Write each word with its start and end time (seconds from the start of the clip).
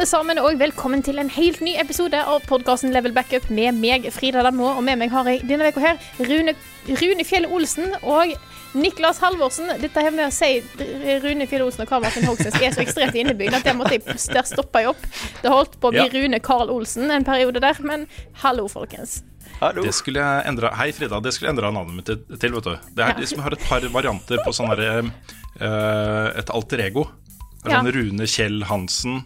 Alle 0.00 0.08
sammen, 0.08 0.38
og 0.40 0.54
velkommen 0.56 1.02
til 1.04 1.18
en 1.20 1.28
helt 1.28 1.58
ny 1.60 1.74
episode 1.76 2.16
av 2.16 2.40
podkasten 2.48 2.88
Level 2.94 3.12
Backup 3.12 3.50
med 3.52 3.76
meg, 3.76 4.06
Frida 4.14 4.40
Danmo, 4.46 4.70
og 4.78 4.78
med 4.86 4.96
meg 4.96 5.10
har 5.12 5.26
jeg 5.28 5.42
denne 5.44 5.66
uka 5.68 5.82
her 5.82 5.98
Rune, 6.24 6.54
Rune 7.02 7.24
Fjell 7.28 7.44
Olsen 7.44 7.90
og 8.00 8.30
Niklas 8.72 9.18
Halvorsen. 9.20 9.68
Dette 9.82 10.00
her 10.00 10.14
med 10.14 10.30
å 10.30 10.32
si 10.32 10.62
Rune 11.20 11.44
Fjell 11.50 11.66
Olsen 11.66 11.84
og 11.84 11.90
Karl 11.90 12.06
Martin 12.06 12.24
Hogsnes 12.24 12.56
er 12.62 12.72
så 12.72 12.80
ekstremt 12.80 13.18
innebygd 13.20 13.58
at 13.58 13.66
det 13.68 13.74
måtte 13.76 13.98
jeg 13.98 14.06
der 14.32 14.48
stoppa 14.48 14.80
jeg 14.80 14.94
opp. 14.94 15.04
Det 15.42 15.52
holdt 15.52 15.76
på 15.82 15.90
å 15.90 15.92
bli 15.92 16.06
Ja. 16.06 16.08
Rune 16.14 16.40
Karl 16.48 16.72
Olsen 16.72 17.12
en 17.12 17.26
periode 17.28 17.60
der, 17.60 17.82
men 17.84 18.06
hallo, 18.40 18.70
folkens. 18.72 19.18
Det 19.60 19.92
skulle 19.92 20.24
jeg 20.24 20.48
endre 20.48 20.70
Hei, 20.80 20.94
Frida. 20.96 21.20
Det 21.20 21.34
skulle 21.36 21.50
jeg 21.50 21.58
endra 21.58 21.74
navnet 21.76 21.98
mitt 21.98 22.40
til, 22.40 22.56
vet 22.56 22.64
du. 22.64 22.72
Det 22.96 23.04
er 23.04 23.12
Ja. 23.12 23.18
liksom, 23.20 23.36
jeg 23.36 23.50
har 23.50 23.58
et 23.58 23.68
par 23.68 23.84
varianter 23.92 24.40
på 24.46 24.56
sånn 24.56 24.72
herre 24.72 25.04
uh, 25.60 26.38
Et 26.38 26.48
alter 26.56 26.86
ego. 26.88 27.10
Ja. 27.66 27.82
Sånn 27.82 27.92
Rune 27.92 28.24
Kjell 28.24 28.64
Hansen. 28.64 29.20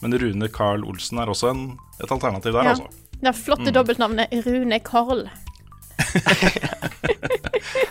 Men 0.00 0.16
Rune 0.18 0.48
Carl 0.48 0.84
Olsen 0.88 1.18
er 1.20 1.28
også 1.28 1.50
en, 1.52 1.78
et 2.00 2.10
alternativ 2.10 2.52
der, 2.56 2.64
Ja. 2.64 2.70
altså. 2.76 2.88
Det 3.20 3.34
flotte 3.36 3.72
dobbeltnavnet 3.76 4.32
Rune 4.46 4.78
Karl. 4.80 5.26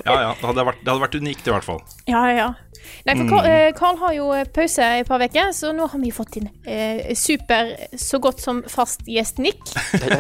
Ja, 0.05 0.15
ja. 0.21 0.29
Det 0.39 0.47
hadde, 0.47 0.63
vært, 0.65 0.79
det 0.81 0.89
hadde 0.89 1.03
vært 1.03 1.15
unikt, 1.19 1.45
i 1.47 1.51
hvert 1.53 1.65
fall. 1.67 1.79
Ja, 2.09 2.23
ja. 2.33 2.47
Nei, 3.05 3.13
for 3.19 3.29
Carl, 3.29 3.45
mm. 3.45 3.75
Carl 3.77 3.97
har 4.01 4.13
jo 4.15 4.29
eh, 4.33 4.47
pause 4.55 4.81
i 4.81 5.03
et 5.03 5.09
par 5.09 5.21
uker, 5.21 5.51
så 5.53 5.69
nå 5.75 5.85
har 5.91 6.01
vi 6.01 6.09
fått 6.15 6.39
inn 6.39 6.47
eh, 6.65 7.11
super, 7.19 7.69
så 7.99 8.19
godt 8.23 8.41
som 8.41 8.63
fast 8.71 9.05
gjest 9.09 9.37
Nick. 9.43 9.61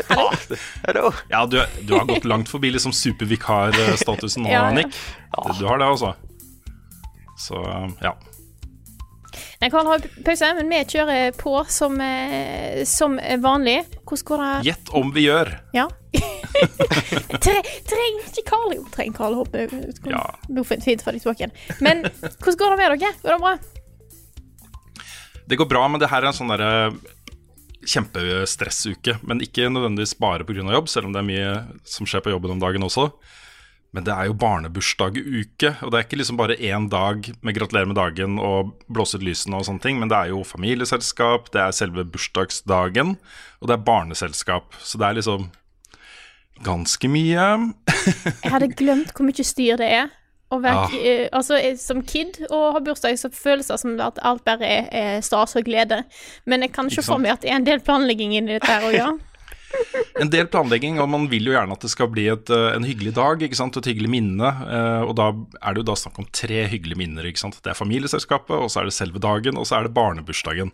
Hallo. 0.85 1.09
Ja, 1.31 1.45
du, 1.49 1.57
du 1.87 1.95
har 1.95 2.05
gått 2.09 2.27
langt 2.29 2.51
forbi 2.51 2.69
liksom 2.75 2.93
supervikarstatusen 2.95 4.45
nå, 4.45 4.51
Ja, 4.51 4.67
ja. 4.69 4.75
Nick. 4.77 4.93
Du, 5.33 5.63
du 5.63 5.65
har 5.71 5.81
det, 5.81 5.89
altså. 5.89 6.13
Så 7.39 7.63
ja. 8.03 8.13
Nei, 9.59 9.67
Karl 9.67 9.89
har 9.91 10.03
pause, 10.23 10.49
men 10.55 10.69
vi 10.71 10.77
kjører 10.87 11.33
på 11.35 11.51
som, 11.67 11.97
eh, 12.01 12.85
som 12.87 13.17
vanlig. 13.43 13.81
Hvordan 14.07 14.27
går 14.29 14.43
det? 14.43 14.51
Gjett 14.69 14.91
om 14.95 15.11
vi 15.11 15.25
gjør. 15.25 15.51
Ja. 15.75 15.89
Tre, 17.43 17.57
trenger 17.85 18.29
ikke 18.31 18.45
Karl 18.47 18.71
Jo, 18.77 18.85
trenger 18.93 19.17
Carl 19.17 19.35
hoppe 19.35 19.65
ut. 19.67 19.99
Ja. 20.07 20.23
Fint 20.63 21.03
for 21.03 21.11
deg 21.11 21.19
tilbake 21.25 21.43
igjen. 21.43 21.53
Men 21.83 22.05
hvordan 22.07 22.59
går 22.61 22.71
det 22.71 22.79
med 22.79 22.95
dere? 22.95 23.11
Går 23.19 23.35
det 23.35 23.41
bra? 23.43 23.53
Det 25.49 25.59
går 25.59 25.69
bra, 25.75 25.83
men 25.91 25.99
det 25.99 26.09
her 26.11 26.23
er 26.23 26.31
en 26.31 26.39
sånn 26.39 26.53
derre 26.53 26.71
kjempestressuke. 27.83 29.17
Men 29.27 29.43
ikke 29.43 29.67
nødvendigvis 29.67 30.15
bare 30.23 30.47
pga. 30.47 30.63
jobb, 30.71 30.87
selv 30.87 31.09
om 31.09 31.13
det 31.13 31.19
er 31.19 31.29
mye 31.33 31.51
som 31.83 32.07
skjer 32.07 32.23
på 32.23 32.31
jobben 32.31 32.55
om 32.55 32.63
dagen 32.63 32.87
også. 32.87 33.09
Men 33.95 34.05
det 34.05 34.13
er 34.13 34.27
jo 34.29 34.35
barnebursdaguke, 34.37 35.71
og 35.81 35.89
det 35.89 35.97
er 35.97 36.03
ikke 36.05 36.19
liksom 36.19 36.37
bare 36.37 36.59
én 36.61 36.89
dag 36.91 37.25
med 37.41 37.55
'gratulerer 37.55 37.89
med 37.89 37.97
dagen' 37.97 38.37
og 38.37 38.75
blåse 38.85 39.17
ut 39.17 39.25
lysene 39.25 39.57
og 39.57 39.65
sånne 39.65 39.81
ting, 39.81 39.97
men 39.99 40.09
det 40.09 40.17
er 40.17 40.29
jo 40.29 40.43
familieselskap, 40.45 41.49
det 41.53 41.61
er 41.61 41.71
selve 41.73 42.05
bursdagsdagen, 42.05 43.17
og 43.61 43.67
det 43.67 43.73
er 43.73 43.87
barneselskap. 43.87 44.77
Så 44.77 45.01
det 45.01 45.07
er 45.07 45.17
liksom 45.17 45.49
ganske 46.63 47.07
mye. 47.09 47.73
Jeg 48.43 48.51
hadde 48.51 48.73
glemt 48.77 49.13
hvor 49.15 49.25
mye 49.25 49.43
styr 49.43 49.79
det 49.81 49.89
er. 49.89 50.09
Være, 50.49 50.89
ja. 50.97 51.25
uh, 51.25 51.37
altså, 51.37 51.57
eh, 51.61 51.75
som 51.77 52.01
kid 52.01 52.39
og 52.49 52.73
ha 52.73 52.79
bursdag, 52.81 53.19
så 53.21 53.29
føles 53.29 53.67
det 53.69 53.79
som 53.79 53.99
at 54.01 54.17
alt 54.25 54.41
bare 54.45 54.65
er, 54.65 54.87
er 54.91 55.21
stas 55.21 55.53
og 55.55 55.65
glede. 55.65 56.03
Men 56.45 56.65
jeg 56.65 56.73
kan 56.73 56.89
ikke 56.89 57.01
Ikke 57.03 57.11
for 57.11 57.21
meg 57.21 57.35
at 57.37 57.43
det 57.43 57.51
er 57.51 57.59
en 57.61 57.67
del 57.67 57.83
planlegging 57.85 58.33
inni 58.33 58.57
dette 58.57 58.65
her 58.69 58.87
òg, 58.87 58.97
ja. 58.97 59.11
En 60.19 60.29
del 60.29 60.47
planlegging, 60.51 60.97
og 60.99 61.07
man 61.09 61.27
vil 61.31 61.45
jo 61.47 61.53
gjerne 61.55 61.71
at 61.77 61.83
det 61.85 61.91
skal 61.93 62.09
bli 62.11 62.25
et, 62.27 62.49
eh, 62.51 62.73
en 62.75 62.83
hyggelig 62.83 63.13
dag, 63.15 63.39
ikke 63.45 63.55
sant? 63.55 63.77
et 63.79 63.85
hyggelig 63.87 64.09
minne. 64.11 64.49
eh, 64.67 65.01
Og 65.07 65.15
da 65.15 65.29
er 65.61 65.73
det 65.73 65.83
jo 65.83 65.87
da 65.91 65.95
snakk 65.95 66.19
om 66.19 66.27
tre 66.31 66.65
hyggelige 66.67 66.97
minner. 66.99 67.23
ikke 67.29 67.39
sant? 67.39 67.59
Det 67.63 67.71
er 67.71 67.79
familieselskapet, 67.79 68.51
og 68.57 68.67
så 68.69 68.81
er 68.81 68.89
det 68.89 68.93
selve 68.97 69.19
dagen, 69.23 69.57
og 69.57 69.65
så 69.69 69.77
er 69.79 69.83
det 69.87 69.93
barnebursdagen. 69.95 70.71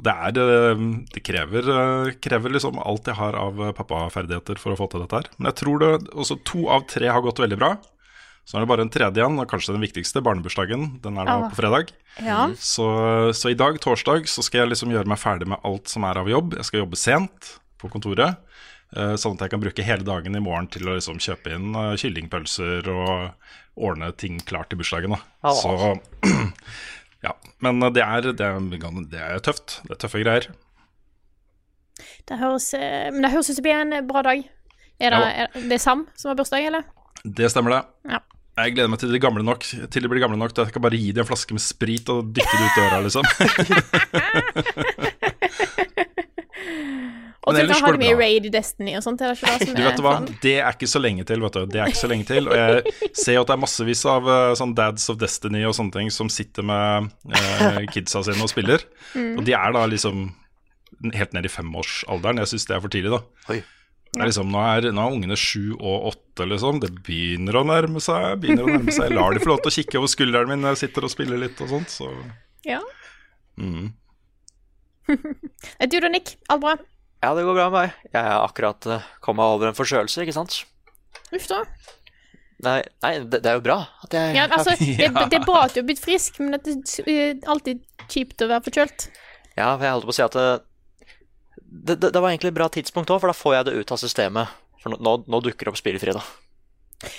Og 0.00 0.04
det 0.06 0.14
er 0.16 0.40
eh, 0.40 0.84
Det 1.12 1.22
krever, 1.26 2.14
krever 2.24 2.50
liksom 2.56 2.78
alt 2.80 3.04
jeg 3.10 3.16
har 3.20 3.34
av 3.36 3.60
pappaferdigheter 3.76 4.56
for 4.58 4.72
å 4.72 4.78
få 4.80 4.88
til 4.90 5.00
dette 5.04 5.12
her. 5.20 5.28
Men 5.38 5.52
jeg 5.52 5.58
tror 5.60 5.78
det 5.82 6.10
også 6.14 6.38
to 6.44 6.68
av 6.72 6.86
tre 6.88 7.08
har 7.12 7.20
gått 7.20 7.42
veldig 7.42 7.58
bra. 7.60 7.74
Så 8.48 8.56
er 8.56 8.64
det 8.64 8.68
bare 8.72 8.82
en 8.82 8.90
tredje 8.90 9.20
igjen, 9.20 9.36
og 9.38 9.46
kanskje 9.46 9.74
den 9.76 9.82
viktigste, 9.84 10.22
barnebursdagen. 10.24 11.00
Den 11.04 11.18
er 11.20 11.26
da 11.28 11.36
Ah. 11.44 11.48
på 11.50 11.56
fredag. 11.60 11.92
ja. 12.24 12.48
Så, 12.56 12.86
så 13.36 13.50
i 13.52 13.54
dag, 13.54 13.76
torsdag, 13.78 14.24
så 14.26 14.42
skal 14.42 14.62
jeg 14.64 14.70
liksom 14.72 14.90
gjøre 14.90 15.06
meg 15.06 15.18
ferdig 15.20 15.46
med 15.46 15.60
alt 15.62 15.86
som 15.92 16.02
er 16.08 16.16
av 16.18 16.26
jobb. 16.26 16.54
Jeg 16.56 16.64
skal 16.64 16.80
jobbe 16.80 16.96
sent 16.96 17.58
på 17.80 17.90
kontoret, 17.92 18.40
eh, 18.96 19.14
sånn 19.20 19.36
at 19.36 19.42
jeg 19.46 19.52
kan 19.54 19.62
bruke 19.62 19.86
hele 19.86 20.04
dagen 20.06 20.36
i 20.36 20.44
morgen 20.44 20.68
til 20.72 20.88
å 20.88 20.96
liksom 20.98 21.18
kjøpe 21.22 21.48
inn 21.56 21.68
eh, 21.74 21.96
kyllingpølser 22.00 22.80
og 22.92 23.10
ordne 23.80 24.08
ting 24.20 24.34
klart 24.46 24.68
til 24.70 24.78
bursdagen. 24.80 25.16
Da. 25.16 25.20
Så 25.56 25.70
ja. 27.26 27.32
Men 27.64 27.74
eh, 27.82 27.94
det 27.96 28.04
er, 28.06 28.20
det, 28.32 28.46
er, 28.46 28.52
det 29.10 29.20
er 29.20 29.44
tøft. 29.44 29.68
Det 29.86 29.92
er 29.96 30.02
tøffe 30.04 30.24
greier. 30.24 30.44
Det 32.28 32.36
høres, 32.40 32.66
men 33.12 33.20
det 33.24 33.32
høres 33.32 33.48
ut 33.50 33.56
som 33.56 33.60
det 33.60 33.66
blir 33.66 33.80
en 33.80 34.08
bra 34.08 34.20
dag. 34.24 34.38
Er 35.00 35.08
det, 35.14 35.20
er 35.42 35.46
det 35.72 35.78
Sam 35.80 36.00
som 36.16 36.28
har 36.30 36.36
bursdag, 36.38 36.62
eller? 36.68 36.82
Det 37.24 37.50
stemmer, 37.52 37.70
det. 37.74 37.82
Ja. 38.14 38.20
Jeg 38.60 38.74
gleder 38.74 38.90
meg 38.92 39.00
til 39.00 39.12
de 39.14 39.20
gamle 39.22 39.42
nok 39.46 39.62
Til 39.62 40.02
de 40.04 40.08
blir 40.10 40.20
gamle 40.20 40.36
nok 40.36 40.52
til 40.52 40.62
at 40.64 40.68
jeg 40.68 40.74
kan 40.74 40.84
bare 40.84 40.98
gi 40.98 41.12
dem 41.16 41.22
en 41.22 41.28
flaske 41.28 41.54
med 41.56 41.62
sprit 41.64 42.06
og 42.12 42.18
dytte 42.34 42.56
det 42.58 42.66
ut 42.66 42.76
døra, 42.76 42.98
liksom. 43.06 43.24
Og 47.48 47.56
så 47.56 47.64
har 47.80 47.96
de 47.96 48.00
mye. 48.02 48.16
Raid 48.18 48.46
i 48.46 48.52
Destiny 48.52 48.92
og 48.98 49.04
sånt. 49.04 49.22
Det 49.22 49.30
Du 49.78 49.80
vet 49.80 49.96
du 49.96 50.04
hva, 50.04 50.18
det 50.42 50.56
er 50.60 50.74
ikke 50.74 50.90
så 50.90 51.00
lenge 51.00 51.24
til, 51.28 51.40
vet 51.40 51.56
du. 51.56 51.62
Det 51.72 51.80
er 51.80 51.88
ikke 51.88 52.02
så 52.02 52.10
lenge 52.10 52.28
til. 52.28 52.50
Og 52.50 52.58
jeg 52.58 53.14
ser 53.16 53.38
jo 53.38 53.44
at 53.46 53.48
det 53.48 53.56
er 53.56 53.62
massevis 53.62 54.04
av 54.12 54.28
eh, 54.28 54.52
sånn 54.60 54.74
Dads 54.76 55.08
of 55.12 55.16
Destiny 55.22 55.64
og 55.64 55.72
sånne 55.78 55.94
ting 55.96 56.12
som 56.12 56.28
sitter 56.32 56.66
med 56.68 57.08
eh, 57.32 57.80
kidsa 57.94 58.20
sine 58.26 58.44
og 58.44 58.52
spiller. 58.52 58.84
Og 59.16 59.44
de 59.46 59.56
er 59.56 59.76
da 59.76 59.86
liksom 59.88 60.26
helt 61.16 61.32
ned 61.36 61.48
i 61.48 61.52
femårsalderen. 61.52 62.42
Jeg 62.42 62.52
syns 62.52 62.68
det 62.68 62.76
er 62.76 62.84
for 62.84 62.92
tidlig, 62.92 63.14
da. 63.16 63.56
Er 64.18 64.26
liksom, 64.26 64.48
nå, 64.50 64.60
er, 64.66 64.90
nå 64.90 65.00
er 65.06 65.16
ungene 65.16 65.36
sju 65.38 65.76
og 65.78 66.10
åtte, 66.10 66.44
liksom. 66.50 66.82
Det 66.82 66.90
begynner 67.06 67.60
å 67.60 67.64
nærme 67.64 68.02
seg. 68.04 68.34
begynner 68.42 68.66
å 68.66 68.74
nærme 68.74 68.92
seg. 68.92 69.06
Jeg 69.06 69.16
lar 69.16 69.32
de 69.32 69.40
få 69.40 69.52
lov 69.54 69.62
til 69.64 69.70
å 69.70 69.76
kikke 69.78 70.00
over 70.02 70.10
skulderen 70.12 70.50
min 70.50 70.64
når 70.66 70.74
jeg 70.74 70.82
sitter 70.84 71.06
og 71.06 71.14
spiller 71.14 71.40
litt 71.40 71.62
og 71.62 71.72
sånt. 71.72 71.94
Så 71.94 72.10
Ja. 72.68 72.82
mm. 73.56 73.92
Du 75.90 75.96
da, 76.02 76.08
Nick? 76.10 76.36
Alt 76.52 76.60
bra? 76.62 76.74
Ja, 77.20 77.34
det 77.36 77.44
går 77.44 77.56
bra 77.56 77.68
med 77.68 77.76
meg. 77.76 77.96
Jeg 78.14 78.24
har 78.24 78.44
akkurat 78.46 78.86
uh, 78.88 79.08
kommet 79.20 79.44
over 79.44 79.68
en 79.68 79.76
forkjølelse, 79.76 80.22
ikke 80.24 80.36
sant? 80.36 80.62
Uff 81.36 81.48
da. 81.50 81.62
Nei, 82.64 82.78
nei 83.04 83.12
det, 83.24 83.40
det 83.40 83.48
er 83.48 83.56
jo 83.56 83.62
bra 83.64 83.76
at 84.04 84.12
jeg 84.12 84.34
Ja, 84.36 84.44
altså, 84.52 84.74
det, 84.80 85.06
er- 85.06 85.28
det 85.32 85.38
er 85.38 85.44
bra 85.46 85.62
at 85.66 85.76
du 85.76 85.80
har 85.80 85.86
blitt 85.88 86.02
frisk, 86.02 86.40
men 86.42 86.56
det 86.56 86.74
er 87.08 87.38
alltid 87.48 87.80
kjipt 88.12 88.44
å 88.44 88.50
være 88.50 88.66
forkjølt. 88.68 89.06
Ja, 89.56 89.70
for 89.76 89.84
jeg 89.86 89.94
holdt 89.96 90.08
på 90.08 90.14
å 90.14 90.18
si 90.18 90.24
at 90.24 90.36
det, 90.36 91.96
det, 91.96 92.10
det, 92.10 92.18
var 92.18 92.32
egentlig 92.32 92.52
et 92.52 92.58
bra 92.58 92.68
tidspunkt 92.72 93.12
òg, 93.12 93.20
for 93.22 93.30
da 93.30 93.36
får 93.36 93.56
jeg 93.58 93.68
det 93.68 93.76
ut 93.80 93.94
av 93.94 94.00
systemet. 94.02 94.58
For 94.80 94.92
nå, 94.92 95.00
nå, 95.04 95.16
nå 95.28 95.40
dukker 95.44 95.68
det 95.68 95.74
opp 95.74 95.80
spill 95.80 95.98
i 95.98 96.02
fredag. 96.02 96.24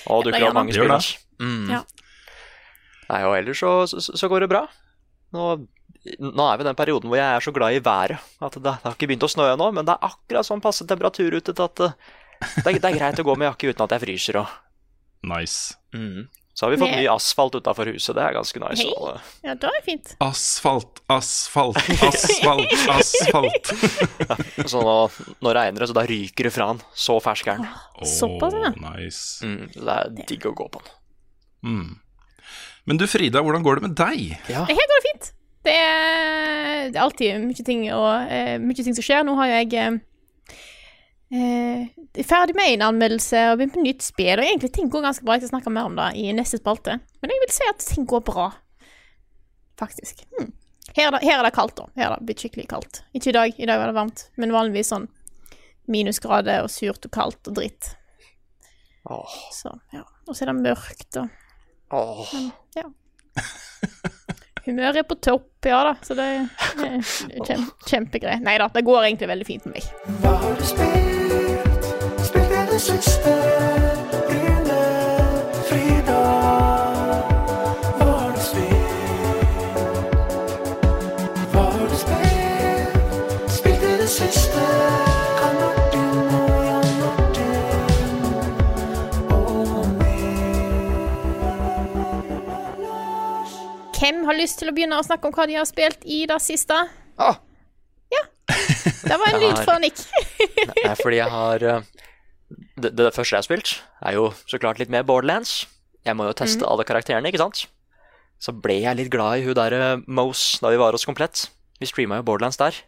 Og 0.10 0.26
dukker 0.26 0.42
det 0.42 0.50
opp 0.50 0.58
mange 0.58 0.76
spill. 0.76 0.94
Mm. 1.42 1.70
Ja. 1.78 1.84
Nei, 3.12 3.22
og 3.28 3.36
ellers 3.38 3.62
så, 3.62 3.72
så, 3.92 4.02
så 4.02 4.30
går 4.32 4.46
det 4.46 4.52
bra. 4.52 4.66
Nå, 5.36 5.46
nå 6.20 6.46
er 6.50 6.58
vi 6.58 6.64
i 6.66 6.68
den 6.72 6.78
perioden 6.80 7.12
hvor 7.12 7.20
jeg 7.20 7.36
er 7.38 7.44
så 7.46 7.52
glad 7.54 7.76
i 7.78 7.82
været 7.86 8.18
at 8.42 8.56
det, 8.58 8.64
det 8.66 8.74
har 8.88 8.96
ikke 8.98 9.10
begynt 9.12 9.28
å 9.28 9.30
snø 9.30 9.52
ennå, 9.54 9.68
men 9.76 9.86
det 9.86 9.94
er 9.98 10.08
akkurat 10.10 10.48
sånn 10.48 10.62
passe 10.64 10.88
temperatur 10.90 11.36
ute 11.38 11.54
til 11.54 11.66
at 11.68 11.84
eh, 11.86 11.94
det, 12.64 12.68
er- 12.72 12.80
det 12.82 12.90
er 12.90 12.98
greit 13.00 13.20
å 13.22 13.26
gå 13.28 13.36
med 13.38 13.52
jakke 13.52 13.70
uten 13.74 13.86
at 13.86 13.94
jeg 13.98 14.02
fryser. 14.08 14.40
Og, 14.42 14.54
nice. 15.30 15.76
mm. 15.94 16.24
Så 16.58 16.66
har 16.66 16.74
vi 16.74 16.80
fått 16.82 16.92
ny 16.98 17.06
asfalt 17.08 17.54
utafor 17.56 17.88
huset, 17.94 18.12
det 18.18 18.24
er 18.26 18.34
ganske 18.36 18.60
nice. 18.60 18.84
Hey. 18.84 18.92
Og, 19.00 19.30
Ja, 19.46 19.54
da 19.56 19.70
er 19.70 19.78
det 19.78 19.86
fint. 19.86 20.10
Asfalt, 20.26 21.00
asfalt, 21.10 21.78
asfalt, 22.10 22.74
asfalt. 22.92 23.72
så 24.70 24.82
nå, 24.84 24.96
nå 25.42 25.54
regner 25.56 25.80
det, 25.86 25.88
så 25.90 25.96
da 25.96 26.04
ryker 26.10 26.50
det 26.50 26.52
fra 26.54 26.68
den. 26.74 26.82
Så 26.92 27.16
fersk 27.24 27.48
er 27.54 27.62
den. 27.62 27.70
Såpass, 28.10 28.58
ja. 28.58 28.74
Åh, 28.74 28.82
Nice. 28.84 29.48
Mm, 29.48 29.70
det 29.78 29.96
er 29.96 30.12
digg 30.28 30.50
å 30.50 30.54
gå 30.60 30.68
på 30.76 30.84
den. 30.84 30.92
Mm. 31.72 31.90
Men 32.90 32.98
du 33.00 33.08
Frida, 33.08 33.42
hvordan 33.46 33.64
går 33.66 33.80
det 33.80 33.88
med 33.88 33.96
deg? 34.02 34.36
Ja. 34.52 34.66
Det 34.68 34.76
går 34.92 35.06
fint. 35.08 35.32
Det 35.62 35.74
er, 35.78 36.88
det 36.90 36.98
er 36.98 37.04
alltid 37.04 37.44
mye 37.44 37.66
ting, 37.66 37.84
og, 37.94 38.32
uh, 38.32 38.56
mye 38.62 38.78
ting 38.84 38.96
som 38.98 39.06
skjer. 39.06 39.26
Nå 39.28 39.36
har 39.38 39.52
jeg 39.52 39.76
uh, 39.78 40.00
eh, 41.38 42.24
ferdig 42.28 42.56
med 42.58 42.74
en 42.74 42.88
anmeldelse 42.90 43.44
og 43.52 43.60
begynt 43.60 43.76
på 43.78 43.86
nytt 43.86 44.06
spill, 44.06 44.42
og 44.42 44.48
egentlig 44.48 44.72
ting 44.74 44.90
går 44.92 45.06
ganske 45.06 45.28
bra. 45.28 45.38
Jeg 45.38 45.46
skal 45.46 45.56
snakke 45.56 45.76
mer 45.76 45.92
om 45.92 46.00
det 46.00 46.10
i 46.18 46.32
neste 46.36 46.60
spalte. 46.62 46.98
Men 47.22 47.34
jeg 47.36 47.44
vil 47.46 47.54
si 47.54 47.70
at 47.70 47.88
ting 47.94 48.10
går 48.10 48.26
bra, 48.28 48.50
faktisk. 49.80 50.26
Hmm. 50.34 50.52
Her, 50.96 51.08
er 51.08 51.16
det, 51.16 51.24
her 51.24 51.40
er 51.40 51.48
det 51.48 51.56
kaldt, 51.56 51.78
da. 51.78 51.88
Her 51.96 52.10
er 52.10 52.20
det 52.20 52.28
blitt 52.28 52.44
skikkelig 52.44 52.68
kaldt. 52.74 53.04
Ikke 53.16 53.32
i 53.32 53.38
dag, 53.38 53.54
i 53.58 53.70
dag 53.70 53.80
var 53.80 53.92
det 53.92 54.00
varmt, 54.00 54.26
men 54.42 54.56
vanligvis 54.56 54.92
sånn 54.92 55.08
minusgrader 55.92 56.66
og 56.66 56.72
surt 56.72 57.06
og 57.08 57.14
kaldt 57.16 57.50
og 57.52 57.58
dritt. 57.58 57.94
Åh, 59.10 59.38
Så 59.52 59.72
ja. 59.94 60.04
Og 60.28 60.36
så 60.36 60.46
er 60.46 60.52
det 60.52 60.62
mørkt 60.62 61.18
og 61.18 61.30
åh. 61.98 62.34
ja. 62.78 62.86
Humøret 64.66 64.98
er 65.02 65.06
på 65.10 65.16
topp, 65.18 65.48
ja 65.66 65.80
da, 65.88 65.94
så 66.06 66.14
det 66.18 66.26
er 66.30 66.42
kjem, 67.48 67.64
kjempegreit. 67.90 68.42
Nei 68.46 68.58
da, 68.62 68.68
det 68.74 68.86
går 68.86 69.10
egentlig 69.10 69.28
veldig 69.34 69.48
fint 69.48 69.64
med 69.66 69.74
meg. 69.78 69.86
Hvem 94.12 94.26
har 94.28 94.36
lyst 94.36 94.60
til 94.60 94.68
å 94.68 94.74
begynne 94.76 94.98
å 95.00 95.04
snakke 95.08 95.30
om 95.30 95.32
hva 95.32 95.46
de 95.48 95.56
har 95.56 95.68
spilt 95.70 96.02
i 96.04 96.26
det 96.28 96.36
siste? 96.44 96.76
Ah, 97.22 97.38
Det 98.12 99.16
var 99.16 99.30
en 99.30 99.40
lyd 99.44 99.60
fra 99.64 99.78
Nick. 99.80 100.02
Nei, 100.84 100.96
fordi 101.00 101.22
jeg 101.22 101.32
har 101.32 101.64
eh, 101.64 101.86
det, 102.84 102.92
det 103.00 103.06
første 103.16 103.38
jeg 103.38 103.40
har 103.40 103.48
spilt, 103.48 103.72
er 104.04 104.18
jo 104.18 104.26
så 104.52 104.60
klart 104.60 104.82
litt 104.84 104.92
mer 104.92 105.06
Borderlands. 105.08 105.62
Jeg 106.04 106.18
må 106.20 106.28
jo 106.28 106.36
teste 106.36 106.68
alle 106.68 106.84
karakterene, 106.84 107.32
ikke 107.32 107.40
sant? 107.40 107.64
Så 108.42 108.52
ble 108.52 108.82
jeg 108.82 109.00
litt 109.00 109.14
glad 109.14 109.40
i 109.40 109.46
hun 109.48 109.56
der 109.56 110.04
Mose 110.12 110.60
da 110.60 110.74
vi 110.74 110.82
var 110.82 110.92
hos 110.98 111.08
Komplett. 111.08 111.46
Vi 111.80 111.88
streama 111.88 112.20
jo 112.20 112.28
Borderlands 112.28 112.60
der. 112.60 112.84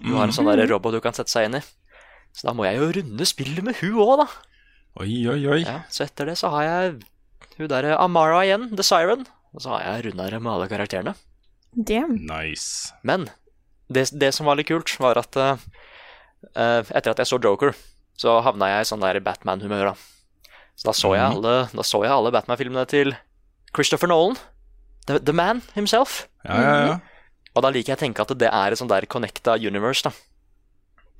Hun 0.00 0.16
har 0.16 0.30
en 0.30 0.34
sånn 0.34 0.48
der 0.48 0.64
robot 0.72 0.96
du 0.96 1.02
kan 1.04 1.12
sette 1.12 1.34
seg 1.34 1.50
inn 1.50 1.60
i. 1.60 1.64
Så 2.32 2.48
da 2.48 2.56
må 2.56 2.64
jeg 2.64 2.80
jo 2.80 2.88
runde 3.02 3.28
spillet 3.28 3.60
med 3.68 3.76
hun 3.82 4.00
òg, 4.00 4.16
da. 4.24 4.30
Oi, 5.04 5.12
oi, 5.28 5.40
oi. 5.44 5.60
Ja, 5.66 5.82
så 5.92 6.06
etter 6.08 6.32
det 6.32 6.38
så 6.40 6.48
har 6.56 6.64
jeg 6.70 6.94
hun 7.58 7.68
derre 7.70 7.98
Amara 8.00 8.40
igjen, 8.48 8.70
The 8.72 8.86
Siren. 8.86 9.28
Og 9.54 9.62
så 9.62 9.70
har 9.74 9.84
jeg 9.86 10.08
runda 10.08 10.28
det 10.30 10.40
med 10.42 10.52
alle 10.52 10.68
karakterene. 10.70 11.14
Damn. 11.74 12.16
Nice. 12.26 12.92
Men 13.06 13.28
det, 13.90 14.08
det 14.18 14.32
som 14.34 14.46
var 14.46 14.58
litt 14.58 14.70
kult, 14.70 14.90
var 15.02 15.18
at 15.20 15.36
eh, 15.38 15.56
eh, 16.54 16.82
etter 16.90 17.14
at 17.14 17.22
jeg 17.22 17.30
så 17.30 17.38
Joker, 17.42 17.74
så 18.18 18.40
havna 18.46 18.70
jeg 18.70 18.86
i 18.86 18.90
sånn 18.90 19.02
der 19.02 19.20
Batman-humør. 19.22 19.92
da. 19.92 20.50
Så 20.74 20.88
da 20.90 20.92
så 20.94 21.14
jeg 21.14 21.30
Mhm. 21.30 21.38
alle, 21.38 22.10
alle 22.10 22.34
Batman-filmene 22.34 22.86
til 22.86 23.16
Christopher 23.74 24.08
Nolan. 24.08 24.36
The, 25.06 25.18
the 25.18 25.32
man 25.32 25.62
himself. 25.74 26.28
Ja, 26.44 26.60
ja, 26.60 26.86
ja. 26.86 27.00
Og 27.54 27.62
da 27.62 27.70
liker 27.70 27.92
jeg 27.92 27.98
å 27.98 28.04
tenke 28.06 28.22
at 28.22 28.38
det 28.38 28.48
er 28.50 28.72
et 28.72 28.78
sånn 28.78 28.88
der 28.90 29.06
connecta 29.06 29.54
universe, 29.60 30.02
da. 30.02 30.10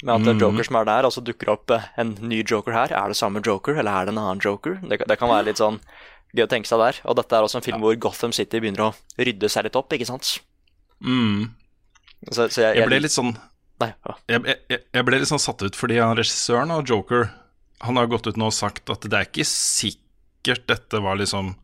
Med 0.03 0.15
at 0.15 0.35
mm. 0.35 0.41
Joker 0.41 0.67
som 0.67 0.77
er 0.77 0.85
der, 0.89 1.07
og 1.07 1.13
så 1.15 1.23
dukker 1.23 1.53
opp 1.53 1.71
eh, 1.71 1.87
en 1.97 2.17
ny 2.21 2.43
Joker 2.43 2.73
her. 2.73 2.93
Er 2.93 3.09
det 3.13 3.17
samme 3.17 3.43
Joker, 3.45 3.77
eller 3.79 3.93
er 3.93 4.07
det 4.07 4.15
en 4.15 4.19
annen 4.19 4.43
Joker? 4.43 4.81
Det, 4.83 5.05
det 5.07 5.19
kan 5.19 5.31
være 5.31 5.47
litt 5.51 5.63
sånn 5.63 5.79
gøy 6.35 6.45
å 6.47 6.51
tenke 6.51 6.69
seg 6.71 6.81
der. 6.83 6.99
Og 7.09 7.17
dette 7.19 7.37
er 7.39 7.47
også 7.47 7.61
en 7.61 7.67
film 7.67 7.83
hvor 7.85 7.97
Gotham 8.03 8.33
City 8.35 8.61
begynner 8.63 8.89
å 8.89 8.93
rydde 9.21 9.51
seg 9.53 9.69
litt 9.69 9.79
opp, 9.79 9.93
ikke 9.95 10.09
sant? 10.09 10.37
Mm. 11.05 11.51
Så, 12.31 12.49
så 12.49 12.63
jeg, 12.69 12.79
Jeg 12.81 12.89
ble 12.89 13.01
litt 13.05 13.13
sånn 13.13 13.35
Nei, 13.83 13.91
ja. 14.07 14.15
jeg, 14.31 14.55
jeg, 14.71 14.79
jeg 14.95 15.05
ble 15.05 15.19
litt 15.19 15.29
sånn 15.29 15.43
satt 15.43 15.61
ut 15.67 15.77
fordi 15.77 15.99
han 15.99 16.15
regissøren 16.17 16.71
av 16.73 16.85
Joker 16.89 17.27
Han 17.85 17.99
har 17.99 18.07
gått 18.09 18.29
ut 18.31 18.39
nå 18.41 18.47
og 18.49 18.55
sagt 18.55 18.89
at 18.95 19.03
det 19.11 19.19
er 19.19 19.27
ikke 19.29 19.45
sikkert 19.51 20.63
dette 20.71 21.01
var 21.05 21.19
liksom 21.21 21.57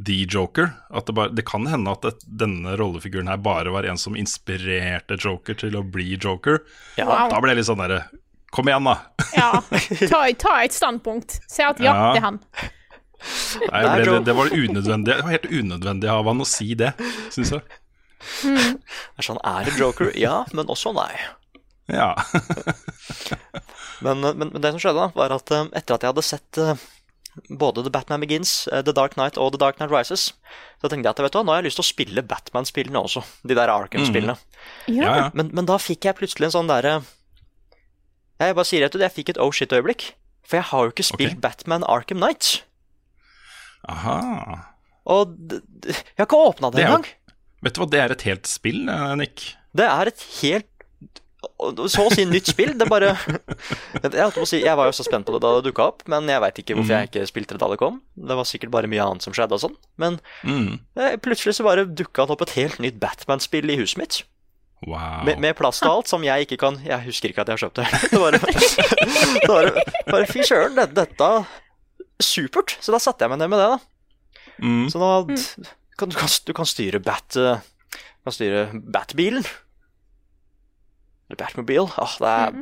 the 0.00 0.24
Joker. 0.24 0.70
At 0.96 1.06
det, 1.10 1.12
bare, 1.12 1.28
det 1.36 1.44
kan 1.44 1.66
hende 1.68 1.92
at 1.92 2.00
det, 2.06 2.14
denne 2.24 2.72
rollefiguren 2.80 3.28
her 3.28 3.36
bare 3.44 3.68
var 3.74 3.84
en 3.84 3.98
som 4.00 4.16
inspirerte 4.16 5.18
Joker 5.20 5.58
til 5.60 5.76
å 5.76 5.82
bli 5.84 6.14
Joker. 6.16 6.62
Ja. 6.96 7.26
Da 7.28 7.36
ble 7.44 7.52
jeg 7.52 7.60
litt 7.60 7.68
sånn 7.68 7.82
derre 7.84 8.06
Kom 8.50 8.66
igjen, 8.66 8.82
da! 8.88 8.96
Ja, 9.36 9.50
ta, 10.10 10.24
ta 10.40 10.54
et 10.64 10.74
standpunkt. 10.74 11.36
Si 11.46 11.62
at 11.62 11.78
ja, 11.84 11.92
Ja. 11.92 12.06
det 12.16 12.22
er 12.22 12.24
han. 12.30 12.40
Nei, 13.20 13.82
det 13.84 13.92
ble, 13.92 14.04
det, 14.06 14.20
det 14.28 14.34
var 14.38 14.48
unødvendig 14.48 15.12
Det 15.12 15.24
var 15.26 15.34
helt 15.34 15.50
unødvendig 15.50 16.08
av 16.08 16.28
han 16.30 16.40
å 16.40 16.46
si 16.48 16.72
det, 16.78 16.94
syns 17.34 17.52
jeg. 17.56 17.64
Det 18.40 19.20
er 19.20 19.26
sånn, 19.26 19.40
er 19.44 19.68
det 19.68 19.76
Joker? 19.80 20.12
Ja, 20.16 20.42
men 20.56 20.72
også 20.72 20.92
nei. 20.96 21.12
Ja. 21.90 22.14
Men, 24.00 24.20
men, 24.20 24.48
men 24.48 24.62
det 24.62 24.72
som 24.72 24.80
skjedde, 24.80 24.96
da, 24.96 25.12
var 25.16 25.34
at 25.34 25.52
eh, 25.52 25.68
etter 25.76 25.96
at 25.96 26.04
jeg 26.04 26.12
hadde 26.14 26.24
sett 26.24 26.60
eh, 26.60 26.80
både 27.60 27.84
The 27.84 27.92
Batman 27.92 28.22
Begins, 28.24 28.66
eh, 28.72 28.82
The 28.86 28.94
Dark 28.96 29.16
Knight 29.18 29.38
og 29.40 29.52
The 29.54 29.60
Dark 29.60 29.76
Knight 29.76 29.92
Rises, 29.92 30.30
så 30.80 30.88
tenkte 30.88 31.04
jeg 31.04 31.12
at 31.12 31.20
vet 31.20 31.34
du 31.34 31.38
hva, 31.38 31.44
nå 31.44 31.54
har 31.54 31.60
jeg 31.60 31.70
lyst 31.70 31.80
til 31.80 31.84
å 31.84 31.90
spille 31.90 32.24
Batman-spillene 32.26 33.02
også. 33.04 33.22
De 33.44 33.56
der 33.58 33.72
Arkham-spillene. 33.72 34.38
Mm. 34.88 34.96
ja. 34.96 35.28
Men, 35.36 35.52
men 35.56 35.68
da 35.68 35.76
fikk 35.80 36.08
jeg 36.08 36.16
plutselig 36.18 36.48
en 36.48 36.56
sånn 36.56 36.70
derre 36.70 37.00
Jeg 38.40 38.56
bare 38.56 38.68
sier 38.68 38.84
rett 38.86 38.96
ut, 38.96 39.04
jeg 39.04 39.16
fikk 39.18 39.34
et 39.34 39.42
oh 39.42 39.52
shit-øyeblikk. 39.52 40.10
For 40.48 40.58
jeg 40.58 40.70
har 40.72 40.86
jo 40.86 40.94
ikke 40.94 41.06
spilt 41.06 41.36
okay. 41.36 41.42
Batman 41.44 41.84
Arkham 41.84 42.22
Knight. 42.22 42.62
Aha. 43.88 44.58
Og 45.10 45.32
jeg 45.86 45.96
har 46.18 46.26
ikke 46.28 46.36
åpna 46.50 46.70
det 46.70 46.82
Det 46.82 46.86
engang. 46.88 47.06
Vet 47.64 47.74
du 47.76 47.80
hva, 47.82 47.88
det 47.92 48.00
er 48.00 48.12
et 48.14 48.22
helt 48.28 48.46
spill, 48.48 48.82
eh, 48.88 49.14
Nick. 49.20 49.54
Det 49.76 49.86
er 49.86 50.10
et 50.12 50.26
helt 50.42 50.66
så 51.88 52.04
å 52.04 52.10
si 52.12 52.24
nytt 52.28 52.50
spill. 52.52 52.74
Det 52.76 52.86
bare 52.88 53.14
jeg, 54.04 54.46
si, 54.48 54.60
jeg 54.60 54.76
var 54.76 54.90
jo 54.90 54.92
så 54.96 55.04
spent 55.06 55.24
på 55.28 55.32
det 55.32 55.40
da 55.44 55.54
det 55.56 55.70
dukka 55.70 55.86
opp, 55.92 56.02
men 56.12 56.28
jeg 56.28 56.40
veit 56.44 56.58
ikke 56.60 56.76
hvorfor 56.76 56.94
jeg 56.98 57.08
ikke 57.10 57.26
spilte 57.30 57.56
det 57.56 57.62
da 57.62 57.68
det 57.72 57.78
kom. 57.80 58.00
Det 58.16 58.36
var 58.36 58.48
sikkert 58.48 58.72
bare 58.74 58.90
mye 58.92 59.04
annet 59.04 59.24
som 59.24 59.32
skjedde 59.36 59.56
og 59.56 59.62
sånn. 59.64 59.76
Men 60.00 60.20
Mm. 60.44 60.78
eh, 61.00 61.16
plutselig 61.16 61.56
så 61.56 61.64
bare 61.64 61.86
dukka 61.88 62.26
det 62.28 62.36
opp 62.36 62.42
et 62.44 62.56
helt 62.58 62.78
nytt 62.84 63.00
Batman-spill 63.00 63.72
i 63.72 63.78
huset 63.80 63.98
mitt. 64.00 64.20
Wow. 64.86 65.24
Med, 65.24 65.40
med 65.40 65.56
plass 65.58 65.80
til 65.80 65.90
alt 65.92 66.08
som 66.08 66.22
jeg 66.24 66.46
ikke 66.46 66.56
kan 66.56 66.78
Jeg 66.80 67.04
husker 67.04 67.28
ikke 67.28 67.42
at 67.44 67.50
jeg 67.52 67.58
har 67.58 67.64
kjøpt 67.68 67.80
det. 67.82 67.88
Det 68.12 68.20
bare, 68.20 68.38
bare, 69.50 69.82
bare 70.08 70.28
Fy 70.30 70.40
søren, 70.48 70.76
det, 70.78 70.86
dette 70.96 71.28
Supert. 72.24 72.76
Så 72.84 72.92
da 72.94 73.00
satte 73.02 73.24
jeg 73.26 73.32
meg 73.32 73.40
ned 73.42 73.50
med 73.52 73.60
det, 73.62 73.68
da. 73.72 73.78
Mm. 74.60 74.86
Så 74.92 75.00
nå 75.00 75.10
kan, 75.98 76.10
du, 76.12 76.16
kan, 76.20 76.32
du 76.46 76.52
kan 76.56 76.68
styre 76.68 76.98
Bat 77.00 77.36
eh, 77.40 77.62
Du 77.94 78.28
kan 78.28 78.34
styre 78.36 78.62
Batbilen. 78.76 79.44
Eller 81.28 81.40
Batmobile. 81.40 81.88
Åh, 81.96 82.16
det, 82.20 82.32
er, 82.44 82.56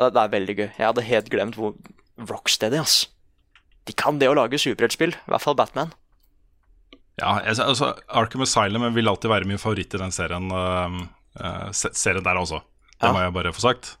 det, 0.00 0.08
det 0.16 0.22
er 0.24 0.32
veldig 0.34 0.56
gøy. 0.58 0.68
Jeg 0.78 0.86
hadde 0.88 1.06
helt 1.10 1.30
glemt 1.32 1.58
hvor 1.60 1.74
Rocksteady, 2.30 2.78
ass. 2.80 3.04
De 3.84 3.92
kan 3.92 4.18
det 4.20 4.30
å 4.30 4.36
lage 4.38 4.58
superheltspill. 4.60 5.12
I 5.14 5.30
hvert 5.32 5.44
fall 5.44 5.56
Batman. 5.58 5.92
Ja, 7.20 7.36
jeg, 7.44 7.58
altså, 7.62 7.92
Arkham 8.10 8.42
Asylum 8.42 8.86
vil 8.96 9.10
alltid 9.10 9.30
være 9.30 9.46
min 9.46 9.60
favoritt 9.60 9.94
i 9.94 10.00
den 10.00 10.14
serien, 10.14 10.48
uh, 10.50 10.96
uh, 11.38 11.68
serien 11.74 12.24
der 12.26 12.40
også. 12.40 12.62
Det 12.94 13.10
Ja. 13.10 13.12
må 13.14 13.20
jeg 13.22 13.34
bare 13.36 13.52
få 13.54 13.62
sagt. 13.62 13.92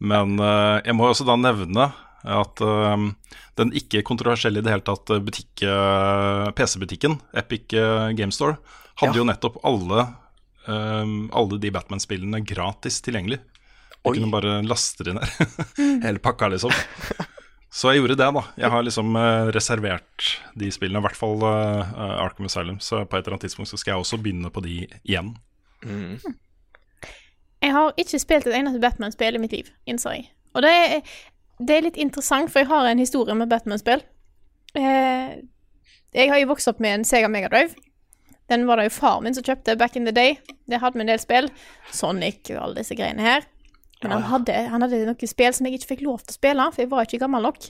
Men 0.00 0.38
uh, 0.40 0.78
jeg 0.86 0.94
må 0.96 1.08
også 1.10 1.26
da 1.28 1.36
nevne 1.36 1.90
at 2.24 2.60
uh, 2.64 2.96
den 3.56 3.72
ikke 3.76 4.02
kontroversielle 4.06 4.60
i 4.60 4.64
det 4.66 4.72
hele 4.72 4.84
tatt 4.86 5.12
butikk, 5.24 5.62
uh, 5.64 6.50
PC-butikken, 6.56 7.18
Epic 7.36 7.72
uh, 7.78 8.10
Game 8.16 8.32
Store, 8.34 8.58
hadde 9.00 9.14
Ja. 9.16 9.22
jo 9.22 9.28
nettopp 9.30 9.56
alle, 9.64 10.06
um, 10.68 11.30
alle 11.32 11.58
de 11.62 11.70
Batman-spillene 11.72 12.42
gratis 12.44 13.00
tilgjengelig. 13.04 13.40
Du 14.00 14.10
Oi. 14.10 14.16
kunne 14.16 14.30
bare 14.32 14.58
laste 14.64 15.04
inn 15.08 15.18
ned. 15.20 15.56
Hele 16.06 16.18
pakka, 16.24 16.48
liksom. 16.52 16.72
Så 17.70 17.92
jeg 17.92 18.00
gjorde 18.00 18.16
det, 18.18 18.28
da. 18.34 18.40
Jeg 18.58 18.70
har 18.72 18.82
liksom 18.82 19.12
eh, 19.20 19.48
reservert 19.54 20.24
de 20.58 20.70
spillene, 20.74 20.98
i 20.98 21.04
hvert 21.04 21.18
fall 21.18 21.36
eh, 21.46 21.82
eh, 21.92 22.14
Arkham 22.24 22.48
Asylum. 22.48 22.78
Så 22.82 23.02
på 23.04 23.14
et 23.18 23.22
eller 23.26 23.36
annet 23.36 23.44
tidspunkt 23.46 23.70
så 23.70 23.76
skal 23.78 23.92
jeg 23.92 24.00
også 24.06 24.18
begynne 24.24 24.50
på 24.50 24.62
de 24.64 24.78
igjen. 25.04 25.34
Mm. 25.84 26.16
Jeg 27.60 27.74
har 27.76 27.92
ikke 28.00 28.18
spilt 28.22 28.48
et 28.48 28.56
eneste 28.56 28.80
Batman-spill 28.82 29.36
i 29.36 29.42
mitt 29.42 29.52
liv, 29.54 29.68
innser 29.86 30.16
jeg. 30.16 30.30
Og 30.56 30.64
det 30.64 30.72
er, 30.72 31.14
det 31.60 31.76
er 31.76 31.86
litt 31.86 32.00
interessant, 32.00 32.50
for 32.50 32.62
jeg 32.62 32.70
har 32.70 32.88
en 32.88 33.02
historie 33.02 33.36
med 33.36 33.50
Batman-spill. 33.50 34.02
Eh, 34.78 35.38
jeg 36.14 36.32
har 36.32 36.40
jo 36.40 36.50
vokst 36.50 36.70
opp 36.70 36.80
med 36.80 36.94
en 36.94 37.06
Sega 37.06 37.28
Megadrive. 37.28 37.76
Den 38.50 38.66
var 38.66 38.80
det 38.80 38.88
jo 38.88 38.96
far 38.96 39.20
min 39.22 39.36
som 39.36 39.44
kjøpte 39.46 39.76
back 39.78 39.96
in 39.96 40.08
the 40.08 40.14
day. 40.14 40.38
Det 40.66 40.80
hadde 40.82 40.98
vi 40.98 41.04
en 41.04 41.12
del 41.12 41.20
spill. 41.22 41.50
Sonic 41.94 42.50
og 42.50 42.62
alle 42.64 42.80
disse 42.82 42.96
greiene 42.98 43.22
her. 43.22 43.46
Men 44.02 44.16
han 44.16 44.24
hadde, 44.30 44.54
han 44.72 44.82
hadde 44.82 45.02
noen 45.04 45.28
spill 45.28 45.52
som 45.54 45.68
jeg 45.68 45.76
ikke 45.76 45.90
fikk 45.92 46.06
lov 46.06 46.22
til 46.24 46.32
å 46.32 46.38
spille, 46.38 46.66
for 46.72 46.82
jeg 46.82 46.90
var 46.90 47.06
ikke 47.06 47.20
gammel 47.20 47.44
nok. 47.44 47.68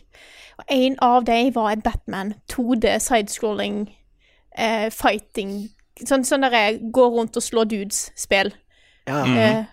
Og 0.61 0.73
en 0.77 0.97
av 1.03 1.27
dem 1.27 1.51
var 1.57 1.73
en 1.73 1.83
Batman 1.85 2.33
2D 2.53 2.95
sidescrolling 3.03 3.83
eh, 4.57 4.89
fighting 4.95 5.71
Sånn, 6.01 6.23
sånn 6.25 6.47
der 6.47 6.55
jeg 6.55 6.77
går 6.97 7.11
rundt 7.13 7.35
og 7.37 7.45
slår 7.45 7.67
dudes-spill. 7.69 8.49
Ja. 9.05 9.19
Eh, 9.29 9.67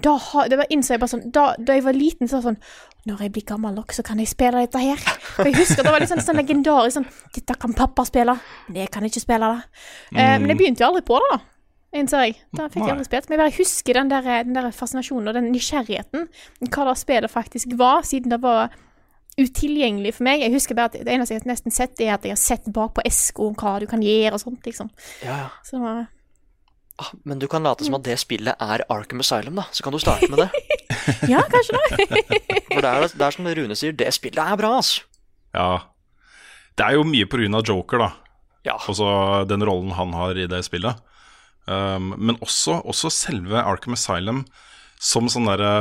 da 0.00 0.14
det 0.48 0.56
var 0.56 0.70
innså 0.72 0.94
jeg 0.94 1.02
bare 1.02 1.12
sånn 1.12 1.26
da, 1.34 1.50
da 1.60 1.74
jeg 1.76 1.84
var 1.84 1.98
liten, 1.98 2.30
så 2.30 2.38
var 2.38 2.40
det 2.40 2.46
sånn 2.46 2.91
når 3.08 3.24
jeg 3.24 3.32
blir 3.34 3.46
gammel 3.46 3.74
nok, 3.74 3.92
så 3.94 4.04
kan 4.06 4.20
jeg 4.22 4.30
spille 4.30 4.62
dette 4.62 4.78
her. 4.78 5.00
For 5.34 5.48
jeg 5.48 5.56
husker 5.58 5.82
det 5.82 5.90
var 5.94 6.02
litt 6.02 6.12
sånn, 6.12 6.22
sånn 6.22 6.38
legendarisk 6.38 7.00
sånn 7.00 7.08
Dette 7.34 7.56
kan 7.58 7.74
pappa 7.74 8.04
spille, 8.06 8.36
men 8.68 8.84
jeg 8.84 8.92
kan 8.94 9.06
ikke 9.08 9.22
spille 9.24 9.48
det. 9.56 9.80
Eh, 10.14 10.36
men 10.38 10.52
jeg 10.52 10.60
begynte 10.60 10.84
jo 10.84 10.90
aldri 10.92 11.02
på 11.08 11.18
det, 11.18 11.32
da. 11.32 11.40
Innser 11.98 12.22
jeg. 12.24 12.38
Da 12.56 12.70
fikk 12.72 12.86
jeg 12.86 12.94
aldri 12.94 13.08
spilt. 13.08 13.26
Men 13.28 13.36
jeg 13.36 13.42
bare 13.42 13.56
husker 13.58 13.98
den 13.98 14.12
der, 14.12 14.30
den 14.46 14.56
der 14.56 14.70
fascinasjonen 14.72 15.28
og 15.28 15.36
den 15.36 15.50
nysgjerrigheten. 15.52 16.30
Hva 16.70 16.86
det 16.88 16.94
spillet 17.02 17.32
faktisk 17.34 17.74
var, 17.80 18.06
siden 18.08 18.32
det 18.32 18.38
var 18.44 18.72
utilgjengelig 19.36 20.14
for 20.16 20.28
meg. 20.28 20.44
Jeg 20.44 20.54
husker 20.54 20.78
bare 20.78 20.92
at 20.92 21.04
det 21.04 21.12
eneste 21.12 21.34
jeg 21.34 21.42
har 21.42 21.50
nesten 21.52 21.74
sett, 21.74 22.00
er 22.00 22.14
at 22.14 22.24
jeg 22.24 22.36
har 22.36 22.40
sett 22.40 22.70
bak 22.72 22.94
på 22.96 23.04
eska 23.08 23.50
hva 23.60 23.78
du 23.82 23.86
kan 23.90 24.04
gjøre 24.04 24.36
og 24.36 24.44
sånt, 24.44 24.64
liksom. 24.68 24.92
Ja, 25.24 25.42
ja. 25.44 25.48
Så 25.66 25.76
det 25.76 25.84
var 25.84 26.02
Ah, 27.02 27.10
Men 27.26 27.40
du 27.42 27.48
kan 27.50 27.64
late 27.66 27.86
som 27.86 27.96
at 27.98 28.04
det 28.06 28.14
spillet 28.22 28.54
er 28.62 28.84
Arkham 28.92 29.22
Asylum, 29.24 29.58
da. 29.58 29.66
Så 29.74 29.84
kan 29.84 29.94
du 29.94 29.98
starte 30.02 30.30
med 30.30 30.44
det. 30.44 30.50
Ja, 31.26 31.40
kanskje 31.50 31.74
det. 31.74 32.06
For 32.72 32.84
det 32.84 32.90
er, 32.90 33.06
det 33.10 33.24
er 33.26 33.34
som 33.34 33.46
Rune 33.58 33.76
sier, 33.78 33.94
det 33.96 34.10
spillet 34.14 34.38
er 34.38 34.58
bra, 34.60 34.76
altså. 34.78 35.02
Ja. 35.56 35.70
Det 36.78 36.84
er 36.86 36.94
jo 36.94 37.06
mye 37.08 37.26
av 37.58 37.66
Joker, 37.66 38.04
da. 38.04 38.10
Ja. 38.68 38.76
Også 38.86 39.08
den 39.50 39.64
rollen 39.66 39.90
han 39.98 40.14
har 40.14 40.38
i 40.38 40.46
det 40.46 40.62
spillet. 40.64 41.00
Um, 41.66 42.14
men 42.18 42.38
også, 42.42 42.80
også 42.86 43.10
selve 43.10 43.58
Arkham 43.58 43.94
Asylum 43.94 44.44
som 45.02 45.28
sånn 45.30 45.46
derre 45.46 45.72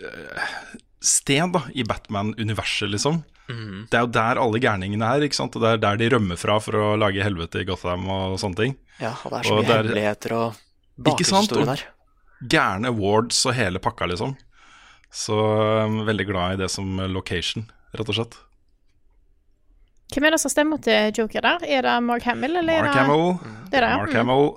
eh, 0.00 0.52
Sted 1.04 1.52
da, 1.52 1.60
i 1.76 1.84
Batman-universet, 1.84 2.88
liksom. 2.90 3.18
Mm. 3.50 3.86
Det 3.90 3.98
er 3.98 4.06
jo 4.06 4.12
der 4.14 4.38
alle 4.40 4.60
gærningene 4.62 5.04
er. 5.04 5.24
ikke 5.26 5.36
sant? 5.36 5.54
Og 5.56 5.60
Det 5.62 5.70
er 5.74 5.80
der 5.82 5.96
de 6.00 6.08
rømmer 6.16 6.38
fra 6.40 6.58
for 6.64 6.72
å 6.80 6.94
lage 6.96 7.20
helvete 7.22 7.60
i 7.60 7.66
Gotham 7.68 8.06
og 8.08 8.38
sånne 8.40 8.56
ting. 8.56 8.76
Ja, 9.02 9.10
og 9.24 9.30
det 9.34 9.40
er 9.40 9.48
så 9.50 9.52
Og 9.52 9.58
mye 9.58 9.66
det 9.68 9.74
er- 9.74 9.82
hemmeligheter 9.82 10.32
og 10.38 10.56
bakgrunnshistorie 10.96 11.66
der. 11.66 11.82
Gærne 12.48 12.88
awards 12.88 13.44
og 13.46 13.54
hele 13.54 13.78
pakka, 13.84 14.06
liksom. 14.08 14.36
Så 15.12 15.36
um, 15.84 16.00
veldig 16.08 16.26
glad 16.26 16.54
i 16.56 16.62
det 16.64 16.70
som 16.70 16.96
location, 17.12 17.68
rett 17.94 18.08
og 18.08 18.14
slett. 18.16 18.34
Hvem 20.14 20.26
er 20.28 20.34
det 20.34 20.40
som 20.42 20.50
stemmer 20.52 20.80
til 20.84 21.12
Joker 21.16 21.40
der? 21.44 21.64
Er 21.66 21.82
det 21.86 21.94
Mark 22.06 22.22
Hamill, 22.28 22.56
eller 22.60 22.82
Mark 22.84 22.90
er 22.90 22.92
det 22.92 23.04
Hamill. 23.04 23.38
Det 23.70 23.78
er 23.78 23.84
det, 23.86 23.90
ja. 23.90 23.96
Mark 23.98 24.10
Mm. 24.10 24.16
Hamill 24.16 24.50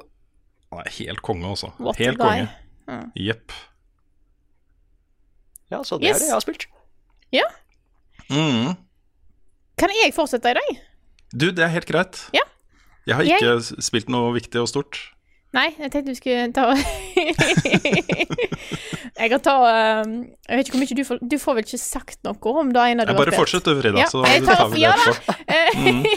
Han 0.71 0.79
er 0.83 0.89
helt 0.91 1.21
konge, 1.23 1.45
også. 1.47 1.69
What 1.79 1.95
Helt 1.97 2.17
konge. 2.19 2.49
konge. 2.87 3.03
Mm. 3.05 3.11
Ja, 5.71 5.81
så 5.83 5.97
det 5.99 6.07
Yes. 6.07 6.15
er 6.15 6.19
det 6.19 6.27
jeg 6.29 6.33
har 6.35 6.41
spilt. 6.45 6.63
Ja. 7.35 7.43
Mm. 8.29 8.75
Kan 9.77 9.89
jeg 10.03 10.13
fortsette 10.15 10.49
i 10.51 10.53
dag? 10.57 10.69
Du, 11.33 11.51
det 11.51 11.63
er 11.63 11.67
helt 11.73 11.85
greit. 11.89 12.29
Ja. 12.33 12.41
Jeg 13.07 13.15
har 13.15 13.23
ikke 13.23 13.45
jeg... 13.45 13.61
spilt 13.83 14.09
noe 14.11 14.33
viktig 14.35 14.59
og 14.61 14.67
stort. 14.71 14.97
Nei, 15.55 15.69
jeg 15.79 15.91
tenkte 15.93 16.11
du 16.11 16.15
skulle 16.17 16.51
ta 16.51 16.75
Jeg 19.17 19.29
kan 19.31 19.39
ta 19.41 19.53
um, 20.03 20.11
Jeg 20.43 20.57
vet 20.59 20.67
ikke 20.67 20.75
hvor 20.75 20.81
mye 20.83 20.95
du 20.99 21.03
får 21.07 21.17
Du 21.23 21.37
får 21.39 21.53
vel 21.57 21.63
ikke 21.63 21.79
sagt 21.79 22.19
noe 22.27 22.35
om 22.61 22.67
det 22.75 22.81
ene 22.91 23.05
du 23.07 23.11
har 23.13 23.17
bare 23.21 23.31
fortsett 23.37 23.63
du, 23.65 23.71
Frida, 23.79 23.97
Ja, 24.03 24.07
så 24.11 24.17
jeg 24.27 24.43
tar- 24.43 24.59
tar 24.59 24.67
vi 24.73 24.75
det 24.75 24.81
ja 24.83 24.91
etterpå. 24.91 25.33
Mm. 25.79 26.03
Eh, 26.03 26.11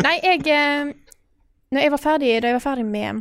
Nei, 0.06 0.16
jeg 0.24 0.40
eh, 0.48 0.96
Når 1.76 1.80
jeg 1.84 1.92
var 1.92 2.00
ferdig 2.08 2.32
Da 2.42 2.46
jeg 2.50 2.56
var 2.58 2.64
ferdig 2.64 2.86
med 2.88 3.20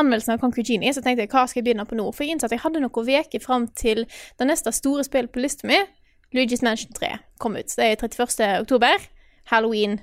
anmeldelsen 0.00 0.34
av 0.34 0.40
Conquer 0.42 0.66
Genie, 0.66 0.92
så 0.92 1.02
tenkte 1.04 1.24
jeg 1.24 1.32
hva 1.32 1.46
skal 1.48 1.60
jeg 1.60 1.68
begynne 1.68 1.86
på 1.88 1.98
nå? 1.98 2.08
For 2.14 2.24
jeg 2.24 2.36
innså 2.36 2.48
at 2.48 2.56
jeg 2.56 2.62
hadde 2.64 2.82
noen 2.84 2.92
uker 2.92 3.42
fram 3.42 3.68
til 3.78 4.04
det 4.06 4.48
neste 4.48 4.72
store 4.74 5.04
spillet 5.06 5.32
på 5.32 5.42
lista 5.42 5.68
mi, 5.68 5.78
Luigi's 6.34 6.64
Mansion 6.64 6.92
3, 6.96 7.16
kom 7.38 7.56
ut. 7.56 7.70
Det 7.70 7.84
er 7.84 7.96
31. 7.96 8.60
oktober. 8.60 9.06
Halloween. 9.46 10.00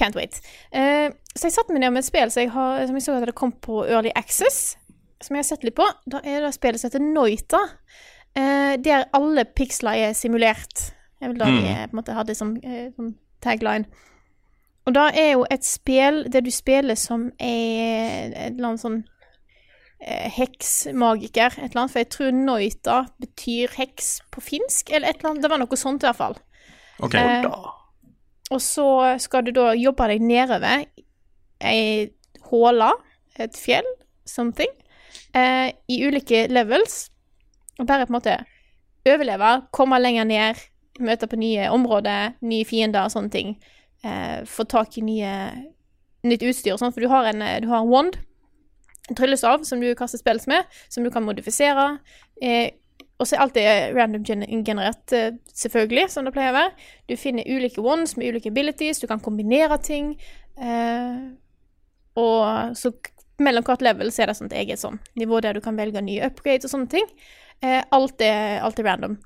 Can't 0.00 0.16
wait. 0.16 0.40
Uh, 0.74 1.10
så 1.34 1.48
jeg 1.48 1.56
satte 1.56 1.74
meg 1.74 1.82
ned 1.82 1.94
med 1.94 2.04
et 2.04 2.08
spill 2.08 2.30
som 2.30 2.44
jeg, 2.44 2.52
har, 2.54 2.84
som 2.86 2.98
jeg 2.98 3.06
så 3.06 3.16
at 3.16 3.26
det 3.26 3.38
kom 3.38 3.54
på 3.64 3.80
Early 3.86 4.12
Access, 4.18 4.76
som 5.22 5.34
jeg 5.34 5.42
har 5.42 5.48
sett 5.48 5.64
litt 5.66 5.78
på. 5.78 5.86
Da 6.06 6.20
er 6.22 6.44
det 6.44 6.52
spillet 6.54 6.80
som 6.80 6.90
heter 6.90 7.02
Noita, 7.04 7.62
uh, 8.38 8.74
der 8.84 9.08
alle 9.16 9.46
piksler 9.48 10.04
er 10.08 10.14
simulert. 10.18 10.92
Det 11.18 11.32
vel 11.32 11.40
det 11.40 11.48
de 11.50 11.70
eh, 11.72 11.86
på 11.88 11.96
en 11.96 11.98
måte 11.98 12.14
hadde 12.14 12.36
som, 12.38 12.54
uh, 12.62 12.84
som 12.94 13.16
tagline. 13.42 13.88
Og 14.88 14.94
da 14.96 15.10
er 15.12 15.34
jo 15.34 15.44
et 15.52 15.66
spill 15.68 16.22
der 16.32 16.40
du 16.40 16.50
spiller 16.54 16.96
som 16.96 17.28
er 17.36 18.30
et 18.32 18.54
eller 18.54 18.70
annet 18.70 18.80
sånn 18.80 19.02
eh, 20.00 20.30
heksmagiker, 20.32 21.58
et 21.58 21.66
eller 21.68 21.82
annet, 21.82 21.92
for 21.92 22.00
jeg 22.00 22.10
tror 22.14 22.38
Noita 22.38 23.02
betyr 23.20 23.74
heks 23.76 24.14
på 24.32 24.44
finsk, 24.46 24.94
eller 24.94 25.10
et 25.10 25.20
eller 25.20 25.34
annet. 25.34 25.44
Det 25.44 25.52
var 25.52 25.60
noe 25.60 25.80
sånt 25.80 26.06
i 26.06 26.08
hvert 26.08 26.20
fall. 26.22 26.38
Ok, 27.04 27.18
Eh, 27.20 27.44
og 28.48 28.62
så 28.64 28.88
skal 29.20 29.44
du 29.44 29.52
da 29.52 29.74
jobbe 29.76 30.08
deg 30.08 30.24
nedover 30.24 30.86
ei 31.60 32.08
håle, 32.48 32.88
et 33.36 33.56
fjell, 33.60 33.86
something, 34.24 34.72
eh, 35.36 35.74
i 35.84 36.00
ulike 36.06 36.46
levels. 36.48 37.10
Og 37.78 37.86
bare 37.86 38.06
på 38.06 38.14
en 38.14 38.16
måte 38.16 38.38
overleve, 39.04 39.52
komme 39.70 40.00
lenger 40.00 40.24
ned, 40.24 40.62
møte 40.98 41.28
på 41.28 41.36
nye 41.38 41.68
områder, 41.70 42.38
nye 42.40 42.64
fiender 42.64 43.04
og 43.04 43.12
sånne 43.12 43.30
ting. 43.36 43.58
Eh, 44.04 44.44
få 44.46 44.64
tak 44.70 44.98
i 44.98 45.02
nye, 45.02 45.32
nytt 46.26 46.44
utstyr 46.46 46.78
sånn, 46.78 46.92
for 46.94 47.02
du 47.02 47.10
har 47.10 47.30
en, 47.32 47.42
eh, 47.42 47.60
du 47.60 47.68
har 47.68 47.82
en 47.82 47.90
wand, 47.90 48.18
en 49.08 49.16
tryllestav 49.18 49.64
som 49.64 49.80
du 49.80 49.94
kaster 49.98 50.20
spills 50.20 50.46
med, 50.46 50.64
som 50.88 51.04
du 51.04 51.10
kan 51.10 51.24
modifisere. 51.24 51.98
Eh, 52.42 52.70
og 53.18 53.26
så 53.26 53.34
er 53.34 53.42
alt 53.42 53.54
det 53.54 53.66
random 53.96 54.24
generert, 54.24 55.12
eh, 55.12 55.32
selvfølgelig, 55.54 56.10
som 56.10 56.24
det 56.24 56.32
pleier 56.32 56.52
å 56.52 56.58
være. 56.58 56.72
Du 57.08 57.16
finner 57.16 57.48
ulike 57.48 57.82
wands 57.82 58.16
med 58.16 58.28
ulike 58.28 58.52
abilities, 58.52 59.00
du 59.00 59.08
kan 59.10 59.20
kombinere 59.20 59.82
ting. 59.82 60.16
Eh, 60.56 61.30
og 62.14 62.76
så 62.78 62.92
mellom 63.38 63.64
hvert 63.66 63.82
level 63.82 64.10
så 64.10 64.22
er 64.22 64.30
det 64.30 64.36
sånn 64.38 64.50
et 64.50 64.58
eget 64.66 64.80
sånn 64.82 64.98
nivå 65.18 65.40
der 65.40 65.54
du 65.54 65.60
kan 65.60 65.76
velge 65.78 66.02
nye 66.02 66.26
upgrades 66.26 66.66
og 66.66 66.74
sånne 66.74 66.90
ting. 66.90 67.06
Eh, 67.62 67.82
alt, 67.90 68.20
er, 68.22 68.60
alt 68.62 68.78
er 68.78 68.86
random. 68.86 69.18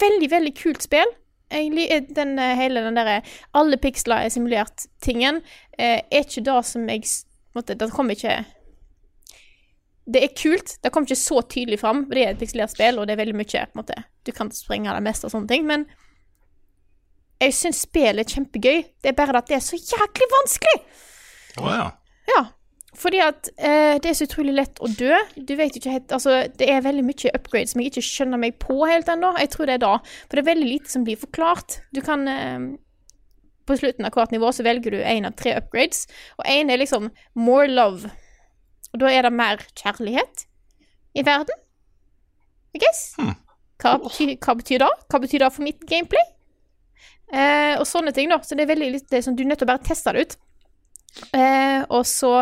Veldig, 0.00 0.30
veldig 0.30 0.54
kult 0.56 0.84
spill. 0.84 1.08
Er 1.50 2.00
den, 2.00 2.38
eh, 2.38 2.56
hele 2.58 2.82
den 2.82 2.96
derre 2.98 3.20
alle 3.54 3.78
piksler 3.78 4.24
er 4.24 4.32
simulert-tingen 4.34 5.42
eh, 5.78 6.00
er 6.02 6.24
ikke 6.24 6.42
det 6.42 6.56
som 6.66 6.88
jeg 6.90 7.04
måtte, 7.54 7.76
Det 7.78 7.90
kommer 7.92 8.16
ikke 8.16 8.44
Det 10.06 10.22
er 10.22 10.34
kult. 10.34 10.76
Det 10.82 10.92
kommer 10.92 11.06
ikke 11.06 11.18
så 11.18 11.42
tydelig 11.42 11.80
fram. 11.80 12.04
Det 12.10 12.22
er 12.22 12.30
et 12.30 12.38
pikselert 12.38 12.70
spill, 12.70 12.98
og 12.98 13.06
det 13.06 13.14
er 13.14 13.22
veldig 13.22 13.34
mye 13.34 13.62
på 13.72 13.80
måte, 13.80 14.04
Du 14.24 14.32
kan 14.32 14.50
sprenge 14.50 14.92
det 14.92 15.02
meste 15.02 15.26
og 15.26 15.32
sånne 15.32 15.48
ting, 15.48 15.66
men 15.66 15.86
jeg 17.40 17.52
syns 17.52 17.82
spillet 17.84 18.24
er 18.24 18.32
kjempegøy. 18.32 18.84
Det 19.02 19.10
er 19.10 19.16
bare 19.18 19.38
at 19.38 19.48
det 19.48 19.58
er 19.58 19.64
så 19.64 19.76
jæklig 19.76 20.28
vanskelig! 20.32 20.78
Å 21.60 21.72
ja. 21.72 21.88
Ja, 22.26 22.42
fordi 22.96 23.20
at 23.20 23.50
eh, 23.56 23.98
det 24.02 24.10
er 24.10 24.16
så 24.16 24.26
utrolig 24.28 24.54
lett 24.56 24.80
å 24.80 24.88
dø. 24.88 25.12
Du 25.36 25.54
vet 25.58 25.76
ikke 25.76 25.92
helt 25.92 26.12
Altså, 26.16 26.38
det 26.58 26.68
er 26.70 26.84
veldig 26.84 27.04
mye 27.06 27.32
upgrades 27.36 27.74
som 27.74 27.82
jeg 27.82 27.92
ikke 27.92 28.04
skjønner 28.06 28.40
meg 28.40 28.58
på 28.62 28.78
helt 28.88 29.10
ennå. 29.12 29.34
Jeg 29.42 29.52
tror 29.52 29.68
det 29.68 29.76
er 29.76 29.84
da. 29.84 29.92
For 30.26 30.38
det 30.38 30.44
er 30.44 30.50
veldig 30.52 30.68
lite 30.70 30.92
som 30.92 31.04
blir 31.06 31.20
forklart. 31.20 31.80
Du 31.96 32.00
kan 32.04 32.26
eh, 32.30 32.68
På 33.66 33.76
slutten 33.78 34.06
av 34.06 34.14
hvert 34.14 34.32
nivå 34.32 34.52
så 34.54 34.64
velger 34.66 34.94
du 34.94 35.00
én 35.02 35.26
av 35.26 35.34
tre 35.36 35.56
upgrades, 35.58 36.04
og 36.38 36.46
én 36.46 36.70
er 36.70 36.78
liksom 36.78 37.08
more 37.34 37.66
love. 37.66 38.12
Og 38.92 39.00
da 39.02 39.10
er 39.10 39.26
det 39.26 39.32
mer 39.34 39.64
kjærlighet 39.74 40.46
i 41.18 41.24
verden. 41.26 41.64
I 42.76 42.78
guess. 42.78 43.02
Hva, 43.82 43.96
betyr, 44.04 44.36
hva 44.38 44.54
betyr 44.56 44.84
det? 44.84 44.92
Hva 45.10 45.20
betyr 45.20 45.42
det 45.42 45.52
for 45.52 45.66
mitt 45.66 45.82
gameplay? 45.88 46.22
Eh, 47.34 47.74
og 47.80 47.86
sånne 47.90 48.12
ting, 48.14 48.30
da. 48.30 48.38
Så 48.46 48.54
det 48.54 48.66
er 48.66 48.72
veldig 48.74 48.90
litt 48.94 49.08
det 49.10 49.18
er 49.18 49.26
sånn, 49.26 49.36
Du 49.36 49.42
er 49.42 49.50
nødt 49.50 49.64
til 49.64 49.68
å 49.68 49.72
bare 49.72 49.84
teste 49.86 50.14
det 50.14 50.22
ut. 50.22 50.36
Eh, 51.32 51.82
og 51.88 52.04
så 52.08 52.32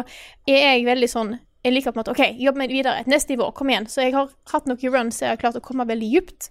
er 0.51 0.59
jeg 0.59 0.87
veldig 0.89 1.09
sånn 1.11 1.35
Jeg 1.65 1.73
liker 1.73 1.93
på 1.93 1.99
en 1.99 2.03
måte 2.03 2.13
OK, 2.13 2.23
jobb 2.43 2.59
meg 2.61 2.73
videre. 2.75 3.05
Neste 3.09 3.33
nivå, 3.33 3.47
kom 3.57 3.71
igjen. 3.73 3.87
Så 3.89 4.03
jeg 4.05 4.13
har 4.13 4.33
hatt 4.53 4.67
noen 4.69 4.93
runs 4.93 5.23
jeg 5.23 5.33
har 5.33 5.41
klart 5.41 5.57
å 5.57 5.65
komme 5.65 5.87
veldig 5.89 6.11
djupt. 6.13 6.51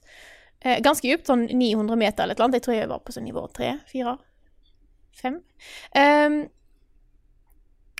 Eh, 0.63 0.79
ganske 0.81 1.05
djupt, 1.05 1.27
sånn 1.29 1.45
900 1.51 1.99
meter 1.99 2.23
eller 2.23 2.33
et 2.33 2.39
eller 2.39 2.47
annet. 2.47 2.57
Jeg 2.57 2.65
tror 2.65 2.77
jeg 2.79 2.89
var 2.89 3.03
på 3.05 3.13
sånn 3.13 3.27
nivå 3.27 3.43
tre, 3.53 3.75
fire, 3.91 4.15
fem. 5.19 5.41
Ehm, 5.99 6.39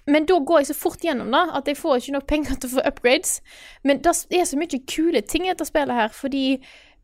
men 0.07 0.25
da 0.27 0.39
går 0.39 0.63
jeg 0.63 0.71
så 0.71 0.77
fort 0.79 1.03
gjennom 1.03 1.29
da, 1.31 1.43
at 1.59 1.67
jeg 1.69 1.79
får 1.79 1.99
ikke 1.99 2.15
nok 2.17 2.27
penger 2.31 2.55
til 2.59 2.71
å 2.71 2.73
få 2.77 2.87
upgrades. 2.89 3.35
Men 3.83 4.01
det 4.03 4.15
er 4.39 4.49
så 4.49 4.59
mye 4.59 4.81
kule 4.89 5.21
ting 5.21 5.45
i 5.45 5.51
dette 5.51 5.67
spillet 5.69 5.99
her, 5.99 6.09
fordi 6.15 6.47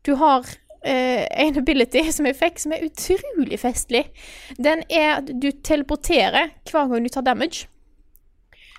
du 0.08 0.14
har 0.20 0.48
eh, 0.84 1.26
en 1.44 1.58
ability 1.58 2.04
som 2.12 2.28
jeg 2.28 2.38
fikk, 2.38 2.62
som 2.62 2.72
er 2.76 2.86
utrolig 2.86 3.58
festlig. 3.60 4.06
Den 4.58 4.84
er 4.88 5.18
at 5.18 5.30
du 5.30 5.50
teleporterer 5.64 6.54
hver 6.70 6.90
gang 6.90 7.04
du 7.04 7.12
tar 7.12 7.26
damage. 7.26 7.66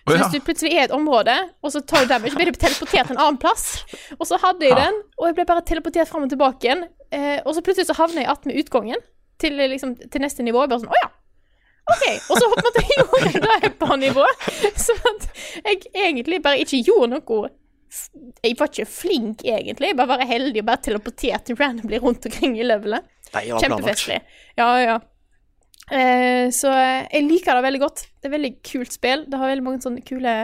Så 0.01 0.17
hvis 0.17 0.33
du 0.33 0.43
plutselig 0.43 0.71
er 0.73 0.81
i 0.81 0.87
et 0.87 0.95
område, 0.95 1.33
og 1.61 1.71
så 1.71 1.79
tar 1.85 2.03
du 2.03 2.09
damage, 2.09 2.33
blir 2.35 2.49
du 2.49 2.57
teleportert 2.57 3.07
til 3.07 3.15
en 3.15 3.21
annen 3.21 3.37
plass. 3.41 3.83
Og 4.17 4.25
så 4.27 4.39
hadde 4.41 4.65
jeg 4.65 4.77
den, 4.79 4.97
og 5.19 5.27
jeg 5.29 5.37
ble 5.37 5.45
bare 5.45 5.63
teleportert 5.67 6.09
fram 6.09 6.25
og 6.25 6.33
tilbake 6.33 6.67
igjen. 6.67 6.83
Eh, 7.13 7.37
og 7.45 7.53
så 7.55 7.61
plutselig 7.61 7.87
så 7.91 7.97
havner 7.99 8.23
jeg 8.23 8.31
attmed 8.33 8.57
utgangen 8.57 9.03
til, 9.39 9.59
eh, 9.59 9.69
liksom, 9.69 9.95
til 10.11 10.23
neste 10.25 10.43
nivå. 10.43 10.63
Jeg 10.63 10.73
bare 10.73 10.81
sånn, 10.81 10.95
å 10.95 11.01
ja. 11.03 11.11
OK. 11.91 12.03
Og 12.31 12.39
så 12.39 12.49
på 12.49 12.57
en 12.57 12.67
måte 12.67 12.83
gjorde 12.95 13.21
jeg 13.27 13.43
det 13.45 13.57
et 13.69 13.79
par 13.79 13.95
nivå. 14.01 14.27
Så 14.87 14.97
at 15.13 15.29
jeg 15.61 15.83
egentlig 15.93 16.41
bare 16.43 16.61
ikke 16.65 16.81
gjorde 16.81 17.13
noe 17.13 17.41
Jeg 18.43 18.55
var 18.59 18.69
ikke 18.71 18.85
flink, 18.87 19.41
egentlig. 19.43 19.91
Jeg 19.91 19.97
bare 19.99 20.13
var 20.13 20.25
heldig 20.29 20.61
og 20.63 20.67
bare 20.69 20.81
teleporterte 20.85 21.55
randomly 21.59 21.99
rundt 21.99 22.25
omkring 22.29 22.57
i 22.59 22.63
levelet. 22.63 23.03
Kjempefestlig. 23.65 24.19
Ja, 24.57 24.69
ja. 24.79 24.99
Eh, 25.91 26.47
så 26.55 26.71
jeg 26.71 27.25
liker 27.27 27.57
det 27.57 27.65
veldig 27.65 27.81
godt. 27.83 28.05
Det 28.21 28.29
er 28.29 28.35
veldig 28.37 28.51
kult 28.63 28.95
spill. 28.95 29.25
Det 29.27 29.39
har 29.41 29.51
veldig 29.51 29.65
mange 29.65 29.83
sånne 29.83 30.03
kule 30.07 30.35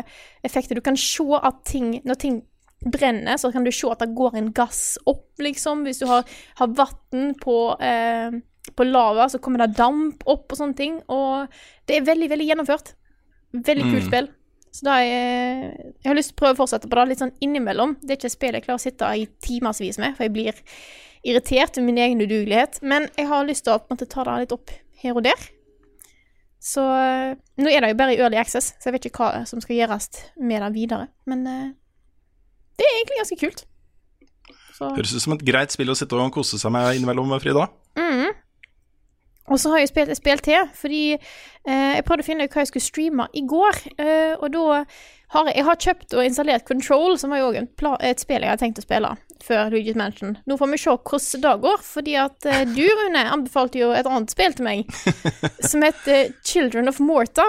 effekter. 0.43 0.75
Du 0.75 0.83
kan 0.83 0.97
se 0.99 1.23
at 1.39 1.61
ting 1.69 2.01
Når 2.03 2.19
ting 2.19 2.41
brenner, 2.83 3.39
så 3.41 3.49
kan 3.51 3.63
du 3.65 3.71
se 3.73 3.87
at 3.89 4.03
det 4.03 4.11
går 4.13 4.35
en 4.37 4.51
gass 4.53 4.97
opp, 5.09 5.31
liksom. 5.41 5.85
Hvis 5.87 5.97
du 6.03 6.05
har, 6.05 6.27
har 6.59 6.67
vann 6.77 7.31
på, 7.41 7.55
eh, 7.81 8.35
på 8.75 8.85
lava, 8.85 9.25
så 9.31 9.39
kommer 9.41 9.63
det 9.63 9.77
damp 9.79 10.21
opp 10.29 10.51
og 10.51 10.59
sånne 10.59 10.75
ting. 10.77 10.99
Og 11.09 11.47
det 11.87 11.97
er 11.97 12.05
veldig, 12.05 12.29
veldig 12.29 12.47
gjennomført. 12.51 12.93
Veldig 13.55 13.87
kult 13.87 14.03
Mm. 14.03 14.07
spill. 14.11 14.27
Så 14.75 14.86
da 14.86 14.97
jeg, 15.01 15.74
jeg 16.03 16.09
har 16.09 16.17
lyst 16.17 16.33
til 16.33 16.38
å 16.38 16.41
prøve 16.41 16.57
å 16.57 16.62
fortsette 16.62 16.89
på 16.89 16.97
det 17.00 17.05
litt 17.12 17.21
sånn 17.24 17.36
innimellom. 17.43 17.95
Det 18.01 18.13
er 18.13 18.19
ikke 18.19 18.29
et 18.29 18.36
spill 18.36 18.57
jeg 18.57 18.65
klarer 18.65 18.79
å 18.79 18.83
sitte 18.83 19.12
i 19.17 19.27
timevis 19.43 20.00
med, 20.01 20.17
for 20.17 20.27
jeg 20.27 20.36
blir 20.36 20.63
irritert 21.27 21.77
over 21.79 21.88
min 21.88 22.01
egen 22.03 22.21
udugelighet. 22.21 22.81
Men 22.86 23.07
jeg 23.17 23.29
har 23.31 23.47
lyst 23.47 23.65
til 23.67 23.77
å 23.77 23.81
måte 23.89 24.09
ta 24.09 24.25
det 24.27 24.41
litt 24.43 24.55
opp 24.55 24.74
her 25.01 25.17
og 25.17 25.25
der. 25.27 25.47
Så 26.67 26.83
eh, 26.83 27.38
nå 27.62 27.71
er 27.71 27.83
det 27.83 27.93
jo 27.93 28.00
bare 28.00 28.15
i 28.15 28.19
early 28.19 28.39
access, 28.41 28.74
så 28.75 28.89
jeg 28.89 28.97
vet 28.97 29.09
ikke 29.09 29.24
hva 29.24 29.45
som 29.47 29.62
skal 29.63 29.77
gjøres 29.77 30.09
med 30.41 30.63
det 30.65 30.71
videre. 30.75 31.09
Men 31.29 31.45
eh, 31.47 31.67
det 32.77 32.86
er 32.86 32.97
egentlig 32.97 33.21
ganske 33.21 33.39
kult. 33.41 33.63
Så, 34.77 34.91
Høres 34.93 35.15
ut 35.15 35.24
som 35.24 35.33
et 35.33 35.45
greit 35.45 35.74
spill 35.74 35.89
å 35.89 35.95
sitte 35.97 36.17
og 36.17 36.33
kose 36.36 36.59
seg 36.62 36.74
med 36.74 37.00
innimellom, 37.00 37.33
Frida. 37.41 37.69
mm. 37.97 38.43
Og 39.47 39.59
så 39.59 39.71
har 39.71 39.79
jeg 39.81 39.91
spilt 39.91 40.11
et 40.11 40.19
spill 40.19 40.41
til, 40.43 40.65
fordi 40.75 41.03
eh, 41.15 41.93
jeg 41.95 42.03
prøvde 42.07 42.25
å 42.25 42.27
finne 42.27 42.47
ut 42.47 42.55
hva 42.55 42.65
jeg 42.65 42.71
skulle 42.71 42.87
streame 42.87 43.27
i 43.31 43.45
går. 43.47 43.79
Eh, 43.95 44.33
og 44.35 44.51
da 44.51 44.65
har 45.35 45.47
jeg, 45.47 45.55
jeg 45.55 45.67
har 45.67 45.79
kjøpt 45.85 46.15
og 46.17 46.25
installert 46.25 46.67
Control, 46.67 47.15
som 47.19 47.31
var 47.31 47.43
jo 47.43 47.53
også 47.53 47.93
et 48.09 48.23
spill 48.23 48.43
jeg 48.43 48.51
hadde 48.51 48.63
tenkt 48.65 48.81
å 48.81 48.85
spille 48.85 49.13
før 49.43 49.71
Luigi's 49.71 49.99
Mansion. 49.99 50.35
Nå 50.47 50.57
får 50.59 50.71
vi 50.73 50.81
se 50.81 50.95
hvordan 50.97 51.45
det 51.45 51.53
går, 51.63 51.85
fordi 51.85 52.17
at 52.19 52.49
eh, 52.49 52.65
du, 52.73 52.83
Rune, 53.01 53.23
anbefalte 53.37 53.81
jo 53.83 53.93
et 53.95 54.09
annet 54.09 54.35
spill 54.35 54.57
til 54.57 54.67
meg, 54.67 54.99
som 55.71 55.85
heter 55.85 56.33
Children 56.43 56.91
of 56.91 56.99
Morta. 57.03 57.47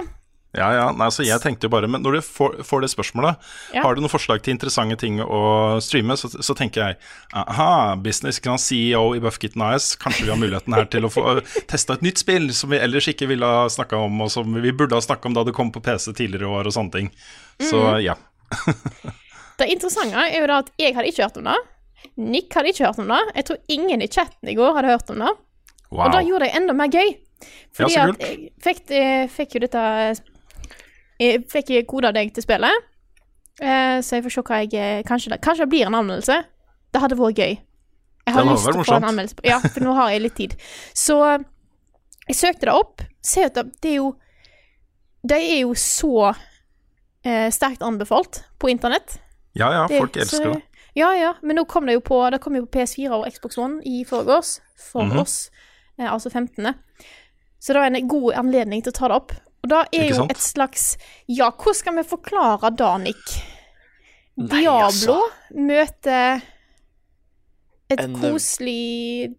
Ja, 0.56 0.68
ja, 0.72 0.84
nei, 0.96 1.10
så 1.12 1.26
jeg 1.26 1.42
tenkte 1.42 1.68
jo 1.68 1.72
bare 1.74 1.88
Men 1.92 2.00
når 2.00 2.14
du 2.16 2.20
får, 2.24 2.54
får 2.64 2.80
det 2.80 2.88
spørsmålet, 2.88 3.36
Ja. 3.74 3.82
har 3.84 3.94
du 3.94 4.00
noen 4.00 4.12
forslag 4.12 4.40
til 4.42 4.54
interessante 4.54 4.96
ting 4.96 5.20
å 5.20 5.76
streame, 5.84 6.16
så, 6.16 6.30
så 6.32 6.56
tenker 6.56 6.80
jeg 6.80 6.96
aha, 7.36 7.96
business 8.00 8.40
kan 8.40 8.56
CEO 8.56 9.12
i 9.18 9.20
Buffkitten 9.20 9.62
AS, 9.66 9.90
kanskje 10.00 10.24
vi 10.24 10.32
har 10.32 10.40
muligheten 10.40 10.72
her 10.72 10.88
til 10.88 11.04
å 11.04 11.12
få 11.12 11.36
testa 11.70 11.98
et 11.98 12.06
nytt 12.06 12.22
spill 12.22 12.48
som 12.56 12.72
vi 12.72 12.80
ellers 12.80 13.10
ikke 13.12 13.28
ville 13.28 13.44
ha 13.44 13.68
snakka 13.68 14.00
om, 14.08 14.22
og 14.24 14.32
som 14.32 14.56
vi 14.56 14.72
burde 14.72 14.96
ha 14.96 15.04
snakka 15.04 15.28
om 15.28 15.36
da 15.36 15.44
det 15.44 15.56
kom 15.56 15.72
på 15.74 15.84
PC 15.84 16.14
tidligere 16.14 16.48
år 16.48 16.70
og 16.70 16.76
sånne 16.78 16.96
ting. 16.96 17.12
Så 17.60 17.82
mm. 17.84 18.00
ja. 18.06 18.16
Det 19.58 19.68
interessante 19.68 20.22
er 20.22 20.40
jo 20.40 20.48
da 20.48 20.62
at 20.62 20.72
jeg 20.80 20.96
hadde 20.96 21.12
ikke 21.12 21.26
hørt 21.26 21.38
om 21.42 21.50
det. 21.50 21.58
Nick 22.18 22.54
hadde 22.56 22.72
ikke 22.72 22.86
hørt 22.86 23.00
om 23.02 23.12
det. 23.12 23.20
Jeg 23.36 23.48
tror 23.50 23.76
ingen 23.76 24.02
i 24.02 24.08
chatten 24.08 24.48
i 24.48 24.56
går 24.56 24.76
hadde 24.78 24.96
hørt 24.96 25.12
om 25.12 25.24
det. 25.26 25.32
Wow. 25.90 26.06
Og 26.06 26.12
da 26.14 26.24
gjorde 26.24 26.46
det 26.46 26.56
enda 26.56 26.76
mer 26.78 26.92
gøy. 26.92 27.16
Fordi 27.76 27.94
Ja, 27.94 28.08
at 28.10 28.22
jeg 28.22 28.50
fikk, 28.64 28.82
jeg 28.90 29.30
fikk 29.34 29.56
jo 29.56 29.62
dette 29.66 29.82
Jeg 31.18 31.44
fikk 31.50 31.87
koda 31.90 32.12
deg 32.14 32.32
til 32.34 32.42
spillet. 32.44 32.84
Eh, 33.60 33.98
så 34.06 34.16
jeg 34.18 34.25
får 34.25 34.30
se 34.37 34.42
hva 34.46 34.58
jeg 34.70 35.04
Kanskje 35.08 35.30
det, 35.32 35.40
kanskje 35.42 35.64
det 35.64 35.68
blir 35.72 35.87
en 35.88 35.94
anmeldelse. 35.98 36.37
Det 36.94 37.00
hadde 37.02 37.16
vært 37.18 37.40
gøy. 37.42 37.56
Jeg 38.28 38.34
har 38.37 38.44
lyst 38.44 38.64
til 38.68 38.78
å 38.80 38.84
få 38.84 38.96
en 39.00 39.08
anmeldelse. 39.08 39.40
Ja, 39.48 39.58
for 39.58 39.80
nå 39.80 39.94
har 39.96 40.10
jeg 40.12 40.22
litt 40.22 40.37
tid. 40.37 40.54
Så 40.94 41.16
jeg 42.28 42.37
søkte 42.37 42.68
det 42.68 42.75
opp. 42.76 43.02
Ser 43.25 43.48
at 43.50 43.54
det, 43.58 43.64
det 43.82 43.90
er 43.90 43.96
jo 43.98 44.14
De 45.28 45.34
er 45.34 45.60
jo 45.64 45.72
så 45.75 46.34
eh, 47.25 47.48
sterkt 47.50 47.82
anbefalt 47.82 48.44
på 48.58 48.68
internett. 48.70 49.18
ja, 49.58 49.72
ja, 49.75 49.88
folk 49.88 50.16
elsker 50.16 50.52
det. 50.54 50.62
Ja, 50.94 51.10
ja, 51.14 51.34
men 51.42 51.56
nå 51.56 51.64
kom 51.68 51.87
det 51.87 51.94
jo 51.94 52.00
på 52.00 52.16
Det 52.30 52.40
kom 52.40 52.56
jo 52.56 52.64
på 52.66 52.78
PS4 52.78 53.10
og 53.12 53.26
Xbox 53.30 53.58
One 53.58 53.82
i 53.84 54.04
forgårs. 54.04 54.60
For 54.78 55.02
Mhm. 55.04 55.18
oss. 55.18 55.50
Eh, 55.98 56.06
altså 56.12 56.30
15. 56.30 56.75
Så 57.58 57.72
det 57.72 57.80
var 57.80 57.87
en 57.90 58.08
god 58.08 58.32
anledning 58.34 58.82
til 58.82 58.92
å 58.92 58.94
ta 58.94 59.08
det 59.08 59.16
opp. 59.16 59.32
Og 59.64 59.70
da 59.72 59.84
er 59.92 60.08
jo 60.12 60.26
et 60.30 60.38
slags 60.42 60.96
Ja, 61.28 61.50
hvordan 61.50 61.74
skal 61.74 61.96
vi 61.98 62.04
forklare 62.08 62.70
det, 62.78 62.92
Nick? 63.04 63.32
Nei, 64.38 64.60
Diablo 64.62 64.84
altså. 64.86 65.18
møter 65.58 66.40
et 67.90 68.00
En, 68.00 68.14
eh, 68.14 68.20
koselig 68.20 69.34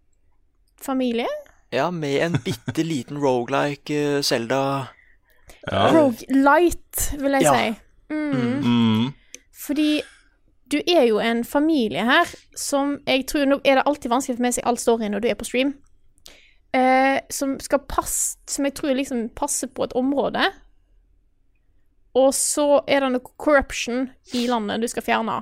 familie? 0.82 1.26
Ja, 1.72 1.90
med 1.90 2.18
en 2.26 2.32
bitte 2.44 2.82
liten 2.84 3.18
rogelike 3.22 4.22
Selda 4.26 4.88
Ja. 5.70 5.90
Rogelight, 5.92 7.12
vil 7.20 7.32
jeg 7.32 7.42
Ja. 7.42 7.52
si. 7.54 7.80
Mm. 8.10 8.60
Mm. 8.64 9.14
Fordi 9.54 10.00
du 10.72 10.80
er 10.88 11.04
jo 11.06 11.18
en 11.18 11.44
familie 11.44 12.04
her 12.04 12.24
som 12.56 12.98
jeg 13.06 13.26
tror 13.26 13.44
Nå 13.46 13.60
er 13.64 13.74
det 13.74 13.82
alltid 13.86 14.10
vanskelig 14.10 14.38
å 14.38 14.40
meg 14.40 14.52
å 14.52 14.54
si 14.54 14.62
all 14.64 14.76
storyen 14.76 15.10
når 15.12 15.20
du 15.20 15.28
er 15.28 15.34
på 15.34 15.44
stream. 15.44 15.74
Eh, 16.72 17.18
som 17.34 17.56
skal 17.58 17.80
passe 17.90 18.38
Som 18.46 18.68
jeg 18.68 18.76
tror 18.78 18.94
liksom 18.94 19.24
passer 19.34 19.66
på 19.66 19.84
et 19.84 19.94
område. 19.98 20.44
Og 22.14 22.30
så 22.34 22.80
er 22.86 23.02
det 23.02 23.12
noe 23.14 23.34
corruption 23.38 24.08
i 24.34 24.46
landet 24.50 24.82
du 24.82 24.88
skal 24.90 25.06
fjerne. 25.06 25.40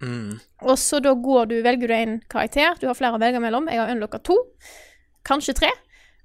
mm. 0.00 0.38
Og 0.62 0.78
så 0.78 1.00
da 1.04 1.12
går 1.14 1.46
du, 1.50 1.62
velger 1.62 1.88
du 1.88 1.94
en 1.94 2.20
karakter. 2.30 2.78
Du 2.80 2.86
har 2.86 2.96
flere 2.96 3.16
å 3.16 3.20
velge 3.20 3.40
mellom. 3.40 3.68
Jeg 3.68 3.80
har 3.80 3.92
unlocka 3.92 4.18
to. 4.24 4.36
Kanskje 5.24 5.54
tre. 5.54 5.70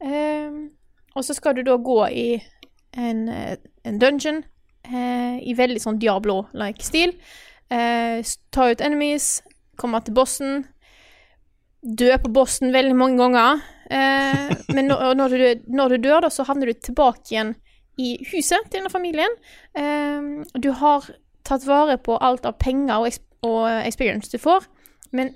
Eh, 0.03 0.51
og 1.15 1.23
så 1.23 1.35
skal 1.35 1.55
du 1.55 1.63
da 1.63 1.75
gå 1.77 1.99
i 2.07 2.27
en, 2.93 3.29
eh, 3.29 3.57
en 3.83 3.99
dungeon 3.99 4.43
eh, 4.83 5.39
i 5.43 5.53
veldig 5.57 5.81
sånn 5.81 5.99
Diablo-like 5.99 6.83
stil. 6.83 7.15
Eh, 7.71 8.23
ta 8.51 8.69
ut 8.71 8.81
enemies, 8.81 9.41
komme 9.77 10.01
til 10.03 10.15
bossen. 10.15 10.65
Dø 11.83 12.15
på 12.23 12.31
bossen 12.31 12.73
veldig 12.73 12.95
mange 12.95 13.19
ganger. 13.19 13.63
Eh, 13.91 14.53
men 14.75 14.89
når, 14.89 15.13
når, 15.19 15.35
du, 15.35 15.67
når 15.75 15.95
du 15.95 16.07
dør, 16.07 16.23
da, 16.25 16.31
så 16.31 16.45
havner 16.47 16.71
du 16.71 16.79
tilbake 16.79 17.33
igjen 17.33 17.53
i 18.01 18.15
huset 18.31 18.69
til 18.69 18.79
denne 18.79 18.91
familien. 18.93 19.35
Eh, 19.77 20.47
du 20.55 20.71
har 20.79 21.09
tatt 21.43 21.67
vare 21.67 21.97
på 21.99 22.17
alt 22.23 22.47
av 22.47 22.57
penger 22.61 23.03
og, 23.03 23.23
og 23.45 23.63
experience 23.83 24.31
du 24.31 24.39
får, 24.41 24.65
men 25.11 25.33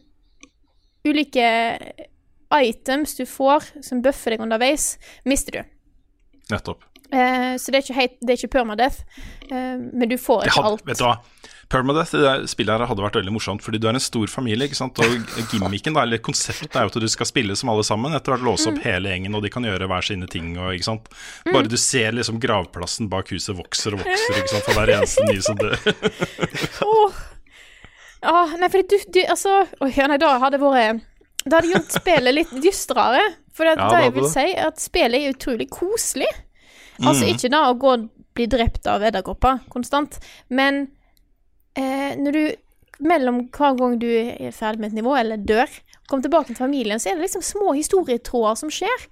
ulike 1.07 1.47
items 2.53 3.15
du 3.17 3.25
får 3.27 3.71
som 3.83 4.01
buffer 4.03 4.33
deg 4.33 4.43
underveis, 4.43 4.95
mister 5.27 5.59
du. 5.59 5.73
Nettopp. 6.51 6.85
Eh, 7.11 7.55
så 7.59 7.71
det 7.71 7.79
er 7.79 7.85
ikke, 7.85 7.97
helt, 7.97 8.15
det 8.21 8.33
er 8.33 8.39
ikke 8.41 8.55
permadeath, 8.57 9.03
eh, 9.51 9.75
men 9.79 10.09
du 10.09 10.17
får 10.19 10.47
ikke 10.47 10.63
hadde, 10.63 10.73
alt. 10.75 10.87
vet 10.87 10.99
du 10.99 11.05
hva? 11.05 11.15
Permadeath 11.69 12.13
i 12.15 12.19
det 12.23 12.33
spillet 12.47 12.79
her 12.79 12.87
hadde 12.87 13.03
vært 13.03 13.17
veldig 13.19 13.33
morsomt, 13.35 13.61
fordi 13.61 13.79
du 13.83 13.87
er 13.89 13.97
en 13.97 13.99
stor 13.99 14.27
familie. 14.31 14.69
ikke 14.69 14.77
sant? 14.79 14.99
Og 15.03 15.49
gimmicken, 15.51 15.93
da, 15.97 16.03
eller 16.07 16.21
konseptet 16.23 16.75
er 16.79 16.85
jo 16.87 16.91
at 16.93 16.99
du 17.03 17.07
skal 17.11 17.27
spille 17.27 17.57
som 17.59 17.69
alle 17.73 17.83
sammen. 17.83 18.13
Etter 18.15 18.31
hvert 18.35 18.45
låse 18.47 18.69
Mm. 18.71 18.77
opp 18.77 18.83
hele 18.85 19.09
gjengen, 19.11 19.35
og 19.35 19.43
de 19.43 19.49
kan 19.51 19.63
gjøre 19.67 19.87
hver 19.87 20.01
sine 20.07 20.27
ting. 20.31 20.57
og 20.57 20.73
ikke 20.73 20.83
sant? 20.87 21.09
Bare 21.45 21.67
du 21.67 21.75
ser 21.77 22.11
liksom 22.15 22.39
gravplassen 22.39 23.09
bak 23.09 23.27
huset 23.35 23.55
vokser 23.57 23.93
og 23.93 23.99
vokser 24.05 24.39
ikke 24.39 24.53
sant? 24.53 24.63
for 24.63 24.73
hver 24.79 24.93
eneste 24.95 25.25
nye 25.27 25.41
som 25.41 25.55
dør. 25.55 25.75
Åh. 26.87 27.11
Ja, 28.23 28.45
nei, 28.57 28.67
fordi 28.73 28.87
du, 28.97 29.11
du 29.13 29.19
Altså 29.29 29.67
oh, 29.81 29.91
ja, 29.93 30.07
nei, 30.09 30.17
da 30.17 30.39
hadde 30.41 30.57
det 30.57 30.63
vært 30.63 31.03
Da 31.45 31.59
hadde 31.59 31.69
gjort 31.75 31.91
spillet 31.99 32.33
litt 32.33 32.49
dystrere. 32.63 33.21
For 33.53 33.65
det, 33.67 33.75
Ja, 33.77 33.89
det 33.91 34.03
jeg 34.07 34.13
vil 34.15 34.23
det. 34.23 34.31
si, 34.33 34.47
at 34.55 34.79
spillet 34.81 35.21
er 35.21 35.33
utrolig 35.35 35.67
koselig. 35.69 36.27
Altså 37.01 37.25
Mm. 37.27 37.35
ikke 37.35 37.49
da 37.51 37.61
å 37.71 37.77
gå 37.77 38.09
bli 38.37 38.45
drept 38.47 38.85
av 38.87 39.01
edderkopper 39.01 39.61
konstant, 39.69 40.17
men 40.49 40.87
eh, 41.77 42.15
når 42.19 42.39
du 42.39 42.45
Mellom 42.97 43.43
hver 43.53 43.75
gang 43.77 43.99
du 44.01 44.07
er 44.09 44.53
ferdig 44.57 44.81
med 44.81 44.89
et 44.89 44.97
nivå, 44.97 45.11
eller 45.13 45.37
dør, 45.37 45.69
kommer 46.09 46.23
tilbake 46.25 46.49
til 46.49 46.57
familien, 46.57 46.97
så 46.97 47.11
er 47.11 47.19
det 47.19 47.27
liksom 47.27 47.43
små 47.45 47.75
historietråder 47.77 48.55
som 48.57 48.71
skjer. 48.73 49.03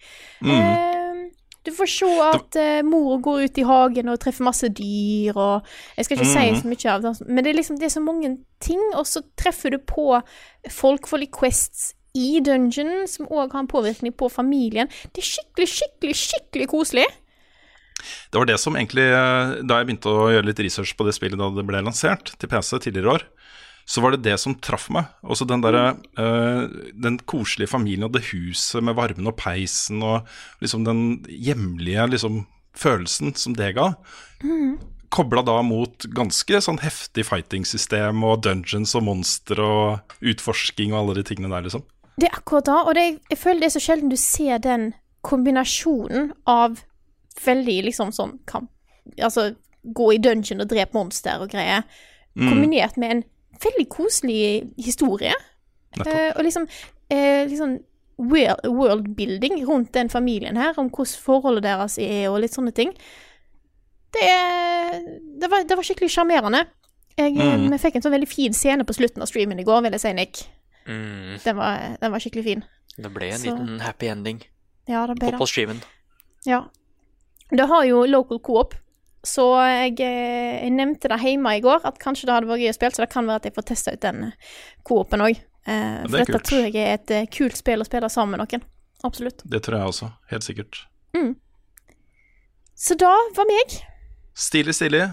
Mm. 0.42 0.54
Eh, 0.56 1.20
du 1.66 1.70
får 1.74 1.90
se 1.90 2.10
at 2.26 2.58
eh, 2.62 2.80
mor 2.86 3.20
går 3.22 3.44
ut 3.46 3.60
i 3.62 3.66
hagen 3.66 4.10
og 4.10 4.18
treffer 4.22 4.46
masse 4.48 4.70
dyr, 4.74 5.38
og 5.38 5.68
Jeg 5.98 6.08
skal 6.08 6.18
ikke 6.18 6.32
mm. 6.32 6.34
si 6.34 6.62
så 6.62 6.72
mye 6.72 6.96
av 6.96 7.06
det, 7.06 7.14
men 7.28 7.44
det 7.44 7.52
er 7.52 7.60
liksom 7.60 7.78
det 7.78 7.86
er 7.90 7.96
så 7.96 8.04
mange 8.06 8.32
ting, 8.62 8.82
og 8.96 9.06
så 9.10 9.22
treffer 9.38 9.76
du 9.76 9.78
på 9.78 10.08
folk 10.74 11.06
for 11.10 11.30
quests 11.40 11.92
i 12.16 12.40
dungeon, 12.40 13.08
som 13.12 13.28
òg 13.28 13.52
har 13.52 13.66
en 13.66 13.70
påvirkning 13.70 14.14
på 14.16 14.30
familien. 14.32 14.90
Det 15.14 15.22
er 15.22 15.30
skikkelig, 15.30 15.68
skikkelig, 15.68 16.16
skikkelig 16.16 16.68
koselig. 16.72 17.06
Det 18.32 18.40
var 18.40 18.50
det 18.50 18.58
som 18.62 18.76
egentlig, 18.78 19.08
eh, 19.08 19.62
da 19.66 19.80
jeg 19.80 19.90
begynte 19.90 20.12
å 20.12 20.30
gjøre 20.34 20.50
litt 20.50 20.62
research 20.66 20.96
på 20.98 21.08
det 21.08 21.16
spillet 21.18 21.40
da 21.40 21.50
det 21.54 21.66
ble 21.68 21.84
lansert 21.86 22.34
til 22.40 22.52
PC 22.52 22.78
tidligere 22.84 23.16
år, 23.18 23.28
så 23.86 24.02
var 24.02 24.16
det 24.16 24.26
det 24.26 24.40
som 24.42 24.56
traff 24.58 24.88
meg. 24.94 25.12
Også 25.24 25.46
den 25.48 25.62
derre 25.62 25.94
eh, 26.18 26.66
Den 26.94 27.20
koselige 27.30 27.70
familien 27.70 28.08
og 28.08 28.16
det 28.16 28.26
huset 28.32 28.84
med 28.84 28.98
varmen 28.98 29.30
og 29.30 29.38
peisen 29.38 30.02
og 30.04 30.26
liksom 30.64 30.88
den 30.88 31.06
hjemlige 31.30 32.10
liksom 32.16 32.44
følelsen 32.76 33.36
som 33.38 33.56
det 33.56 33.76
ga. 33.78 33.94
Kobla 35.16 35.46
da 35.46 35.60
mot 35.64 36.08
ganske 36.18 36.60
sånn 36.66 36.82
heftig 36.82 37.28
fighting-system 37.30 38.26
og 38.28 38.42
dungeons 38.44 38.96
og 38.98 39.06
monstre 39.08 39.64
og 39.64 40.18
utforsking 40.34 40.92
og 40.92 41.04
alle 41.04 41.20
de 41.20 41.28
tingene 41.30 41.54
der, 41.54 41.70
liksom. 41.70 41.86
Det 42.20 42.28
er 42.30 42.36
akkurat 42.36 42.68
da, 42.68 42.82
og 42.88 42.96
det, 42.96 43.06
jeg 43.32 43.40
føler 43.40 43.64
det 43.64 43.70
er 43.70 43.76
så 43.76 43.84
sjelden 43.84 44.12
du 44.12 44.18
ser 44.20 44.60
den 44.64 44.90
kombinasjonen 45.26 46.30
av 46.48 46.82
veldig 47.46 47.84
liksom 47.90 48.12
sånn 48.16 48.40
kamp 48.48 48.70
Altså 49.22 49.56
gå 49.86 50.14
i 50.16 50.18
dungeon 50.18 50.62
og 50.62 50.68
drepe 50.72 50.94
monster 50.98 51.42
og 51.42 51.50
greier, 51.52 51.84
Mm. 52.36 52.50
kombinert 52.50 52.98
med 52.98 53.12
en 53.12 53.24
veldig 53.64 53.88
koselig 53.90 54.74
historie. 54.84 55.32
Eh, 56.06 56.32
og 56.36 56.44
liksom, 56.44 56.64
uh, 57.14 57.46
liksom 57.48 57.80
world- 58.18 58.66
worldbuilding 58.66 59.64
rundt 59.68 59.92
den 59.94 60.10
familien 60.10 60.58
her, 60.58 60.74
om 60.78 60.90
hvordan 60.90 61.22
forholdet 61.22 61.64
deres 61.64 61.98
er 62.00 62.30
og 62.30 62.42
litt 62.42 62.52
sånne 62.52 62.74
ting. 62.74 62.92
Det, 64.12 65.40
det, 65.42 65.48
var, 65.52 65.64
det 65.68 65.76
var 65.78 65.84
skikkelig 65.84 66.10
sjarmerende. 66.12 66.66
Eh, 67.18 67.30
Mm. 67.32 67.70
Vi 67.72 67.78
fikk 67.80 67.96
en 67.96 68.02
sånn 68.02 68.12
veldig 68.12 68.28
fin 68.28 68.54
scene 68.54 68.84
på 68.84 68.94
slutten 68.94 69.22
av 69.24 69.28
streamen 69.30 69.60
i 69.60 69.64
går, 69.64 69.82
vil 69.86 69.92
jeg 69.96 70.02
si, 70.02 70.14
Nick. 70.14 70.42
Mm, 70.88 71.40
Den 71.44 71.56
var, 71.56 71.98
den 72.02 72.12
var 72.12 72.20
skikkelig 72.20 72.44
fin. 72.44 72.64
det 72.98 73.14
ble 73.14 73.30
en 73.32 73.40
Så- 73.40 73.56
liten 73.56 73.80
happy 73.82 74.08
ending 74.08 74.42
Ja, 74.88 75.06
det 75.08 75.16
ble 75.20 75.32
på, 75.32 75.38
på 75.40 75.48
streamen. 75.48 75.82
Ja. 76.46 76.66
Det 77.52 77.68
har 77.70 77.86
jo 77.86 78.06
local 78.10 78.40
co-op, 78.42 78.74
så 79.26 79.46
jeg, 79.66 80.00
eh, 80.06 80.64
jeg 80.64 80.74
nevnte 80.74 81.10
det 81.12 81.20
hjemme 81.22 81.58
i 81.58 81.62
går, 81.62 81.86
at 81.86 82.00
kanskje 82.02 82.30
det 82.30 82.34
hadde 82.36 82.50
vært 82.50 82.64
gøy 82.64 82.72
å 82.72 82.78
spille, 82.78 82.96
så 82.96 83.04
det 83.06 83.12
kan 83.14 83.30
være 83.30 83.42
at 83.42 83.50
jeg 83.50 83.56
får 83.58 83.68
testa 83.70 83.94
ut 83.94 84.02
den 84.06 84.32
co-open 84.88 85.26
òg. 85.26 85.42
Eh, 85.66 86.02
for 86.06 86.18
det 86.18 86.26
dette 86.26 86.40
kult. 86.40 86.50
tror 86.50 86.66
jeg 86.68 86.76
er 86.82 87.00
et 87.00 87.14
eh, 87.14 87.30
kult 87.34 87.58
spill 87.58 87.82
å 87.82 87.88
spille 87.88 88.10
sammen 88.14 88.38
med 88.38 88.46
noen. 88.46 88.66
Absolutt. 89.06 89.42
Det 89.46 89.62
tror 89.66 89.80
jeg 89.80 89.94
også. 89.94 90.12
Helt 90.32 90.46
sikkert. 90.46 90.86
Så 92.76 92.98
da 93.00 93.14
var 93.38 93.48
meg. 93.48 93.78
Stilig, 94.36 94.76
stilig. 94.76 95.06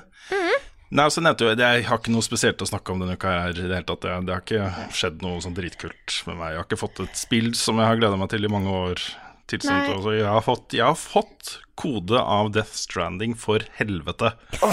Nei, 0.92 1.06
så 1.08 1.22
nevnte 1.24 1.46
jeg, 1.46 1.56
Jeg 1.62 1.84
har 1.88 2.00
ikke 2.00 2.12
noe 2.12 2.24
spesielt 2.24 2.60
å 2.60 2.68
snakke 2.68 2.92
om 2.92 3.00
denne 3.00 3.14
uka 3.16 3.30
her 3.30 3.54
i 3.54 3.64
det 3.64 3.78
hele 3.78 3.86
tatt. 3.88 4.02
Det 4.04 4.34
har 4.34 4.42
ikke 4.42 4.88
skjedd 4.92 5.22
noe 5.24 5.40
sånn 5.40 5.54
dritkult 5.56 6.18
med 6.26 6.36
meg. 6.36 6.52
Jeg 6.52 6.60
har 6.60 6.66
ikke 6.66 6.80
fått 6.82 7.00
et 7.06 7.16
spill 7.16 7.52
som 7.56 7.80
jeg 7.80 7.88
har 7.88 8.00
gleda 8.00 8.18
meg 8.20 8.28
til 8.32 8.44
i 8.44 8.50
mange 8.52 8.74
år. 8.90 9.04
Tilsendt, 9.52 9.86
Nei. 9.86 9.94
altså, 9.96 10.14
jeg, 10.16 10.26
har 10.28 10.44
fått, 10.46 10.66
jeg 10.76 10.86
har 10.86 10.98
fått 10.98 11.52
kode 11.78 12.18
av 12.20 12.50
Death 12.54 12.74
Stranding 12.78 13.34
for 13.38 13.64
helvete. 13.78 14.32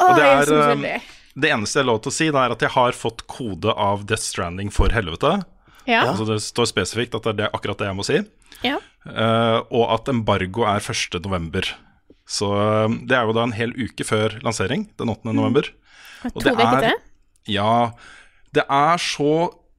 Og 0.00 0.16
det 0.16 0.26
er 0.26 0.52
um. 0.72 0.84
Det 1.40 1.50
eneste 1.54 1.78
jeg 1.78 1.84
har 1.84 1.88
lov 1.92 2.00
til 2.04 2.10
å 2.10 2.14
si, 2.14 2.26
det 2.34 2.40
er 2.42 2.52
at 2.56 2.62
jeg 2.64 2.72
har 2.74 2.96
fått 2.96 3.22
kode 3.30 3.72
av 3.72 4.02
Death 4.08 4.24
Stranding 4.26 4.72
for 4.74 4.92
helvete. 4.92 5.36
Ja. 5.88 6.02
Altså 6.10 6.26
Det 6.28 6.40
står 6.44 6.68
spesifikt 6.68 7.14
at 7.16 7.24
det 7.26 7.32
er 7.32 7.38
det, 7.44 7.50
akkurat 7.56 7.78
det 7.80 7.86
jeg 7.90 7.98
må 7.98 8.06
si. 8.06 8.18
ja. 8.66 8.78
Uh, 9.00 9.64
og 9.72 9.86
at 9.94 10.10
embargo 10.12 10.66
er 10.68 10.82
1. 10.84 11.14
november. 11.24 11.64
Så 12.28 12.50
eh, 12.52 12.92
det 13.08 13.16
er 13.16 13.24
jo 13.26 13.32
da 13.32 13.46
en 13.46 13.54
hel 13.56 13.72
uke 13.72 14.04
før 14.04 14.36
lansering, 14.44 14.84
den 15.00 15.08
8. 15.10 15.32
november. 15.32 15.70
Og 16.34 16.42
det 16.44 16.52
er- 16.52 16.84
til. 16.84 16.98
Ja, 17.48 17.72
det 18.54 18.66
er 18.68 19.00
så 19.00 19.32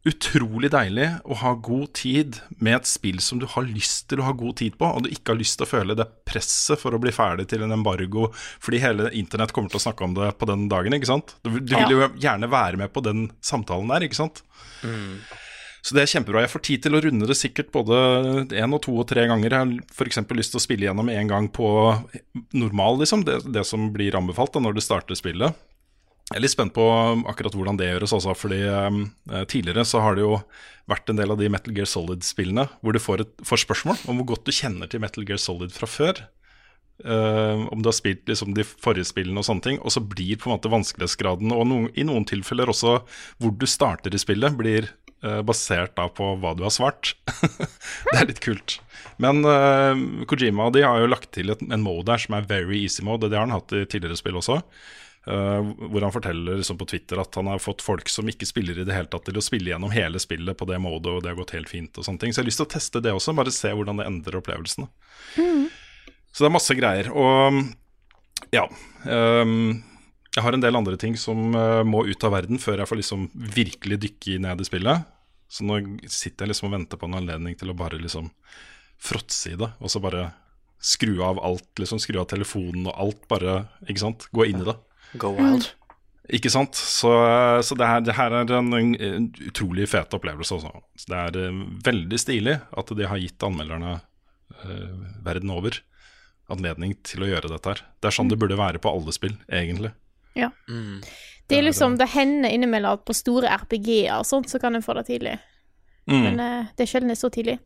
utrolig 0.07 0.71
deilig 0.73 1.07
å 1.29 1.35
ha 1.43 1.51
god 1.61 1.91
tid 1.97 2.39
med 2.57 2.79
et 2.79 2.89
spill 2.89 3.19
som 3.21 3.41
du 3.41 3.45
har 3.53 3.67
lyst 3.67 4.07
til 4.09 4.21
å 4.21 4.25
ha 4.25 4.33
god 4.37 4.57
tid 4.61 4.77
på, 4.79 4.87
og 4.87 5.05
du 5.05 5.11
ikke 5.13 5.35
har 5.35 5.41
lyst 5.41 5.59
til 5.59 5.67
å 5.67 5.69
føle 5.69 5.97
det 5.97 6.07
presset 6.25 6.81
for 6.81 6.97
å 6.97 7.01
bli 7.01 7.13
ferdig 7.13 7.47
til 7.51 7.65
en 7.65 7.75
embargo, 7.75 8.31
fordi 8.63 8.81
hele 8.81 9.11
internett 9.17 9.53
kommer 9.53 9.69
til 9.73 9.81
å 9.81 9.85
snakke 9.85 10.07
om 10.07 10.17
det 10.17 10.31
på 10.41 10.49
den 10.49 10.65
dagen, 10.71 10.97
ikke 10.97 11.11
sant? 11.11 11.35
Du, 11.45 11.53
du 11.59 11.75
vil 11.75 11.93
jo 11.93 12.09
gjerne 12.21 12.49
være 12.49 12.81
med 12.81 12.93
på 12.95 13.05
den 13.05 13.27
samtalen 13.45 13.93
der, 13.93 14.07
ikke 14.07 14.21
sant? 14.23 14.41
Så 15.81 15.95
det 15.97 16.03
er 16.03 16.11
kjempebra. 16.11 16.43
Jeg 16.43 16.53
får 16.53 16.61
tid 16.65 16.83
til 16.85 16.93
å 16.93 17.01
runde 17.01 17.27
det 17.29 17.37
sikkert 17.39 17.71
både 17.73 17.95
én 18.53 18.75
og 18.75 18.83
to 18.85 18.93
og 19.01 19.07
tre 19.09 19.23
ganger. 19.29 19.49
Jeg 19.49 19.57
har 19.57 19.95
f.eks. 19.95 20.19
lyst 20.37 20.53
til 20.53 20.59
å 20.59 20.61
spille 20.61 20.85
gjennom 20.85 21.09
én 21.09 21.29
gang 21.29 21.47
på 21.49 21.67
normal, 22.53 22.99
liksom, 23.01 23.25
det, 23.25 23.39
det 23.49 23.65
som 23.65 23.89
blir 23.93 24.17
anbefalt 24.17 24.53
da 24.53 24.61
når 24.61 24.77
du 24.77 24.83
starter 24.85 25.17
spillet. 25.17 25.57
Jeg 26.31 26.39
er 26.39 26.43
litt 26.45 26.53
spent 26.53 26.71
på 26.71 26.83
akkurat 27.27 27.55
hvordan 27.57 27.75
det 27.79 27.89
gjøres 27.89 28.13
også, 28.15 28.33
fordi 28.39 28.61
um, 28.71 29.01
eh, 29.27 29.43
tidligere 29.51 29.83
så 29.87 29.99
har 29.99 30.15
det 30.15 30.23
jo 30.23 30.37
vært 30.87 31.11
en 31.11 31.19
del 31.19 31.33
av 31.33 31.39
de 31.41 31.49
Metal 31.51 31.75
Gear 31.75 31.89
Solid-spillene 31.89 32.69
hvor 32.79 32.95
du 32.95 33.01
får, 33.03 33.25
et, 33.25 33.33
får 33.47 33.65
spørsmål 33.65 34.05
om 34.07 34.21
hvor 34.21 34.33
godt 34.33 34.47
du 34.47 34.55
kjenner 34.55 34.87
til 34.87 35.03
Metal 35.03 35.27
Gear 35.27 35.41
Solid 35.41 35.75
fra 35.75 35.89
før. 35.91 36.21
Eh, 37.03 37.67
om 37.73 37.81
du 37.81 37.89
har 37.89 37.97
spilt 37.97 38.29
liksom 38.29 38.53
de 38.53 38.63
forrige 38.63 39.09
spillene 39.09 39.41
og 39.41 39.47
sånne 39.47 39.65
ting. 39.65 39.81
Og 39.81 39.93
så 39.93 40.03
blir 40.03 40.37
på 40.39 40.49
en 40.49 40.55
måte 40.55 40.71
vanskelighetsgraden, 40.71 41.51
og 41.55 41.67
noen, 41.67 41.89
i 41.97 42.05
noen 42.07 42.27
tilfeller 42.29 42.71
også 42.71 42.99
hvor 43.41 43.55
du 43.57 43.67
starter 43.69 44.13
i 44.13 44.21
spillet, 44.21 44.55
blir 44.59 44.87
eh, 45.25 45.41
basert 45.47 45.95
da 45.97 46.07
på 46.13 46.35
hva 46.41 46.53
du 46.57 46.63
har 46.67 46.73
svart. 46.73 47.15
det 48.11 48.17
er 48.17 48.29
litt 48.29 48.43
kult. 48.43 48.79
Men 49.21 49.43
eh, 49.43 50.25
Kojima 50.29 50.69
de 50.71 50.85
har 50.85 51.01
jo 51.01 51.11
lagt 51.11 51.31
til 51.35 51.53
et, 51.53 51.63
en 51.67 51.85
mode 51.85 52.11
her 52.13 52.21
som 52.21 52.37
er 52.37 52.49
very 52.49 52.83
easy 52.83 53.05
mode. 53.07 53.27
Det 53.27 53.39
har 53.39 53.49
han 53.49 53.57
hatt 53.57 53.75
i 53.75 53.83
tidligere 53.83 54.19
spill 54.19 54.39
også. 54.41 54.61
Eh, 55.27 55.61
hvor 55.61 56.01
han 56.01 56.13
forteller 56.13 56.57
liksom 56.57 56.79
på 56.79 56.87
Twitter 56.89 57.19
at 57.21 57.35
han 57.37 57.49
har 57.51 57.61
fått 57.61 57.83
folk 57.85 58.09
som 58.09 58.29
ikke 58.29 58.47
spiller 58.49 58.79
i 58.81 58.85
det 58.87 58.95
hele 58.95 59.09
tatt, 59.11 59.27
til 59.27 59.37
å 59.37 59.43
spille 59.45 59.69
gjennom 59.69 59.93
hele 59.93 60.21
spillet 60.21 60.57
på 60.57 60.65
det 60.69 60.79
modet, 60.81 61.13
og 61.13 61.21
det 61.21 61.33
har 61.33 61.37
gått 61.37 61.53
helt 61.57 61.69
fint. 61.69 61.93
og 61.97 62.07
sånne 62.07 62.23
ting 62.23 62.33
Så 62.33 62.41
jeg 62.41 62.45
har 62.45 62.49
lyst 62.49 62.63
til 62.63 62.69
å 62.69 62.73
teste 62.73 63.03
det 63.05 63.13
også, 63.13 63.35
bare 63.37 63.53
se 63.53 63.69
hvordan 63.69 64.01
det 64.01 64.09
endrer 64.09 64.39
opplevelsen. 64.41 64.89
Mm. 65.37 65.69
Så 66.31 66.43
det 66.43 66.49
er 66.49 66.57
masse 66.57 66.77
greier. 66.77 67.11
Og 67.13 67.61
ja 68.51 68.67
Um, 69.01 69.81
Jeg 70.35 70.43
har 70.45 70.53
en 70.53 70.61
del 70.61 70.77
andre 70.77 70.97
ting 70.97 71.15
som 71.17 71.55
uh, 71.57 71.81
må 71.83 72.05
ut 72.05 72.23
av 72.23 72.35
verden 72.35 72.59
før 72.61 72.79
jeg 72.79 72.87
får 72.87 72.99
liksom 72.99 73.23
virkelig 73.33 73.97
dykke 74.03 74.37
ned 74.45 74.61
i 74.61 74.67
spillet. 74.67 75.07
Så 75.49 75.65
nå 75.65 75.79
sitter 76.05 76.45
jeg 76.45 76.53
liksom 76.53 76.69
og 76.69 76.75
venter 76.77 77.01
på 77.01 77.09
en 77.09 77.17
anledning 77.17 77.57
til 77.59 77.73
å 77.73 77.75
bare 77.75 77.99
liksom 77.99 78.29
fråtse 79.01 79.51
i 79.51 79.57
det, 79.59 79.71
og 79.81 79.91
så 79.91 79.99
bare 79.99 80.29
skru 80.79 81.19
av 81.25 81.41
alt, 81.43 81.67
liksom 81.81 81.99
skru 81.99 82.21
av 82.21 82.29
telefonen 82.31 82.85
og 82.87 82.95
alt, 82.95 83.25
bare, 83.27 83.57
ikke 83.89 84.03
sant, 84.05 84.27
gå 84.31 84.45
inn 84.47 84.61
i 84.61 84.69
det. 84.69 84.77
Go 85.19 85.33
wild. 85.35 85.71
Ikke 86.31 86.51
sant? 86.53 86.77
Så, 86.77 87.11
så 87.65 87.75
det, 87.75 87.87
her, 87.87 88.03
det 88.05 88.15
her 88.15 88.35
er 88.37 88.51
en, 88.55 88.73
en 88.73 89.25
utrolig 89.49 89.89
fet 89.91 90.13
opplevelse 90.15 90.55
også. 90.59 90.71
Så 90.95 91.11
det 91.11 91.17
er 91.19 91.49
uh, 91.51 91.63
veldig 91.83 92.19
stilig 92.21 92.59
at 92.61 92.93
de 92.95 93.07
har 93.09 93.19
gitt 93.19 93.43
anmelderne 93.43 93.97
uh, 93.99 94.93
verden 95.25 95.51
over 95.51 95.81
anledning 96.51 96.93
til 97.07 97.25
å 97.25 97.31
gjøre 97.31 97.51
dette 97.51 97.73
her. 97.73 97.81
Det 97.99 98.11
er 98.11 98.15
sånn 98.15 98.31
det 98.31 98.39
burde 98.39 98.59
være 98.59 98.79
på 98.83 98.91
alle 98.91 99.11
spill, 99.15 99.35
egentlig. 99.51 99.91
Ja. 100.37 100.51
Det 101.47 101.57
er 101.57 101.65
liksom, 101.65 101.97
det 101.99 102.09
hender 102.13 102.51
innimellom 102.51 102.99
at 102.99 103.03
på 103.07 103.15
store 103.15 103.51
RPG-er 103.65 104.21
og 104.21 104.27
sånt, 104.27 104.51
så 104.51 104.59
kan 104.59 104.75
en 104.75 104.83
få 104.85 104.95
det 104.99 105.07
tidlig. 105.09 105.35
Mm. 106.07 106.21
Men 106.23 106.39
uh, 106.39 106.71
det 106.75 106.85
er 106.85 106.91
sjelden 106.93 107.11
det 107.11 107.17
er 107.17 107.23
så 107.23 107.31
tidlig. 107.33 107.57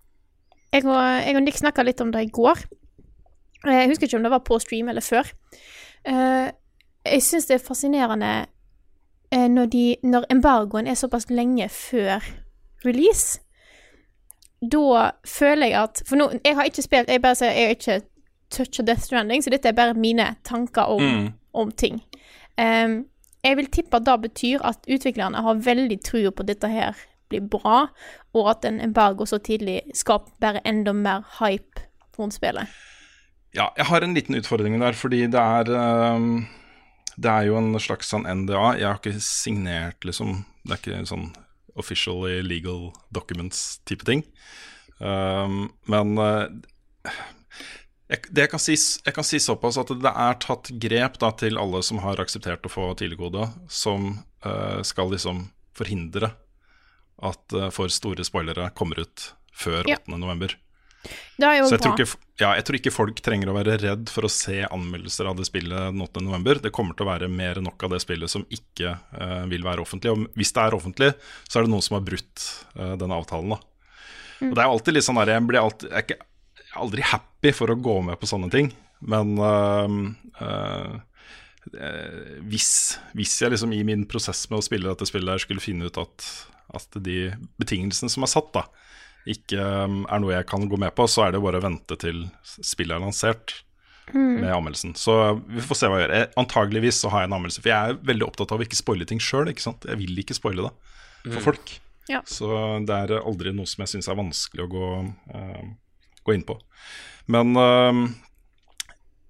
Jeg 0.74 0.84
og, 0.90 0.98
jeg 0.98 1.38
og 1.38 1.46
Nick 1.46 1.62
snakka 1.62 1.86
litt 1.86 2.02
om 2.04 2.12
det 2.12 2.26
i 2.26 2.34
går. 2.34 2.66
Eh, 3.66 3.82
Jeg 3.84 3.92
husker 3.92 4.10
ikke 4.10 4.20
om 4.20 4.26
det 4.26 4.34
var 4.34 4.44
på 4.46 4.60
stream 4.62 4.90
eller 4.92 5.06
før. 5.06 5.30
Eh, 6.06 6.50
Jeg 7.06 7.22
syns 7.24 7.46
det 7.46 7.56
er 7.60 7.64
fascinerende 7.68 8.46
eh, 9.32 9.48
når, 9.52 9.66
de, 9.66 9.96
når 10.04 10.26
embargoen 10.32 10.88
er 10.88 10.94
såpass 10.98 11.30
lenge 11.30 11.70
før 11.70 12.24
release. 12.86 13.40
Da 14.72 15.12
føler 15.28 15.68
jeg 15.68 15.82
at 15.84 16.02
For 16.08 16.18
nå, 16.18 16.30
jeg 16.46 16.56
har 16.56 16.64
ikke 16.66 16.82
spilt 16.82 17.10
Jeg 17.12 17.22
bare 17.22 17.36
sier 17.38 17.52
jeg 17.54 17.68
har 17.68 17.76
ikke 17.76 17.98
toucha 18.56 18.84
Death 18.88 19.02
Stranding, 19.04 19.44
så 19.44 19.50
dette 19.52 19.68
er 19.70 19.76
bare 19.78 19.94
mine 19.98 20.36
tanker 20.46 20.82
om, 20.94 21.02
Mm. 21.02 21.28
om 21.54 21.72
ting. 21.72 22.02
Um, 22.62 23.06
jeg 23.44 23.58
vil 23.58 23.68
tippe 23.74 23.98
at 23.98 24.06
det 24.06 24.22
betyr 24.22 24.62
at 24.64 24.86
utviklerne 24.90 25.42
har 25.42 25.54
veldig 25.66 25.98
trua 26.06 26.32
på 26.32 26.44
at 26.46 26.48
dette 26.48 26.68
her 26.70 26.94
blir 27.30 27.42
bra, 27.42 27.88
og 28.34 28.50
at 28.50 28.66
en 28.66 28.80
embargo 28.82 29.26
så 29.26 29.38
tidlig 29.38 29.82
skaper 29.94 30.32
bare 30.40 30.62
enda 30.68 30.94
mer 30.94 31.26
hype 31.40 31.82
rundt 32.20 32.34
spillet. 32.38 32.68
Ja, 33.56 33.68
jeg 33.78 33.86
har 33.86 34.02
en 34.06 34.14
liten 34.14 34.36
utfordring 34.36 34.80
der, 34.80 34.92
fordi 34.94 35.26
det 35.28 35.42
er 35.42 35.74
ehm, 35.76 36.46
Det 37.16 37.32
er 37.32 37.48
jo 37.48 37.58
en 37.60 37.76
slags 37.80 38.12
sånn 38.12 38.28
NDA. 38.28 38.76
Jeg 38.80 38.90
har 38.90 39.00
ikke 39.00 39.24
signert, 39.24 40.06
liksom. 40.08 40.44
Det 40.66 40.76
er 40.76 40.82
ikke 40.82 41.00
en 41.00 41.10
sånn 41.10 41.28
officially 41.80 42.42
legal 42.44 42.90
documents-type 43.16 44.08
ting. 44.08 44.24
Um, 45.00 45.74
men 45.92 46.16
eh, 46.24 47.16
jeg, 48.12 48.22
det 48.30 48.46
jeg, 48.46 48.52
kan 48.54 48.64
si, 48.64 48.78
jeg 48.78 49.16
kan 49.16 49.28
si 49.28 49.42
såpass 49.44 49.80
at 49.82 49.92
det 50.00 50.12
er 50.12 50.40
tatt 50.44 50.72
grep 50.82 51.20
da, 51.24 51.32
til 51.36 51.60
alle 51.60 51.82
som 51.84 52.00
har 52.04 52.22
akseptert 52.22 52.68
å 52.68 52.72
få 52.72 52.92
tidligkode, 53.00 53.50
som 53.68 54.14
uh, 54.46 54.82
skal 54.88 55.12
liksom 55.12 55.48
forhindre 55.76 56.32
at 57.26 57.56
uh, 57.56 57.70
for 57.76 57.92
store 57.92 58.24
spoilere 58.28 58.70
kommer 58.78 59.04
ut 59.04 59.32
før 59.56 59.88
Ja. 59.88 60.00
8. 60.04 60.56
Det 61.36 61.48
er 61.48 61.58
jo 61.60 61.68
Så 61.68 61.76
jeg 61.76 61.84
tror, 61.84 61.98
ikke, 62.00 62.20
ja, 62.40 62.50
jeg 62.56 62.66
tror 62.68 62.78
ikke 62.80 62.94
folk 62.94 63.20
trenger 63.24 63.52
å 63.52 63.56
være 63.58 63.76
redd 63.82 64.12
for 64.12 64.28
å 64.28 64.32
se 64.32 64.62
anmeldelser 64.64 65.28
av 65.28 65.40
det 65.40 65.48
spillet 65.50 65.92
den 65.92 66.04
8. 66.04 66.24
november. 66.24 66.62
Det 66.64 66.72
kommer 66.76 66.96
til 66.96 67.06
å 67.06 67.12
være 67.12 67.30
mer 67.32 67.60
enn 67.60 67.68
nok 67.68 67.88
av 67.88 67.96
det 67.96 68.00
spillet 68.04 68.32
som 68.32 68.46
ikke 68.48 68.96
uh, 68.96 69.44
vil 69.52 69.66
være 69.66 69.84
offentlig. 69.84 70.14
Og 70.14 70.38
hvis 70.40 70.54
det 70.56 70.64
er 70.64 70.78
offentlig, 70.78 71.12
så 71.44 71.60
er 71.60 71.66
det 71.66 71.74
noen 71.74 71.84
som 71.86 71.98
har 71.98 72.06
brutt 72.08 72.46
uh, 72.80 72.96
den 73.02 73.16
avtalen. 73.16 73.56
Da. 73.56 73.60
Og 74.48 74.56
det 74.56 74.64
er 74.64 74.70
jo 74.70 74.78
alltid 74.78 74.98
litt 74.98 75.08
sånn 75.08 75.20
der, 75.20 75.34
jeg, 75.36 75.48
blir 75.50 75.62
alltid, 75.64 75.90
jeg, 75.92 75.98
er 75.98 76.08
ikke, 76.08 76.20
jeg 76.62 76.72
er 76.72 76.82
aldri 76.86 77.10
happy 77.12 77.54
for 77.60 77.74
å 77.74 77.80
gå 77.90 77.98
med 78.12 78.22
på 78.22 78.32
sånne 78.32 78.52
ting. 78.54 78.72
Men 79.04 79.36
uh, 79.44 80.96
hvis, 82.48 82.72
hvis 83.18 83.36
jeg 83.42 83.52
liksom 83.52 83.76
i 83.76 83.84
min 83.88 84.08
prosess 84.08 84.46
med 84.52 84.62
å 84.62 84.66
spille 84.66 84.88
dette 84.88 85.08
spillet 85.10 85.36
her 85.36 85.44
skulle 85.44 85.64
finne 85.64 85.90
ut 85.90 86.00
at, 86.00 86.28
at 86.78 87.00
de 87.04 87.32
betingelsene 87.60 88.12
som 88.12 88.24
er 88.24 88.32
satt, 88.32 88.52
da, 88.56 88.68
ikke 89.26 89.62
um, 89.86 90.04
er 90.12 90.22
noe 90.22 90.36
jeg 90.36 90.48
kan 90.50 90.68
gå 90.70 90.80
med 90.82 90.94
på, 90.98 91.08
så 91.10 91.26
er 91.26 91.36
det 91.36 91.44
bare 91.44 91.62
å 91.62 91.66
vente 91.66 91.98
til 92.02 92.26
spillet 92.46 92.98
er 92.98 93.04
lansert 93.04 93.62
med 94.14 94.52
anmeldelsen. 94.54 94.94
Så 94.96 95.16
vi 95.50 95.64
får 95.66 95.80
se 95.80 95.90
hva 95.90 95.98
jeg 95.98 96.06
gjør. 96.06 96.14
Jeg, 96.20 96.30
antageligvis 96.38 97.00
så 97.02 97.10
har 97.10 97.24
jeg 97.24 97.32
en 97.32 97.38
anmeldelse, 97.40 97.64
for 97.64 97.72
jeg 97.72 97.90
er 97.96 98.04
veldig 98.12 98.28
opptatt 98.28 98.54
av 98.54 98.62
å 98.62 98.68
ikke 98.68 98.78
spoile 98.78 99.08
ting 99.10 99.22
sjøl. 99.24 99.50
Jeg 99.50 99.98
vil 100.02 100.22
ikke 100.22 100.38
spoile 100.38 100.68
det 100.68 101.34
for 101.34 101.48
folk. 101.50 101.74
Ja. 102.12 102.22
Så 102.30 102.50
det 102.86 102.94
er 102.94 103.16
aldri 103.18 103.56
noe 103.56 103.66
som 103.70 103.82
jeg 103.82 103.96
syns 103.96 104.12
er 104.12 104.20
vanskelig 104.20 104.68
å 104.68 104.70
gå, 104.70 104.90
uh, 105.34 105.64
gå 106.22 106.38
inn 106.38 106.46
på. 106.46 106.60
Men 107.34 107.58
eh, 107.58 108.00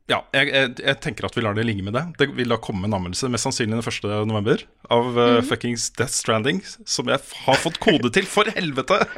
ja, 0.05 0.19
jeg, 0.35 0.51
jeg, 0.53 0.73
jeg 0.85 0.97
tenker 1.01 1.25
at 1.25 1.33
vi 1.37 1.41
lar 1.41 1.55
det 1.57 1.63
ligge 1.65 1.81
med 1.85 1.95
det. 1.97 2.03
Det 2.19 2.27
vil 2.37 2.51
da 2.53 2.59
komme 2.61 2.85
en 2.85 2.93
anmeldelse, 2.93 3.29
mest 3.33 3.47
sannsynlig 3.47 3.79
den 3.79 3.85
1. 3.89 4.27
november, 4.29 4.61
av 4.93 5.17
uh, 5.17 5.39
fuckings 5.45 5.87
Death 5.97 6.13
Stranding, 6.13 6.61
som 6.85 7.09
jeg 7.09 7.23
har 7.47 7.57
fått 7.63 7.79
kode 7.81 8.11
til, 8.13 8.27
for 8.29 8.45
helvete! 8.53 8.99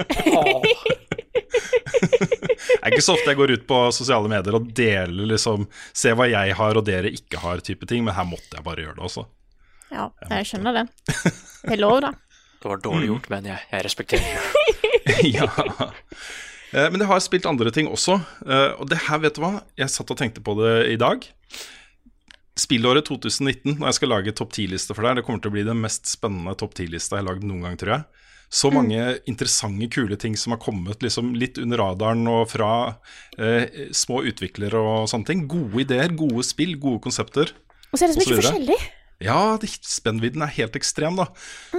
det 2.07 2.79
er 2.79 2.93
ikke 2.93 3.03
så 3.03 3.17
ofte 3.17 3.33
jeg 3.33 3.39
går 3.39 3.55
ut 3.57 3.65
på 3.67 3.81
sosiale 3.95 4.31
medier 4.31 4.55
og 4.57 4.69
deler 4.75 5.27
liksom 5.31 5.65
Se 5.95 6.11
hva 6.15 6.27
jeg 6.29 6.55
har 6.59 6.79
og 6.79 6.85
dere 6.87 7.11
ikke 7.11 7.41
har, 7.43 7.59
type 7.65 7.87
ting, 7.89 8.05
men 8.07 8.15
her 8.15 8.27
måtte 8.29 8.55
jeg 8.55 8.63
bare 8.63 8.85
gjøre 8.85 8.97
det 8.99 9.05
også. 9.09 9.25
Ja, 9.91 10.09
jeg 10.31 10.47
skjønner 10.49 10.81
det. 10.81 10.87
Det 11.67 11.75
er 11.75 11.81
lov, 11.81 11.99
da. 12.05 12.13
Det 12.61 12.69
var 12.69 12.79
dårlig 12.79 13.09
gjort, 13.09 13.25
men 13.33 13.47
jeg, 13.49 13.59
jeg 13.73 13.83
respekterer 13.83 14.23
det. 14.23 15.15
ja. 15.35 15.47
Eh, 16.73 16.89
Men 16.91 16.99
jeg 16.99 17.07
har 17.07 17.19
spilt 17.23 17.45
andre 17.49 17.71
ting 17.71 17.87
også. 17.87 18.19
eh, 18.45 18.73
Og 18.79 18.89
det 18.89 18.97
her, 19.07 19.19
vet 19.19 19.35
du 19.35 19.41
hva? 19.41 19.63
Jeg 19.77 19.89
satt 19.93 20.11
og 20.11 20.17
tenkte 20.17 20.43
på 20.43 20.55
det 20.59 20.91
i 20.93 20.97
dag. 20.99 21.23
Spillåret 22.57 23.05
2019, 23.05 23.77
når 23.77 23.91
jeg 23.91 23.97
skal 23.99 24.09
lage 24.09 24.33
topp 24.33 24.51
10-liste 24.55 24.95
for 24.97 25.05
deg, 25.05 25.19
det 25.19 25.25
kommer 25.27 25.39
til 25.43 25.51
å 25.51 25.53
bli 25.53 25.63
den 25.67 25.77
mest 25.79 26.09
spennende 26.09 26.55
topp 26.57 26.73
10-lista 26.73 27.19
jeg 27.19 27.21
har 27.23 27.27
lagd 27.35 27.43
noen 27.45 27.61
gang, 27.67 27.77
tror 27.77 27.93
jeg. 27.93 28.03
Så 28.49 28.71
mange 28.71 29.19
interessante, 29.27 29.89
kule 29.91 30.15
ting 30.17 30.37
som 30.39 30.53
har 30.55 30.59
kommet 30.63 31.03
liksom 31.03 31.33
litt 31.35 31.57
under 31.59 31.77
radaren 31.83 32.23
og 32.31 32.47
fra 32.49 32.69
eh, 33.37 33.67
små 33.91 34.21
utviklere 34.25 34.79
og 34.79 35.09
sånne 35.11 35.27
ting. 35.27 35.43
Gode 35.51 35.83
ideer, 35.83 36.15
gode 36.15 36.45
spill, 36.47 36.77
gode 36.79 37.03
konsepter. 37.03 37.51
Og 37.91 37.99
så 37.99 38.07
er 38.07 38.13
det 38.13 38.15
så 38.15 38.23
mye 38.23 38.39
forskjellig. 38.39 38.79
Ja, 39.23 39.57
spennvidden 39.81 40.43
er 40.45 40.51
helt 40.59 40.75
ekstrem, 40.77 41.15
da. 41.17 41.25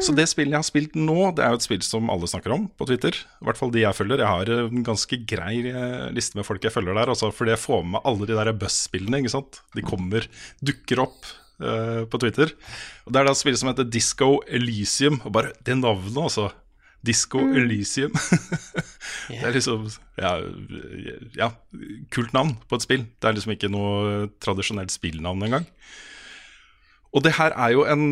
Så 0.03 0.11
det 0.17 0.27
spillet 0.27 0.57
jeg 0.57 0.59
har 0.59 0.67
spilt 0.67 0.97
nå, 0.99 1.31
det 1.39 1.45
er 1.45 1.53
jo 1.55 1.61
et 1.61 1.67
spill 1.69 1.85
som 1.87 2.11
alle 2.11 2.27
snakker 2.31 2.55
om 2.55 2.65
på 2.75 2.89
Twitter. 2.91 3.15
I 3.15 3.47
hvert 3.47 3.61
fall 3.61 3.71
de 3.75 3.85
jeg 3.85 3.95
følger. 3.95 4.25
Jeg 4.25 4.33
har 4.33 4.51
en 4.57 4.87
ganske 4.87 5.21
grei 5.31 5.61
eh, 5.71 6.09
liste 6.15 6.39
med 6.39 6.47
folk 6.49 6.67
jeg 6.67 6.75
følger 6.75 6.99
der. 6.99 7.13
Altså, 7.15 7.31
fordi 7.35 7.55
jeg 7.55 7.63
får 7.63 7.85
med 7.85 7.95
meg 7.95 8.09
alle 8.11 8.27
de 8.27 8.39
der 8.41 8.51
Buzz-spillene. 8.59 9.21
ikke 9.23 9.35
sant? 9.37 9.61
De 9.79 9.87
kommer, 9.87 10.27
dukker 10.59 11.05
opp 11.05 11.31
uh, 11.63 12.03
på 12.11 12.23
Twitter. 12.25 12.51
Og 13.07 13.15
Det 13.15 13.23
er 13.23 13.31
da 13.31 13.37
et 13.37 13.43
spill 13.45 13.61
som 13.61 13.71
heter 13.71 13.87
Disco 13.87 14.33
Elysium. 14.49 15.21
Og 15.23 15.37
bare 15.39 15.55
det 15.63 15.79
navnet, 15.79 16.19
altså. 16.19 16.51
Disco 17.07 17.39
Elysium. 17.39 18.19
Det 19.29 19.45
er 19.45 19.55
liksom 19.55 19.87
ja, 20.19 20.33
ja, 21.37 21.49
kult 22.11 22.33
navn 22.35 22.57
på 22.67 22.79
et 22.79 22.85
spill. 22.85 23.07
Det 23.21 23.29
er 23.29 23.37
liksom 23.37 23.55
ikke 23.55 23.71
noe 23.71 24.27
tradisjonelt 24.43 24.91
spillnavn 24.91 25.47
engang. 25.47 25.67
Og 27.17 27.23
det 27.25 27.33
her 27.39 27.55
er 27.57 27.73
jo 27.73 27.85
en 27.89 28.11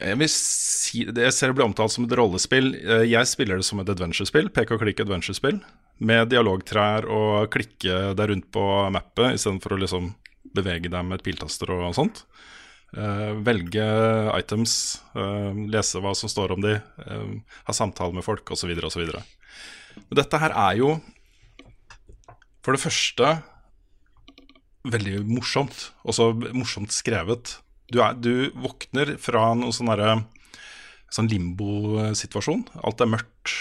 Jeg 0.00 0.18
vil 0.18 0.30
si 0.32 1.04
Jeg 1.06 1.32
ser 1.34 1.52
det 1.52 1.56
blir 1.58 1.68
omtalt 1.68 1.92
som 1.94 2.04
et 2.08 2.16
rollespill. 2.18 2.72
Eh, 2.74 3.04
Jeg 3.10 3.28
spiller 3.30 3.60
det 3.60 3.64
som 3.68 3.78
et 3.80 3.88
adventure-spill. 3.92 4.50
Pek 4.50 4.72
og 4.74 4.82
klikk 4.82 5.00
adventure-spill. 5.04 5.60
Med 6.02 6.28
dialogtrær 6.32 7.06
og 7.06 7.50
klikke 7.54 8.14
deg 8.18 8.28
rundt 8.32 8.48
på 8.50 8.64
mappet 8.90 9.36
istedenfor 9.38 9.76
å 9.76 9.80
liksom 9.84 10.10
bevege 10.56 10.90
deg 10.90 11.06
med 11.06 11.20
et 11.20 11.24
piltaster 11.24 11.70
og 11.70 11.94
sånt. 11.94 12.24
Eh, 12.92 13.30
velge 13.46 13.86
items, 14.34 15.00
eh, 15.14 15.52
lese 15.70 16.02
hva 16.02 16.12
som 16.18 16.28
står 16.28 16.52
om 16.56 16.60
de, 16.60 16.74
ha 17.64 17.72
samtale 17.72 18.12
med 18.12 18.24
folk 18.26 18.50
osv. 18.52 18.74
osv. 18.84 19.06
Men 19.94 20.18
dette 20.18 20.40
her 20.42 20.50
er 20.50 20.76
jo 20.82 20.96
for 22.64 22.74
det 22.74 22.82
første 22.82 23.30
veldig 24.90 25.22
morsomt. 25.30 25.90
Også 26.04 26.32
morsomt 26.52 26.92
skrevet. 26.94 27.56
Du, 27.92 28.00
er, 28.04 28.16
du 28.16 28.48
våkner 28.56 29.16
fra 29.20 29.50
noen 29.58 29.74
sånn 29.74 29.90
derre 29.92 30.22
sånn 31.12 31.28
limbo-situasjon. 31.28 32.64
Alt 32.80 33.04
er 33.04 33.10
mørkt. 33.12 33.52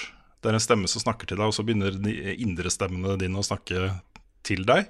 Det 0.42 0.50
er 0.50 0.58
en 0.58 0.64
stemme 0.64 0.90
som 0.90 1.04
snakker 1.04 1.30
til 1.30 1.38
deg, 1.38 1.52
og 1.52 1.56
så 1.56 1.66
begynner 1.68 1.98
de 2.02 2.16
indre 2.42 2.72
stemmene 2.74 3.20
dine 3.20 3.42
å 3.42 3.46
snakke 3.46 3.92
til 4.48 4.64
deg. 4.66 4.88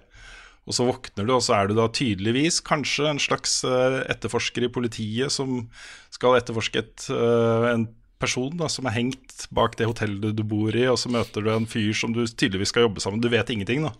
Og 0.70 0.78
så 0.78 0.86
våkner 0.86 1.26
du, 1.26 1.34
og 1.34 1.42
så 1.44 1.56
er 1.58 1.70
du 1.70 1.74
da 1.76 1.88
tydeligvis 1.90 2.62
kanskje 2.64 3.08
en 3.10 3.22
slags 3.22 3.64
eh, 3.66 3.98
etterforsker 4.14 4.68
i 4.68 4.72
politiet 4.74 5.34
som 5.34 5.66
skal 6.14 6.38
etterforske 6.38 6.84
et, 6.84 7.08
eh, 7.10 7.66
en 7.72 7.88
person 8.22 8.54
da, 8.60 8.70
som 8.70 8.86
er 8.86 8.96
hengt 9.00 9.48
bak 9.50 9.74
det 9.80 9.90
hotellet 9.90 10.38
du 10.38 10.44
bor 10.46 10.76
i, 10.78 10.86
og 10.92 11.00
så 11.02 11.10
møter 11.12 11.42
du 11.42 11.50
en 11.50 11.66
fyr 11.70 11.90
som 11.98 12.14
du 12.14 12.22
tydeligvis 12.28 12.70
skal 12.70 12.86
jobbe 12.86 13.02
sammen 13.02 13.24
Du 13.24 13.32
vet 13.34 13.50
ingenting, 13.50 13.88
da. 13.90 13.96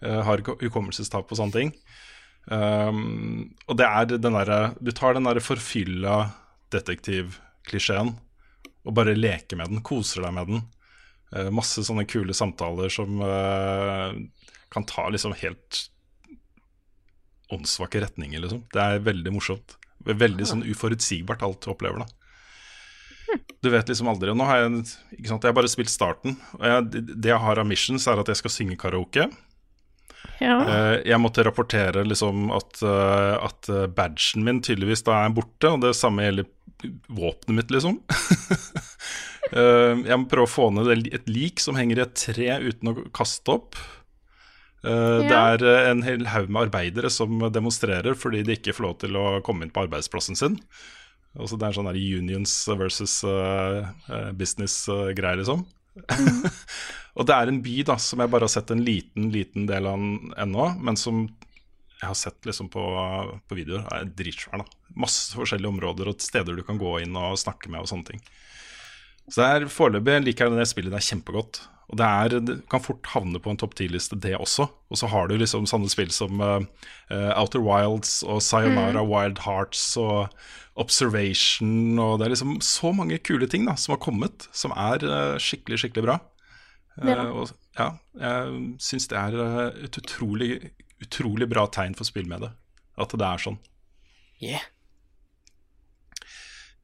Eh, 0.00 0.20
har 0.24 0.42
hukommelsestap 0.48 1.28
og 1.28 1.38
sånne 1.38 1.58
ting. 1.58 1.74
Um, 2.48 3.50
og 3.68 3.76
det 3.76 3.84
er 3.84 4.06
den 4.08 4.32
derre 4.32 4.70
Du 4.80 4.88
tar 4.96 5.12
den 5.12 5.26
derre 5.28 5.42
forfylla 5.44 6.14
detektivklisjeen 6.72 8.14
og 8.88 8.94
bare 8.96 9.12
leker 9.18 9.58
med 9.60 9.68
den, 9.68 9.82
koser 9.84 10.24
deg 10.24 10.32
med 10.32 10.48
den. 10.48 10.62
Uh, 11.34 11.50
masse 11.52 11.82
sånne 11.84 12.06
kule 12.08 12.32
samtaler 12.36 12.92
som 12.92 13.20
uh, 13.20 14.14
kan 14.72 14.86
ta 14.88 15.08
liksom 15.12 15.34
helt 15.42 15.88
åndssvake 17.52 18.00
retninger, 18.04 18.40
liksom. 18.40 18.64
Det 18.72 18.80
er 18.80 19.04
veldig 19.04 19.32
morsomt. 19.32 19.76
Veldig 20.08 20.46
sånn 20.48 20.64
uforutsigbart 20.68 21.44
alt 21.44 21.64
du 21.64 21.72
opplever, 21.72 22.04
da. 22.04 23.38
Du 23.60 23.68
vet 23.72 23.88
liksom 23.90 24.08
aldri 24.08 24.32
Nå 24.36 24.46
har 24.48 24.62
jeg 24.62 24.84
ikke 25.18 25.28
sant, 25.28 25.44
jeg 25.44 25.50
har 25.50 25.56
bare 25.56 25.70
spilt 25.72 25.92
starten. 25.92 26.36
Og 26.58 26.64
jeg, 26.64 27.04
det 27.10 27.32
jeg 27.32 27.42
har 27.42 27.60
av 27.60 27.68
missions, 27.68 28.06
er 28.08 28.20
at 28.20 28.30
jeg 28.30 28.40
skal 28.40 28.54
synge 28.54 28.78
karaoke. 28.80 29.28
Ja. 30.38 30.58
Eh, 30.62 30.96
jeg 31.08 31.18
måtte 31.20 31.42
rapportere 31.46 32.04
liksom 32.06 32.50
at, 32.54 32.78
eh, 32.86 33.34
at 33.48 33.68
eh, 33.72 33.86
badgen 33.90 34.46
min 34.46 34.62
tydeligvis 34.62 35.02
da 35.06 35.24
er 35.24 35.34
borte, 35.34 35.72
og 35.72 35.82
det 35.82 35.96
samme 35.98 36.26
gjelder 36.26 36.48
våpenet 37.10 37.56
mitt, 37.56 37.74
liksom. 37.74 38.00
Jeg 39.48 40.18
må 40.20 40.26
prøve 40.28 40.44
å 40.44 40.50
få 40.50 40.66
ned 40.76 40.90
et 41.08 41.30
lik 41.30 41.62
som 41.62 41.78
henger 41.78 41.96
i 41.96 42.02
et 42.02 42.18
tre 42.20 42.48
uten 42.60 42.90
å 42.90 42.92
kaste 43.16 43.54
opp. 43.54 43.78
Det 44.84 45.32
er 45.32 45.64
en 45.88 46.02
hel 46.04 46.26
haug 46.28 46.52
med 46.52 46.66
arbeidere 46.66 47.08
som 47.08 47.40
demonstrerer 47.48 48.12
fordi 48.12 48.42
de 48.44 48.58
ikke 48.58 48.74
får 48.76 48.84
lov 48.84 48.98
til 49.00 49.16
å 49.16 49.24
komme 49.46 49.64
inn 49.64 49.72
på 49.72 49.86
arbeidsplassen 49.86 50.36
sin. 50.36 50.58
Også 51.40 51.56
det 51.56 51.70
er 51.70 51.78
sånn 51.78 51.88
der 51.88 51.96
unions 51.96 52.52
versus 52.76 53.22
business-greier, 54.36 55.40
liksom. 55.40 55.64
og 57.18 57.28
det 57.28 57.36
er 57.36 57.50
en 57.50 57.60
by 57.64 57.76
da 57.88 57.98
som 58.02 58.22
jeg 58.22 58.32
bare 58.32 58.48
har 58.48 58.52
sett 58.52 58.72
en 58.74 58.84
liten 58.84 59.30
liten 59.34 59.68
del 59.68 59.88
av 59.90 59.98
ennå, 60.44 60.70
men 60.84 60.98
som 61.00 61.26
jeg 61.98 62.06
har 62.06 62.18
sett 62.18 62.46
liksom 62.46 62.68
på, 62.70 62.82
på 63.48 63.58
videoer. 63.58 63.86
er 63.90 64.10
dritsvær. 64.18 64.62
da 64.62 64.98
Masse 64.98 65.34
forskjellige 65.34 65.72
områder 65.72 66.10
og 66.10 66.22
steder 66.22 66.54
du 66.54 66.62
kan 66.66 66.78
gå 66.78 67.00
inn 67.02 67.16
og 67.18 67.38
snakke 67.40 67.70
med 67.72 67.82
og 67.82 67.90
sånne 67.90 68.12
ting. 68.12 68.22
Så 69.28 69.42
det 69.42 69.48
er 69.48 69.72
foreløpig 69.72 70.22
liker 70.24 70.48
jeg 70.48 70.58
det 70.58 70.70
spillet 70.70 70.94
der 70.94 71.04
kjempegodt. 71.04 71.60
Og 71.88 71.96
det, 71.96 72.04
er, 72.04 72.40
det 72.44 72.56
kan 72.68 72.82
fort 72.84 73.06
havne 73.14 73.40
på 73.40 73.52
en 73.52 73.58
topp 73.60 73.72
10-liste, 73.78 74.18
det 74.20 74.34
også. 74.36 74.66
Og 74.92 75.00
så 75.00 75.08
har 75.08 75.28
du 75.28 75.38
liksom 75.40 75.64
sånne 75.68 75.88
spill 75.88 76.10
som 76.12 76.40
eh, 76.44 77.30
Outer 77.32 77.62
Wilds 77.64 78.18
og 78.28 78.42
Sayonara 78.44 79.00
Wild 79.08 79.40
Hearts 79.46 79.94
og 80.00 80.28
Observation 80.78 81.98
og 81.98 82.20
Det 82.20 82.26
er 82.26 82.34
liksom 82.36 82.58
så 82.62 82.92
mange 82.94 83.16
kule 83.24 83.48
ting 83.50 83.64
da 83.66 83.74
som 83.80 83.96
har 83.96 84.02
kommet, 84.04 84.46
som 84.54 84.70
er 84.76 85.02
uh, 85.02 85.40
skikkelig, 85.42 85.80
skikkelig 85.82 86.04
bra. 86.04 86.18
Ja. 87.02 87.24
og 87.30 87.50
ja, 87.78 87.88
jeg 88.18 88.60
syns 88.82 89.08
det 89.10 89.18
er 89.18 89.34
et 89.86 89.98
utrolig, 90.00 90.52
utrolig 91.02 91.48
bra 91.50 91.66
tegn 91.70 91.96
for 91.98 92.06
spill 92.06 92.28
med 92.30 92.46
det. 92.46 92.52
At 92.98 93.14
det 93.14 93.26
er 93.26 93.42
sånn. 93.42 93.58
Yeah. 94.42 94.62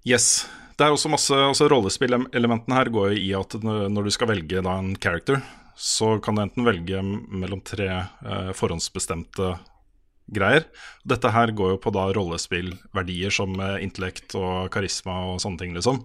Yes. 0.06 0.46
Det 0.74 0.82
er 0.82 0.90
også 0.90 1.10
masse 1.12 1.36
altså 1.38 1.68
Rollespillelementene 1.70 2.74
her 2.74 2.90
går 2.90 3.12
i 3.20 3.28
at 3.38 3.54
når 3.62 4.08
du 4.08 4.14
skal 4.14 4.32
velge 4.32 4.62
da 4.64 4.78
en 4.80 4.94
character, 4.98 5.38
så 5.78 6.16
kan 6.22 6.34
du 6.34 6.42
enten 6.42 6.66
velge 6.66 7.02
mellom 7.02 7.62
tre 7.66 7.88
eh, 7.94 8.50
forhåndsbestemte 8.58 9.52
greier. 10.34 10.66
Dette 11.06 11.30
her 11.34 11.52
går 11.54 11.74
jo 11.74 11.82
på 11.82 11.92
da 11.94 12.08
rollespillverdier 12.16 13.34
som 13.34 13.54
eh, 13.60 13.82
intellekt 13.86 14.34
og 14.38 14.70
karisma 14.74 15.20
og 15.32 15.42
sånne 15.42 15.62
ting, 15.62 15.76
liksom. 15.76 16.02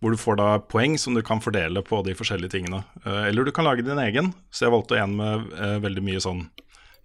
Hvor 0.00 0.14
du 0.14 0.18
får 0.18 0.38
da 0.40 0.48
poeng 0.64 0.96
som 0.98 1.14
du 1.14 1.22
kan 1.26 1.42
fordele 1.44 1.82
på 1.84 2.00
de 2.06 2.14
forskjellige 2.16 2.54
tingene. 2.56 2.82
Eh, 3.04 3.28
eller 3.30 3.46
du 3.46 3.54
kan 3.54 3.68
lage 3.68 3.86
din 3.86 4.00
egen, 4.02 4.32
så 4.50 4.66
jeg 4.66 4.74
valgte 4.74 4.98
en 4.98 5.16
med 5.18 5.54
eh, 5.58 5.78
veldig 5.86 6.06
mye 6.06 6.22
sånn 6.24 6.44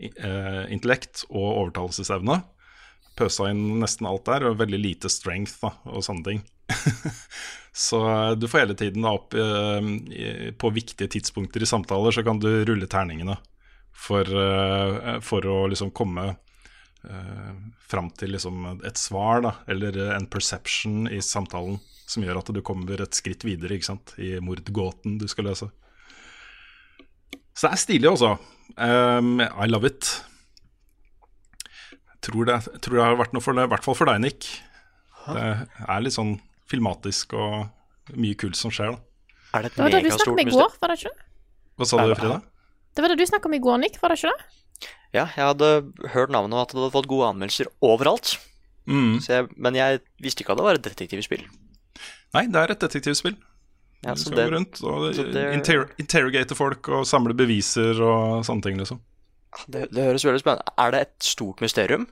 eh, 0.01 0.63
intellekt 0.73 1.25
og 1.29 1.49
overtalelsesevne 1.51 2.41
pøsa 3.15 3.49
inn 3.51 3.79
nesten 3.81 4.07
alt 4.09 4.25
der, 4.27 4.49
og 4.49 4.59
veldig 4.59 4.79
lite 4.81 5.11
strength 5.11 5.59
da, 5.63 5.71
og 5.91 6.03
sånne 6.05 6.27
ting. 6.27 6.43
så 7.87 8.01
eh, 8.09 8.31
du 8.39 8.47
får 8.49 8.65
hele 8.65 8.77
tiden 8.79 9.05
da 9.05 9.13
opp 9.15 9.35
eh, 9.39 10.51
på 10.57 10.71
viktige 10.75 11.11
tidspunkter 11.17 11.63
i 11.63 11.69
samtaler, 11.69 12.15
så 12.15 12.25
kan 12.25 12.41
du 12.41 12.49
rulle 12.67 12.89
terningene 12.91 13.37
for, 13.95 14.27
eh, 14.27 15.19
for 15.23 15.47
å 15.47 15.61
liksom 15.71 15.93
komme 15.95 16.33
uh, 16.35 17.51
fram 17.87 18.09
til 18.17 18.33
liksom 18.35 18.83
et 18.83 18.99
svar, 18.99 19.43
da, 19.45 19.53
eller 19.71 19.97
en 20.17 20.27
perception 20.27 21.05
i 21.07 21.21
samtalen, 21.23 21.79
som 22.05 22.25
gjør 22.25 22.41
at 22.41 22.51
du 22.53 22.61
kommer 22.65 23.01
et 23.01 23.17
skritt 23.17 23.45
videre 23.47 23.77
ikke 23.77 23.93
sant, 23.93 24.15
i 24.19 24.35
mordgåten 24.43 25.15
du 25.21 25.27
skal 25.31 25.47
løse. 25.49 25.69
Så 27.55 27.69
det 27.69 27.71
er 27.71 27.79
stilig, 27.79 28.09
også. 28.11 28.35
Um, 28.75 29.39
I 29.39 29.69
love 29.69 29.87
it 29.87 30.09
tror 32.25 32.49
det, 32.49 32.57
tror 32.85 32.97
det 32.99 33.05
har 33.05 33.17
vært 33.19 33.35
noe 33.37 33.43
for 33.45 33.57
det, 33.57 33.65
i 33.67 33.71
hvert 33.73 33.85
fall 33.85 33.97
for 33.97 34.09
deg, 34.11 34.21
Nick. 34.25 34.49
Det 35.25 35.45
er 35.89 36.03
litt 36.05 36.15
sånn 36.15 36.35
filmatisk 36.69 37.33
og 37.37 38.17
mye 38.17 38.37
kult 38.37 38.57
som 38.59 38.73
skjer, 38.73 38.93
da. 38.93 38.99
Er 39.55 39.65
det 39.65 39.71
et 39.71 39.77
Det 39.77 39.85
var 39.85 39.93
det 39.95 40.03
du 40.03 40.11
snakket 40.11 40.33
om 40.33 40.41
i 40.43 40.49
går, 40.51 40.75
var 40.81 40.91
det 40.91 40.99
ikke 40.99 41.13
det? 41.13 41.25
Hva 41.75 41.87
sa 41.89 42.03
du, 42.05 42.13
Frida? 42.19 42.41
Det 42.95 43.03
var 43.03 43.11
det 43.11 43.17
du 43.19 43.25
snakket 43.29 43.49
om 43.49 43.55
i 43.57 43.63
går, 43.65 43.79
Nick, 43.81 43.97
var 44.01 44.13
det 44.13 44.19
ikke 44.19 44.33
det? 44.33 44.89
Ja, 45.15 45.25
jeg 45.31 45.45
hadde 45.47 45.69
hørt 46.11 46.31
navnet 46.35 46.57
og 46.57 46.61
at 46.65 46.73
det 46.73 46.81
hadde 46.81 46.93
fått 46.95 47.07
gode 47.07 47.29
anmeldelser 47.31 47.69
overalt. 47.85 48.35
Mm. 48.85 49.17
Så 49.23 49.31
jeg, 49.31 49.47
men 49.57 49.77
jeg 49.77 50.01
visste 50.21 50.43
ikke 50.43 50.53
at 50.53 50.59
det 50.59 50.65
var 50.67 50.77
et 50.77 50.85
detektivspill. 50.85 51.45
Nei, 52.35 52.45
det 52.51 52.61
er 52.61 52.73
et 52.75 52.83
detektivspill. 52.83 53.37
Ja, 54.03 54.13
du 54.13 54.21
skal 54.21 54.35
det- 54.37 54.45
gå 54.45 54.53
rundt 54.53 54.81
og 54.83 55.15
det- 55.15 55.53
inter 55.55 55.87
interrogate 55.97 56.53
folk 56.55 56.89
og 56.89 57.05
samle 57.07 57.33
beviser 57.33 57.97
og 58.03 58.43
sånne 58.45 58.61
ting, 58.61 58.77
liksom. 58.77 58.99
Det, 59.67 59.87
det 59.95 60.03
høres 60.09 60.25
veldig 60.27 60.41
spennende 60.41 60.73
Er 60.81 60.93
det 60.93 61.01
et 61.05 61.27
stort 61.27 61.63
mysterium? 61.63 62.07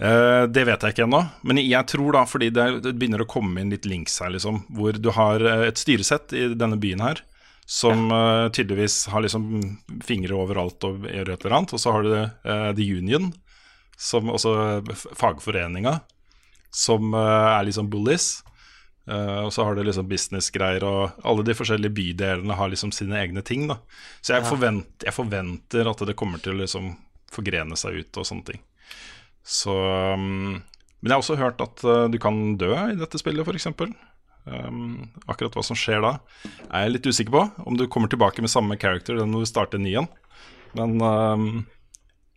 Uh, 0.00 0.46
det 0.48 0.64
vet 0.64 0.80
jeg 0.80 0.94
ikke 0.94 1.04
ennå, 1.04 1.18
men 1.44 1.58
jeg 1.60 1.84
tror 1.92 2.14
da, 2.16 2.22
fordi 2.24 2.48
det, 2.56 2.64
det 2.86 2.94
begynner 2.96 3.20
å 3.20 3.28
komme 3.28 3.60
inn 3.60 3.72
litt 3.72 3.84
links 3.84 4.14
her, 4.22 4.32
liksom, 4.32 4.62
hvor 4.72 4.96
du 4.96 5.10
har 5.12 5.44
eh, 5.44 5.66
et 5.68 5.76
styresett 5.76 6.32
i 6.32 6.46
denne 6.56 6.78
byen 6.80 7.02
her, 7.04 7.20
som 7.68 8.06
uh, 8.08 8.48
tydeligvis 8.48 9.10
har 9.12 9.20
liksom 9.26 9.50
fingre 10.08 10.38
overalt 10.40 10.88
og 10.88 11.04
gjør 11.04 11.34
et 11.34 11.44
eller 11.44 11.56
annet, 11.58 11.74
og 11.76 11.82
så 11.82 11.92
har 11.92 12.08
du 12.08 12.14
uh, 12.16 12.70
The 12.72 12.86
Union, 12.96 13.28
som 14.00 14.32
også 14.32 14.54
fagforeninga, 14.96 15.98
som 16.72 17.12
er 17.12 17.66
liksom 17.68 17.90
bullies. 17.92 18.38
Eh, 19.08 19.38
og 19.44 19.52
så 19.52 19.64
har 19.64 19.74
du 19.74 19.82
liksom 19.84 20.08
businessgreier, 20.10 20.84
og 20.86 21.22
alle 21.26 21.44
de 21.46 21.56
forskjellige 21.56 21.94
bydelene 21.96 22.56
har 22.56 22.72
liksom 22.72 22.92
sine 22.94 23.18
egne 23.20 23.42
ting. 23.46 23.66
da 23.70 23.80
Så 24.20 24.36
jeg, 24.36 24.46
forvent, 24.48 24.90
jeg 25.06 25.16
forventer 25.16 25.88
at 25.90 26.04
det 26.06 26.18
kommer 26.18 26.42
til 26.42 26.54
å 26.54 26.62
liksom 26.62 26.92
forgrene 27.30 27.78
seg 27.78 28.02
ut 28.02 28.20
og 28.20 28.26
sånne 28.26 28.52
ting. 28.52 28.62
Så 29.46 29.72
um, 29.72 30.60
Men 31.00 31.08
jeg 31.08 31.14
har 31.14 31.22
også 31.22 31.40
hørt 31.40 31.62
at 31.64 31.84
uh, 31.86 32.06
du 32.12 32.18
kan 32.20 32.58
dø 32.60 32.74
i 32.74 32.98
dette 32.98 33.18
spillet, 33.18 33.46
f.eks. 33.46 33.70
Um, 34.50 35.10
akkurat 35.30 35.54
hva 35.56 35.62
som 35.64 35.78
skjer 35.78 36.02
da, 36.04 36.16
er 36.68 36.86
jeg 36.86 36.94
litt 36.96 37.08
usikker 37.08 37.34
på. 37.34 37.44
Om 37.64 37.78
du 37.80 37.86
kommer 37.88 38.10
tilbake 38.10 38.44
med 38.44 38.52
samme 38.52 38.76
character 38.80 39.16
den 39.16 39.32
når 39.32 39.46
du 39.46 39.50
starter 39.50 39.80
ny 39.80 39.94
igjen. 39.94 40.10
Men 40.76 41.00
um, 41.00 41.46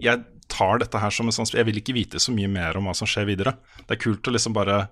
jeg 0.02 0.24
tar 0.52 0.80
dette 0.82 1.00
her 1.00 1.14
som 1.14 1.30
en 1.30 1.36
sånn 1.36 1.50
Jeg 1.54 1.66
vil 1.68 1.80
ikke 1.80 1.96
vite 1.96 2.22
så 2.22 2.34
mye 2.36 2.50
mer 2.52 2.78
om 2.78 2.88
hva 2.88 2.96
som 2.98 3.10
skjer 3.10 3.28
videre. 3.30 3.58
Det 3.84 3.98
er 3.98 4.04
kult 4.04 4.28
å 4.28 4.34
liksom 4.34 4.56
bare 4.56 4.88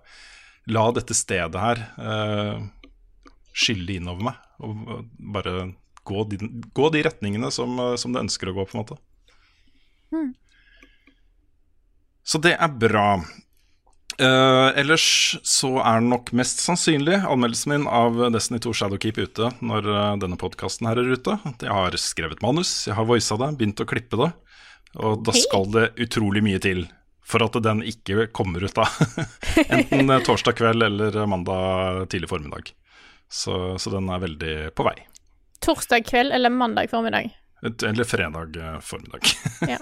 la 0.69 0.85
dette 0.93 1.15
stedet 1.17 1.61
her 1.61 1.81
uh, 1.97 2.61
skylle 3.53 3.97
innover 3.97 4.29
meg. 4.29 4.41
Og 4.61 5.05
bare 5.33 5.71
gå 6.07 6.25
de, 6.29 6.41
gå 6.73 6.89
de 6.93 7.05
retningene 7.07 7.51
som, 7.53 7.79
uh, 7.79 7.95
som 7.99 8.13
det 8.13 8.25
ønsker 8.25 8.51
å 8.51 8.57
gå, 8.59 8.67
på 8.67 8.77
en 8.77 8.83
måte. 8.83 8.99
Så 12.23 12.39
det 12.43 12.53
er 12.59 12.75
bra. 12.81 13.21
Uh, 14.21 14.69
ellers 14.77 15.05
så 15.47 15.71
er 15.81 16.03
nok 16.03 16.29
mest 16.37 16.59
sannsynlig 16.61 17.21
anmeldelsen 17.23 17.71
min 17.73 17.87
av 17.89 18.19
Destiny 18.35 18.59
2 18.61 18.73
Shadowkeep 18.77 19.17
ute 19.17 19.49
når 19.65 19.87
uh, 19.87 19.99
denne 20.21 20.37
podkasten 20.37 20.89
her 20.89 20.99
er 21.01 21.13
ute. 21.15 21.37
Jeg 21.63 21.71
har 21.71 21.97
skrevet 21.97 22.43
manus, 22.43 22.85
jeg 22.89 22.97
har 22.99 23.07
voisa 23.09 23.39
det, 23.41 23.53
begynt 23.57 23.81
å 23.81 23.87
klippe 23.89 24.19
det. 24.21 24.29
Og 25.01 25.23
da 25.25 25.33
skal 25.33 25.69
det 25.71 25.93
utrolig 26.03 26.43
mye 26.43 26.59
til 26.61 26.83
for 27.25 27.43
at 27.45 27.57
den 27.63 27.83
ikke 27.87 28.27
kommer 28.35 28.63
ut 28.65 28.75
da. 28.77 28.87
Enten 29.69 30.09
eh, 30.09 30.23
torsdag 30.25 30.57
kveld 30.59 30.83
eller 30.83 31.19
mandag 31.29 32.07
tidlig 32.11 32.29
formiddag. 32.31 32.73
Så, 33.31 33.77
så 33.79 33.93
den 33.93 34.09
er 34.11 34.19
veldig 34.25 34.55
på 34.75 34.83
vei. 34.87 34.97
Torsdag 35.63 36.03
kveld 36.09 36.33
eller 36.35 36.51
mandag 36.51 36.89
formiddag? 36.91 37.29
Eller 37.61 38.03
fredag 38.09 38.57
eh, 38.57 38.79
formiddag. 38.81 39.19
Ja. 39.69 39.77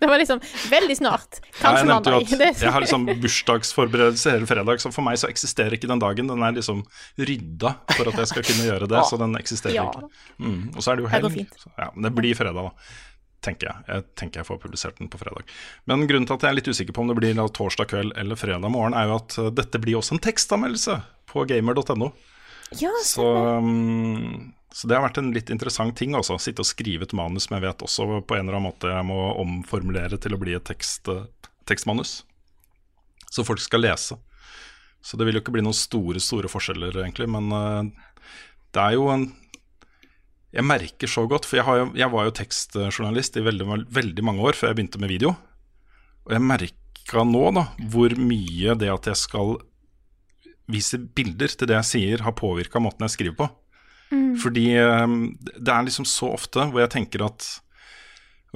Det 0.00 0.06
var 0.06 0.18
liksom 0.18 0.40
veldig 0.70 0.96
snart. 0.98 1.38
Kanskje 1.60 1.78
jeg 1.78 1.86
mandag. 1.86 2.32
jeg 2.58 2.72
har 2.74 2.82
liksom 2.82 3.04
bursdagsforberedelse 3.22 4.32
hele 4.34 4.48
fredag, 4.50 4.80
så 4.82 4.90
for 4.90 5.06
meg 5.06 5.20
så 5.22 5.28
eksisterer 5.30 5.76
ikke 5.76 5.86
den 5.90 6.02
dagen. 6.02 6.26
Den 6.32 6.42
er 6.42 6.56
liksom 6.56 6.82
rydda 7.20 7.76
for 7.94 8.10
at 8.10 8.18
jeg 8.18 8.32
skal 8.32 8.46
kunne 8.48 8.66
gjøre 8.66 8.88
det, 8.90 9.04
så 9.06 9.20
den 9.22 9.38
eksisterer 9.38 9.76
Ja. 9.78 9.86
ikke. 9.86 10.10
Mm. 10.42 10.64
Og 10.74 10.82
så 10.82 10.90
er 10.90 10.98
det 10.98 11.06
jo 11.06 11.12
helg. 11.14 11.38
Det, 11.38 11.70
ja, 11.78 11.88
det 12.08 12.12
blir 12.18 12.34
fredag, 12.34 12.66
da. 12.66 12.98
Tenker 13.40 13.70
jeg. 13.70 13.84
Jeg 13.88 14.04
tenker 14.20 14.42
jeg 14.42 14.48
får 14.50 14.58
publisert 14.60 14.98
den 15.00 15.08
på 15.08 15.18
fredag. 15.20 15.48
Men 15.88 16.04
grunnen 16.08 16.28
til 16.28 16.36
at 16.36 16.44
jeg 16.44 16.52
er 16.52 16.58
litt 16.58 16.68
usikker 16.68 16.96
på 16.96 17.04
om 17.04 17.08
det 17.08 17.16
blir 17.16 17.36
da 17.38 17.46
torsdag 17.48 17.88
kveld 17.88 18.12
eller 18.20 18.36
fredag 18.36 18.72
morgen, 18.72 18.96
er 18.96 19.08
jo 19.08 19.16
at 19.16 19.36
uh, 19.40 19.48
dette 19.54 19.80
blir 19.80 19.96
også 20.00 20.18
en 20.18 20.24
tekstanmeldelse 20.26 20.98
på 21.30 21.46
gamer.no. 21.48 22.10
Ja, 22.78 22.92
Så, 23.04 23.24
um, 23.24 24.52
så 24.72 24.86
det 24.86 24.98
har 24.98 25.06
vært 25.08 25.22
en 25.22 25.32
litt 25.34 25.50
interessant 25.50 25.96
ting 25.98 26.12
også. 26.18 26.36
Sitte 26.38 26.62
og 26.62 26.68
skrive 26.68 27.08
et 27.08 27.16
manus 27.16 27.48
som 27.48 27.56
jeg 27.56 27.64
vet 27.64 27.86
også 27.86 28.20
på 28.20 28.36
en 28.36 28.44
eller 28.44 28.58
annen 28.58 28.68
måte 28.68 28.92
jeg 28.92 29.08
må 29.08 29.18
omformulere 29.40 30.20
til 30.20 30.36
å 30.36 30.42
bli 30.42 30.58
et 30.58 30.68
tekst, 30.68 31.08
uh, 31.08 31.24
tekstmanus. 31.70 32.20
Så 33.30 33.46
folk 33.46 33.62
skal 33.64 33.86
lese. 33.86 34.20
Så 35.00 35.16
det 35.16 35.24
vil 35.24 35.38
jo 35.38 35.40
ikke 35.40 35.54
bli 35.56 35.64
noen 35.64 35.76
store, 35.76 36.20
store 36.20 36.50
forskjeller, 36.52 37.00
egentlig. 37.06 37.30
Men 37.32 37.48
uh, 37.56 38.26
det 38.76 38.84
er 38.84 38.98
jo 38.98 39.08
en 39.14 39.30
Jeg 40.50 40.66
merker 40.66 41.10
så 41.10 41.24
godt, 41.30 41.46
for 41.46 41.60
jeg, 41.60 41.66
har 41.68 41.78
jo, 41.78 41.86
jeg 41.94 42.10
var 42.10 42.26
jo 42.26 42.34
tekstjournalist 42.34 43.38
i 43.38 43.44
veldig, 43.46 43.66
veldig 43.94 44.26
mange 44.26 44.42
år 44.50 44.58
før 44.58 44.72
jeg 44.72 44.80
begynte 44.80 45.02
med 45.02 45.12
video. 45.12 45.34
Og 46.26 46.34
jeg 46.34 46.42
merka 46.42 47.24
nå 47.26 47.44
da 47.54 47.68
hvor 47.92 48.14
mye 48.18 48.74
det 48.78 48.90
at 48.90 49.10
jeg 49.12 49.20
skal 49.20 49.56
vise 50.70 50.98
bilder 50.98 51.50
til 51.54 51.70
det 51.70 51.78
jeg 51.78 51.88
sier, 51.88 52.24
har 52.26 52.36
påvirka 52.38 52.82
måten 52.82 53.06
jeg 53.06 53.14
skriver 53.16 53.38
på. 53.38 53.48
Fordi 54.42 54.66
eh, 54.74 55.16
det 55.54 55.70
er 55.70 55.86
liksom 55.86 56.06
så 56.08 56.32
ofte 56.34 56.66
hvor 56.70 56.82
jeg 56.82 56.92
tenker 56.96 57.22
at 57.28 57.46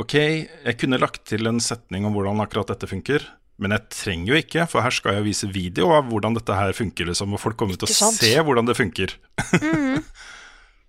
ok, 0.01 0.15
jeg 0.19 0.79
kunne 0.81 0.99
lagt 0.99 1.23
til 1.31 1.47
en 1.47 1.63
setning 1.63 2.07
om 2.07 2.15
hvordan 2.17 2.43
akkurat 2.43 2.73
dette 2.73 2.91
funker, 2.91 3.23
men 3.63 3.71
jeg 3.71 3.87
trenger 3.95 4.33
jo 4.33 4.39
ikke, 4.41 4.65
for 4.71 4.83
her 4.83 4.95
skal 4.95 5.21
jeg 5.21 5.27
vise 5.29 5.47
video 5.55 5.93
av 5.95 6.09
hvordan 6.11 6.35
dette 6.35 6.57
her 6.59 6.75
funker, 6.75 7.07
liksom, 7.07 7.37
og 7.37 7.43
folk 7.43 7.59
kommer 7.61 7.79
til 7.79 7.87
å 7.87 8.11
se 8.17 8.33
hvordan 8.35 8.67
det 8.67 8.75
funker. 8.79 9.15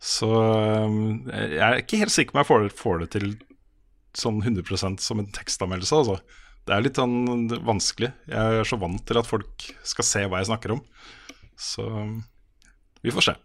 så 0.01 0.31
eh, 1.31 1.55
jeg 1.55 1.63
er 1.65 1.81
ikke 1.81 2.01
helt 2.03 2.13
sikker 2.13 2.35
på 2.35 2.39
om 2.39 2.43
jeg 2.43 2.49
får 2.51 2.65
det, 2.65 2.73
får 2.79 3.03
det 3.03 3.09
til 3.15 3.29
sånn 4.15 4.41
100% 4.43 5.03
som 5.03 5.21
en 5.21 5.31
tekstanmeldelse, 5.35 6.01
altså. 6.03 6.19
Det 6.65 6.73
er 6.73 6.85
litt 6.85 6.97
sånn 6.97 7.49
vanskelig. 7.65 8.09
Jeg 8.31 8.61
er 8.61 8.65
så 8.65 8.79
vant 8.81 9.03
til 9.05 9.19
at 9.19 9.27
folk 9.29 9.67
skal 9.85 10.07
se 10.07 10.23
hva 10.25 10.39
jeg 10.41 10.49
snakker 10.49 10.73
om. 10.73 10.79
Så 11.61 11.83
vi 13.05 13.13
får 13.13 13.27
se. 13.27 13.35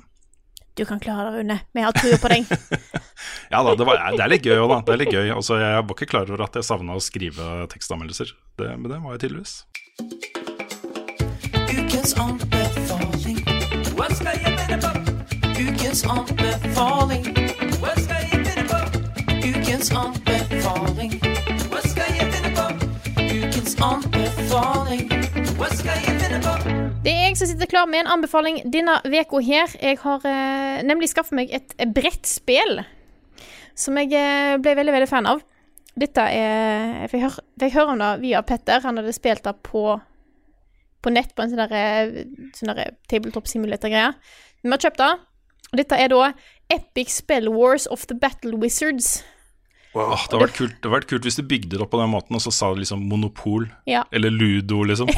Du 0.79 0.87
kan 0.89 1.01
klare 1.03 1.27
det, 1.29 1.43
Rune. 1.43 1.59
Vi 1.77 1.83
har 1.85 1.93
trua 1.93 2.17
på 2.23 2.31
deg. 2.33 2.49
Ja 3.53 3.65
da, 3.67 3.75
det, 3.75 3.85
var, 3.85 3.99
det 4.15 4.23
er 4.25 4.31
litt 4.33 4.47
gøy 4.47 4.57
òg, 4.57 4.71
da. 4.71 4.79
Det 4.87 4.95
er 4.95 5.01
litt 5.03 5.13
gøy. 5.13 5.29
Altså, 5.35 5.59
jeg 5.61 5.83
var 5.83 5.97
ikke 5.97 6.11
klar 6.13 6.31
over 6.31 6.47
at 6.47 6.57
jeg 6.57 6.69
savna 6.69 6.97
å 6.97 7.03
skrive 7.03 7.51
tekstanmeldelser. 7.73 8.33
Det, 8.61 8.71
men 8.79 8.89
det 8.93 9.03
var 9.03 9.19
jeg 9.19 9.27
tydeligvis. 9.27 9.55
Ukens 11.75 12.15
Ukens 15.90 16.05
anbefaling. 16.07 17.24
Hva 17.83 17.92
skal 17.98 18.20
jeg 18.22 18.44
finne 18.46 18.62
på? 18.70 18.76
Ukens 19.42 19.88
anbefaling. 19.90 21.14
Hva 21.66 21.81
skal 21.83 22.12
jeg 22.14 22.26
finne 22.31 22.50
på? 22.55 22.66
Ukens 23.18 23.72
anbefaling. 23.83 25.00
Hva 25.59 25.70
skal 25.74 25.96
jeg 25.98 26.12
finne 26.20 26.38
på? 26.44 26.53
Det 27.03 27.11
er 27.11 27.24
jeg 27.24 27.40
som 27.40 27.50
sitter 27.50 27.66
klar 27.72 27.88
med 27.90 28.05
en 28.05 28.11
anbefaling 28.14 28.61
denne 28.70 29.00
uka 29.03 29.40
her. 29.42 29.74
Jeg 29.83 29.98
har 30.05 30.29
eh, 30.31 30.85
nemlig 30.87 31.09
skaffet 31.11 31.35
meg 31.40 31.50
et 31.59 31.74
brettspill 31.90 32.85
som 33.74 33.98
jeg 33.98 34.14
eh, 34.14 34.61
ble 34.62 34.76
veldig, 34.79 34.94
veldig 34.94 35.09
fan 35.11 35.26
av. 35.26 35.42
Dette 35.98 36.29
er 36.37 37.00
Jeg 37.00 37.11
fikk 37.16 37.24
høre, 37.24 37.46
fikk 37.64 37.74
høre 37.81 37.96
om 37.96 38.05
det 38.05 38.12
via 38.29 38.44
Petter. 38.46 38.87
Han 38.87 39.03
hadde 39.03 39.16
spilt 39.18 39.42
det 39.42 39.57
på, 39.66 39.98
på 41.03 41.14
nett 41.16 41.35
på 41.35 41.42
en 41.42 41.50
sånn 41.50 41.64
derre 41.64 42.29
sånn 42.55 42.72
tabletop 43.11 43.50
simulator-greie. 43.50 44.14
Vi 44.62 44.70
har 44.70 44.87
kjøpt 44.87 45.03
det. 45.03 45.11
Og 45.71 45.79
dette 45.79 45.99
er 45.99 46.11
da 46.11 46.33
Epic 46.73 47.13
Spell 47.21 47.49
Wars 47.53 47.87
of 47.91 48.07
the 48.11 48.17
Battle 48.19 48.57
Wizards. 48.59 49.21
Wow, 49.95 50.13
det 50.15 50.19
hadde 50.23 50.39
vært 50.45 50.55
kult, 50.55 50.75
det 50.83 50.91
vært 50.93 51.07
kult 51.11 51.25
hvis 51.27 51.39
du 51.41 51.43
bygde 51.51 51.73
det 51.75 51.83
opp 51.83 51.91
på 51.91 51.99
den 51.99 52.13
måten, 52.13 52.37
og 52.39 52.43
så 52.45 52.53
sa 52.55 52.69
du 52.75 52.79
liksom 52.83 53.03
Monopol. 53.11 53.67
Ja. 53.91 54.05
Eller 54.15 54.31
Ludo, 54.31 54.83
liksom. 54.87 55.11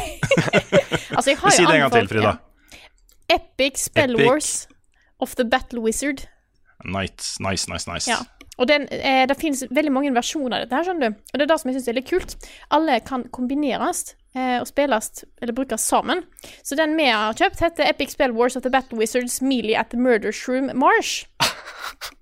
Altså, 1.12 1.30
jeg 1.34 1.38
har 1.42 1.52
Si 1.52 1.64
det 1.66 1.74
en 1.74 1.82
gang 1.84 1.92
til, 1.92 2.08
Frida. 2.08 2.30
ja. 2.30 2.78
Epic 3.36 3.82
Spell 3.84 4.14
Epic. 4.16 4.26
Wars 4.28 4.52
of 5.20 5.34
the 5.36 5.44
Battle 5.44 5.80
Wizard. 5.84 6.24
Nice, 6.84 7.36
nice, 7.40 7.68
nice. 7.68 7.84
nice. 7.90 8.08
Ja. 8.10 8.16
Og 8.62 8.68
den, 8.70 8.84
eh, 8.94 9.24
det 9.26 9.34
finnes 9.40 9.64
veldig 9.74 9.90
mange 9.94 10.12
versjoner 10.14 10.60
av 10.60 10.64
dette, 10.64 10.76
her, 10.78 10.86
skjønner 10.86 11.10
du. 11.10 11.20
Og 11.32 11.38
det 11.40 11.44
er 11.48 11.50
det 11.50 11.60
som 11.60 11.70
jeg 11.72 11.78
syns 11.80 11.88
er 11.90 11.96
litt 11.98 12.10
kult. 12.10 12.34
Alle 12.70 13.00
kan 13.02 13.24
kombineres 13.34 14.02
eh, 14.36 14.60
og 14.60 14.68
spilles 14.70 15.24
eller 15.42 15.56
brukes 15.56 15.82
sammen. 15.90 16.22
Så 16.62 16.78
den 16.78 16.94
vi 16.96 17.08
har 17.10 17.34
kjøpt, 17.34 17.58
heter 17.64 17.90
Epic 17.90 18.14
Spell 18.14 18.32
Wars 18.36 18.54
of 18.56 18.62
the 18.62 18.70
Battle 18.70 18.98
Wizards 19.00 19.40
Melee 19.42 19.74
at 19.80 19.90
the 19.90 19.98
Murder 19.98 20.30
Shroom 20.32 20.70
Marsh. 20.78 21.24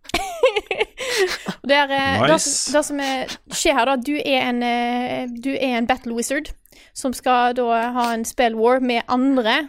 Det, 1.67 1.77
er, 1.77 1.91
eh, 1.93 2.21
det, 2.23 2.33
Nice. 2.33 2.49
som- 2.51 2.73
det 2.79 2.85
som 2.87 3.01
er, 3.01 3.27
skjer 3.53 3.75
her, 3.77 3.85
da 3.87 3.97
Du 3.97 4.15
er 4.17 4.49
en, 4.49 4.63
eh, 4.63 5.27
du 5.45 5.51
er 5.53 5.77
en 5.79 5.87
battle 5.87 6.15
wizard 6.17 6.49
som 6.95 7.13
skal 7.13 7.55
da 7.55 7.91
ha 7.93 8.07
en 8.15 8.25
spell 8.25 8.57
war 8.57 8.81
med 8.81 9.03
andre 9.09 9.69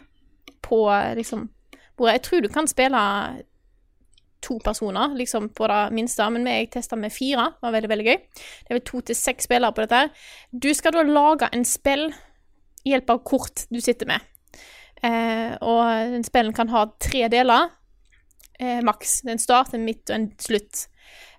på 0.63 0.88
eh, 0.89 1.15
liksom 1.15 1.49
Hvor 1.97 2.09
jeg 2.09 2.22
tror 2.26 2.41
du 2.41 2.47
kan 2.49 2.67
spille 2.67 2.97
to 4.41 4.57
personer, 4.63 5.13
liksom 5.17 5.49
på 5.55 5.67
det 5.69 5.79
minste, 5.95 6.27
men 6.33 6.47
jeg 6.49 6.71
testa 6.73 6.97
med 6.99 7.13
fire. 7.13 7.51
Det 7.55 7.67
var 7.67 7.75
veldig, 7.77 7.91
veldig 7.91 8.07
gøy. 8.07 8.17
Det 8.17 8.71
er 8.71 8.77
vel 8.79 8.85
to 8.87 9.01
til 9.07 9.17
seks 9.17 9.47
spillere 9.49 9.75
på 9.75 9.85
dette. 9.85 9.95
her. 9.95 10.09
Du 10.51 10.71
skal 10.73 10.95
da 10.95 11.05
lage 11.07 11.49
en 11.53 11.65
spill 11.65 12.09
i 12.85 12.93
hjelp 12.93 13.09
av 13.13 13.23
kort 13.27 13.65
du 13.69 13.81
sitter 13.81 14.09
med. 14.09 14.21
Eh, 15.01 15.57
og 15.61 16.13
den 16.13 16.25
spillen 16.25 16.53
kan 16.53 16.69
ha 16.69 16.85
tre 17.01 17.27
deler, 17.29 17.69
eh, 18.59 18.81
maks. 18.81 19.21
En 19.25 19.41
start, 19.41 19.73
en 19.73 19.85
midt 19.85 20.09
og 20.09 20.15
en 20.15 20.31
slutt. 20.37 20.87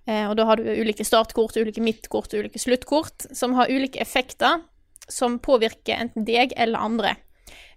Eh, 0.06 0.28
og 0.28 0.36
da 0.36 0.46
har 0.48 0.58
du 0.58 0.66
ulike 0.66 1.04
startkort, 1.06 1.56
ulike 1.56 1.82
midtkort 1.82 2.32
og 2.34 2.42
ulike 2.42 2.58
sluttkort, 2.58 3.28
som 3.34 3.54
har 3.54 3.70
ulike 3.70 4.00
effekter 4.02 4.62
som 5.08 5.38
påvirker 5.42 5.98
enten 5.98 6.26
deg 6.26 6.54
eller 6.56 6.82
andre. 6.82 7.16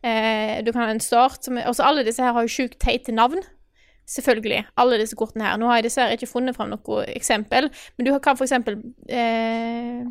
Eh, 0.02 0.62
du 0.64 0.72
kan 0.72 0.86
ha 0.86 0.90
en 0.94 1.04
start 1.04 1.46
som 1.46 1.58
er, 1.58 1.68
Altså, 1.68 1.84
alle 1.84 2.06
disse 2.06 2.22
her 2.22 2.34
har 2.34 2.46
jo 2.46 2.52
sjukt 2.52 2.80
teite 2.80 3.14
navn. 3.14 3.42
Selvfølgelig. 4.06 4.66
Alle 4.78 5.00
disse 5.02 5.18
kortene 5.18 5.48
her. 5.48 5.58
Nå 5.58 5.70
har 5.70 5.80
jeg 5.80 5.88
dessverre 5.88 6.18
ikke 6.18 6.30
funnet 6.30 6.58
fram 6.58 6.70
noe 6.70 7.06
eksempel, 7.16 7.72
men 7.98 8.08
du 8.08 8.14
kan 8.22 8.38
for 8.38 8.46
eksempel 8.46 8.78
eh, 9.10 10.06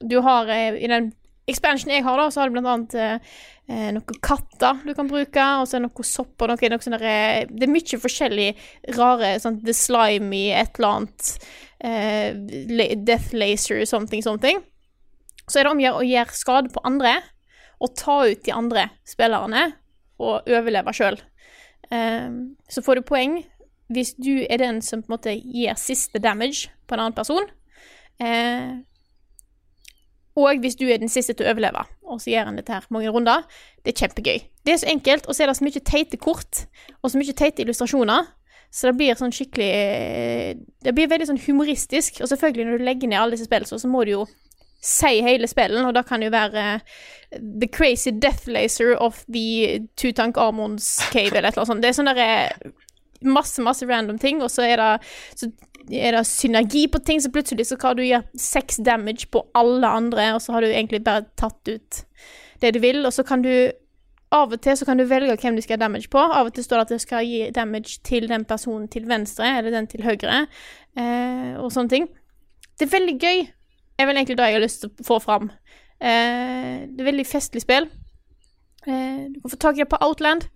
Du 0.00 0.20
har 0.24 0.48
eh, 0.48 0.78
I 0.80 0.88
den 0.88 1.10
expansionen 1.48 1.96
jeg 1.96 2.04
har, 2.04 2.18
da, 2.20 2.28
så 2.30 2.42
har 2.42 2.50
du 2.50 2.56
blant 2.56 2.68
annet 2.72 2.96
eh, 2.98 3.36
eh, 3.68 3.88
noen 3.96 4.20
katter 4.24 4.82
du 4.84 4.92
kan 4.96 5.08
bruke, 5.10 5.44
og 5.60 5.68
så 5.68 5.78
det 5.78 5.86
noen 5.86 6.08
sopper 6.08 6.50
noe, 6.50 6.70
noe 6.72 6.84
sånne, 6.84 7.14
Det 7.48 7.66
er 7.66 7.72
mye 7.72 8.00
forskjellig 8.02 8.48
rare 8.98 9.34
sånn 9.42 9.60
The 9.64 9.76
Slimy, 9.76 10.48
et 10.56 10.76
eller 10.78 10.98
annet 10.98 11.32
eh, 11.84 12.96
Death 12.96 13.32
Laser, 13.36 13.84
something, 13.88 14.24
something. 14.24 14.60
Så 15.48 15.60
er 15.60 15.68
det 15.68 15.72
om 15.72 15.80
å 15.80 16.04
gjøre 16.04 16.36
skade 16.36 16.72
på 16.74 16.84
andre, 16.84 17.18
og 17.80 17.94
ta 17.96 18.20
ut 18.28 18.44
de 18.44 18.52
andre 18.52 18.88
spillerne, 19.08 19.70
og 20.18 20.48
overleve 20.50 20.92
sjøl. 20.96 21.16
Så 21.88 22.82
får 22.84 22.98
du 22.98 23.06
poeng 23.08 23.38
hvis 23.88 24.12
du 24.20 24.44
er 24.44 24.60
den 24.60 24.82
som 24.84 25.00
på 25.00 25.08
en 25.08 25.16
måte 25.16 25.32
gir 25.32 25.76
siste 25.80 26.20
damage 26.20 26.68
på 26.86 26.94
en 26.96 27.06
annen 27.06 27.16
person. 27.16 27.46
Eh, 28.20 28.80
og 30.38 30.60
hvis 30.62 30.76
du 30.78 30.86
er 30.86 31.00
den 31.00 31.10
siste 31.10 31.34
til 31.34 31.46
å 31.46 31.52
overleve, 31.52 31.82
og 32.06 32.20
så 32.22 32.30
gjør 32.30 32.50
han 32.50 32.58
dette 32.60 32.74
her 32.74 32.86
mange 32.94 33.10
runder. 33.10 33.46
Det 33.82 33.94
er 33.94 34.02
kjempegøy. 34.04 34.42
Det 34.66 34.74
er 34.74 34.82
så 34.82 34.90
enkelt, 34.92 35.26
og 35.26 35.34
så 35.34 35.42
er 35.42 35.50
det 35.50 35.56
så 35.58 35.66
mye 35.66 35.84
teite 35.92 36.20
kort, 36.20 36.66
og 37.02 37.10
så 37.10 37.20
mye 37.20 37.34
teite 37.36 37.64
illustrasjoner. 37.64 38.28
Så 38.68 38.90
det 38.90 38.98
blir 38.98 39.16
sånn 39.16 39.32
skikkelig 39.32 39.66
eh, 39.72 40.58
Det 40.84 40.92
blir 40.92 41.08
veldig 41.08 41.30
sånn 41.30 41.40
humoristisk. 41.40 42.20
Og 42.20 42.28
selvfølgelig, 42.28 42.66
når 42.68 42.78
du 42.78 42.84
legger 42.84 43.08
ned 43.08 43.22
alle 43.22 43.38
disse 43.38 43.48
spillene, 43.48 43.80
så 43.80 43.88
må 43.90 44.04
du 44.04 44.12
jo 44.12 44.26
si 44.80 45.20
hele 45.24 45.48
spillen, 45.50 45.84
og 45.86 45.94
da 45.96 46.04
kan 46.06 46.20
det 46.20 46.30
jo 46.30 46.34
være 46.36 46.64
eh, 46.74 47.38
The 47.38 47.68
Crazy 47.72 48.12
Death 48.14 48.48
Laser 48.48 48.94
of 48.96 49.24
the 49.32 49.80
Tutankhamons 49.96 50.98
Cave, 51.12 51.34
eller 51.36 51.50
et 51.50 51.56
eller 51.56 51.64
annet 51.64 51.72
sånt. 51.72 51.82
Det 51.82 51.90
er 51.90 51.98
sånn 51.98 52.12
derre 52.12 52.74
masse, 53.26 53.62
masse 53.62 53.86
random 53.86 54.20
ting, 54.22 54.42
og 54.42 54.52
så 54.54 54.62
er 54.68 54.78
det, 54.78 54.92
så 55.34 55.50
er 55.90 56.14
det 56.14 56.24
synergi 56.28 56.86
på 56.92 57.00
ting, 57.02 57.22
så 57.22 57.32
plutselig 57.34 57.66
så 57.70 57.78
kan 57.80 57.98
du 57.98 58.04
gjøre 58.06 58.26
seks 58.38 58.78
damage 58.86 59.26
på 59.32 59.42
alle 59.58 59.90
andre, 60.02 60.30
og 60.36 60.42
så 60.44 60.54
har 60.54 60.62
du 60.62 60.70
egentlig 60.70 61.02
bare 61.06 61.26
tatt 61.40 61.58
ut 61.68 62.04
det 62.62 62.74
du 62.74 62.80
vil, 62.82 63.04
og 63.06 63.14
så 63.14 63.26
kan 63.26 63.42
du 63.42 63.52
av 64.34 64.52
og 64.52 64.60
til 64.60 64.76
så 64.76 64.84
kan 64.84 64.98
du 65.00 65.06
velge 65.08 65.38
hvem 65.40 65.56
du 65.56 65.62
skal 65.64 65.78
ha 65.78 65.86
damage 65.86 66.10
på. 66.12 66.20
Av 66.20 66.50
og 66.50 66.52
til 66.52 66.64
står 66.66 66.82
det 66.82 66.84
at 66.84 66.90
du 66.92 67.00
skal 67.00 67.24
gi 67.24 67.46
damage 67.56 67.96
til 68.04 68.26
den 68.28 68.44
personen 68.44 68.88
til 68.92 69.06
venstre, 69.08 69.54
eller 69.56 69.72
den 69.72 69.88
til 69.88 70.04
høyre, 70.04 70.42
eh, 70.98 71.54
og 71.56 71.72
sånne 71.72 71.94
ting. 71.94 72.10
Det 72.76 72.86
er 72.86 72.92
veldig 72.92 73.14
gøy. 73.18 73.46
Er 73.98 74.06
vel 74.08 74.16
egentlig 74.16 74.38
det 74.38 74.50
jeg 74.50 74.58
har 74.58 74.64
lyst 74.64 74.84
til 74.84 74.90
å 74.90 75.06
få 75.06 75.18
fram. 75.22 75.50
Eh, 75.98 76.86
det 76.86 77.02
er 77.02 77.10
veldig 77.10 77.26
festlig 77.26 77.64
spill. 77.64 77.88
Eh, 78.86 79.26
du 79.32 79.40
kan 79.42 79.50
få 79.50 79.56
tak 79.56 79.76
i 79.76 79.84
det 79.84 79.90
på 79.90 80.00
Outland. 80.04 80.48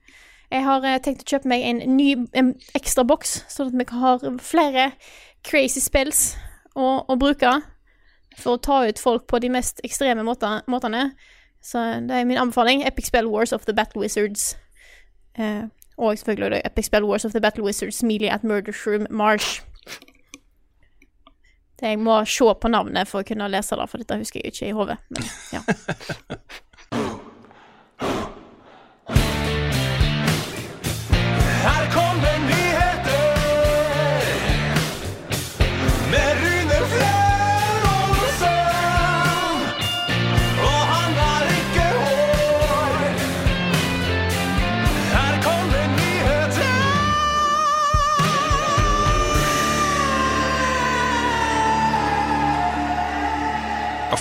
Jeg 0.53 0.64
har 0.66 0.84
eh, 0.84 1.01
tenkt 1.03 1.24
å 1.24 1.30
kjøpe 1.32 1.51
meg 1.51 1.64
en 1.66 1.82
ny 1.97 2.09
en 2.38 2.55
ekstra 2.76 3.05
boks, 3.09 3.43
sånn 3.51 3.72
at 3.72 3.78
vi 3.78 3.88
kan 3.88 4.03
ha 4.05 4.16
flere 4.43 4.90
crazy 5.47 5.80
spills 5.82 6.34
å, 6.76 7.03
å 7.09 7.16
bruke 7.18 7.55
for 8.38 8.57
å 8.57 8.62
ta 8.62 8.82
ut 8.88 9.01
folk 9.01 9.26
på 9.28 9.40
de 9.43 9.51
mest 9.53 9.80
ekstreme 9.84 10.24
måtene. 10.24 11.05
Så 11.62 11.82
det 12.09 12.16
er 12.16 12.26
min 12.28 12.40
anbefaling. 12.40 12.82
Epic 12.86 13.07
Spell 13.07 13.28
Wars 13.30 13.53
of 13.53 13.66
the 13.66 13.74
Battle 13.74 14.03
Wizards. 14.03 14.57
Eh, 15.38 15.64
og 15.97 16.18
selvfølgelig 16.18 16.62
Epic 16.64 16.88
Spell 16.88 17.05
Wars 17.05 17.24
of 17.24 17.32
the 17.32 17.40
Battle 17.40 17.64
Wizards 17.64 18.03
Melee 18.03 18.32
at 18.32 18.45
Murder 18.45 18.72
Shroom 18.72 19.07
Marsh. 19.11 19.62
Jeg 21.83 21.99
må 21.99 22.20
se 22.30 22.47
på 22.62 22.70
navnet 22.70 23.11
for 23.11 23.22
å 23.22 23.26
kunne 23.26 23.49
lese 23.51 23.78
det, 23.78 23.89
for 23.91 24.03
dette 24.03 24.20
husker 24.20 24.39
jeg 24.43 24.55
ikke 24.55 24.68
i 24.68 24.76
hodet. 24.76 24.99
Ja. 25.55 25.64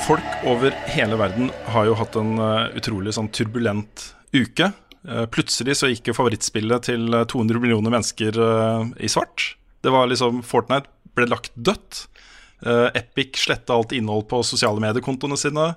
folk 0.05 0.45
over 0.49 0.73
hele 0.89 1.17
verden 1.19 1.51
har 1.73 1.87
jo 1.87 1.97
hatt 1.99 2.15
en 2.19 2.37
eh, 2.41 2.77
utrolig 2.79 3.13
sånn 3.15 3.29
turbulent 3.33 4.07
uke. 4.33 4.71
Eh, 5.07 5.25
plutselig 5.33 5.77
så 5.79 5.89
gikk 5.91 6.09
jo 6.11 6.17
favorittspillet 6.17 6.87
til 6.89 7.13
eh, 7.13 7.27
200 7.29 7.61
millioner 7.61 7.93
mennesker 7.93 8.37
eh, 8.37 8.91
i 9.05 9.11
svart. 9.11 9.53
Det 9.81 9.93
var 9.93 10.09
liksom 10.09 10.41
Fortnite 10.45 10.89
ble 11.17 11.27
lagt 11.29 11.53
dødt. 11.55 12.05
Eh, 12.65 12.87
Epic 12.97 13.41
sletta 13.43 13.77
alt 13.77 13.93
innhold 13.97 14.27
på 14.31 14.41
sosiale 14.45 14.81
mediekontoene 14.83 15.37
sine. 15.39 15.71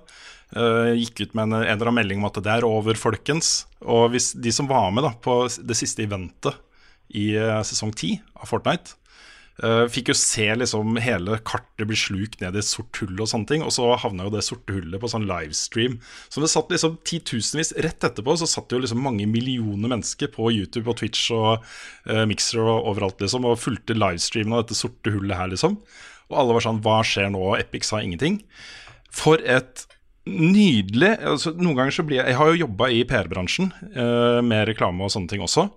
Eh, 0.55 0.93
gikk 1.01 1.25
ut 1.25 1.37
med 1.37 1.49
en, 1.49 1.57
eller 1.63 1.89
annen 1.89 2.01
melding 2.03 2.23
om 2.23 2.29
at 2.31 2.41
det 2.45 2.53
er 2.53 2.69
over, 2.69 2.99
folkens. 3.01 3.65
Og 3.85 4.13
hvis 4.15 4.33
de 4.37 4.53
som 4.55 4.69
var 4.71 4.93
med 4.95 5.07
da 5.07 5.15
på 5.25 5.43
det 5.61 5.77
siste 5.79 6.05
eventet 6.07 6.57
i 7.15 7.33
eh, 7.37 7.61
sesong 7.67 7.93
10 7.93 8.21
av 8.41 8.51
Fortnite, 8.51 8.97
Uh, 9.63 9.85
fikk 9.87 10.09
jo 10.11 10.17
se 10.19 10.49
liksom 10.59 10.97
hele 10.99 11.37
kartet 11.47 11.87
bli 11.87 11.95
slukt 11.95 12.41
ned 12.43 12.57
i 12.57 12.59
et 12.59 12.67
sort 12.67 12.99
hull 12.99 13.21
og 13.23 13.29
sånne 13.31 13.47
ting. 13.47 13.63
Og 13.63 13.71
så 13.77 13.87
havna 14.03 14.27
jo 14.27 14.33
det 14.35 14.43
sorte 14.47 14.75
hullet 14.75 14.99
på 14.99 15.11
sånn 15.11 15.29
livestream. 15.29 16.01
Så 16.27 16.43
det 16.43 16.51
satt 16.51 16.73
liksom 16.75 16.97
titusenvis 17.07 17.71
Rett 17.85 18.07
etterpå 18.07 18.35
så 18.41 18.49
satt 18.51 18.75
jo 18.75 18.81
liksom 18.83 19.03
mange 19.05 19.29
millioner 19.31 19.93
mennesker 19.93 20.33
på 20.35 20.51
YouTube 20.51 20.91
og 20.91 20.99
Twitch 20.99 21.29
og 21.35 21.63
uh, 22.11 22.25
Mixer 22.31 22.65
og 22.65 22.91
overalt 22.91 23.23
liksom 23.23 23.47
og 23.47 23.61
fulgte 23.63 23.95
livestreamen 23.95 24.57
av 24.57 24.65
dette 24.65 24.79
sorte 24.79 25.13
hullet 25.15 25.39
her, 25.39 25.53
liksom. 25.53 25.79
Og 26.33 26.39
alle 26.41 26.57
var 26.57 26.65
sånn 26.67 26.83
Hva 26.83 27.01
skjer 27.07 27.31
nå? 27.31 27.43
Epic 27.61 27.87
sa 27.87 28.01
ingenting. 28.03 28.41
For 29.15 29.39
et 29.39 29.85
nydelig 30.25 31.13
altså, 31.21 31.53
Noen 31.53 31.77
ganger 31.77 31.95
så 31.99 32.05
blir 32.07 32.23
jeg 32.23 32.33
Jeg 32.33 32.39
har 32.39 32.49
jo 32.51 32.61
jobba 32.63 32.89
i 32.89 33.03
PR-bransjen 33.09 33.69
uh, 33.71 34.41
med 34.43 34.67
reklame 34.71 35.05
og 35.05 35.13
sånne 35.15 35.31
ting 35.31 35.45
også. 35.45 35.69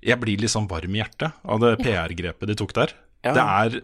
Jeg 0.00 0.18
blir 0.18 0.48
sånn 0.48 0.66
varm 0.70 0.96
i 0.96 1.02
hjertet 1.02 1.36
av 1.44 1.60
det 1.62 1.76
PR-grepet 1.84 2.48
de 2.48 2.58
tok 2.58 2.74
der. 2.74 2.96
Ja. 3.26 3.34
Det 3.36 3.44
er 3.44 3.80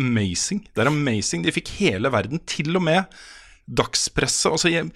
amazing. 0.00 0.64
Det 0.72 0.84
er 0.84 0.90
amazing. 0.92 1.44
De 1.46 1.54
fikk 1.54 1.74
hele 1.80 2.12
verden, 2.12 2.42
til 2.48 2.74
og 2.78 2.84
med 2.86 3.20
dagspresset. 3.70 4.50
Altså, 4.52 4.70
jeg, 4.72 4.90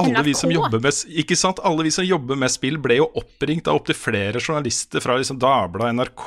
alle 0.00 0.22
vi 0.26 0.34
som 0.34 0.50
jobber 0.50 0.80
med 0.82 0.96
Ikke 1.22 1.36
sant? 1.38 1.60
Alle 1.62 1.84
vi 1.86 1.92
som 1.94 2.06
jobber 2.06 2.38
med 2.38 2.50
spill, 2.52 2.78
ble 2.82 2.98
jo 2.98 3.06
oppringt 3.20 3.68
av 3.70 3.78
opptil 3.78 3.96
flere 3.98 4.42
journalister 4.42 5.02
fra 5.04 5.16
liksom 5.20 5.38
Dagbladet, 5.42 5.94
NRK, 6.00 6.26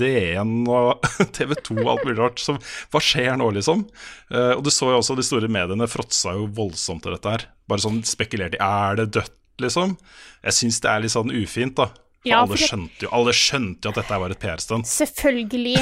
DN 0.00 0.54
og 0.66 1.06
TV 1.36 1.54
2 1.54 1.78
og 1.84 1.92
alt 1.94 2.06
mulig 2.08 2.18
rart. 2.20 2.42
Så 2.42 2.56
hva 2.58 3.02
skjer 3.02 3.38
nå, 3.40 3.50
liksom? 3.58 3.86
Uh, 4.32 4.54
og 4.56 4.64
du 4.66 4.72
så 4.74 4.90
jo 4.90 5.00
også 5.00 5.18
de 5.18 5.26
store 5.26 5.50
mediene 5.52 5.90
fråtsa 5.90 6.34
jo 6.38 6.48
voldsomt 6.56 7.04
til 7.06 7.14
dette 7.16 7.36
her. 7.36 7.48
Bare 7.70 7.86
sånn 7.86 8.02
spekulerte 8.08 8.58
i 8.58 8.64
er 8.66 9.02
det 9.02 9.12
dødt, 9.20 9.36
liksom. 9.62 9.94
Jeg 10.44 10.58
syns 10.58 10.82
det 10.82 10.90
er 10.90 11.04
litt 11.04 11.14
sånn 11.14 11.34
ufint, 11.34 11.78
da. 11.78 11.92
Ja, 12.24 12.38
alle, 12.42 12.56
skjønte 12.56 13.04
jo, 13.04 13.08
alle 13.12 13.32
skjønte 13.36 13.84
jo 13.84 13.90
at 13.92 13.98
dette 14.00 14.18
var 14.22 14.32
et 14.32 14.40
PR-stunt. 14.40 14.88
Selvfølgelig. 14.88 15.74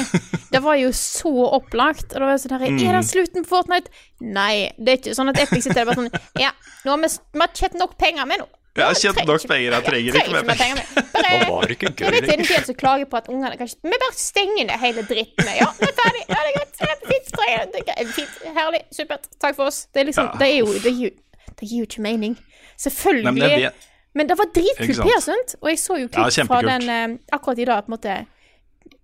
Det 0.51 0.59
var 0.63 0.75
jo 0.81 0.89
så 0.97 1.31
opplagt. 1.59 2.09
Og 2.13 2.19
det 2.19 2.27
var 2.31 2.41
sånn 2.41 2.57
her, 2.57 2.67
Mm. 2.73 2.81
Er 2.89 2.97
det 2.99 3.05
slutten 3.07 3.45
på 3.45 3.49
Fortnite? 3.55 3.89
Nei, 4.21 4.71
det 4.77 4.91
er 4.91 4.97
ikke 4.99 5.15
sånn 5.15 5.29
at 5.31 5.39
Epic 5.39 5.63
sitter 5.63 5.83
der 5.83 5.87
bare 5.91 6.01
sånn 6.01 6.41
Ja, 6.41 6.51
nå 6.85 6.91
har 6.91 6.99
vi, 7.03 7.09
vi 7.33 7.39
har 7.45 7.53
tjent 7.55 7.79
nok 7.79 7.95
penger 7.97 8.27
med 8.27 8.43
nå. 8.43 8.47
Jeg 8.73 8.85
har 8.89 8.95
tjent 8.97 9.19
nok 9.29 9.43
penger, 9.45 9.71
jeg 9.75 9.85
trenger 9.85 10.15
ikke 10.17 10.33
mer 10.33 10.57
penger. 10.57 10.79
Bare, 11.13 11.33
var 11.45 11.67
det 11.69 11.75
ikke 11.77 11.89
jeg 11.91 11.97
gøy 11.99 12.13
vet 12.15 12.25
det 12.25 12.33
er 12.33 12.39
en 12.41 12.47
del 12.49 12.63
som 12.65 12.77
klager 12.79 13.05
på 13.11 13.19
at 13.19 13.27
ungene 13.29 13.57
kanskje 13.59 13.77
Vi 13.85 13.99
bare 14.01 14.15
stenger 14.17 14.65
ned 14.65 14.79
hele 14.81 15.03
dritten. 15.05 15.51
Ja, 15.59 15.67
nå 15.77 15.89
er 15.91 15.93
ferdig. 15.99 16.23
Ja, 16.25 16.39
det 16.39 16.49
er 16.49 16.55
greit. 16.57 16.73
Det 16.79 16.89
er 16.89 17.03
fint. 17.11 17.29
det. 17.37 17.83
Det 17.85 17.97
er 17.97 18.13
Fint. 18.17 18.39
Herlig. 18.57 18.81
Supert. 18.97 19.29
Takk 19.39 19.55
for 19.59 19.69
oss. 19.69 19.83
Det 19.93 20.01
er 20.01 20.09
liksom 20.09 20.25
Ja. 20.31 20.37
Det 20.41 20.47
er 20.49 20.57
jo 20.57 20.73
Det 20.73 20.93
gir 20.97 21.09
jo, 21.11 21.13
det 21.59 21.69
gir 21.69 21.77
jo 21.83 21.89
ikke 21.91 22.01
mening. 22.01 22.37
Selvfølgelig. 22.81 23.33
Nei, 23.37 23.69
men 24.13 24.25
jeg 24.25 24.29
det 24.29 24.37
var 24.39 24.49
dritkult? 24.55 25.03
PR-stunt, 25.07 25.55
og 25.61 25.69
jeg 25.71 25.79
så 25.81 25.99
jo 26.01 26.09
klipp 26.09 26.37
Ja, 26.37 26.45
fra 26.49 26.61
den 26.65 26.89
eh, 26.89 27.15
akkurat 27.33 27.61
i 27.61 27.65
dag, 27.69 27.85
på 27.85 27.91
en 27.91 27.97
måte 27.97 28.17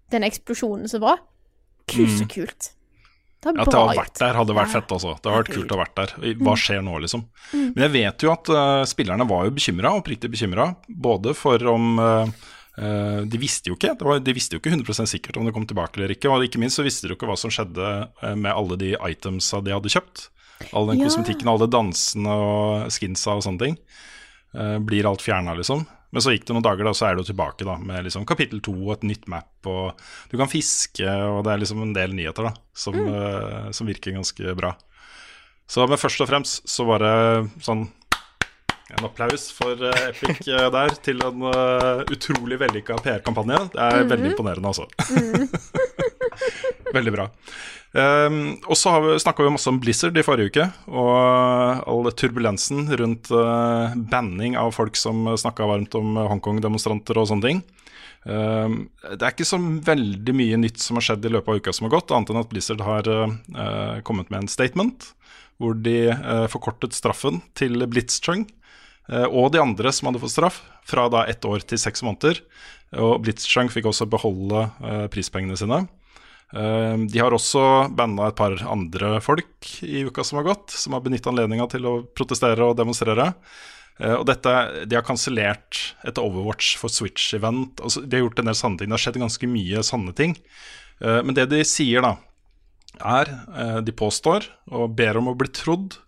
Den 0.10 0.26
eksplosjonen 0.26 0.89
som 0.89 1.01
var. 1.05 1.24
Kult 1.89 2.14
så 2.18 2.28
kult. 2.30 2.72
Det 3.39 3.53
Mm. 3.53 3.60
At 3.62 3.70
det 3.70 3.72
bra 3.72 3.88
har 3.88 3.95
vært 3.95 4.20
der, 4.20 4.36
hadde 4.36 4.55
vært 4.57 4.72
fett 4.74 4.91
også. 4.91 5.14
Det 5.24 5.32
har 5.32 5.43
vært 5.43 5.51
kult 5.53 5.72
å 5.72 5.76
ha 5.78 5.84
vært 5.86 5.95
der. 5.95 6.14
Mm. 6.20 6.41
Hva 6.43 6.55
skjer 6.60 6.82
nå, 6.84 6.95
liksom? 6.99 7.22
Men 7.53 7.84
jeg 7.86 7.93
vet 7.93 8.26
jo 8.26 8.32
at 8.34 8.49
uh, 8.51 8.84
spillerne 8.89 9.28
var 9.30 9.45
jo 9.47 9.53
bekymra, 9.55 9.93
oppriktig 9.95 10.32
bekymra. 10.34 10.66
Både 10.89 11.36
for 11.38 11.68
om 11.76 11.99
uh, 11.99 12.39
Uh, 12.80 13.26
De 13.28 13.36
visste 13.41 13.68
jo 13.68 13.76
ikke 13.76 13.89
det 13.99 14.05
var, 14.07 14.22
De 14.24 14.32
visste 14.32 14.55
jo 14.55 14.62
ikke 14.62 14.72
100 14.72 15.03
sikkert 15.12 15.36
om 15.36 15.43
det 15.43 15.51
kom 15.51 15.66
tilbake 15.68 15.99
eller 15.99 16.14
ikke. 16.14 16.30
Og 16.32 16.45
ikke 16.45 16.62
minst 16.62 16.80
så 16.80 16.86
visste 16.86 17.03
de 17.03 17.12
jo 17.12 17.18
ikke 17.18 17.28
hva 17.28 17.36
som 17.36 17.51
skjedde 17.51 17.89
med 18.39 18.53
alle 18.53 18.78
de 18.80 18.93
itemsa 18.95 19.60
de 19.66 19.74
hadde 19.76 19.91
kjøpt. 19.91 20.30
All 20.72 20.88
den 20.88 21.01
Ja. 21.01 21.10
kosmetikken, 21.10 21.49
alle 21.51 21.68
dansene 21.68 22.32
og 22.32 22.88
skinsa 22.93 23.36
og 23.36 23.43
sånne 23.43 23.60
ting. 23.66 23.78
Eh, 24.54 24.80
blir 24.80 25.10
alt 25.10 25.22
fjerna, 25.22 25.54
liksom. 25.54 25.86
Men 26.10 26.22
så 26.26 26.34
gikk 26.34 26.47
det 26.47 26.56
noen 26.56 26.66
dager, 26.66 26.88
da, 26.88 26.93
så 26.97 27.06
er 27.06 27.20
du 27.20 27.24
tilbake 27.26 27.68
da 27.68 27.76
med 27.78 28.08
liksom 28.08 28.26
kapittel 28.30 28.64
to 28.66 28.74
og 28.74 28.95
et 28.95 29.06
nytt 29.12 29.28
map. 29.30 29.52
Og 29.70 30.00
du 30.32 30.38
kan 30.39 30.50
fiske, 30.50 31.06
og 31.06 31.43
det 31.45 31.54
er 31.54 31.62
liksom 31.62 31.84
en 31.86 31.93
del 31.93 32.16
nyheter 32.18 32.50
da 32.50 32.56
som, 32.74 32.97
eh, 32.97 33.70
som 33.76 33.89
virker 33.89 34.18
ganske 34.18 34.56
bra. 34.58 34.74
Så 35.70 35.86
men 35.86 36.02
først 36.02 36.24
og 36.26 36.32
fremst 36.32 36.66
så 36.66 36.86
var 36.89 37.06
det 37.06 37.16
sånn 37.62 37.88
En 38.89 39.06
applaus 39.06 39.52
for 39.54 39.78
uh, 39.86 39.97
Epic 40.08 40.47
uh, 40.50 40.66
der 40.74 40.95
til 41.06 41.20
en 41.22 41.43
utrolig 42.10 42.58
vellykka 42.58 42.95
PR-kampanje. 43.06 43.60
Det 43.76 43.84
er 43.86 44.08
veldig 44.10 44.32
imponerende, 44.32 44.72
altså. 44.72 44.88
veldig 46.97 47.14
bra. 47.14 47.28
Um, 47.90 48.60
og 48.70 48.78
så 48.78 48.92
snakka 49.18 49.42
vi 49.42 49.52
masse 49.56 49.70
om 49.72 49.80
Blizzard 49.82 50.18
i 50.20 50.24
forrige 50.26 50.52
uke, 50.52 50.66
og 50.94 51.88
all 51.90 52.10
turbulensen 52.14 52.86
rundt 53.00 53.32
uh, 53.34 53.96
banning 54.12 54.58
av 54.62 54.76
folk 54.76 55.00
som 55.00 55.26
snakka 55.34 55.66
varmt 55.70 55.98
om 55.98 56.20
Hongkong-demonstranter 56.20 57.18
og 57.18 57.32
sånne 57.32 57.48
ting. 57.48 57.64
Um, 58.30 58.78
det 59.02 59.24
er 59.24 59.34
ikke 59.34 59.48
så 59.48 59.58
veldig 59.58 60.36
mye 60.38 60.60
nytt 60.62 60.84
som 60.84 61.00
har 61.00 61.08
skjedd 61.08 61.26
i 61.26 61.34
løpet 61.34 61.50
av 61.50 61.64
uka 61.64 61.74
som 61.74 61.88
har 61.88 61.96
gått, 61.96 62.14
annet 62.14 62.34
enn 62.34 62.42
at 62.44 62.52
Blizzard 62.52 62.86
har 62.86 63.10
uh, 63.10 64.00
kommet 64.06 64.30
med 64.30 64.44
en 64.44 64.52
statement 64.52 65.12
hvor 65.60 65.74
de 65.76 66.12
uh, 66.14 66.46
forkortet 66.52 66.94
straffen 66.96 67.42
til 67.58 67.82
Blitzchung 67.90 68.48
og 69.10 69.48
de 69.50 69.58
andre 69.58 69.90
som 69.90 70.06
hadde 70.06 70.20
fått 70.22 70.36
straff, 70.36 70.58
fra 70.86 71.08
da 71.10 71.24
ett 71.26 71.42
år 71.42 71.64
til 71.66 71.80
seks 71.82 72.04
måneder. 72.06 72.44
Og 73.02 73.22
Blitzchung 73.24 73.70
fikk 73.74 73.88
også 73.90 74.08
beholde 74.10 74.68
eh, 74.82 75.06
prispengene 75.14 75.58
sine. 75.60 75.84
Eh, 76.54 76.95
de 77.10 77.22
har 77.22 77.36
også 77.36 77.89
banna 77.93 78.30
et 78.30 78.38
par 78.39 78.56
andre 78.66 79.18
folk 79.22 79.74
i 79.86 80.06
uka 80.08 80.26
som 80.26 80.39
har 80.39 80.50
gått, 80.50 80.74
som 80.74 80.95
har 80.95 81.04
benyttet 81.06 81.30
anledninga 81.30 81.68
til 81.70 81.86
å 81.86 81.97
protestere 82.18 82.66
og 82.66 82.78
demonstrere. 82.80 83.34
Eh, 84.00 84.16
og 84.16 84.26
dette, 84.30 84.86
De 84.86 84.95
har 84.95 85.06
kansellert 85.06 85.95
et 86.08 86.18
Overwatch 86.18 86.78
for 86.80 86.89
Switch-event. 86.89 87.82
Altså, 87.84 88.02
de 88.02 88.18
har 88.18 88.26
gjort 88.26 88.39
en 88.39 88.52
del 88.52 88.58
sanne 88.58 88.80
ting. 88.80 88.89
Det 88.89 88.97
har 88.97 89.06
skjedd 89.06 89.22
ganske 89.22 89.52
mye 89.52 89.84
sanne 89.84 90.16
ting. 90.16 90.38
Eh, 91.02 91.22
men 91.24 91.36
det 91.36 91.50
de 91.52 91.62
sier, 91.68 92.02
da, 92.06 92.16
er 93.00 93.30
eh, 93.56 93.80
De 93.86 93.95
påstår 93.95 94.50
og 94.72 94.95
ber 94.95 95.20
om 95.20 95.30
å 95.32 95.38
bli 95.38 95.52
trodd 95.52 96.00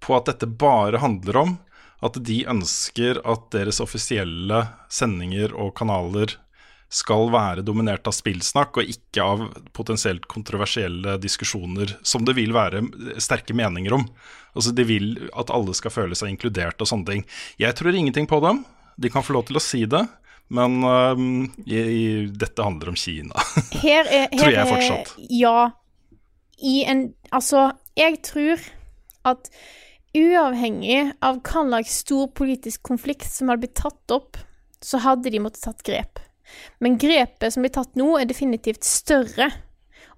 på 0.00 0.16
at 0.16 0.30
dette 0.30 0.48
bare 0.48 1.00
handler 1.00 1.36
om 1.36 1.58
at 2.00 2.16
de 2.24 2.38
ønsker 2.48 3.18
at 3.28 3.50
deres 3.52 3.80
offisielle 3.84 4.62
sendinger 4.88 5.52
og 5.52 5.74
kanaler 5.76 6.38
skal 6.90 7.28
være 7.30 7.62
dominert 7.62 8.08
av 8.10 8.14
spillsnakk 8.16 8.80
og 8.80 8.88
ikke 8.90 9.22
av 9.22 9.44
potensielt 9.76 10.24
kontroversielle 10.30 11.16
diskusjoner 11.22 11.92
som 12.02 12.24
det 12.26 12.34
vil 12.38 12.50
være 12.56 12.82
sterke 13.22 13.54
meninger 13.54 13.94
om. 13.94 14.08
Altså 14.58 14.72
De 14.74 14.86
vil 14.88 15.12
at 15.38 15.52
alle 15.54 15.74
skal 15.78 15.94
føle 15.94 16.18
seg 16.18 16.32
inkludert 16.32 16.82
og 16.82 16.90
sånne 16.90 17.06
ting. 17.12 17.26
Jeg 17.62 17.76
tror 17.78 17.94
ingenting 17.94 18.26
på 18.30 18.40
dem. 18.42 18.64
De 18.98 19.10
kan 19.12 19.22
få 19.22 19.36
lov 19.38 19.46
til 19.48 19.60
å 19.60 19.62
si 19.62 19.84
det. 19.86 20.02
Men 20.50 20.80
øhm, 20.82 21.44
i, 21.62 21.76
i, 21.78 22.06
dette 22.26 22.64
handler 22.66 22.90
om 22.90 22.96
Kina. 22.98 23.38
Her 23.84 24.02
er, 24.10 24.24
her 24.32 24.34
Tror 24.34 24.50
jeg 24.50 24.64
er- 24.64 24.72
fortsatt. 24.72 25.12
Ja. 25.30 25.70
I 26.58 26.80
en 26.90 27.04
Altså, 27.30 27.68
jeg 27.94 28.18
tror 28.26 28.58
at 29.30 29.46
uavhengig 30.18 31.12
av 31.22 31.38
hva 31.46 31.62
slags 31.68 32.00
stor 32.02 32.26
politisk 32.34 32.82
konflikt 32.88 33.30
som 33.30 33.52
hadde 33.52 33.62
blitt 33.62 33.78
tatt 33.78 34.14
opp, 34.16 34.40
så 34.82 34.98
hadde 35.04 35.30
de 35.30 35.38
måttet 35.44 35.62
tatt 35.62 35.84
grep. 35.86 36.18
Men 36.80 36.98
grepet 37.00 37.54
som 37.54 37.64
blir 37.64 37.74
tatt 37.74 37.98
nå, 37.98 38.12
er 38.18 38.28
definitivt 38.30 38.86
større 38.86 39.50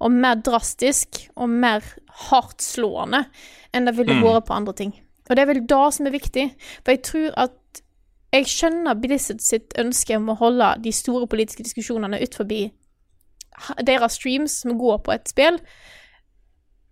og 0.02 0.12
mer 0.14 0.40
drastisk 0.42 1.24
og 1.36 1.50
mer 1.50 1.84
hardtslående 2.28 3.24
enn 3.72 3.88
det 3.88 3.96
ville 3.96 4.18
vært 4.22 4.48
på 4.48 4.56
andre 4.56 4.74
ting. 4.76 4.92
Og 5.28 5.36
det 5.36 5.44
er 5.44 5.50
vel 5.52 5.64
det 5.70 5.82
som 5.96 6.08
er 6.08 6.14
viktig, 6.14 6.46
for 6.82 6.94
jeg 6.94 7.02
tror 7.06 7.34
at 7.46 7.82
jeg 8.32 8.48
skjønner 8.48 8.98
Blizzard 8.98 9.42
sitt 9.44 9.74
ønske 9.78 10.16
om 10.16 10.30
å 10.32 10.38
holde 10.40 10.70
de 10.84 10.92
store 10.96 11.28
politiske 11.30 11.64
diskusjonene 11.66 12.20
ut 12.22 12.36
forbi 12.36 12.62
deres 13.84 14.16
streams 14.16 14.62
som 14.62 14.78
går 14.80 15.02
på 15.04 15.12
et 15.14 15.28
spill, 15.28 15.58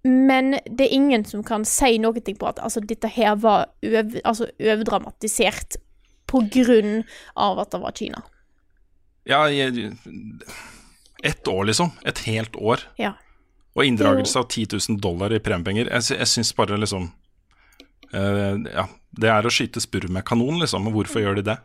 men 0.04 0.54
det 0.64 0.86
er 0.86 0.96
ingen 0.96 1.24
som 1.28 1.42
kan 1.44 1.64
si 1.68 1.98
noe 2.00 2.20
på 2.20 2.48
at 2.48 2.60
altså, 2.62 2.80
dette 2.80 3.08
her 3.08 3.34
var 3.36 3.68
øv, 3.82 4.16
altså, 4.24 4.48
overdramatisert 4.60 5.76
på 6.30 6.44
grunn 6.52 7.02
av 7.36 7.58
at 7.60 7.72
det 7.72 7.80
var 7.82 7.96
Kina. 7.96 8.22
Ja, 9.24 9.46
ett 11.22 11.48
år, 11.48 11.64
liksom. 11.64 11.90
Et 12.04 12.18
helt 12.18 12.56
år. 12.56 12.80
Ja. 12.96 13.14
Og 13.74 13.84
inndragelse 13.84 14.38
av 14.38 14.48
10 14.48 14.66
000 14.88 15.00
dollar 15.00 15.32
i 15.32 15.40
premiepenger. 15.40 15.90
Jeg, 15.92 16.18
jeg 16.18 16.28
syns 16.28 16.50
bare 16.56 16.78
liksom 16.80 17.10
uh, 18.14 18.56
Ja, 18.66 18.88
det 19.10 19.30
er 19.30 19.46
å 19.46 19.52
skyte 19.52 19.82
spurv 19.82 20.10
med 20.12 20.26
kanon, 20.26 20.58
liksom. 20.62 20.88
Og 20.90 20.96
hvorfor 20.98 21.22
gjør 21.22 21.38
de 21.38 21.46
det? 21.52 21.58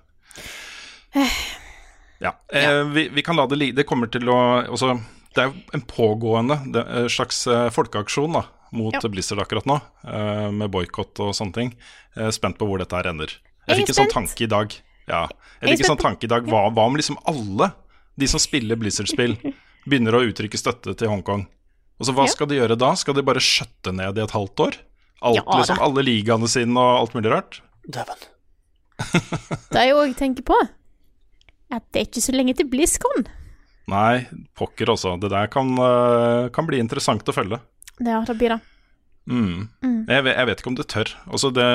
Ja. 2.21 2.35
Uh, 2.53 2.83
vi, 2.93 3.07
vi 3.15 3.23
kan 3.25 3.39
la 3.39 3.47
det 3.49 3.59
ligge. 3.59 3.79
Det 3.79 3.87
kommer 3.89 4.11
til 4.11 4.29
å 4.29 4.37
også, 4.75 4.93
Det 5.35 5.47
er 5.47 5.55
en 5.75 5.83
pågående 5.87 6.59
det, 6.71 6.85
en 6.85 7.09
slags 7.11 7.41
eh, 7.51 7.67
folkeaksjon 7.73 8.37
da, 8.37 8.45
mot 8.75 8.95
Ja. 8.95 9.01
Blizzard 9.11 9.41
akkurat 9.43 9.67
nå, 9.67 9.79
uh, 10.07 10.47
med 10.51 10.71
boikott 10.71 11.19
og 11.25 11.33
sånne 11.35 11.57
ting. 11.57 11.73
Spent 12.31 12.55
på 12.55 12.67
hvor 12.69 12.79
dette 12.79 12.95
her 12.95 13.09
ender. 13.11 13.33
Jeg 13.65 13.73
Jeg 13.73 13.81
fikk 13.81 13.89
en 13.91 13.97
sånn 14.03 14.13
tanke 14.13 14.45
i 14.45 14.51
dag. 14.51 14.71
Ja, 15.07 15.25
Jeg 15.61 15.69
er 15.69 15.75
fikk 15.75 15.83
en 15.85 15.91
sånn 15.93 16.01
tanke 16.01 16.25
i 16.25 16.31
dag. 16.31 16.45
Hva, 16.49 16.63
hva 16.73 16.85
om 16.89 16.95
liksom 16.97 17.17
alle 17.29 17.71
de 18.17 18.27
som 18.31 18.39
spiller 18.41 18.75
Blizzard-spill, 18.79 19.35
begynner 19.89 20.17
å 20.17 20.23
uttrykke 20.25 20.57
støtte 20.57 20.95
til 20.97 21.11
Hongkong? 21.11 21.45
Og 21.99 22.07
så 22.07 22.13
Hva 22.15 22.25
Ja. 22.25 22.31
skal 22.33 22.47
de 22.51 22.57
gjøre 22.59 22.77
da? 22.77 22.93
Skal 22.99 23.13
de 23.15 23.23
bare 23.23 23.39
skjøtte 23.43 23.93
ned 23.95 24.17
i 24.17 24.23
et 24.25 24.31
halvt 24.35 24.59
år? 24.65 24.77
Alt, 25.21 25.37
Ja, 25.37 25.43
liksom, 25.47 25.79
alle 25.79 26.03
ligaene 26.03 26.47
sine 26.51 26.75
og 26.77 26.99
alt 27.05 27.13
mulig 27.15 27.31
rart? 27.31 27.61
Dæven. 27.87 28.25
Det 29.71 29.79
er 29.79 29.89
jeg 29.89 29.95
òg 29.99 30.15
tenker 30.17 30.43
på, 30.47 30.57
at 31.71 31.83
det 31.91 32.01
er 32.01 32.05
ikke 32.07 32.23
så 32.23 32.35
lenge 32.35 32.55
til 32.55 32.67
BlizzCon. 32.71 33.25
Nei, 33.91 34.25
pokker 34.57 34.89
også. 34.93 35.15
Det 35.21 35.29
der 35.33 35.47
kan, 35.51 35.69
øh, 35.77 36.49
kan 36.55 36.65
bli 36.67 36.79
interessant 36.81 37.23
å 37.27 37.33
følge. 37.35 37.59
Ja, 38.01 38.21
det 38.25 38.35
blir 38.39 38.55
det. 38.55 38.59
Mm. 39.25 39.69
Jeg, 40.05 40.23
vet, 40.27 40.35
jeg 40.35 40.47
vet 40.49 40.59
ikke 40.61 40.69
om 40.69 40.77
det 40.77 40.85
tør. 40.91 41.11
Altså 41.25 41.49
det, 41.53 41.65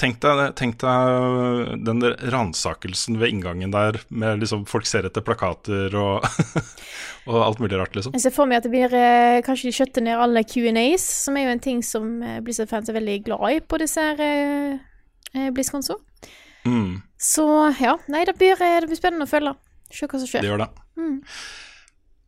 tenk, 0.00 0.18
deg, 0.20 0.42
tenk 0.58 0.76
deg 0.82 1.84
den 1.86 2.04
ransakelsen 2.34 3.16
ved 3.20 3.32
inngangen 3.32 3.72
der, 3.72 4.00
med 4.12 4.42
liksom 4.42 4.66
folk 4.68 4.88
ser 4.88 5.08
etter 5.08 5.24
plakater 5.24 5.94
og, 5.96 6.26
og 7.30 7.38
alt 7.46 7.62
mulig 7.62 7.80
rart, 7.80 7.96
liksom. 7.96 8.16
Jeg 8.16 8.26
ser 8.26 8.34
for 8.36 8.50
meg 8.50 8.60
at 8.60 8.68
det 8.68 8.74
blir 8.74 8.92
eh, 8.98 9.38
Kanskje 9.46 9.70
de 9.70 9.76
skjøtter 9.78 10.04
ned 10.04 10.20
alle 10.20 10.44
Q&As, 10.44 11.06
som 11.24 11.38
er 11.38 11.48
jo 11.48 11.54
en 11.56 11.64
ting 11.64 11.80
som 11.86 12.10
eh, 12.22 12.42
Blizzard-fans 12.44 12.92
er 12.92 12.98
veldig 12.98 13.16
glad 13.30 13.56
i 13.56 13.62
på 13.64 13.80
disse 13.80 14.04
her 14.04 14.20
eh, 14.26 15.48
BlizzConso. 15.54 15.96
Så. 15.96 16.34
Mm, 16.68 17.00
Så 17.16 17.46
ja, 17.80 17.96
nei, 18.12 18.26
det 18.28 18.36
blir, 18.36 18.58
eh, 18.60 18.80
det 18.82 18.90
blir 18.90 19.00
spennende 19.00 19.24
å 19.24 19.30
følge. 19.30 19.56
Se 19.88 20.04
hva 20.04 20.20
som 20.20 20.28
det 20.28 20.50
gjør 20.50 20.60
det. 20.66 20.68
Og 21.00 21.14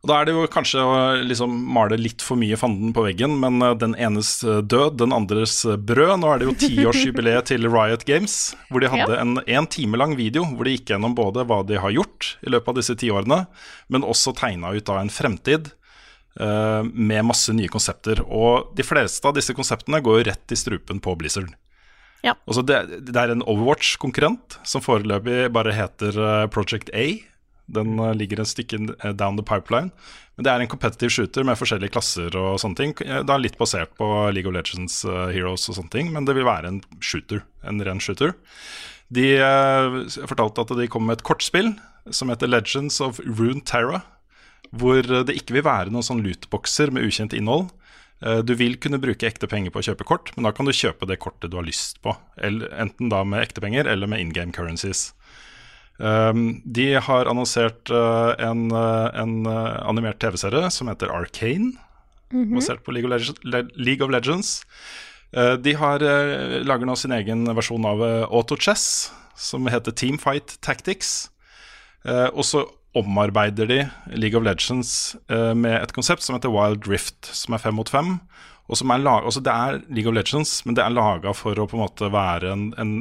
Da 0.00 0.16
er 0.16 0.26
det 0.26 0.32
jo 0.32 0.46
kanskje 0.48 0.80
å 0.80 0.92
liksom 1.28 1.52
male 1.74 1.98
litt 2.00 2.22
for 2.24 2.40
mye 2.40 2.56
fanden 2.56 2.94
på 2.96 3.02
veggen, 3.04 3.34
men 3.42 3.60
eh, 3.60 3.74
den 3.76 3.92
enes 4.00 4.38
eh, 4.46 4.62
død, 4.64 4.96
den 5.02 5.12
andres 5.12 5.58
eh, 5.68 5.76
brød. 5.76 6.14
Nå 6.22 6.30
er 6.30 6.40
det 6.40 6.48
jo 6.48 6.54
tiårsjubileet 6.62 7.50
til 7.50 7.68
Riot 7.68 8.06
Games, 8.08 8.38
hvor 8.70 8.80
de 8.80 8.88
hadde 8.92 9.18
en 9.20 9.36
en 9.44 9.68
time 9.68 10.00
lang 10.00 10.16
video 10.16 10.46
hvor 10.54 10.64
de 10.64 10.78
gikk 10.78 10.94
gjennom 10.94 11.12
både 11.18 11.44
hva 11.48 11.60
de 11.68 11.76
har 11.80 11.92
gjort 11.92 12.34
i 12.40 12.52
løpet 12.52 12.72
av 12.72 12.80
disse 12.80 12.96
ti 12.96 13.10
årene, 13.12 13.42
men 13.92 14.06
også 14.06 14.32
tegna 14.38 14.72
ut 14.72 14.86
da 14.88 14.96
en 15.00 15.12
fremtid 15.12 15.68
uh, 16.40 16.82
med 16.84 17.26
masse 17.28 17.52
nye 17.56 17.70
konsepter. 17.72 18.22
Og 18.24 18.72
de 18.76 18.86
fleste 18.86 19.26
av 19.28 19.36
disse 19.36 19.54
konseptene 19.56 20.00
går 20.04 20.20
jo 20.20 20.26
rett 20.30 20.54
i 20.54 20.58
strupen 20.58 21.00
på 21.02 21.14
Blizzard. 21.20 21.52
Ja. 22.24 22.34
Det, 22.46 22.80
det 23.08 23.16
er 23.16 23.32
en 23.32 23.44
Overwatch-konkurrent 23.44 24.58
som 24.68 24.84
foreløpig 24.84 25.48
bare 25.56 25.76
heter 25.76 26.20
Project 26.52 26.92
A. 26.92 27.06
Den 27.74 27.98
eh, 27.98 28.14
ligger 28.18 28.42
et 28.42 28.50
stykke 28.50 28.80
eh, 28.98 29.14
down 29.16 29.38
the 29.38 29.46
pipeline. 29.46 29.90
Men 30.36 30.46
det 30.46 30.52
er 30.52 30.64
en 30.64 30.70
competitive 30.72 31.12
shooter 31.12 31.46
med 31.46 31.58
forskjellige 31.60 31.92
klasser 31.94 32.36
og 32.38 32.60
sånne 32.62 32.78
ting. 32.78 32.94
Det 32.96 33.32
er 33.34 33.42
litt 33.42 33.58
basert 33.60 33.92
på 33.98 34.06
League 34.32 34.48
of 34.48 34.56
Legends 34.56 35.02
uh, 35.04 35.28
Heroes 35.28 35.68
og 35.68 35.76
sånne 35.76 35.92
ting, 35.92 36.08
men 36.14 36.24
det 36.24 36.32
vil 36.38 36.48
være 36.48 36.70
en 36.70 36.78
shooter. 37.04 37.42
En 37.68 37.82
ren 37.84 38.00
shooter. 38.00 38.32
De 39.12 39.34
uh, 39.36 39.98
fortalte 40.30 40.64
at 40.64 40.72
de 40.78 40.88
kom 40.88 41.04
med 41.04 41.18
et 41.18 41.26
kortspill 41.28 41.74
som 42.08 42.32
heter 42.32 42.48
Legends 42.48 43.02
of 43.04 43.20
Rune 43.26 43.60
Terra. 43.68 44.00
Hvor 44.70 45.04
det 45.04 45.34
ikke 45.36 45.58
vil 45.58 45.66
være 45.66 45.92
noen 45.92 46.06
sånn 46.06 46.24
lootboxer 46.24 46.94
med 46.94 47.04
ukjent 47.04 47.34
innhold. 47.36 47.68
Du 48.46 48.52
vil 48.54 48.76
kunne 48.78 49.00
bruke 49.02 49.26
ekte 49.26 49.48
penger 49.50 49.72
på 49.74 49.80
å 49.80 49.86
kjøpe 49.88 50.06
kort, 50.06 50.30
men 50.36 50.46
da 50.46 50.52
kan 50.54 50.68
du 50.68 50.70
kjøpe 50.76 51.08
det 51.10 51.16
kortet 51.18 51.50
du 51.50 51.56
har 51.58 51.66
lyst 51.66 51.98
på. 52.04 52.12
Enten 52.38 53.10
da 53.10 53.24
med 53.26 53.42
ekte 53.42 53.64
penger 53.64 53.88
eller 53.90 54.06
med 54.12 54.22
in 54.22 54.30
game 54.36 54.54
currencies. 54.54 55.08
Um, 56.00 56.62
de 56.64 56.94
har 56.96 57.28
annonsert 57.28 57.90
uh, 57.92 58.32
en, 58.40 58.70
uh, 58.72 59.10
en 59.20 59.44
uh, 59.44 59.76
animert 59.84 60.16
TV-serie 60.22 60.70
som 60.72 60.88
heter 60.88 61.12
Arcane, 61.12 61.74
basert 62.54 62.80
på 62.86 62.94
League 62.94 63.04
of, 63.04 63.12
Legends, 63.12 63.74
League 63.76 64.04
of 64.06 64.12
Legends. 64.14 64.60
De 65.34 65.72
har 65.78 66.02
lager 66.66 66.86
nå 66.86 66.94
sin 66.98 67.12
egen 67.14 67.42
versjon 67.54 67.84
av 67.86 68.00
Auto 68.30 68.56
Chess, 68.58 69.10
som 69.38 69.66
heter 69.70 69.94
Teamfight 69.94 70.56
Tactics. 70.62 71.28
Og 72.06 72.42
så 72.46 72.64
omarbeider 72.98 73.66
de 73.70 73.80
League 74.14 74.38
of 74.38 74.46
Legends 74.46 75.16
med 75.30 75.76
et 75.80 75.94
konsept 75.94 76.22
som 76.26 76.34
heter 76.34 76.50
Wild 76.54 76.86
Rift, 76.90 77.30
som 77.34 77.54
er 77.54 77.62
fem 77.62 77.78
mot 77.78 77.90
fem. 77.90 78.16
Og 78.70 78.78
som 78.78 78.90
er 78.94 79.02
lag- 79.02 79.26
altså 79.26 79.42
det 79.42 79.54
er 79.54 79.80
League 79.90 80.10
of 80.10 80.14
Legends, 80.18 80.64
men 80.66 80.78
det 80.78 80.82
er 80.82 80.94
laga 80.94 81.34
for 81.34 81.58
å 81.58 81.66
på 81.70 81.78
en 81.78 81.82
måte 81.82 82.10
være 82.14 82.50
en, 82.54 82.68
en 82.78 82.94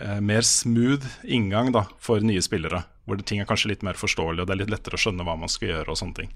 eh, 0.00 0.18
mer 0.20 0.46
smooth 0.46 1.06
inngang 1.24 1.72
da, 1.74 1.86
for 2.02 2.24
nye 2.24 2.42
spillere. 2.44 2.84
Hvor 3.04 3.20
ting 3.20 3.42
er 3.42 3.48
kanskje 3.48 3.74
litt 3.74 3.84
mer 3.84 3.98
forståelig, 4.00 4.42
og 4.42 4.48
det 4.48 4.56
er 4.56 4.62
litt 4.62 4.72
lettere 4.72 4.98
å 4.98 5.02
skjønne 5.02 5.26
hva 5.26 5.36
man 5.40 5.52
skal 5.52 5.70
gjøre. 5.70 5.90
og 5.92 6.00
sånne 6.00 6.22
ting. 6.22 6.34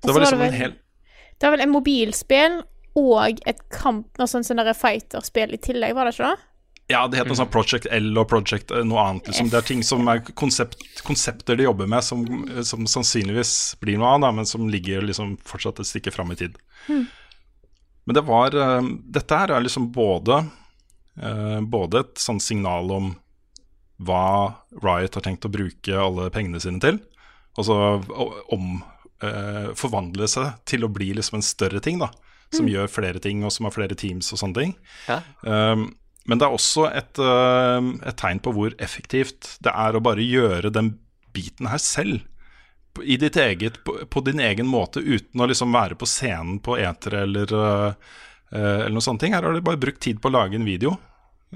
Så 0.00 0.08
det 0.08 0.14
var 0.14 0.20
var 0.20 0.24
var 0.24 0.30
det 0.30 0.42
vel, 0.44 0.52
en 0.54 0.60
hel 0.62 0.76
Det 1.38 1.46
var 1.46 1.56
vel 1.56 1.66
en 1.66 1.74
mobilspill 1.74 2.60
og 2.98 3.40
et 3.46 3.60
kamp, 3.70 4.08
altså 4.18 4.40
en 4.40 4.46
sånn 4.46 4.74
fighterspill 4.74 5.54
i 5.54 5.60
tillegg, 5.62 5.94
var 5.94 6.08
det 6.08 6.16
ikke 6.16 6.32
det? 6.32 6.48
Ja, 6.88 7.02
det 7.04 7.18
heter 7.18 7.34
noe 7.34 7.36
sånn 7.42 7.50
Project 7.52 7.86
L 7.92 8.16
og 8.16 8.30
Project 8.30 8.70
eh, 8.72 8.84
noe 8.88 9.02
annet. 9.04 9.26
Liksom. 9.28 9.50
Det 9.52 9.58
er 9.58 9.66
ting 9.68 9.82
som 9.84 10.06
er 10.08 10.22
konsept, 10.32 10.80
konsepter 11.04 11.58
de 11.58 11.66
jobber 11.66 11.88
med 11.90 12.04
som, 12.04 12.22
eh, 12.48 12.62
som 12.64 12.86
sannsynligvis 12.88 13.52
blir 13.82 14.00
noe 14.00 14.14
annet, 14.16 14.38
men 14.38 14.48
som 14.48 14.70
ligger 14.72 15.04
liksom 15.04 15.34
fortsatt 15.44 15.82
et 15.82 15.90
stykke 15.90 16.14
fram 16.14 16.32
i 16.32 16.38
tid. 16.40 16.56
Men 16.88 18.16
det 18.16 18.24
var 18.24 18.56
eh, 18.56 18.88
Dette 19.04 19.42
her 19.42 19.52
er 19.52 19.66
liksom 19.66 19.90
både 19.92 20.40
Både 21.66 22.04
et 22.04 22.20
sånn 22.22 22.38
signal 22.38 22.92
om 22.94 23.08
hva 24.06 24.54
Riot 24.78 25.16
har 25.18 25.24
tenkt 25.24 25.46
å 25.48 25.50
bruke 25.52 25.96
alle 25.98 26.28
pengene 26.34 26.60
sine 26.62 26.78
til, 26.82 27.00
og 27.58 27.66
så 27.66 27.76
om 28.54 28.78
eh, 29.24 29.70
forvandle 29.78 30.28
seg 30.30 30.52
til 30.68 30.86
å 30.86 30.92
bli 30.92 31.10
liksom 31.16 31.40
en 31.40 31.46
større 31.46 31.82
ting, 31.84 31.98
da. 32.02 32.12
Som 32.54 32.68
gjør 32.70 32.88
flere 32.88 33.20
ting, 33.20 33.42
og 33.44 33.52
som 33.52 33.66
har 33.66 33.74
flere 33.74 33.96
teams 33.98 34.30
og 34.32 34.40
sånne 34.40 34.56
ting. 34.56 34.70
Ja. 35.04 35.18
Um, 35.42 35.90
men 36.28 36.40
det 36.40 36.46
er 36.46 36.54
også 36.56 36.86
et, 36.88 37.20
uh, 37.20 37.80
et 38.08 38.16
tegn 38.20 38.40
på 38.40 38.54
hvor 38.56 38.72
effektivt 38.80 39.50
det 39.64 39.74
er 39.74 39.96
å 39.96 40.02
bare 40.04 40.24
gjøre 40.24 40.72
den 40.72 40.94
biten 41.36 41.68
her 41.68 41.82
selv. 41.82 42.22
I 43.04 43.18
ditt 43.20 43.36
eget, 43.36 43.82
på, 43.84 43.98
på 44.08 44.22
din 44.24 44.40
egen 44.40 44.68
måte, 44.70 45.02
uten 45.04 45.44
å 45.44 45.48
liksom 45.50 45.76
være 45.76 45.98
på 46.00 46.08
scenen 46.08 46.56
på 46.64 46.78
etere 46.80 47.26
eller, 47.28 47.52
uh, 47.52 48.16
eller 48.56 48.94
noen 48.94 49.04
sånne 49.04 49.22
ting. 49.22 49.36
Her 49.36 49.44
har 49.44 49.56
de 49.56 49.64
bare 49.64 49.80
brukt 49.80 50.00
tid 50.04 50.22
på 50.22 50.30
å 50.30 50.34
lage 50.34 50.56
en 50.56 50.66
video 50.68 50.94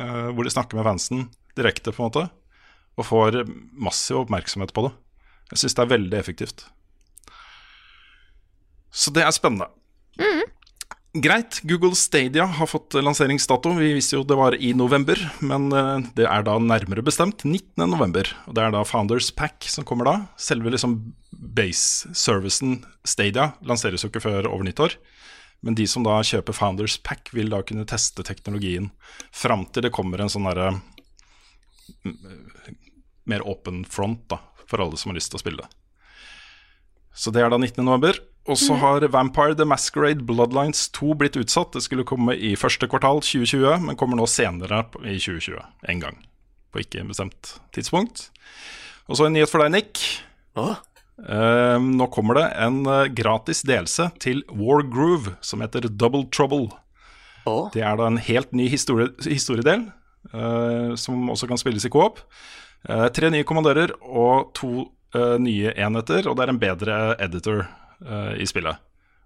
uh, 0.00 0.28
hvor 0.34 0.44
de 0.44 0.52
snakker 0.52 0.78
med 0.78 0.86
fansen 0.88 1.26
direkte, 1.56 1.92
på 1.92 2.02
en 2.02 2.10
måte. 2.10 2.26
Og 3.00 3.08
får 3.08 3.42
massiv 3.72 4.22
oppmerksomhet 4.22 4.74
på 4.76 4.86
det. 4.86 4.92
Jeg 5.52 5.62
syns 5.62 5.76
det 5.78 5.84
er 5.84 5.92
veldig 5.94 6.18
effektivt. 6.18 6.66
Så 8.92 9.12
det 9.16 9.24
er 9.24 9.32
spennende. 9.32 9.70
Greit, 11.12 11.58
Google 11.68 11.92
Stadia 11.92 12.46
har 12.48 12.68
fått 12.70 12.94
lanseringsdato. 12.96 13.74
Vi 13.76 13.90
visste 13.92 14.16
jo 14.16 14.22
det 14.24 14.36
var 14.38 14.54
i 14.56 14.70
november, 14.72 15.18
men 15.44 15.66
eh, 15.76 16.06
det 16.16 16.24
er 16.24 16.46
da 16.46 16.54
nærmere 16.56 17.04
bestemt 17.04 17.44
19. 17.44 17.84
november. 17.84 18.30
Og 18.48 18.56
det 18.56 18.62
er 18.64 18.72
da 18.72 18.80
Founders 18.88 19.28
Pack 19.36 19.68
som 19.68 19.84
kommer 19.84 20.08
da. 20.08 20.14
Selve 20.40 20.72
liksom 20.72 20.96
base-servicen 21.28 22.78
Stadia 23.04 23.50
lanseres 23.60 24.06
jo 24.06 24.08
ikke 24.08 24.24
før 24.24 24.48
over 24.48 24.64
nyttår. 24.64 24.96
Men 25.62 25.76
de 25.78 25.86
som 25.86 26.02
da 26.06 26.18
kjøper 26.26 26.56
Founders 26.58 26.96
Pack, 27.06 27.30
vil 27.34 27.52
da 27.52 27.62
kunne 27.66 27.86
teste 27.88 28.24
teknologien 28.26 28.90
fram 29.30 29.64
til 29.70 29.86
det 29.86 29.92
kommer 29.94 30.22
en 30.22 30.32
sånn 30.32 30.48
derre 30.48 30.72
mer 33.30 33.44
åpen 33.46 33.84
front 33.86 34.24
da, 34.32 34.40
for 34.66 34.82
alle 34.82 34.98
som 34.98 35.12
har 35.12 35.20
lyst 35.20 35.30
til 35.32 35.38
å 35.38 35.44
spille. 35.44 35.68
Så 37.14 37.30
det 37.30 37.44
er 37.44 37.52
da 37.52 37.60
19. 37.60 37.84
november. 37.84 38.18
Og 38.50 38.58
så 38.58 38.74
har 38.74 39.04
Vampire 39.14 39.54
The 39.54 39.64
Masquerade 39.68 40.24
Bloodlines 40.26 40.88
2 40.96 41.12
blitt 41.20 41.36
utsatt. 41.38 41.76
Det 41.76 41.84
skulle 41.84 42.06
komme 42.08 42.34
i 42.34 42.56
første 42.58 42.88
kvartal 42.90 43.20
2020, 43.22 43.84
men 43.86 43.98
kommer 43.98 44.18
nå 44.18 44.26
senere 44.26 44.80
i 45.04 45.14
2020. 45.14 45.60
En 45.92 46.02
gang. 46.02 46.18
På 46.74 46.82
ikke 46.82 47.04
bestemt 47.06 47.52
tidspunkt. 47.76 48.32
Og 49.06 49.18
så 49.18 49.28
en 49.28 49.36
nyhet 49.36 49.52
for 49.52 49.62
deg, 49.62 49.76
Nick. 49.76 50.02
Å? 50.58 50.72
Eh, 51.22 51.78
nå 51.78 52.06
kommer 52.10 52.34
det 52.40 52.46
en 52.64 52.80
eh, 52.86 53.04
gratis 53.14 53.62
delelse 53.66 54.08
til 54.22 54.40
War 54.50 54.82
Groove 54.82 55.36
som 55.44 55.62
heter 55.62 55.86
Double 55.90 56.24
Trouble. 56.34 56.70
Oh. 57.46 57.68
Det 57.74 57.82
er 57.82 57.96
da 57.98 58.08
en 58.10 58.18
helt 58.22 58.50
ny 58.54 58.68
historie, 58.70 59.08
historiedel, 59.26 59.88
eh, 60.32 60.94
som 60.98 61.28
også 61.30 61.48
kan 61.50 61.60
spilles 61.60 61.86
i 61.86 61.90
coop. 61.94 62.22
Uh, 62.82 63.06
tre 63.14 63.28
nye 63.30 63.44
kommandører 63.46 63.92
og 64.02 64.48
to 64.58 64.88
nye 65.38 65.70
enheter, 65.78 66.26
og 66.26 66.34
det 66.34 66.42
er 66.42 66.50
en 66.50 66.58
bedre 66.58 66.94
editor 67.22 67.58
i 68.40 68.46
spillet. 68.48 68.80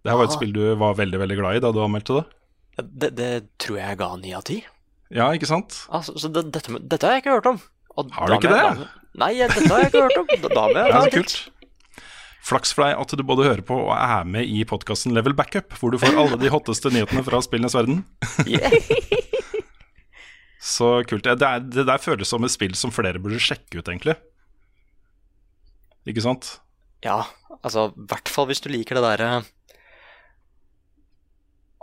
Det 0.05 0.11
her 0.11 0.19
var 0.19 0.27
et 0.27 0.33
Ah. 0.35 0.37
spill 0.37 0.51
du 0.53 0.75
var 0.77 0.97
veldig 0.99 1.21
veldig 1.23 1.37
glad 1.39 1.57
i 1.57 1.61
da 1.63 1.71
du 1.73 1.79
anmeldte 1.81 2.17
det. 2.19 2.25
Det, 2.85 3.11
det 3.17 3.29
tror 3.63 3.79
jeg 3.79 3.97
ga 4.03 4.09
ni 4.21 4.35
av 4.35 4.43
ti. 4.45 4.59
Ja, 5.15 5.31
ikke 5.33 5.47
sant? 5.49 5.79
Altså, 5.89 6.13
så 6.19 6.29
det, 6.29 6.43
dette, 6.53 6.75
dette 6.83 7.07
har 7.07 7.15
jeg 7.17 7.23
ikke 7.25 7.37
hørt 7.39 7.47
om. 7.53 7.61
Og 7.97 8.11
Har 8.13 8.27
du 8.29 8.35
ikke 8.35 8.51
det? 8.53 8.89
Nei, 9.17 9.31
dette 9.39 9.63
har 9.71 9.79
jeg 9.87 9.93
ikke 9.95 10.03
hørt 10.05 10.19
om. 10.21 10.27
Da, 10.43 10.49
da 10.53 10.67
må 10.67 10.75
jeg 10.75 10.91
Ja, 10.93 10.99
en 10.99 11.09
titt. 11.09 11.15
kult. 11.15 11.37
Flaks 12.47 12.71
for 12.77 12.87
deg 12.87 13.01
at 13.03 13.15
du 13.19 13.23
både 13.27 13.47
hører 13.49 13.65
på 13.67 13.75
og 13.89 13.93
er 13.97 14.27
med 14.29 14.47
i 14.47 14.61
podkasten 14.69 15.15
Level 15.17 15.35
Backup, 15.35 15.75
hvor 15.81 15.91
du 15.91 15.99
får 15.99 16.15
alle 16.15 16.39
de 16.39 16.51
hotteste 16.53 16.93
nyhetene 16.95 17.25
fra 17.27 17.41
spillenes 17.43 17.75
verden. 17.75 18.05
Yeah. 18.47 18.71
Så 20.63 21.01
kult. 21.11 21.27
Det, 21.27 21.43
er, 21.43 21.63
det 21.63 21.87
der 21.89 22.03
føles 22.03 22.31
som 22.31 22.47
et 22.47 22.55
spill 22.55 22.75
som 22.79 22.95
flere 22.95 23.19
burde 23.23 23.41
sjekke 23.43 23.81
ut, 23.81 23.89
egentlig. 23.91 24.15
Ikke 26.07 26.23
sant? 26.23 26.57
Ja, 27.03 27.25
altså, 27.61 27.89
i 27.95 28.07
hvert 28.11 28.31
fall 28.31 28.47
hvis 28.51 28.63
du 28.63 28.71
liker 28.71 28.99
det 28.99 29.03
derre 29.05 29.31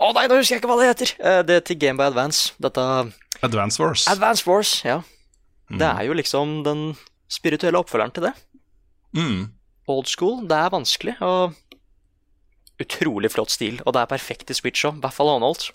Å 0.03 0.09
nei, 0.15 0.23
nå 0.27 0.39
husker 0.39 0.55
jeg 0.55 0.63
ikke 0.63 0.71
hva 0.71 0.77
det 0.79 0.87
heter! 0.89 1.11
Det 1.19 1.43
Det 1.47 1.57
til 1.69 1.79
Game 1.79 1.99
by 1.99 2.07
Advance. 2.07 2.55
Dette 2.63 2.85
Advance 3.43 3.83
Wars. 3.83 4.07
Advance 4.11 4.47
Wars, 4.47 4.77
ja. 4.87 5.01
Det 5.73 5.89
er 5.89 6.07
jo 6.07 6.15
liksom 6.17 6.61
den 6.65 6.81
spirituelle 7.31 7.79
oppfølgeren 7.79 8.15
til 8.15 8.27
det. 8.29 8.33
Mm. 9.15 9.51
Old 9.91 10.07
school. 10.07 10.43
Det 10.47 10.57
er 10.57 10.73
vanskelig, 10.73 11.17
og 11.21 11.57
utrolig 12.83 13.31
flott 13.33 13.53
stil. 13.53 13.81
Og 13.85 13.95
det 13.95 14.03
er 14.03 14.13
perfekt 14.13 14.53
i 14.53 14.57
Switch 14.57 14.85
òg, 14.87 14.99
i 14.99 15.03
hvert 15.03 15.17
fall 15.17 15.31
håndholdt. 15.33 15.71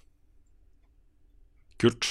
Kult. 1.78 2.08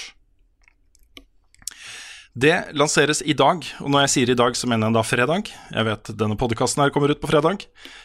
Det 2.37 2.53
lanseres 2.77 3.23
i 3.25 3.33
dag, 3.33 3.63
og 3.81 3.89
når 3.89 4.03
jeg 4.03 4.11
sier 4.13 4.29
i 4.29 4.37
dag, 4.37 4.53
så 4.53 4.67
mener 4.69 4.91
jeg 4.91 4.95
da 4.99 5.01
fredag. 5.07 5.47
Jeg 5.73 5.85
vet 5.87 6.11
denne 6.19 6.35
podkasten 6.37 6.83
her 6.83 6.91
kommer 6.93 7.09
ut 7.09 7.21
på 7.23 7.29
fredag. 7.31 7.63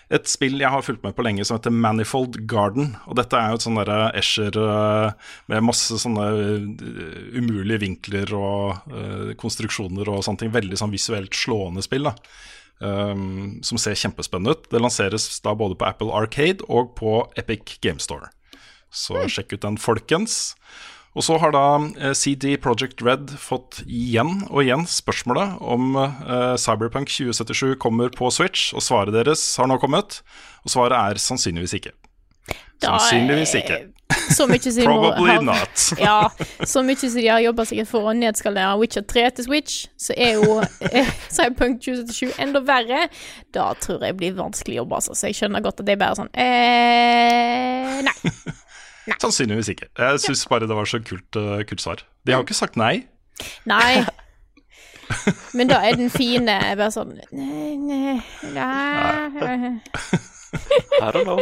Et 0.09 0.31
spill 0.31 0.57
jeg 0.63 0.73
har 0.73 0.85
fulgt 0.87 1.05
med 1.05 1.13
på 1.19 1.27
lenge 1.27 1.45
som 1.45 1.59
heter 1.59 1.75
Manifold 1.75 2.39
Garden. 2.49 2.95
Og 3.05 3.19
dette 3.19 3.37
er 3.37 3.53
jo 3.53 3.59
et 3.59 3.67
sånn 3.67 3.77
derre 3.77 4.09
Escher 4.17 4.57
eh, 4.57 5.35
med 5.53 5.67
masse 5.67 6.01
sånne 6.01 6.31
eh, 6.33 7.37
umulige 7.37 7.83
vinkler 7.85 8.33
og 8.39 8.89
eh, 8.89 9.35
konstruksjoner 9.43 10.09
og 10.09 10.25
sånne 10.25 10.47
ting. 10.47 10.55
Veldig 10.57 10.81
sånn 10.81 10.97
visuelt 10.97 11.37
slående 11.37 11.85
spill, 11.85 12.09
da. 12.09 12.17
Um, 12.83 13.61
som 13.63 13.79
ser 13.79 13.95
kjempespennende 13.95 14.57
ut. 14.57 14.65
Det 14.73 14.81
lanseres 14.83 15.29
da 15.45 15.53
både 15.55 15.77
på 15.79 15.87
Apple 15.87 16.11
Arcade 16.19 16.65
og 16.67 16.97
på 16.99 17.21
Epic 17.39 17.77
Game 17.85 18.03
Store. 18.03 18.33
Så 18.91 19.23
sjekk 19.31 19.55
ut 19.55 19.63
den, 19.63 19.79
folkens. 19.79 20.57
Og 21.13 21.27
så 21.27 21.37
har 21.41 21.53
da 21.53 21.65
eh, 22.01 22.15
CD 22.17 22.55
Project 22.61 23.03
Red 23.05 23.35
fått 23.41 23.83
igjen 23.85 24.47
og 24.49 24.63
igjen 24.65 24.87
spørsmålet 24.89 25.59
om 25.61 25.95
uh, 25.99 26.55
Cyberpunk 26.61 27.13
2077 27.13 27.77
kommer 27.83 28.13
på 28.17 28.31
Switch, 28.33 28.71
og 28.73 28.85
svaret 28.85 29.15
deres 29.15 29.45
har 29.61 29.69
nå 29.69 29.77
kommet. 29.83 30.23
Og 30.65 30.73
svaret 30.73 30.97
er 30.97 31.21
sannsynligvis 31.21 31.77
ikke. 31.79 31.93
Da 32.83 32.97
Sannsynligvis 32.97 33.55
ikke. 33.61 33.83
Så 34.33 34.47
mye 34.51 34.61
siden 34.63 34.87
Probably 34.89 35.31
ha- 35.35 35.41
not. 35.45 35.85
Ja, 36.01 36.31
så 36.69 36.83
mye 36.87 36.97
som 37.01 37.17
de 37.19 37.27
har 37.29 37.43
jobba 37.45 37.67
sikkert 37.69 37.91
for 37.91 38.09
å 38.11 38.15
nedskalere 38.17 38.79
Witcher 38.81 39.05
3 39.09 39.25
til 39.37 39.47
Switch, 39.49 39.77
så 40.01 40.17
er 40.17 40.39
jo 40.41 40.59
eh, 40.91 41.11
Cyberpunk 41.33 41.81
2077 41.85 42.41
enda 42.43 42.63
verre. 42.67 43.07
Da 43.55 43.71
tror 43.81 44.05
jeg 44.07 44.17
blir 44.21 44.35
vanskelig 44.39 44.81
jobb, 44.83 44.97
altså. 44.99 45.17
Så 45.19 45.31
jeg 45.31 45.39
skjønner 45.41 45.65
godt 45.65 45.81
at 45.83 45.89
det 45.89 45.97
er 45.97 46.03
bare 46.03 46.19
sånn 46.19 46.33
eh, 46.35 48.03
Nei. 48.07 48.17
Sannsynligvis 49.19 49.73
ikke. 49.75 49.89
Jeg 49.99 50.21
syns 50.23 50.45
bare 50.51 50.69
det 50.71 50.77
var 50.79 50.87
så 50.87 51.01
kult, 51.03 51.35
uh, 51.39 51.59
kult 51.67 51.83
svar. 51.83 52.05
De 52.23 52.33
har 52.33 52.43
jo 52.43 52.47
ikke 52.47 52.55
sagt 52.55 52.79
nei. 52.79 53.03
Nei. 53.67 54.05
Men 55.59 55.69
da 55.69 55.81
er 55.85 55.99
den 55.99 56.09
fine 56.13 56.55
bare 56.79 56.91
sånn 56.95 57.17
Nei, 57.35 57.75
nei, 57.77 58.23
nei. 58.55 59.81
I 61.03 61.11
don't 61.11 61.25
know. 61.27 61.41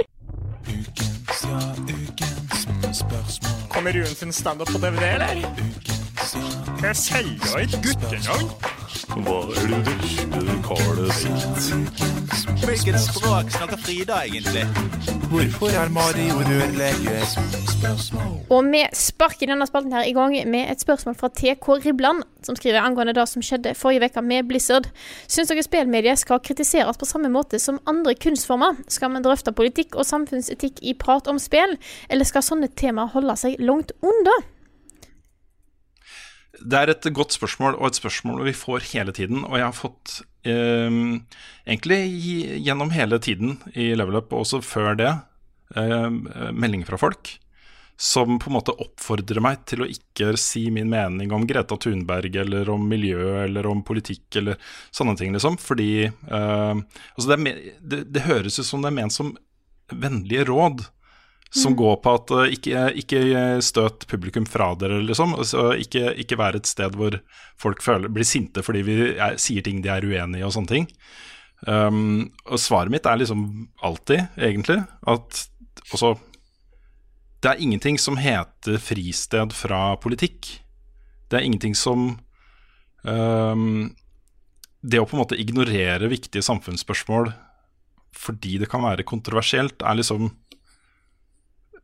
Kommer 3.69 3.93
Ruen 3.93 4.07
sin 4.07 4.33
standup 4.33 4.73
på 4.73 4.79
DVD, 4.79 5.03
eller? 5.03 6.00
Jeg 6.21 6.97
selger 6.97 7.63
et 7.63 7.75
guttenavn. 7.81 8.51
Hva 9.25 9.37
er 9.49 9.71
det 9.71 9.79
vesle 9.87 10.57
karet 10.67 11.15
sitt? 11.17 11.71
Hvilket 12.61 12.99
språk 13.01 13.49
snakker 13.55 13.81
Frida 13.81 14.19
egentlig? 14.29 14.67
Hvorfor 15.31 15.73
er 15.73 15.89
Mario 15.95 16.43
rørlege? 16.45 17.23
Og 18.53 18.69
vi 18.69 18.85
sparker 18.93 19.49
denne 19.49 19.65
spalten 19.71 19.97
her 19.97 20.05
i 20.11 20.13
gang 20.13 20.37
med 20.53 20.69
et 20.69 20.85
spørsmål 20.85 21.17
fra 21.17 21.33
TK 21.33 21.73
Ribland, 21.87 22.23
som 22.45 22.59
skriver 22.59 22.85
angående 22.85 23.17
det 23.17 23.27
som 23.33 23.41
skjedde 23.41 23.75
forrige 23.79 24.13
uke 24.13 24.27
med 24.29 24.45
Blizzard. 24.53 24.93
Syns 25.25 25.49
dere 25.49 25.65
spillmedier 25.65 26.21
skal 26.21 26.45
kritiseres 26.45 27.01
på 27.01 27.09
samme 27.09 27.33
måte 27.33 27.59
som 27.59 27.81
andre 27.89 28.15
kunstformer? 28.15 28.85
Skal 28.93 29.17
man 29.17 29.25
drøfte 29.25 29.57
politikk 29.57 29.97
og 29.97 30.05
samfunnsetikk 30.05 30.85
i 30.85 30.95
prat 30.95 31.33
om 31.33 31.41
spill, 31.41 31.79
eller 32.13 32.29
skal 32.29 32.45
sånne 32.45 32.69
temaer 32.77 33.17
holde 33.17 33.41
seg 33.41 33.57
langt 33.65 33.97
unna? 34.05 34.43
Det 36.61 36.77
er 36.79 36.93
et 36.93 37.11
godt 37.17 37.33
spørsmål, 37.37 37.79
og 37.79 37.89
et 37.89 37.99
spørsmål 37.99 38.45
vi 38.49 38.57
får 38.57 38.91
hele 38.93 39.15
tiden. 39.17 39.45
Og 39.49 39.57
jeg 39.59 39.67
har 39.67 39.77
fått 39.77 40.21
eh, 40.45 40.89
egentlig 41.67 42.01
gjennom 42.67 42.93
hele 42.95 43.21
tiden 43.23 43.59
i 43.75 43.93
Level 43.97 44.21
Up, 44.21 44.33
og 44.33 44.45
også 44.45 44.63
før 44.65 44.99
det, 45.01 45.15
eh, 45.77 46.11
meldinger 46.53 46.93
fra 46.93 47.01
folk 47.01 47.39
som 48.01 48.39
på 48.39 48.49
en 48.49 48.55
måte 48.57 48.73
oppfordrer 48.81 49.43
meg 49.45 49.59
til 49.69 49.83
å 49.85 49.87
ikke 49.93 50.33
si 50.41 50.63
min 50.73 50.89
mening 50.89 51.35
om 51.37 51.43
Greta 51.45 51.77
Thunberg 51.77 52.39
eller 52.41 52.71
om 52.73 52.87
miljø 52.89 53.43
eller 53.43 53.67
om 53.69 53.83
politikk 53.85 54.39
eller 54.41 54.57
sånne 54.89 55.19
ting, 55.21 55.35
liksom. 55.37 55.59
Fordi 55.61 56.07
eh, 56.09 56.81
altså 56.81 57.27
det, 57.29 57.53
det, 57.85 57.99
det 58.09 58.25
høres 58.25 58.57
ut 58.57 58.65
som 58.65 58.81
det 58.81 58.89
er 58.89 58.97
ment 59.03 59.13
som 59.13 59.35
vennlige 59.93 60.47
råd. 60.49 60.87
Som 61.51 61.75
går 61.75 61.97
på 62.05 62.13
at 62.15 62.31
eh, 62.31 62.53
ikke, 62.55 62.85
ikke 63.03 63.23
støt 63.67 64.07
publikum 64.11 64.47
fra 64.47 64.69
dere, 64.79 65.01
liksom. 65.03 65.35
Altså, 65.35 65.73
ikke, 65.83 66.13
ikke 66.23 66.39
være 66.39 66.61
et 66.63 66.71
sted 66.71 66.95
hvor 66.99 67.17
folk 67.59 67.83
føler, 67.83 68.13
blir 68.13 68.29
sinte 68.29 68.63
fordi 68.63 68.85
vi 68.87 68.97
er, 69.17 69.35
sier 69.41 69.65
ting 69.67 69.83
de 69.83 69.91
er 69.91 70.07
uenig 70.07 70.43
i 70.43 70.47
og 70.47 70.55
sånne 70.55 70.71
ting. 70.71 70.87
Um, 71.67 72.31
og 72.49 72.61
svaret 72.63 72.93
mitt 72.93 73.05
er 73.05 73.19
liksom 73.21 73.43
alltid, 73.85 74.31
egentlig, 74.41 74.79
at 75.05 75.47
også 75.93 76.15
Det 77.43 77.51
er 77.51 77.61
ingenting 77.61 77.99
som 77.99 78.19
heter 78.21 78.77
fristed 78.79 79.53
fra 79.57 79.97
politikk. 79.97 80.61
Det 81.29 81.39
er 81.39 81.45
ingenting 81.45 81.75
som 81.75 82.19
um, 83.03 83.91
Det 84.83 85.01
å 85.01 85.07
på 85.09 85.17
en 85.17 85.23
måte 85.23 85.39
ignorere 85.41 86.09
viktige 86.13 86.45
samfunnsspørsmål 86.45 87.33
fordi 88.21 88.59
det 88.59 88.67
kan 88.69 88.83
være 88.83 89.07
kontroversielt, 89.07 89.83
er 89.87 89.95
liksom 89.97 90.33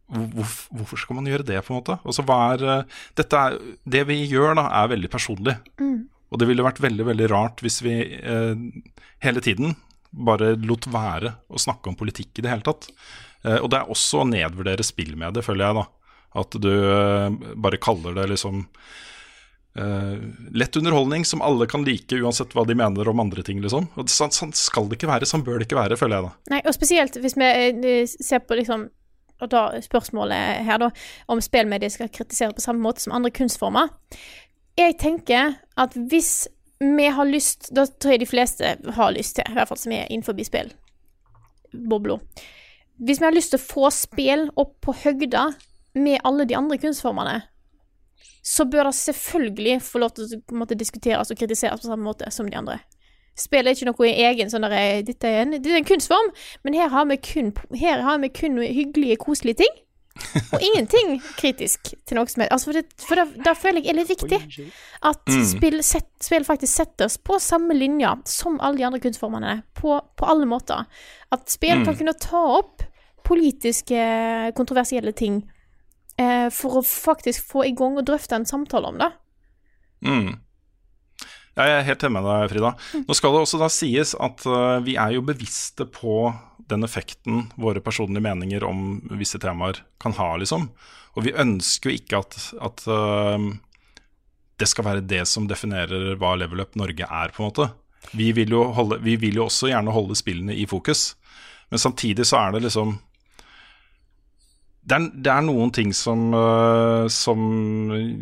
hvor, 0.06 0.50
Hvorfor 0.78 1.00
skal 1.00 1.18
man 1.18 1.26
gjøre 1.30 1.46
det, 1.46 1.58
på 1.66 1.72
en 1.72 1.80
måte? 1.80 1.98
Altså, 2.06 2.22
er, 2.22 2.66
eh, 2.72 3.00
dette 3.18 3.40
er, 3.40 3.56
det 3.96 4.04
vi 4.10 4.20
gjør, 4.24 4.54
da, 4.58 4.68
er 4.82 4.92
veldig 4.94 5.10
personlig. 5.12 5.56
Mm. 5.82 6.06
Og 6.30 6.40
det 6.40 6.48
ville 6.50 6.66
vært 6.66 6.82
veldig 6.82 7.06
veldig 7.06 7.28
rart 7.30 7.62
hvis 7.62 7.80
vi 7.86 7.98
eh, 8.02 8.54
hele 9.24 9.42
tiden 9.44 9.76
bare 10.16 10.54
lot 10.62 10.86
være 10.90 11.34
å 11.48 11.60
snakke 11.60 11.90
om 11.90 11.98
politikk 11.98 12.38
i 12.38 12.46
det 12.46 12.52
hele 12.52 12.66
tatt. 12.66 12.88
Eh, 13.44 13.58
og 13.58 13.70
det 13.72 13.80
er 13.80 13.92
også 13.92 14.22
å 14.22 14.28
nedvurdere 14.30 14.86
spill 14.86 15.14
med 15.18 15.36
det, 15.36 15.44
føler 15.46 15.68
jeg, 15.68 15.82
da. 15.82 15.86
At 16.42 16.56
du 16.60 16.72
eh, 16.72 17.52
bare 17.56 17.80
kaller 17.82 18.16
det 18.16 18.26
liksom 18.32 18.64
eh, 19.78 20.16
lett 20.56 20.76
underholdning 20.76 21.24
som 21.28 21.44
alle 21.44 21.68
kan 21.70 21.86
like, 21.86 22.18
uansett 22.18 22.54
hva 22.56 22.66
de 22.68 22.76
mener 22.78 23.08
om 23.10 23.22
andre 23.22 23.44
ting, 23.46 23.62
liksom. 23.64 23.90
Og 23.96 24.12
sånn, 24.12 24.34
sånn 24.34 24.54
skal 24.56 24.90
det 24.90 25.00
ikke 25.00 25.10
være, 25.12 25.28
sånn 25.28 25.44
bør 25.46 25.60
det 25.60 25.68
ikke 25.68 25.80
være, 25.80 25.98
føler 26.00 26.18
jeg, 26.18 26.30
da. 26.30 26.54
Nei, 26.56 26.62
og 26.64 26.76
spesielt 26.76 27.18
hvis 27.22 27.38
vi 27.38 27.50
eh, 27.50 28.06
ser 28.06 28.44
på 28.46 28.58
liksom 28.60 28.88
og 29.40 29.50
da 29.52 29.80
spørsmålet 29.84 30.64
her, 30.66 30.80
da, 30.80 30.90
om 31.28 31.40
spillmedier 31.44 31.92
skal 31.92 32.12
kritisere 32.12 32.56
på 32.56 32.64
samme 32.64 32.82
måte 32.82 33.04
som 33.04 33.14
andre 33.16 33.32
kunstformer. 33.34 33.92
Jeg 34.76 34.98
tenker 35.00 35.56
at 35.76 35.96
hvis 35.96 36.48
vi 36.76 37.06
har 37.08 37.24
lyst 37.24 37.70
Da 37.72 37.86
tror 37.86 38.12
jeg 38.12 38.20
de 38.20 38.28
fleste 38.28 38.74
har 38.98 39.12
lyst 39.16 39.38
til, 39.38 39.46
i 39.48 39.54
hvert 39.56 39.68
fall 39.70 39.78
som 39.80 39.92
er 39.96 40.10
innenfor 40.12 40.36
spillbobla. 40.44 42.18
Hvis 43.00 43.20
vi 43.20 43.24
har 43.24 43.32
lyst 43.32 43.54
til 43.54 43.60
å 43.60 43.64
få 43.64 43.90
spill 43.92 44.48
opp 44.56 44.74
på 44.84 44.92
høgda 45.04 45.50
med 45.96 46.20
alle 46.24 46.44
de 46.44 46.56
andre 46.56 46.76
kunstformene, 46.80 47.42
så 48.44 48.64
bør 48.64 48.90
det 48.90 48.94
selvfølgelig 48.94 49.80
få 49.82 49.98
lov 49.98 50.12
til 50.16 50.36
å 50.36 50.56
måtte 50.56 50.78
diskuteres 50.78 51.32
og 51.32 51.40
kritiseres 51.40 51.80
på 51.80 51.88
samme 51.88 52.06
måte 52.06 52.28
som 52.30 52.48
de 52.48 52.56
andre. 52.56 52.78
Spill 53.36 53.66
er 53.68 53.74
ikke 53.76 53.90
noe 53.90 54.12
egen 54.30 54.48
sånn 54.50 54.64
derre 54.64 55.02
dette, 55.04 55.28
er 55.28 55.42
en, 55.44 55.50
dette 55.58 55.68
er 55.74 55.76
en 55.82 55.84
kunstform, 55.88 56.30
men 56.64 56.74
her 56.74 56.88
har 56.88 57.04
vi 57.10 57.16
kun, 57.20 57.50
har 57.80 58.18
vi 58.22 58.28
kun 58.32 58.56
hyggelige, 58.62 59.18
koselige 59.20 59.60
ting. 59.62 59.74
Og 60.54 60.62
ingenting 60.64 61.18
kritisk 61.36 61.90
til 62.08 62.16
noe 62.16 62.24
som 62.32 62.40
helst. 62.40 62.52
Altså 62.54 62.70
for 62.70 62.72
det, 62.78 62.84
for 63.04 63.20
det, 63.20 63.44
da 63.44 63.52
føler 63.52 63.82
jeg 63.84 63.92
er 63.92 63.98
litt 63.98 64.08
viktig 64.08 64.38
at 65.04 65.20
Mm. 65.28 65.42
spill, 65.44 65.82
set, 65.84 66.06
spill 66.24 66.44
faktisk 66.48 66.72
settes 66.72 67.18
på 67.20 67.36
samme 67.38 67.76
linje 67.76 68.08
som 68.24 68.56
alle 68.64 68.78
de 68.78 68.86
andre 68.88 69.00
kunstformene, 69.04 69.62
på, 69.74 70.00
på 70.16 70.24
alle 70.24 70.46
måter. 70.48 70.86
At 71.30 71.50
spill 71.52 71.82
Mm. 71.82 71.84
kan 71.84 71.96
kunne 72.00 72.16
ta 72.18 72.40
opp 72.56 72.82
politiske, 73.24 74.52
kontroversielle 74.56 75.12
ting 75.12 75.42
eh, 76.18 76.48
for 76.48 76.78
å 76.80 76.82
faktisk 76.82 77.44
få 77.52 77.66
i 77.66 77.74
gang 77.76 77.98
og 77.98 78.06
drøfte 78.08 78.36
en 78.38 78.46
samtale 78.48 78.88
om 78.88 78.98
det. 78.98 79.12
Mm. 80.06 80.36
Ja, 81.56 81.64
jeg 81.70 81.76
er 81.78 81.86
helt 81.86 82.02
enig 82.04 82.18
med 82.18 82.26
deg, 82.28 82.50
Frida. 82.52 82.70
Nå 83.06 83.14
skal 83.16 83.32
det 83.32 83.38
også 83.46 83.60
da 83.62 83.70
sies 83.72 84.12
at 84.20 84.42
uh, 84.44 84.76
vi 84.84 84.98
er 85.00 85.14
jo 85.14 85.24
bevisste 85.24 85.86
på 85.88 86.28
den 86.68 86.84
effekten 86.84 87.46
våre 87.56 87.80
personlige 87.80 88.24
meninger 88.26 88.66
om 88.66 88.98
visse 89.16 89.40
temaer 89.40 89.80
kan 90.02 90.12
ha, 90.18 90.34
liksom. 90.36 90.68
Og 91.16 91.24
vi 91.24 91.32
ønsker 91.32 91.88
jo 91.88 91.96
ikke 91.96 92.20
at, 92.20 92.36
at 92.60 92.84
uh, 92.92 93.48
det 94.60 94.68
skal 94.68 94.84
være 94.90 95.06
det 95.08 95.24
som 95.32 95.48
definerer 95.48 96.12
hva 96.20 96.34
Level 96.36 96.60
Up 96.60 96.76
Norge 96.76 97.08
er, 97.08 97.32
på 97.32 97.40
en 97.40 97.48
måte. 97.48 97.70
Vi 98.12 98.30
vil, 98.36 98.52
jo 98.52 98.68
holde, 98.76 99.00
vi 99.00 99.16
vil 99.24 99.40
jo 99.40 99.48
også 99.48 99.72
gjerne 99.72 99.96
holde 99.96 100.16
spillene 100.18 100.54
i 100.54 100.68
fokus, 100.68 101.14
men 101.72 101.80
samtidig 101.80 102.28
så 102.28 102.44
er 102.44 102.56
det 102.56 102.66
liksom 102.68 102.98
det 104.86 104.94
er, 104.94 105.06
det 105.24 105.30
er 105.32 105.42
noen 105.42 105.72
ting 105.74 105.88
som, 105.96 106.28
uh, 106.36 107.08
som 107.10 107.40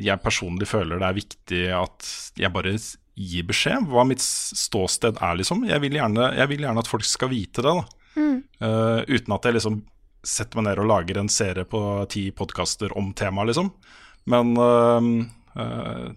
jeg 0.00 0.22
personlig 0.22 0.70
føler 0.70 1.02
det 1.02 1.10
er 1.10 1.18
viktig 1.18 1.64
at 1.76 2.12
jeg 2.40 2.54
bare 2.54 2.78
gir 3.14 3.46
beskjed 3.46 3.88
hva 3.90 4.04
mitt 4.08 4.22
ståsted 4.22 5.20
er, 5.22 5.36
liksom. 5.38 5.64
Jeg 5.68 5.82
vil 5.84 5.98
gjerne, 5.98 6.32
jeg 6.38 6.50
vil 6.50 6.64
gjerne 6.66 6.82
at 6.82 6.90
folk 6.90 7.06
skal 7.06 7.30
vite 7.30 7.62
det, 7.64 7.74
da. 7.74 7.84
Mm. 8.14 8.36
Uh, 8.62 9.00
uten 9.10 9.34
at 9.36 9.46
jeg 9.46 9.56
liksom 9.56 9.80
setter 10.24 10.58
meg 10.58 10.68
ned 10.68 10.80
og 10.82 10.88
lager 10.88 11.18
en 11.20 11.30
serie 11.32 11.66
på 11.68 11.80
ti 12.12 12.28
podkaster 12.34 12.94
om 12.98 13.12
temaet, 13.16 13.52
liksom. 13.52 13.70
Men 14.30 14.54
uh, 14.58 15.10
uh, 15.60 16.08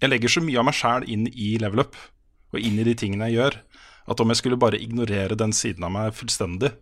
jeg 0.00 0.12
legger 0.12 0.32
så 0.32 0.44
mye 0.44 0.60
av 0.60 0.68
meg 0.68 0.78
sjæl 0.78 1.08
inn 1.12 1.26
i 1.32 1.54
level 1.60 1.84
up, 1.84 1.98
og 2.54 2.62
inn 2.62 2.78
i 2.80 2.86
de 2.86 2.94
tingene 2.98 3.30
jeg 3.30 3.40
gjør, 3.40 3.58
at 4.10 4.22
om 4.22 4.32
jeg 4.32 4.40
skulle 4.40 4.60
bare 4.60 4.80
ignorere 4.80 5.36
den 5.38 5.52
siden 5.54 5.84
av 5.86 5.92
meg 5.94 6.14
fullstendig, 6.16 6.72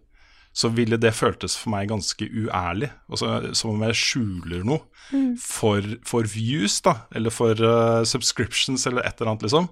så 0.52 0.68
ville 0.74 0.96
det 0.98 1.12
føltes 1.14 1.54
for 1.56 1.70
meg 1.70 1.88
ganske 1.90 2.26
uærlig. 2.26 2.88
Altså, 3.10 3.54
som 3.54 3.70
om 3.76 3.82
jeg 3.88 3.94
skjuler 4.00 4.64
noe 4.66 4.84
Mm. 5.08 5.38
for, 5.40 5.80
for 6.04 6.26
views, 6.28 6.82
da, 6.84 6.92
eller 7.16 7.32
for 7.32 7.56
uh, 7.64 8.02
subscriptions, 8.04 8.82
eller 8.86 9.06
et 9.08 9.16
eller 9.20 9.30
annet, 9.30 9.46
liksom. 9.46 9.68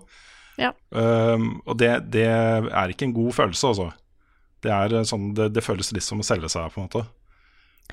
Ja. 0.56 0.70
Um, 0.88 1.58
og 1.66 1.76
det, 1.76 1.90
det 2.14 2.22
er 2.24 2.88
ikke 2.88 3.04
en 3.04 3.12
god 3.12 3.34
følelse, 3.36 3.66
altså. 3.68 3.90
Det, 4.64 4.70
er 4.72 4.94
eh, 4.96 5.04
sånn, 5.04 5.34
det, 5.36 5.50
det 5.52 5.60
føles 5.66 5.92
litt 5.92 6.06
som 6.06 6.22
å 6.22 6.24
selge 6.24 6.48
seg, 6.48 6.70
på 6.72 6.80
en 6.80 6.86
måte. 6.88 7.02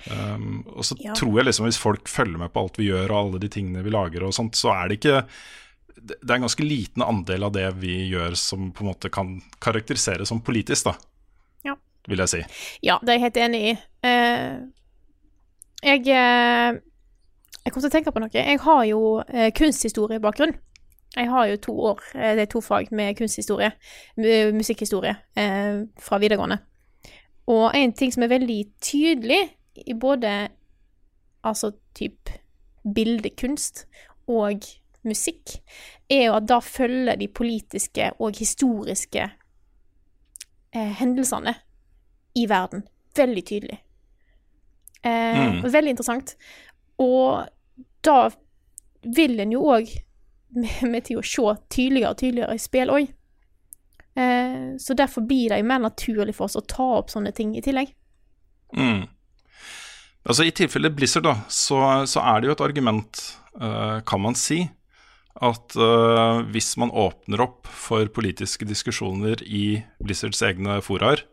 Um, 0.07 0.63
og 0.71 0.85
så 0.87 0.95
Ja. 1.03 1.11
tror 1.19 1.35
jeg 1.41 1.45
liksom 1.49 1.67
hvis 1.67 1.77
folk 1.83 2.07
følger 2.07 2.39
med 2.39 2.53
på 2.55 2.63
alt 2.63 2.79
vi 2.79 2.87
gjør 2.87 3.11
og 3.11 3.17
alle 3.19 3.41
de 3.43 3.49
tingene 3.51 3.83
vi 3.83 3.91
lager 3.93 4.23
og 4.23 4.31
sånt, 4.33 4.55
så 4.55 4.71
er 4.73 4.87
det 4.89 5.01
ikke 5.01 5.19
Det 6.03 6.17
det 6.23 6.31
er 6.31 6.35
en 6.39 6.47
ganske 6.47 6.65
liten 6.65 7.03
andel 7.05 7.43
av 7.45 7.51
det 7.53 7.67
vi 7.79 8.09
gjør 8.11 8.33
som 8.35 8.71
på 8.75 8.81
en 8.83 8.89
måte 8.89 9.11
kan 9.13 9.35
karakteriseres 9.63 10.27
som 10.31 10.41
politisk, 10.43 10.89
da. 10.89 10.95
Vil 12.07 12.19
jeg 12.19 12.29
si. 12.29 12.41
Ja, 12.83 12.97
det 13.01 13.09
er 13.09 13.19
jeg 13.19 13.25
helt 13.27 13.37
enig 13.45 13.61
i. 13.63 13.75
Eh, 14.03 14.57
jeg 15.83 16.07
eh, 16.11 16.81
Jeg 17.63 17.71
kom 17.71 17.79
til 17.79 17.87
å 17.87 17.93
tenke 17.93 18.11
på 18.11 18.19
noe. 18.19 18.31
Jeg 18.33 18.59
har 18.59 18.83
jo 18.83 18.99
uh, 19.23 19.49
kunsthistoriebakgrunn. 19.55 20.51
Jeg 21.15 21.29
har 21.29 21.45
jo 21.45 21.57
to 21.57 21.79
år, 21.79 21.99
eh, 22.15 22.35
det 22.35 22.41
er 22.41 22.45
to 22.45 22.61
fag 22.61 22.91
med 22.91 23.15
kunsthistorie, 23.17 23.71
musikkhistorie, 24.53 25.15
eh, 25.35 25.83
fra 25.99 26.17
videregående. 26.17 26.57
Og 27.47 27.71
en 27.75 27.93
ting 27.93 28.13
som 28.13 28.23
er 28.23 28.27
veldig 28.27 28.65
tydelig 28.81 29.49
i 29.87 29.93
både 29.93 30.49
altså 31.43 31.71
typ 31.95 32.29
bildekunst 32.95 33.85
og 34.27 34.59
musikk, 35.03 35.61
er 36.09 36.25
jo 36.25 36.33
at 36.33 36.47
da 36.49 36.59
følger 36.59 37.15
de 37.15 37.27
politiske 37.27 38.11
og 38.19 38.35
historiske 38.39 39.29
eh, 40.73 40.91
hendelsene 40.99 41.53
i 42.35 42.45
verden 42.49 42.85
veldig 43.15 43.45
tydelig. 43.45 43.79
Eh, 45.03 45.39
Mm. 45.39 45.61
Veldig 45.71 45.89
interessant. 45.89 46.35
Og 46.97 47.45
da 48.01 48.29
vil 49.03 49.39
en 49.39 49.51
jo 49.51 49.65
òg 49.67 49.89
med, 50.91 51.03
til 51.03 51.19
å 51.19 51.25
se 51.25 51.55
tydeligere 51.69 52.13
og 52.13 52.17
tydeligere 52.21 52.55
i 52.55 52.61
spill 52.61 52.93
òg. 52.93 53.09
Eh, 54.15 54.77
så 54.79 54.93
derfor 54.93 55.25
blir 55.25 55.49
det 55.49 55.59
jo 55.59 55.67
mer 55.67 55.81
naturlig 55.81 56.35
for 56.37 56.45
oss 56.45 56.55
å 56.59 56.65
ta 56.67 56.85
opp 56.99 57.09
sånne 57.09 57.33
ting 57.35 57.55
i 57.57 57.63
tillegg. 57.65 57.93
Mm. 58.77 59.07
Altså 60.23 60.45
I 60.47 60.53
tilfelle 60.55 60.93
Blizzard, 60.93 61.25
da, 61.27 61.35
så, 61.49 62.05
så 62.07 62.21
er 62.21 62.39
det 62.39 62.47
jo 62.47 62.55
et 62.55 62.63
argument, 62.63 63.19
uh, 63.59 63.99
kan 64.07 64.21
man 64.23 64.37
si, 64.39 64.61
at 65.43 65.75
uh, 65.75 66.39
hvis 66.53 66.77
man 66.79 66.93
åpner 66.95 67.43
opp 67.43 67.67
for 67.67 68.07
politiske 68.07 68.65
diskusjoner 68.69 69.43
i 69.43 69.81
Blizzards 69.99 70.39
egne 70.45 70.79
foraer, 70.85 71.25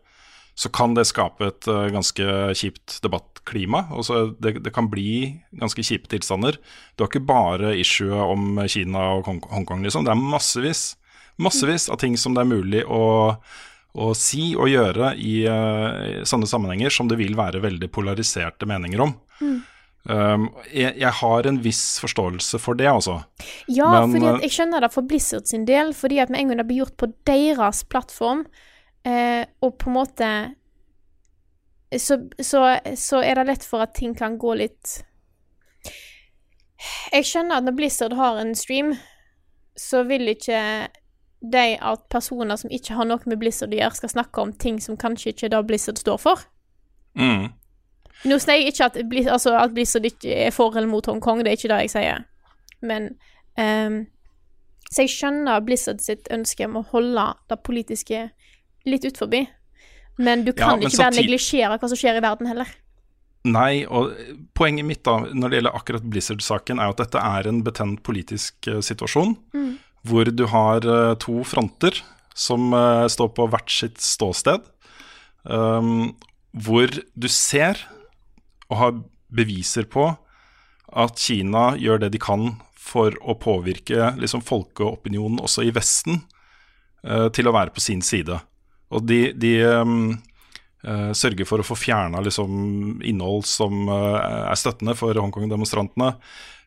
så 0.55 0.69
kan 0.69 0.93
det 0.97 1.07
skape 1.09 1.47
et 1.47 1.67
eh, 1.71 1.87
ganske 1.93 2.27
kjipt 2.57 2.99
debattklima. 3.03 3.85
Altså 3.95 4.27
det, 4.39 4.59
det 4.65 4.73
kan 4.75 4.89
bli 4.91 5.41
ganske 5.57 5.83
kjipe 5.85 6.11
tilstander. 6.11 6.59
Du 6.95 7.03
har 7.03 7.11
ikke 7.11 7.23
bare 7.25 7.75
issuet 7.79 8.19
om 8.19 8.59
Kina 8.69 9.07
og 9.17 9.29
Hongkong, 9.29 9.83
liksom. 9.85 10.05
Det 10.05 10.13
er 10.13 10.21
massevis, 10.21 10.85
massevis 11.41 11.89
av 11.89 12.01
ting 12.03 12.17
som 12.19 12.35
det 12.35 12.43
er 12.43 12.51
mulig 12.51 12.85
å, 12.85 13.03
å 13.95 14.13
si 14.17 14.51
og 14.57 14.71
gjøre 14.71 15.15
i 15.17 15.41
eh, 15.49 16.21
sånne 16.27 16.49
sammenhenger 16.49 16.93
som 16.93 17.11
det 17.11 17.19
vil 17.21 17.37
være 17.39 17.63
veldig 17.63 17.91
polariserte 17.93 18.69
meninger 18.69 19.07
om. 19.07 19.15
Mm. 19.41 19.59
Um, 20.09 20.47
jeg, 20.73 20.95
jeg 20.97 21.13
har 21.13 21.45
en 21.45 21.59
viss 21.61 21.99
forståelse 22.01 22.57
for 22.61 22.77
det, 22.77 22.87
altså. 22.89 23.19
Ja, 23.69 23.91
Men, 24.01 24.15
fordi 24.15 24.29
eh, 24.31 24.45
jeg 24.47 24.55
skjønner 24.55 24.81
det 24.81 24.89
for 24.95 25.05
Blizzard 25.05 25.49
sin 25.49 25.67
del, 25.69 25.93
fordi 25.97 26.17
at 26.23 26.33
med 26.33 26.41
en 26.41 26.51
gang 26.51 26.61
det 26.63 26.67
blir 26.71 26.81
gjort 26.81 26.97
på 26.97 27.11
deres 27.29 27.83
plattform, 27.85 28.47
eh, 29.07 29.45
og 29.61 29.77
på 29.81 29.89
en 29.89 29.95
måte 29.95 30.31
så, 31.97 32.17
så, 32.39 32.79
så 32.95 33.21
er 33.21 33.35
det 33.35 33.47
lett 33.49 33.65
for 33.67 33.83
at 33.83 33.95
ting 33.97 34.13
kan 34.15 34.37
gå 34.39 34.53
litt 34.55 35.01
Jeg 37.11 37.27
skjønner 37.27 37.59
at 37.59 37.67
når 37.67 37.75
Blizzard 37.77 38.15
har 38.17 38.39
en 38.39 38.55
stream, 38.55 38.93
så 39.77 40.05
vil 40.07 40.31
ikke 40.31 40.61
de 41.41 41.65
at 41.77 42.05
personer 42.09 42.57
som 42.57 42.71
ikke 42.73 42.95
har 42.95 43.07
noe 43.09 43.29
med 43.29 43.39
Blizzard 43.41 43.73
å 43.73 43.77
gjøre, 43.77 43.97
skal 43.97 44.13
snakke 44.13 44.41
om 44.41 44.53
ting 44.53 44.79
som 44.81 44.97
kanskje 44.97 45.33
ikke 45.33 45.47
er 45.49 45.53
det 45.55 45.61
Blizzard 45.69 46.01
står 46.01 46.17
for. 46.21 46.41
Mm. 47.17 47.51
Nå 48.29 48.37
sier 48.41 48.59
jeg 48.59 48.73
ikke 48.73 48.87
at, 48.89 48.97
Blizzard, 49.09 49.35
altså, 49.37 49.55
at 49.57 49.73
Blizzard 49.73 50.05
ikke 50.05 50.35
er 50.47 50.53
for 50.53 50.75
eller 50.77 50.89
mot 50.89 51.05
Hongkong, 51.09 51.41
det 51.41 51.53
er 51.53 51.59
ikke 51.59 51.71
det 51.73 51.79
jeg 51.85 51.93
sier. 51.95 52.25
Men 52.81 53.11
um, 53.57 54.03
Så 54.89 55.05
jeg 55.05 55.13
skjønner 55.13 55.65
Blizzard 55.65 56.01
sitt 56.03 56.29
ønske 56.33 56.65
om 56.67 56.81
å 56.81 56.87
holde 56.93 57.27
det 57.49 57.59
politiske 57.65 58.29
litt 58.85 59.05
ut 59.05 59.17
forbi. 59.17 59.47
Men 60.17 60.43
du 60.45 60.51
Ja, 60.51 60.65
kan 60.67 60.79
men 60.79 60.87
ikke 60.89 60.97
bare 60.97 61.11
samtid- 61.11 61.23
neglisjere 61.25 61.79
hva 61.79 61.87
som 61.89 61.97
skjer 61.97 62.17
i 62.17 62.23
verden, 62.23 62.47
heller. 62.47 62.67
Nei, 63.43 63.85
og 63.89 64.11
poenget 64.53 64.85
mitt 64.85 65.03
da, 65.03 65.19
når 65.33 65.49
det 65.49 65.57
gjelder 65.63 65.73
akkurat 65.79 66.03
Blizzard-saken, 66.09 66.79
er 66.79 66.89
at 66.89 66.97
dette 66.97 67.17
er 67.17 67.47
en 67.49 67.63
betent 67.63 68.03
politisk 68.03 68.67
eh, 68.67 68.81
situasjon, 68.85 69.35
Mm. 69.53 69.77
hvor 70.05 70.25
du 70.35 70.45
har 70.47 70.77
eh, 70.85 71.15
to 71.15 71.43
fronter 71.43 72.01
som 72.35 72.71
eh, 72.73 73.07
står 73.07 73.33
på 73.33 73.49
hvert 73.49 73.69
sitt 73.69 73.97
ståsted, 73.97 74.61
um, 75.45 76.15
hvor 76.53 76.87
du 77.17 77.27
ser 77.27 77.77
og 78.69 78.77
har 78.77 78.91
beviser 79.33 79.83
på 79.89 80.17
at 80.93 81.17
Kina 81.17 81.75
gjør 81.77 81.99
det 82.01 82.11
de 82.11 82.19
kan 82.19 82.59
for 82.75 83.11
å 83.23 83.33
påvirke 83.39 84.15
liksom, 84.19 84.41
folkeopinionen 84.43 85.39
også 85.39 85.63
i 85.65 85.71
Vesten 85.71 86.21
til 87.33 87.47
å 87.47 87.53
være 87.55 87.71
på 87.73 87.79
sin 87.81 88.01
side. 88.01 88.35
Og 88.91 89.05
de, 89.07 89.19
de 89.37 89.53
um, 89.81 90.13
uh, 90.87 91.11
sørger 91.17 91.47
for 91.47 91.63
å 91.63 91.65
få 91.65 91.77
fjerna 91.79 92.21
liksom, 92.23 93.01
innhold 93.07 93.47
som 93.49 93.85
uh, 93.89 94.47
er 94.51 94.59
støttende 94.59 94.95
for 94.99 95.15
Hongkong-demonstrantene, 95.17 96.13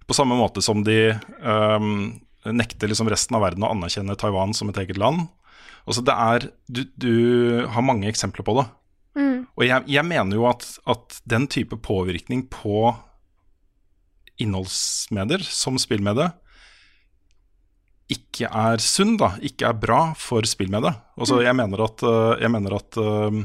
på 0.04 0.16
samme 0.16 0.36
måte 0.36 0.60
som 0.64 0.82
de 0.84 1.14
um, 1.40 2.12
nekter 2.44 2.90
liksom, 2.90 3.08
resten 3.12 3.36
av 3.38 3.44
verden 3.46 3.64
å 3.64 3.72
anerkjenne 3.72 4.16
Taiwan 4.20 4.52
som 4.56 4.68
et 4.72 4.80
eget 4.82 5.00
land. 5.00 5.26
Altså, 5.84 6.04
det 6.04 6.16
er, 6.16 6.48
du, 6.68 6.84
du 7.00 7.14
har 7.72 7.84
mange 7.84 8.08
eksempler 8.10 8.44
på 8.44 8.56
det. 8.58 8.66
Mm. 9.16 9.38
Og 9.54 9.64
jeg, 9.66 9.84
jeg 9.94 10.08
mener 10.08 10.36
jo 10.40 10.46
at, 10.50 10.66
at 10.90 11.20
den 11.28 11.48
type 11.52 11.76
påvirkning 11.84 12.46
på 12.52 12.92
innholdsmedier, 14.40 15.44
som 15.46 15.78
spillmedie, 15.80 16.32
ikke 18.12 18.50
er 18.52 18.82
sunn, 18.84 19.16
da, 19.16 19.32
ikke 19.40 19.68
er 19.70 19.78
bra 19.80 20.00
for 20.18 20.44
spillmediet. 20.46 20.98
Altså, 21.16 21.38
jeg 21.44 21.56
mener 21.56 21.84
at, 21.86 22.02
øh, 22.04 22.34
jeg 22.42 22.50
mener 22.52 22.74
at 22.76 22.98
øh, 23.00 23.38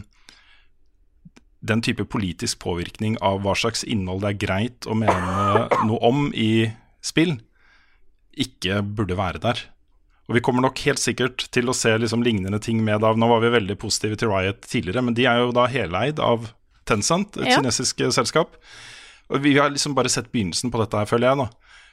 den 1.61 1.81
type 1.83 2.05
politisk 2.07 2.59
påvirkning 2.63 3.17
av 3.25 3.41
hva 3.43 3.55
slags 3.57 3.83
innhold 3.87 4.21
det 4.23 4.29
er 4.33 4.39
greit 4.45 4.87
å 4.87 4.95
mene 4.95 5.67
noe 5.87 5.99
om 6.07 6.29
i 6.33 6.69
spill, 7.03 7.37
ikke 8.39 8.81
burde 8.83 9.17
være 9.19 9.41
der. 9.43 9.65
Og 10.29 10.37
vi 10.37 10.43
kommer 10.45 10.61
nok 10.63 10.77
helt 10.85 11.01
sikkert 11.01 11.47
til 11.51 11.71
å 11.71 11.75
se 11.75 11.91
liksom 11.97 12.21
lignende 12.23 12.59
ting 12.61 12.83
med 12.85 13.03
av 13.03 13.17
Nå 13.17 13.27
var 13.31 13.41
vi 13.41 13.49
veldig 13.55 13.75
positive 13.81 14.19
til 14.19 14.29
Riot 14.29 14.61
tidligere, 14.69 15.01
men 15.03 15.15
de 15.17 15.25
er 15.25 15.41
jo 15.41 15.51
da 15.55 15.65
heleid 15.71 16.21
av 16.21 16.51
Tencent, 16.89 17.35
et 17.37 17.47
Ja. 17.49 17.57
kinesisk 17.57 17.99
eh, 18.01 18.09
selskap. 18.13 18.55
Og 19.29 19.41
vi 19.43 19.55
har 19.57 19.69
liksom 19.69 19.93
bare 19.97 20.09
sett 20.09 20.31
begynnelsen 20.31 20.71
på 20.71 20.79
dette 20.81 20.97
her, 20.97 21.05
føler 21.05 21.29
jeg. 21.29 21.37
da. 21.37 21.49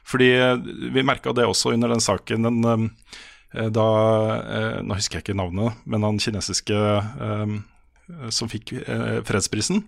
Fordi 0.07 0.31
eh, 0.39 0.57
vi 0.95 1.07
merka 1.07 1.35
det 1.35 1.47
også 1.47 1.75
under 1.75 1.91
den 1.93 2.03
saken 2.03 2.47
den, 2.47 2.91
eh, 3.55 3.69
da 3.73 3.87
eh, 4.41 4.81
Nå 4.87 4.99
husker 4.99 5.19
jeg 5.19 5.27
ikke 5.27 5.39
navnet, 5.39 5.79
men 5.85 6.07
han 6.07 6.21
kinesiske 6.23 6.77
som 8.31 8.47
fikk 8.47 8.71
fredsprisen. 9.27 9.81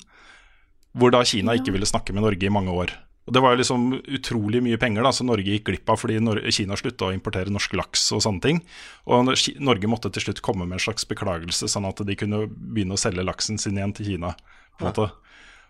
Hvor 0.99 1.13
da 1.15 1.21
Kina 1.23 1.55
ikke 1.55 1.71
ville 1.71 1.87
snakke 1.87 2.11
med 2.17 2.25
Norge 2.25 2.49
i 2.49 2.51
mange 2.51 2.73
år. 2.75 2.91
Og 3.29 3.35
Det 3.37 3.43
var 3.45 3.53
jo 3.53 3.61
liksom 3.61 3.85
utrolig 4.17 4.63
mye 4.65 4.79
penger 4.81 5.05
da, 5.05 5.13
som 5.15 5.29
Norge 5.29 5.53
gikk 5.53 5.69
glipp 5.69 5.93
av 5.93 6.01
fordi 6.01 6.17
Kina 6.57 6.79
slutta 6.81 7.11
å 7.11 7.15
importere 7.15 7.53
norsk 7.53 7.77
laks 7.79 8.09
og 8.17 8.25
sånne 8.25 8.43
ting. 8.43 8.61
Og 9.07 9.31
Norge 9.63 9.91
måtte 9.93 10.11
til 10.11 10.25
slutt 10.25 10.43
komme 10.43 10.67
med 10.67 10.81
en 10.81 10.87
slags 10.89 11.07
beklagelse, 11.07 11.69
sånn 11.71 11.87
at 11.87 12.03
de 12.09 12.17
kunne 12.19 12.47
begynne 12.49 12.97
å 12.97 13.01
selge 13.01 13.27
laksen 13.27 13.61
sin 13.61 13.79
igjen 13.79 13.95
til 13.95 14.15
Kina. 14.15 14.33
på 14.79 14.83
en 14.83 14.91
måte. 14.91 15.11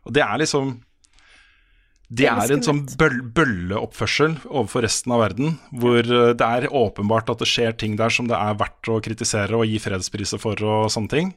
Og 0.07 0.15
det 0.17 0.23
er 0.25 0.41
liksom 0.41 0.79
Det 2.09 2.25
er 2.25 2.39
er 2.41 2.55
en 2.55 2.65
sånn 2.65 2.85
bøl 2.97 3.19
bølleoppførsel 3.37 4.39
overfor 4.49 4.87
resten 4.87 5.13
av 5.13 5.21
verden, 5.27 5.59
hvor 5.77 6.01
eh, 6.01 6.31
det 6.33 6.47
er 6.47 6.71
åpenbart 6.73 7.29
at 7.29 7.43
det 7.43 7.49
skjer 7.51 7.77
ting 7.77 7.99
der 8.01 8.13
som 8.13 8.31
det 8.31 8.39
er 8.39 8.57
verdt 8.57 8.89
å 8.89 9.01
kritisere 9.05 9.59
og 9.59 9.69
gi 9.69 9.77
fredspriser 9.83 10.41
for 10.41 10.57
og 10.65 10.89
sånne 10.93 11.13
ting. 11.13 11.35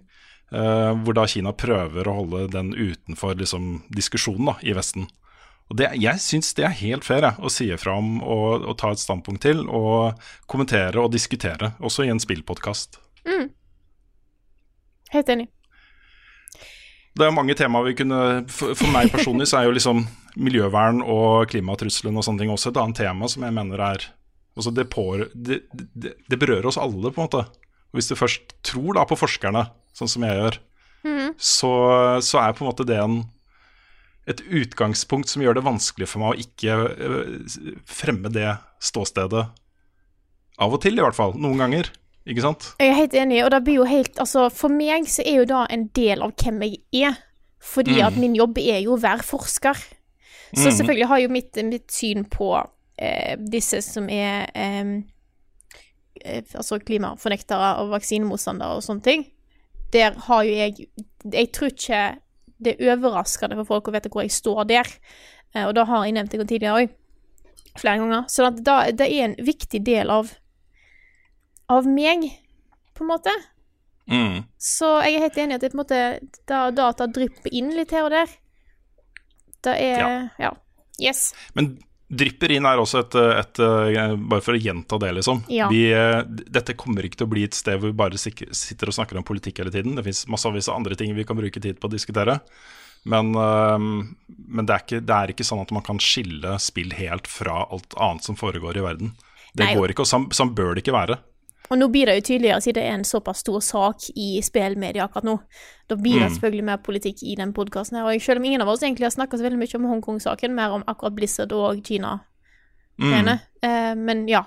Uh, 0.52 0.92
hvor 1.06 1.16
da 1.16 1.24
Kina 1.32 1.54
prøver 1.56 2.10
å 2.12 2.14
holde 2.18 2.42
den 2.52 2.74
utenfor 2.76 3.38
liksom, 3.40 3.86
diskusjonen 3.96 4.50
da, 4.50 4.56
i 4.68 4.74
Vesten. 4.76 5.06
Og 5.72 5.78
det, 5.80 5.88
Jeg 5.96 6.20
syns 6.20 6.52
det 6.58 6.66
er 6.68 6.76
helt 6.76 7.08
fair 7.08 7.24
jeg, 7.24 7.40
å 7.40 7.48
si 7.48 7.70
ifra 7.72 7.94
om 7.96 8.18
og, 8.20 8.66
og 8.68 8.76
ta 8.82 8.92
et 8.92 9.00
standpunkt 9.00 9.46
til, 9.48 9.64
og 9.72 10.20
kommentere 10.52 11.00
og 11.00 11.14
diskutere, 11.14 11.72
også 11.80 12.04
i 12.04 12.12
en 12.12 12.20
spillpodkast. 12.20 13.00
Mm. 13.24 13.48
Helt 15.16 15.32
enig. 15.32 15.48
Det 17.18 17.28
er 17.28 17.36
mange 17.36 17.56
temaer 17.60 17.90
vi 17.90 17.98
kunne 18.00 18.20
For, 18.48 18.72
for 18.78 18.88
meg 18.94 19.12
personlig 19.12 19.50
så 19.52 19.60
er 19.60 19.68
jo 19.68 19.76
liksom 19.76 20.06
miljøvern 20.40 21.02
og 21.04 21.52
klimatrusselen 21.52 22.16
og 22.16 22.24
sånne 22.24 22.44
ting 22.44 22.54
også 22.54 22.72
et 22.72 22.80
annet 22.80 23.02
tema 23.02 23.28
som 23.28 23.44
jeg 23.44 23.56
mener 23.56 23.82
er 23.84 24.06
altså 24.56 24.72
det, 24.72 24.86
på, 24.94 25.04
det, 25.34 25.62
det, 25.72 26.14
det 26.28 26.40
berører 26.40 26.70
oss 26.70 26.80
alle, 26.80 27.12
på 27.12 27.22
en 27.22 27.28
måte. 27.28 27.44
Og 27.92 28.00
hvis 28.00 28.10
du 28.12 28.18
først 28.20 28.56
tror 28.68 28.96
da 28.98 29.06
på 29.08 29.18
forskerne, 29.20 29.66
sånn 29.96 30.12
som 30.12 30.26
jeg 30.28 30.38
gjør, 30.40 30.58
mm. 31.08 31.30
så, 31.36 31.74
så 32.24 32.42
er 32.42 32.56
på 32.56 32.66
en 32.66 32.72
måte 32.72 32.88
det 32.88 33.00
en, 33.02 33.22
et 34.32 34.44
utgangspunkt 34.48 35.32
som 35.32 35.44
gjør 35.44 35.60
det 35.60 35.66
vanskelig 35.68 36.10
for 36.12 36.24
meg 36.24 36.34
å 36.34 36.44
ikke 36.46 36.78
øh, 36.92 37.58
fremme 37.88 38.32
det 38.34 38.54
ståstedet. 38.84 39.48
Av 40.62 40.76
og 40.76 40.84
til, 40.84 41.00
i 41.00 41.04
hvert 41.04 41.18
fall. 41.18 41.36
Noen 41.42 41.64
ganger. 41.64 41.92
Ikke 42.30 42.44
sant? 42.44 42.68
Jeg 42.80 42.92
er 42.92 43.00
helt 43.00 43.16
enig, 43.18 43.40
og 43.46 43.52
det 43.52 43.64
blir 43.66 43.80
jo 43.80 43.88
helt 43.90 44.20
Altså, 44.22 44.50
for 44.54 44.70
meg 44.70 45.08
så 45.10 45.24
er 45.26 45.42
jo 45.42 45.48
det 45.50 45.62
en 45.74 45.88
del 45.98 46.22
av 46.22 46.36
hvem 46.38 46.62
jeg 46.68 47.08
er. 47.08 47.18
Fordi 47.62 47.98
Mm. 48.00 48.06
at 48.08 48.18
min 48.18 48.36
jobb 48.36 48.58
er 48.58 48.80
jo 48.82 48.96
å 48.96 49.02
være 49.02 49.24
forsker. 49.24 49.78
Så 50.54 50.68
mm. 50.68 50.76
selvfølgelig 50.78 51.08
har 51.08 51.20
jo 51.20 51.30
mitt, 51.30 51.58
mitt 51.64 51.92
syn 51.92 52.26
på 52.26 52.50
eh, 52.98 53.38
disse 53.38 53.82
som 53.82 54.10
er 54.10 54.50
eh, 54.56 55.02
Altså 56.54 56.78
klimafornektere 56.78 57.80
og 57.82 57.90
vaksinemotstandere 57.96 58.76
og 58.78 58.84
sånne 58.84 59.02
ting. 59.02 59.24
Der 59.94 60.14
har 60.28 60.44
jo 60.44 60.52
jeg 60.54 60.88
Jeg 61.32 61.52
tror 61.52 61.68
ikke 61.68 62.02
det 62.62 62.76
er 62.78 62.94
overraskende 62.94 63.56
for 63.56 63.66
folk 63.66 63.88
å 63.88 63.94
vite 63.96 64.10
hvor 64.10 64.22
jeg 64.22 64.32
står 64.32 64.64
der. 64.70 64.90
Eh, 65.56 65.66
og 65.66 65.74
da 65.76 65.86
har 65.86 66.06
jeg 66.06 66.14
nevnt 66.14 66.32
det 66.32 66.48
tidligere 66.48 66.84
òg. 66.84 66.94
Flere 67.80 67.98
ganger. 67.98 68.28
Så 68.28 68.50
da, 68.60 68.92
det 68.92 69.08
er 69.08 69.26
en 69.26 69.36
viktig 69.40 69.86
del 69.86 70.10
av 70.10 70.34
av 71.72 71.88
meg, 71.90 72.28
på 72.98 73.06
en 73.06 73.12
måte. 73.14 73.34
Mm. 74.12 74.42
Så 74.60 74.90
jeg 75.06 75.16
er 75.16 75.26
helt 75.26 75.38
enig 75.40 75.56
i 75.56 75.60
at 75.60 75.64
det 75.64 75.72
på 75.72 75.78
en 75.78 75.84
måte 75.84 76.02
da, 76.50 76.66
data 76.76 77.08
drypper 77.08 77.54
inn 77.56 77.72
litt 77.78 77.94
her 77.96 78.10
og 78.10 78.16
der. 78.16 78.34
Det 79.62 79.78
er 79.78 80.30
Ja. 80.42 80.52
Yes. 81.02 81.32
Men 81.56 81.78
drypper 82.12 82.52
inn 82.52 82.68
er 82.68 82.82
også 82.82 83.06
et, 83.06 83.16
et, 83.16 83.62
et 83.62 84.20
Bare 84.30 84.44
for 84.44 84.58
å 84.58 84.60
gjenta 84.62 85.00
det, 85.02 85.14
liksom. 85.18 85.46
Ja. 85.54 85.70
Vi, 85.72 85.86
eh, 85.96 86.20
dette 86.28 86.76
kommer 86.78 87.08
ikke 87.08 87.22
til 87.22 87.30
å 87.30 87.32
bli 87.32 87.46
et 87.48 87.58
sted 87.58 87.80
hvor 87.80 87.94
vi 87.94 87.98
bare 88.02 88.20
sitter 88.20 88.92
og 88.92 88.98
snakker 88.98 89.20
om 89.20 89.28
politikk 89.28 89.64
hele 89.64 89.74
tiden. 89.74 89.96
Det 89.98 90.06
fins 90.06 90.26
massevis 90.32 90.70
av 90.70 90.82
andre 90.82 90.98
ting 91.00 91.16
vi 91.16 91.26
kan 91.28 91.40
bruke 91.40 91.64
tid 91.64 91.80
på 91.80 91.90
å 91.90 91.94
diskutere. 91.94 92.42
Men, 93.08 93.34
eh, 93.34 93.78
men 93.80 94.68
det, 94.68 94.76
er 94.76 94.86
ikke, 94.86 95.02
det 95.08 95.18
er 95.18 95.34
ikke 95.34 95.48
sånn 95.48 95.64
at 95.64 95.74
man 95.74 95.86
kan 95.88 96.02
skille 96.04 96.58
spill 96.62 96.94
helt 97.00 97.30
fra 97.32 97.64
alt 97.72 97.96
annet 97.98 98.28
som 98.28 98.38
foregår 98.40 98.78
i 98.78 98.86
verden. 98.86 99.16
Det 99.56 99.68
Nei. 99.68 99.76
går 99.80 99.94
ikke, 99.94 100.06
og 100.06 100.12
sånn, 100.12 100.30
sånn 100.36 100.54
bør 100.56 100.76
det 100.76 100.86
ikke 100.86 100.96
være. 100.96 101.18
Og 101.72 101.80
nå 101.80 101.88
blir 101.88 102.06
det 102.06 102.18
jo 102.20 102.26
tydeligere, 102.34 102.62
siden 102.62 102.76
det 102.82 102.84
er 102.84 102.94
en 102.98 103.06
såpass 103.08 103.40
stor 103.46 103.62
sak 103.64 104.10
i 104.20 104.42
spillmedia 104.44 105.06
akkurat 105.06 105.24
nå. 105.24 105.38
Da 105.88 105.96
blir 105.96 106.20
det 106.20 106.28
Mm. 106.28 106.34
selvfølgelig 106.36 106.64
mer 106.68 106.78
politikk 106.84 107.24
i 107.24 107.36
den 107.40 107.54
podkasten 107.54 107.98
her. 107.98 108.06
Og 108.06 108.22
selv 108.22 108.40
om 108.40 108.46
ingen 108.46 108.62
av 108.62 108.68
oss 108.68 108.82
egentlig 108.84 109.06
har 109.08 109.16
snakka 109.16 109.38
så 109.38 109.44
veldig 109.48 109.58
mye 109.60 109.76
om 109.76 109.86
Hongkong-saken, 109.92 110.54
mer 110.54 110.72
om 110.76 110.84
akkurat 110.88 111.16
Blizzard 111.16 111.52
og 111.54 111.82
Kina. 111.84 112.20
Mm. 113.00 113.40
Eh, 113.64 113.96
men 113.96 114.28
ja. 114.28 114.44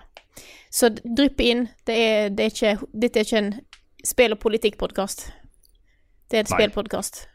Så 0.70 0.90
dryppe 0.90 1.40
inn. 1.42 1.68
Det 1.86 1.94
er, 1.96 2.28
det 2.28 2.44
er 2.44 2.50
ikke, 2.50 2.86
dette 2.92 3.16
er 3.20 3.24
ikke 3.24 3.38
en 3.38 3.60
spill- 4.04 4.32
og 4.32 4.40
politikk-podkast. 4.40 5.30
Det 6.30 6.38
er 6.38 6.44
Nei. 6.50 6.58
spillpodkast. 6.58 7.26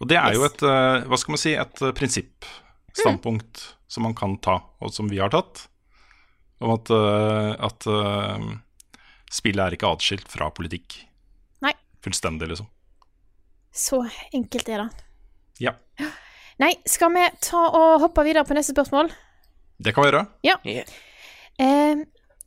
Og 0.00 0.08
det 0.08 0.18
er 0.18 0.32
jo 0.34 0.44
et, 0.44 0.62
eh, 0.62 1.06
hva 1.08 1.16
skal 1.18 1.32
man 1.32 1.38
si, 1.38 1.54
et 1.54 1.82
eh, 1.82 1.92
prinsippstandpunkt 1.92 3.74
som 3.88 4.02
man 4.02 4.14
kan 4.14 4.36
ta, 4.38 4.58
og 4.82 4.92
som 4.92 5.08
vi 5.08 5.18
har 5.18 5.30
tatt, 5.30 5.68
om 6.60 6.70
at, 6.74 6.90
eh, 6.90 7.56
at 7.64 7.86
spillet 9.32 9.64
er 9.64 9.76
ikke 9.76 9.90
atskilt 9.92 10.28
fra 10.30 10.50
politikk. 10.54 10.98
Nei. 11.64 11.72
Fullstendig, 12.04 12.50
liksom. 12.52 12.68
Så 13.72 14.02
enkelt 14.36 14.68
er 14.68 14.84
det. 14.84 15.04
Ja, 15.62 15.72
Nei, 16.60 16.74
skal 16.86 17.10
vi 17.14 17.22
ta 17.42 17.60
og 17.74 18.02
hoppe 18.04 18.22
videre 18.26 18.44
på 18.46 18.54
neste 18.54 18.74
spørsmål? 18.74 19.08
det 19.82 19.94
kan 19.96 20.04
vi 20.04 20.10
gjøre. 20.10 20.26
Ja. 20.46 20.54
Eh, 21.58 22.02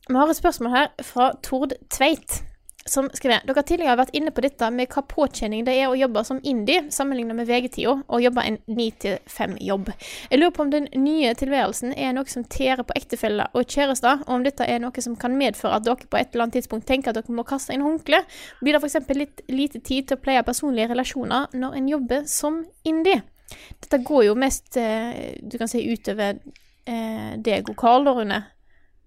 vi 0.06 0.14
har 0.16 0.30
et 0.30 0.38
spørsmål 0.38 0.70
her 0.72 0.86
fra 1.04 1.32
Tord 1.44 1.74
Tveit. 1.92 2.38
Som 2.86 3.08
skriver 3.14 3.42
Dere 3.46 3.58
har 3.58 3.66
tidligere 3.66 3.98
vært 3.98 4.14
inne 4.16 4.32
på 4.34 4.42
dette 4.44 4.68
med 4.74 4.90
hva 4.92 5.02
påkjenning 5.10 5.64
det 5.66 5.74
er 5.74 5.90
å 5.90 5.98
jobbe 5.98 6.22
som 6.26 6.40
indie, 6.46 6.86
sammenlignet 6.94 7.36
med 7.38 7.48
VG-tida, 7.48 7.96
og 8.06 8.22
jobbe 8.22 8.44
en 8.46 8.58
9-5-jobb. 8.70 9.90
Jeg 10.30 10.40
lurer 10.40 10.54
på 10.54 10.66
om 10.66 10.72
den 10.72 10.88
nye 11.02 11.34
tilværelsen 11.38 11.94
er 11.96 12.14
noe 12.16 12.30
som 12.30 12.46
tærer 12.46 12.86
på 12.86 12.96
ektefeller 12.98 13.52
og 13.56 13.66
kjærester, 13.66 14.22
og 14.26 14.34
om 14.38 14.46
dette 14.46 14.66
er 14.66 14.82
noe 14.82 15.04
som 15.04 15.18
kan 15.18 15.36
medføre 15.38 15.80
at 15.80 15.86
dere 15.86 16.10
på 16.10 16.20
et 16.20 16.32
eller 16.32 16.46
annet 16.46 16.60
tidspunkt 16.60 16.88
tenker 16.88 17.12
at 17.12 17.20
dere 17.20 17.36
må 17.36 17.46
kaste 17.46 17.74
inn 17.74 17.84
håndkle. 17.84 18.22
Blir 18.62 18.76
det 18.76 18.82
f.eks. 18.82 19.14
litt 19.16 19.46
lite 19.50 19.82
tid 19.82 20.08
til 20.08 20.18
å 20.18 20.22
pleie 20.22 20.44
personlige 20.46 20.92
relasjoner 20.94 21.52
når 21.56 21.80
en 21.80 21.88
jobber 21.96 22.28
som 22.30 22.62
indie? 22.86 23.22
Dette 23.82 24.02
går 24.02 24.28
jo 24.28 24.34
mest, 24.38 24.76
eh, 24.80 25.36
du 25.42 25.58
kan 25.58 25.70
si, 25.70 25.84
utover 25.86 26.38
eh, 26.86 27.32
deg 27.38 27.70
og 27.70 27.76
Karl, 27.78 28.06
da, 28.06 28.14
Rune. 28.16 28.42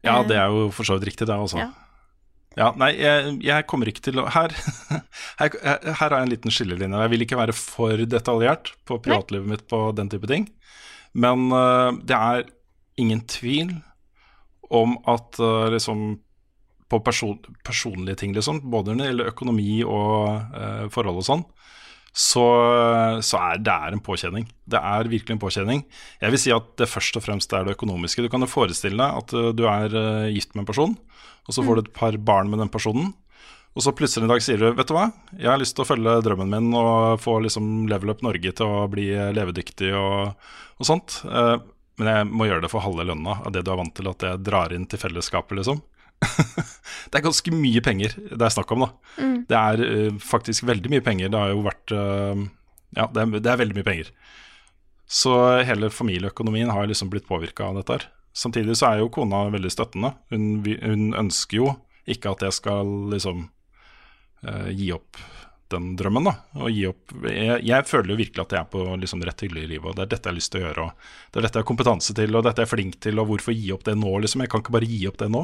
Ja, 0.05 0.21
det 0.23 0.37
er 0.39 0.51
jo 0.51 0.69
for 0.71 0.87
så 0.87 0.95
vidt 0.95 1.11
riktig, 1.11 1.27
det 1.27 1.35
også. 1.35 1.59
Ja. 1.59 1.71
Ja, 2.57 2.71
nei, 2.79 2.93
jeg, 2.97 3.35
jeg 3.45 3.65
kommer 3.69 3.89
ikke 3.91 4.03
til 4.07 4.19
å 4.21 4.25
her, 4.33 4.53
her, 5.41 5.57
her 5.61 5.91
har 5.99 6.15
jeg 6.15 6.25
en 6.25 6.31
liten 6.33 6.53
skillelinje. 6.53 7.03
Jeg 7.05 7.13
vil 7.13 7.25
ikke 7.25 7.39
være 7.39 7.55
for 7.55 8.05
detaljert 8.09 8.73
på 8.89 8.97
privatlivet 9.05 9.51
mitt 9.51 9.67
på 9.69 9.83
den 9.97 10.09
type 10.11 10.29
ting. 10.29 10.47
Men 11.13 11.49
uh, 11.53 11.93
det 12.05 12.17
er 12.17 12.49
ingen 12.99 13.21
tvil 13.29 13.77
om 14.69 14.97
at 15.09 15.39
uh, 15.41 15.69
liksom 15.73 16.19
på 16.89 16.99
person, 17.05 17.37
personlige 17.65 18.23
ting, 18.23 18.33
liksom, 18.33 18.63
både 18.73 18.95
når 18.95 19.01
det 19.01 19.09
gjelder 19.11 19.31
økonomi 19.31 19.73
og 19.85 20.53
uh, 20.57 20.85
forhold 20.93 21.21
og 21.21 21.27
sånn, 21.27 21.43
så, 22.15 22.45
så 23.25 23.39
er 23.51 23.61
det 23.63 23.73
er 23.73 23.95
en 23.95 24.03
påkjenning. 24.03 24.47
Det 24.69 24.79
er 24.81 25.09
virkelig 25.11 25.35
en 25.35 25.41
påkjenning. 25.41 25.83
Jeg 26.21 26.33
vil 26.33 26.41
si 26.41 26.53
at 26.53 26.69
det 26.81 26.89
først 26.89 27.19
og 27.19 27.25
fremst 27.25 27.53
er 27.53 27.65
det 27.65 27.75
økonomiske. 27.77 28.25
Du 28.25 28.31
kan 28.31 28.43
jo 28.43 28.49
forestille 28.49 28.97
deg 28.99 29.23
at 29.23 29.33
eh, 29.37 29.49
du 29.55 29.65
er 29.69 29.95
eh, 29.95 30.29
gift 30.33 30.55
med 30.55 30.63
en 30.63 30.69
person, 30.69 30.95
og 31.45 31.55
så 31.55 31.65
får 31.65 31.77
du 31.77 31.83
et 31.85 31.95
par 31.95 32.17
barn 32.17 32.49
med 32.51 32.61
den 32.63 32.71
personen. 32.73 33.13
Og 33.77 33.85
så 33.85 33.93
plutselig 33.95 34.25
en 34.25 34.33
dag 34.33 34.41
sier 34.43 34.59
du 34.59 34.71
vet 34.75 34.89
du 34.89 34.95
hva, 34.95 35.11
jeg 35.37 35.47
har 35.47 35.59
lyst 35.61 35.75
til 35.77 35.85
å 35.85 35.87
følge 35.87 36.15
drømmen 36.25 36.49
min 36.51 36.71
og 36.75 37.21
få 37.21 37.37
liksom 37.45 37.85
Level 37.89 38.15
Up 38.15 38.23
Norge 38.25 38.53
til 38.57 38.65
å 38.79 38.87
bli 38.91 39.11
eh, 39.13 39.29
levedyktig 39.35 39.93
og, 39.97 40.33
og 40.79 40.89
sånt. 40.89 41.21
Men 41.99 42.07
jeg 42.07 42.27
må 42.31 42.47
gjøre 42.47 42.63
det 42.63 42.71
for 42.71 42.83
halve 42.83 43.05
lønna 43.05 43.41
av 43.43 43.53
det 43.53 43.61
du 43.67 43.71
er 43.73 43.79
vant 43.79 43.93
til 43.95 44.07
at 44.09 44.23
jeg 44.23 44.41
drar 44.47 44.73
inn 44.73 44.87
til 44.89 45.01
fellesskapet, 45.01 45.57
liksom. 45.59 45.81
Det 46.19 47.19
er 47.19 47.25
ganske 47.25 47.53
mye 47.55 47.81
penger 47.83 48.15
det 48.27 48.41
er 48.43 48.53
snakk 48.53 48.73
om, 48.75 48.85
da. 48.85 48.89
Mm. 49.19 49.35
Det 49.49 49.59
er 49.59 49.83
uh, 49.83 50.19
faktisk 50.23 50.67
veldig 50.67 50.91
mye 50.91 51.05
penger. 51.05 51.31
Det 51.31 51.41
har 51.41 51.53
jo 51.53 51.65
vært 51.65 51.95
uh, 51.95 52.45
Ja, 52.97 53.07
det 53.13 53.23
er, 53.23 53.35
det 53.39 53.51
er 53.51 53.61
veldig 53.61 53.77
mye 53.79 53.87
penger. 53.87 54.13
Så 55.09 55.33
hele 55.65 55.89
familieøkonomien 55.89 56.69
har 56.69 56.89
liksom 56.89 57.09
blitt 57.09 57.27
påvirka 57.29 57.69
av 57.69 57.79
dette 57.79 57.97
her. 57.97 58.07
Samtidig 58.35 58.75
så 58.77 58.91
er 58.91 59.01
jo 59.01 59.11
kona 59.13 59.47
veldig 59.49 59.71
støttende. 59.73 60.13
Hun, 60.33 60.61
hun 60.61 61.09
ønsker 61.17 61.57
jo 61.57 61.71
ikke 62.09 62.35
at 62.35 62.45
jeg 62.45 62.57
skal 62.59 62.91
liksom 63.13 63.47
uh, 64.45 64.69
gi 64.69 64.91
opp 64.93 65.17
den 65.69 65.91
drømmen, 65.97 66.25
da. 66.25 66.35
Og 66.63 66.71
gi 66.73 66.85
opp 66.89 67.13
Jeg, 67.29 67.59
jeg 67.67 67.85
føler 67.85 68.13
jo 68.13 68.19
virkelig 68.19 68.41
at 68.41 68.55
jeg 68.55 68.61
er 68.63 68.69
på 68.73 68.85
liksom 69.01 69.23
rett 69.25 69.43
hyggelig 69.45 69.65
i 69.65 69.71
livet, 69.75 69.89
og 69.91 69.97
det 69.97 70.05
er 70.05 70.13
dette 70.13 70.29
jeg 70.29 70.33
har 70.33 70.39
lyst 70.39 70.53
til 70.53 70.61
å 70.61 70.65
gjøre, 70.65 70.85
og 70.85 71.09
det 71.29 71.41
er 71.41 71.45
dette 71.45 71.59
jeg 71.59 71.63
har 71.63 71.69
kompetanse 71.69 72.15
til, 72.17 72.37
og 72.37 72.45
dette 72.45 72.63
jeg 72.63 72.69
er 72.69 72.73
flink 72.73 72.97
til, 73.05 73.21
og 73.21 73.29
hvorfor 73.29 73.55
gi 73.55 73.69
opp 73.75 73.85
det 73.85 73.95
nå, 73.99 74.13
liksom? 74.25 74.45
Jeg 74.45 74.53
kan 74.53 74.63
ikke 74.63 74.75
bare 74.77 74.89
gi 74.89 75.03
opp 75.09 75.19
det 75.21 75.29
nå. 75.33 75.43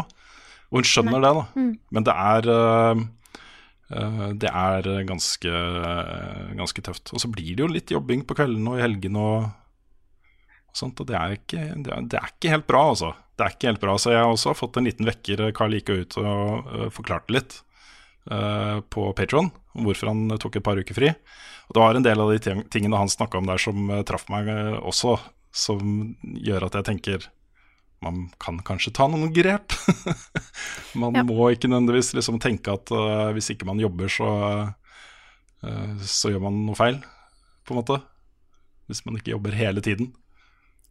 Og 0.72 0.80
hun 0.80 0.88
skjønner 0.90 1.22
det, 1.24 1.34
da. 1.38 1.44
Mm. 1.56 1.74
Men 1.96 2.08
det 2.08 2.16
er 2.16 2.50
uh, 2.52 3.04
eh, 3.92 4.24
det 4.46 4.52
er 4.52 4.90
ganske, 5.10 5.60
ganske 6.62 6.86
tøft. 6.88 7.14
Og 7.14 7.22
så 7.22 7.30
blir 7.32 7.54
det 7.54 7.66
jo 7.66 7.70
litt 7.72 7.94
jobbing 7.94 8.26
på 8.28 8.38
kveldene 8.38 8.74
og 8.74 8.80
i 8.80 8.86
helgene 8.86 9.22
og, 9.22 9.46
og 10.72 10.82
sånt, 10.82 11.00
og 11.04 11.12
det 11.12 11.20
er, 11.20 11.38
ikke, 11.38 11.68
det, 11.86 11.94
er, 11.94 12.10
det 12.12 12.22
er 12.22 12.34
ikke 12.34 12.56
helt 12.56 12.68
bra, 12.72 12.88
altså. 12.96 13.14
Det 13.36 13.44
er 13.44 13.56
ikke 13.56 13.72
helt 13.74 13.84
bra, 13.84 13.98
så 14.00 14.14
jeg 14.14 14.24
har 14.24 14.32
også 14.32 14.56
fått 14.56 14.80
en 14.80 14.88
liten 14.88 15.08
vekker. 15.08 15.50
Carl 15.56 15.76
gikk 15.76 15.92
ut 15.92 16.18
og 16.22 16.72
uh, 16.72 16.90
forklarte 16.96 17.36
litt 17.36 17.60
uh, 18.32 18.80
på 18.90 19.12
Patron 19.18 19.52
hvorfor 19.76 20.12
han 20.12 20.38
tok 20.40 20.60
et 20.60 20.66
par 20.66 20.80
uker 20.80 20.96
fri. 20.98 21.12
Og 21.68 21.76
det 21.76 21.82
var 21.82 21.98
en 21.98 22.06
del 22.06 22.22
av 22.22 22.32
de 22.32 22.58
tingene 22.72 23.00
han 23.00 23.12
snakka 23.12 23.40
om 23.40 23.50
der 23.50 23.62
som 23.62 23.90
eh, 23.90 24.04
traff 24.08 24.28
meg 24.32 24.50
eh, 24.52 24.78
også, 24.86 25.18
som 25.56 26.16
gjør 26.22 26.68
at 26.68 26.78
jeg 26.80 26.88
tenker 26.92 27.30
man 28.06 28.26
kan 28.42 28.60
kanskje 28.66 28.94
ta 28.96 29.08
noen 29.12 29.32
grep. 29.34 29.74
man 31.02 31.16
Ja. 31.18 31.24
må 31.26 31.50
ikke 31.52 31.70
nødvendigvis 31.72 32.14
liksom 32.16 32.40
tenke 32.44 32.74
at 32.76 32.92
uh, 32.94 33.32
hvis 33.36 33.50
ikke 33.54 33.68
man 33.68 33.82
jobber, 33.82 34.08
så, 34.12 34.30
uh, 35.66 35.96
så 36.06 36.32
gjør 36.32 36.44
man 36.46 36.62
noe 36.68 36.78
feil, 36.78 37.00
på 37.66 37.74
en 37.74 37.82
måte. 37.82 37.98
Hvis 38.88 39.02
man 39.08 39.18
ikke 39.18 39.34
jobber 39.34 39.56
hele 39.58 39.82
tiden. 39.82 40.12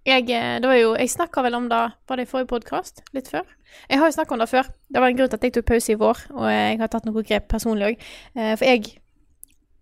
Jeg, 0.04 0.26
eh, 0.34 0.58
jo, 0.82 0.90
jeg 0.98 1.08
snakka 1.08 1.40
vel 1.46 1.54
om 1.56 1.68
det 1.70 1.78
Var 2.10 2.18
det 2.18 2.26
i 2.26 2.28
forrige 2.28 2.50
podkast? 2.50 2.98
Litt 3.16 3.30
før? 3.32 3.46
Jeg 3.88 3.96
har 4.02 4.10
jo 4.10 4.16
snakka 4.18 4.34
om 4.34 4.42
det 4.42 4.48
før. 4.50 4.66
Det 4.92 5.00
var 5.00 5.08
en 5.08 5.16
grunn 5.16 5.30
til 5.30 5.38
at 5.38 5.46
jeg 5.46 5.54
tok 5.54 5.64
pause 5.70 5.94
i 5.94 5.96
vår, 5.96 6.20
og 6.34 6.50
jeg 6.50 6.78
har 6.82 6.90
tatt 6.92 7.06
noen 7.08 7.24
grep 7.24 7.46
personlig 7.48 7.86
òg. 7.94 8.02
For 8.34 8.66
jeg 8.68 8.82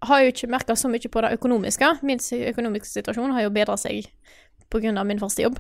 har 0.06 0.22
jo 0.22 0.30
ikke 0.30 0.50
merka 0.52 0.76
så 0.78 0.90
mye 0.92 1.10
på 1.10 1.24
det 1.24 1.32
økonomiske. 1.38 1.88
Min 2.06 2.22
økonomiske 2.52 2.92
situasjon 2.92 3.34
har 3.34 3.42
jo 3.48 3.50
bedra 3.54 3.76
seg 3.80 4.06
pga. 4.70 5.04
min 5.04 5.18
første 5.18 5.42
jobb. 5.42 5.58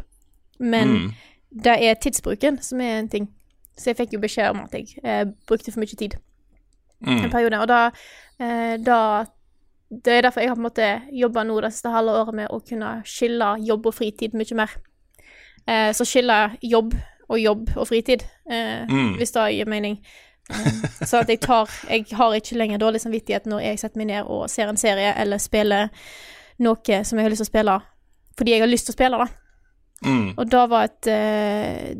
Men 0.60 0.88
Mm. 0.88 1.12
Det 1.54 1.74
er 1.84 1.94
tidsbruken 2.00 2.58
som 2.62 2.80
er 2.80 2.98
en 2.98 3.08
ting. 3.08 3.28
Så 3.76 3.90
jeg 3.90 3.96
fikk 3.96 4.12
jo 4.14 4.20
beskjed 4.20 4.50
om 4.50 4.60
at 4.64 4.72
jeg 4.72 4.86
eh, 5.04 5.24
brukte 5.48 5.72
for 5.72 5.80
mye 5.80 5.96
tid 5.96 6.16
Mm. 7.02 7.24
en 7.24 7.30
periode. 7.30 7.58
Og 7.58 7.66
da, 7.68 7.90
eh, 8.38 8.76
da 8.78 9.24
Det 10.04 10.08
er 10.12 10.22
derfor 10.22 10.40
jeg 10.40 10.48
har 10.48 10.54
på 10.56 10.60
en 10.60 10.68
måte 10.70 11.02
jobba 11.12 11.42
nå 11.44 11.60
det 11.60 11.72
siste 11.72 11.90
halve 11.90 12.10
året 12.10 12.34
med 12.34 12.48
å 12.48 12.60
kunne 12.66 13.02
skille 13.04 13.58
jobb 13.66 13.86
og 13.86 13.94
fritid 13.94 14.32
mye 14.34 14.54
mer. 14.56 14.70
Eh, 15.68 15.90
så 15.92 16.04
skille 16.06 16.56
jobb 16.62 16.94
og 17.28 17.38
jobb 17.40 17.68
og 17.76 17.86
fritid, 17.88 18.22
eh, 18.50 18.86
Mm. 18.88 19.16
hvis 19.18 19.32
det 19.32 19.52
gir 19.52 19.66
mening. 19.66 19.98
Eh, 20.50 21.04
så 21.04 21.20
at 21.20 21.28
jeg 21.28 21.40
tar 21.40 21.68
Jeg 21.90 22.06
har 22.12 22.32
ikke 22.32 22.56
lenger 22.56 22.78
dårlig 22.78 23.00
samvittighet 23.00 23.44
når 23.46 23.60
jeg 23.60 23.78
setter 23.78 23.98
meg 23.98 24.06
ned 24.06 24.24
og 24.26 24.48
ser 24.50 24.68
en 24.68 24.76
serie 24.76 25.12
eller 25.16 25.38
spiller 25.38 25.90
noe 26.58 27.04
som 27.04 27.18
jeg 27.18 27.24
har 27.24 27.30
lyst 27.30 27.42
til 27.44 27.50
å 27.50 27.52
spille 27.52 27.82
fordi 28.38 28.50
jeg 28.52 28.60
har 28.60 28.68
lyst 28.68 28.86
til 28.86 28.92
å 28.92 28.96
spille, 28.96 29.18
da. 29.18 29.26
Mm. 30.02 30.32
Og 30.36 30.44
da 30.50 30.64
var 30.66 30.88
et 30.88 31.06
eh, 31.10 31.92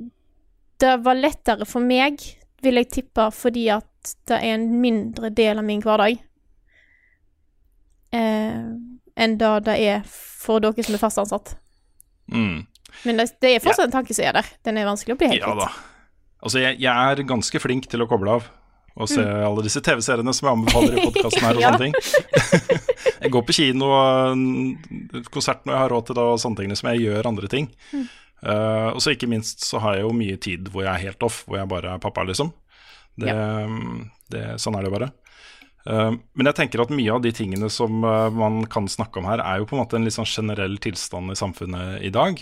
Det 0.82 0.96
var 1.05 1.14
lettere 1.14 1.66
for 1.68 1.84
meg, 1.84 2.18
vil 2.62 2.80
jeg 2.80 2.90
tippe, 2.90 3.28
fordi 3.30 3.68
at 3.70 4.14
det 4.26 4.38
er 4.40 4.57
en 4.57 4.66
mindre 4.82 5.30
del 5.30 5.61
av 5.61 5.66
min 5.66 5.82
hverdag 5.84 6.16
eh, 8.11 8.64
enn 9.14 9.36
det 9.38 9.53
det 9.68 9.76
er 9.78 10.00
for 10.09 10.62
dere 10.62 10.82
som 10.82 10.96
er 10.96 11.03
fast 11.03 11.20
ansatt. 11.22 11.55
Mm. 12.32 12.64
Men 13.07 13.20
det, 13.20 13.28
det 13.42 13.55
er 13.55 13.62
fortsatt 13.62 13.86
en 13.86 13.94
tanke 13.94 14.14
som 14.16 14.26
er 14.26 14.36
der. 14.40 14.50
Den 14.66 14.80
er 14.80 14.88
vanskelig 14.88 15.16
å 15.16 15.20
bli 15.20 15.30
helt 15.32 15.44
Ja 15.44 15.55
da. 15.59 15.70
Altså, 16.42 16.59
jeg, 16.59 16.80
jeg 16.82 16.90
er 16.90 17.22
ganske 17.28 17.62
flink 17.62 17.86
til 17.90 18.03
å 18.03 18.09
koble 18.11 18.40
av 18.40 18.48
og 18.95 19.09
se 19.09 19.22
Mm. 19.22 19.45
alle 19.49 19.62
disse 19.64 19.80
TV-seriene 19.80 20.34
som 20.36 20.49
jeg 20.49 20.57
anbefaler 20.57 20.97
i 20.99 21.05
podkasten 21.07 21.47
her 21.47 21.57
og 21.57 21.62
sånne 21.66 21.84
ting. 21.84 21.95
jeg 23.22 23.32
går 23.32 23.45
på 23.49 23.57
kino 23.57 23.88
og 23.97 25.30
konsert 25.32 25.64
når 25.64 25.74
jeg 25.74 25.82
har 25.82 25.95
råd 25.95 26.07
til 26.09 26.18
det 26.18 26.26
og 26.32 26.43
sånne 26.43 26.61
ting, 26.61 26.72
liksom. 26.74 26.90
Jeg 26.93 27.07
gjør 27.07 27.30
andre 27.32 27.49
ting. 27.53 27.70
Mm. 27.93 28.05
Uh, 28.43 28.88
og 28.90 29.01
så 29.05 29.14
ikke 29.14 29.30
minst 29.30 29.62
så 29.62 29.78
har 29.78 29.97
jeg 29.97 30.03
jo 30.03 30.12
mye 30.18 30.36
tid 30.43 30.68
hvor 30.72 30.82
jeg 30.82 30.90
er 30.93 31.05
helt 31.07 31.22
off, 31.22 31.45
hvor 31.47 31.61
jeg 31.61 31.70
bare 31.70 31.95
er 31.95 32.03
pappa, 32.03 32.24
liksom. 32.26 32.51
Det, 33.20 33.32
det, 34.32 34.45
sånn 34.61 34.74
er 34.78 34.86
det 34.86 34.93
bare. 34.93 35.11
Uh, 35.86 36.14
men 36.34 36.49
jeg 36.51 36.59
tenker 36.61 36.82
at 36.82 36.93
mye 36.95 37.12
av 37.14 37.22
de 37.24 37.32
tingene 37.34 37.68
som 37.72 38.03
uh, 38.07 38.28
man 38.34 38.64
kan 38.70 38.88
snakke 38.90 39.20
om 39.20 39.28
her, 39.30 39.43
er 39.43 39.61
jo 39.61 39.68
på 39.70 39.76
en 39.76 39.82
måte 39.82 39.99
en 39.99 40.07
litt 40.07 40.16
sånn 40.16 40.28
generell 40.28 40.76
tilstand 40.82 41.32
i 41.32 41.38
samfunnet 41.38 42.03
i 42.07 42.11
dag. 42.14 42.38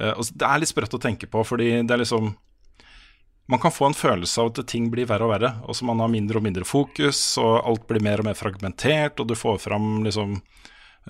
Uh, 0.00 0.12
og 0.16 0.28
det 0.32 0.48
er 0.48 0.60
litt 0.62 0.72
sprøtt 0.72 0.96
å 0.96 1.00
tenke 1.02 1.28
på, 1.30 1.44
fordi 1.46 1.70
det 1.84 1.94
er 1.94 2.02
liksom 2.02 2.34
Man 3.48 3.60
kan 3.62 3.70
få 3.70 3.86
en 3.86 3.94
følelse 3.94 4.40
av 4.42 4.48
at 4.50 4.66
ting 4.66 4.88
blir 4.90 5.06
verre 5.06 5.22
og 5.22 5.30
verre. 5.30 5.52
Altså 5.68 5.84
Man 5.86 6.00
har 6.02 6.08
mindre 6.10 6.40
og 6.40 6.42
mindre 6.42 6.64
fokus, 6.66 7.20
og 7.38 7.60
alt 7.62 7.84
blir 7.86 8.02
mer 8.02 8.18
og 8.18 8.26
mer 8.26 8.34
fragmentert, 8.34 9.20
og 9.22 9.28
du 9.30 9.36
får 9.38 9.60
fram 9.62 10.02
liksom 10.04 10.40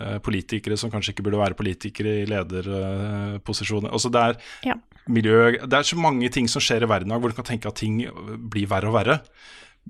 eh, 0.01 0.19
politikere 0.21 0.77
som 0.77 0.91
kanskje 0.93 1.15
ikke 1.15 1.25
burde 1.25 1.41
være 1.41 1.57
politikere 1.57 2.19
i 2.23 2.27
lederposisjoner. 2.29 3.91
altså 3.91 4.11
det 4.13 4.21
er 4.21 4.37
Ja. 4.69 4.75
miljø 5.09 5.53
Det 5.67 5.73
er 5.73 5.83
så 5.83 5.97
mange 5.97 6.29
ting 6.31 6.49
som 6.49 6.61
skjer 6.61 6.83
i 6.83 6.91
verden 6.91 7.09
i 7.09 7.15
dag 7.15 7.21
hvor 7.23 7.31
du 7.33 7.37
kan 7.41 7.45
tenke 7.57 7.69
at 7.69 7.77
ting 7.77 8.05
blir 8.51 8.67
verre 8.69 8.89
og 8.89 8.95
verre. 8.95 9.21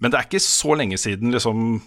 Men 0.01 0.11
det 0.13 0.19
er 0.21 0.25
ikke 0.29 0.41
så 0.45 0.77
lenge 0.77 0.99
siden 0.99 1.33
liksom 1.33 1.81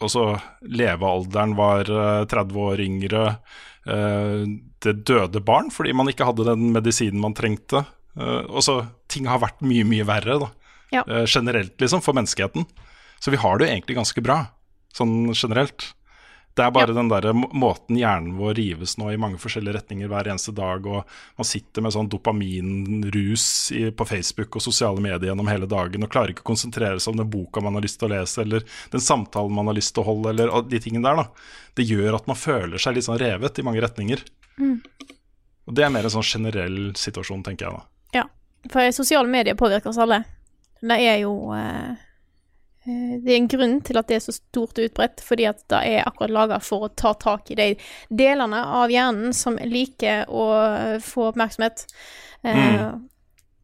også 0.00 0.40
levealderen 0.62 1.56
var 1.58 1.80
eh, 1.90 2.24
30 2.30 2.56
år 2.56 2.80
yngre. 2.80 3.38
eh, 3.86 4.46
Det 4.80 5.04
døde 5.04 5.40
barn 5.44 5.70
fordi 5.74 5.92
man 5.92 6.06
ikke 6.08 6.24
hadde 6.24 6.44
den 6.46 6.72
medisinen 6.72 7.20
man 7.20 7.34
trengte. 7.34 7.84
Eh, 8.18 8.44
og 8.48 8.64
så 8.64 8.80
Ting 9.08 9.28
har 9.30 9.40
vært 9.40 9.62
mye, 9.64 9.86
mye 9.88 10.04
verre 10.04 10.34
da. 10.42 10.48
Ja. 10.92 11.04
Eh, 11.08 11.24
generelt, 11.24 11.78
liksom, 11.80 12.02
for 12.04 12.16
menneskeheten. 12.16 12.66
Så 13.18 13.32
vi 13.32 13.40
har 13.40 13.58
det 13.58 13.66
jo 13.66 13.72
egentlig 13.72 13.96
ganske 13.96 14.22
bra, 14.22 14.42
sånn 14.94 15.32
generelt. 15.32 15.94
Det 16.58 16.64
er 16.66 16.72
bare 16.74 16.94
den 16.94 17.08
der 17.10 17.28
måten 17.32 17.96
hjernen 17.96 18.34
vår 18.34 18.56
rives 18.58 18.96
nå 18.98 19.12
i 19.12 19.18
mange 19.20 19.38
forskjellige 19.38 19.76
retninger 19.76 20.10
hver 20.10 20.26
eneste 20.32 20.50
dag, 20.56 20.86
og 20.90 21.06
man 21.38 21.46
sitter 21.46 21.84
med 21.84 21.94
sånn 21.94 22.08
dopaminrus 22.10 23.44
i, 23.78 23.84
på 23.94 24.06
Facebook 24.08 24.58
og 24.58 24.64
sosiale 24.64 25.02
medier 25.04 25.30
gjennom 25.30 25.50
hele 25.50 25.68
dagen 25.70 26.02
og 26.02 26.10
klarer 26.10 26.34
ikke 26.34 26.42
å 26.42 26.50
konsentrere 26.50 26.98
seg 26.98 27.14
om 27.14 27.22
den 27.22 27.30
boka 27.30 27.62
man 27.62 27.78
har 27.78 27.86
lyst 27.86 28.00
til 28.00 28.10
å 28.10 28.16
lese, 28.16 28.42
eller 28.42 28.66
den 28.90 29.04
samtalen 29.04 29.54
man 29.54 29.70
har 29.70 29.78
lyst 29.78 29.94
til 29.94 30.02
å 30.02 30.08
holde, 30.10 30.32
eller 30.34 30.50
de 30.66 30.82
tingene 30.82 31.06
der. 31.06 31.22
da. 31.22 31.54
Det 31.78 31.86
gjør 31.86 32.18
at 32.18 32.26
man 32.26 32.40
føler 32.42 32.82
seg 32.82 32.98
litt 32.98 33.06
sånn 33.06 33.22
revet 33.22 33.62
i 33.62 33.66
mange 33.68 33.84
retninger. 33.86 34.26
Mm. 34.58 34.80
Og 35.70 35.78
det 35.78 35.86
er 35.86 35.94
mer 35.94 36.10
en 36.10 36.16
sånn 36.16 36.26
generell 36.26 36.80
situasjon, 36.98 37.46
tenker 37.46 37.68
jeg 37.68 37.78
da. 37.78 37.86
Ja. 38.14 38.24
For 38.72 38.90
sosiale 38.92 39.28
medier 39.28 39.54
påvirker 39.58 39.90
oss 39.90 39.98
alle. 39.98 40.22
Det 40.80 41.00
er 41.02 41.18
jo 41.24 41.32
eh, 41.56 41.96
Eh, 42.88 43.18
Det 43.24 43.32
er 43.32 43.36
en 43.36 43.48
grunn 43.48 43.80
til 43.84 43.98
at 44.00 44.08
det 44.08 44.16
er 44.16 44.22
så 44.24 44.32
stort 44.32 44.78
og 44.78 44.86
utbredt, 44.88 45.20
fordi 45.24 45.44
at 45.50 45.60
det 45.68 45.80
er 45.90 46.06
akkurat 46.08 46.30
laga 46.32 46.58
for 46.64 46.86
å 46.86 46.94
ta 46.96 47.12
tak 47.20 47.50
i 47.52 47.56
de 47.58 47.66
delene 48.08 48.60
av 48.80 48.88
hjernen 48.92 49.34
som 49.36 49.58
liker 49.60 50.24
å 50.30 50.46
få 51.04 51.28
oppmerksomhet. 51.32 51.84
Eh, 52.44 52.88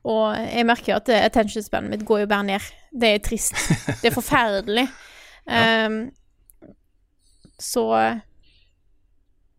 Og 0.05 0.37
jeg 0.37 0.67
merker 0.69 0.93
jo 0.93 0.97
at 0.99 1.09
attention 1.09 1.63
spanet 1.65 1.89
mitt 1.91 2.03
går 2.05 2.21
jo 2.21 2.27
bare 2.29 2.45
ned. 2.45 2.61
Det 2.93 3.09
er 3.15 3.23
trist. 3.25 3.55
Det 4.03 4.11
er 4.11 4.15
forferdelig. 4.21 4.89
Um, 5.47 6.11
så 7.61 7.83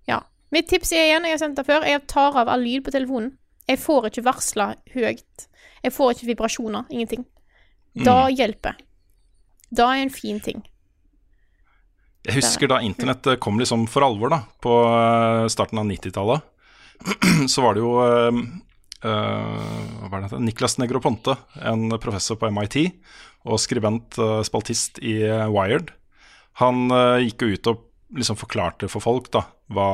ja. 0.08 0.16
Mitt 0.50 0.68
tips 0.68 0.92
er 0.94 1.04
igjen, 1.12 1.28
jeg 1.30 1.36
har 1.36 1.38
sendt 1.38 1.58
det 1.60 1.66
før, 1.68 1.84
jeg 1.86 2.02
tar 2.10 2.34
av 2.42 2.50
all 2.50 2.64
lyd 2.66 2.82
på 2.88 2.94
telefonen. 2.96 3.36
Jeg 3.66 3.82
får 3.82 4.10
ikke 4.12 4.26
varsla 4.28 4.68
høyt. 4.94 5.48
Jeg 5.86 5.94
får 5.94 6.14
ikke 6.14 6.30
vibrasjoner. 6.32 6.86
Ingenting. 6.94 7.26
Da 8.06 8.26
hjelper. 8.30 8.78
Da 9.74 9.90
er 9.94 10.06
en 10.06 10.14
fin 10.14 10.40
ting. 10.44 10.64
Jeg 12.26 12.40
husker 12.40 12.70
da 12.70 12.82
internett 12.82 13.28
kom 13.42 13.60
liksom 13.62 13.86
for 13.90 14.06
alvor, 14.06 14.32
da, 14.34 14.40
på 14.62 14.74
eh, 14.90 15.46
starten 15.54 15.82
av 15.82 15.86
90-tallet. 15.90 16.46
Så 17.52 17.62
var 17.62 17.76
det 17.76 17.84
jo 17.84 17.92
eh, 18.02 18.40
hva 19.06 20.22
det? 20.24 20.40
Niklas 20.42 20.80
Negroponte, 20.82 21.38
en 21.62 21.94
professor 22.02 22.40
på 22.42 22.50
MIT 22.50 22.80
og 23.46 23.62
skribent, 23.62 24.18
spaltist 24.48 24.98
i 25.06 25.20
Wired. 25.54 25.92
Han 26.58 26.88
gikk 27.22 27.44
jo 27.46 27.52
ut 27.54 27.70
og 27.70 27.84
liksom 28.18 28.40
forklarte 28.40 28.90
for 28.90 29.04
folk 29.04 29.28
da, 29.36 29.44
hva, 29.70 29.90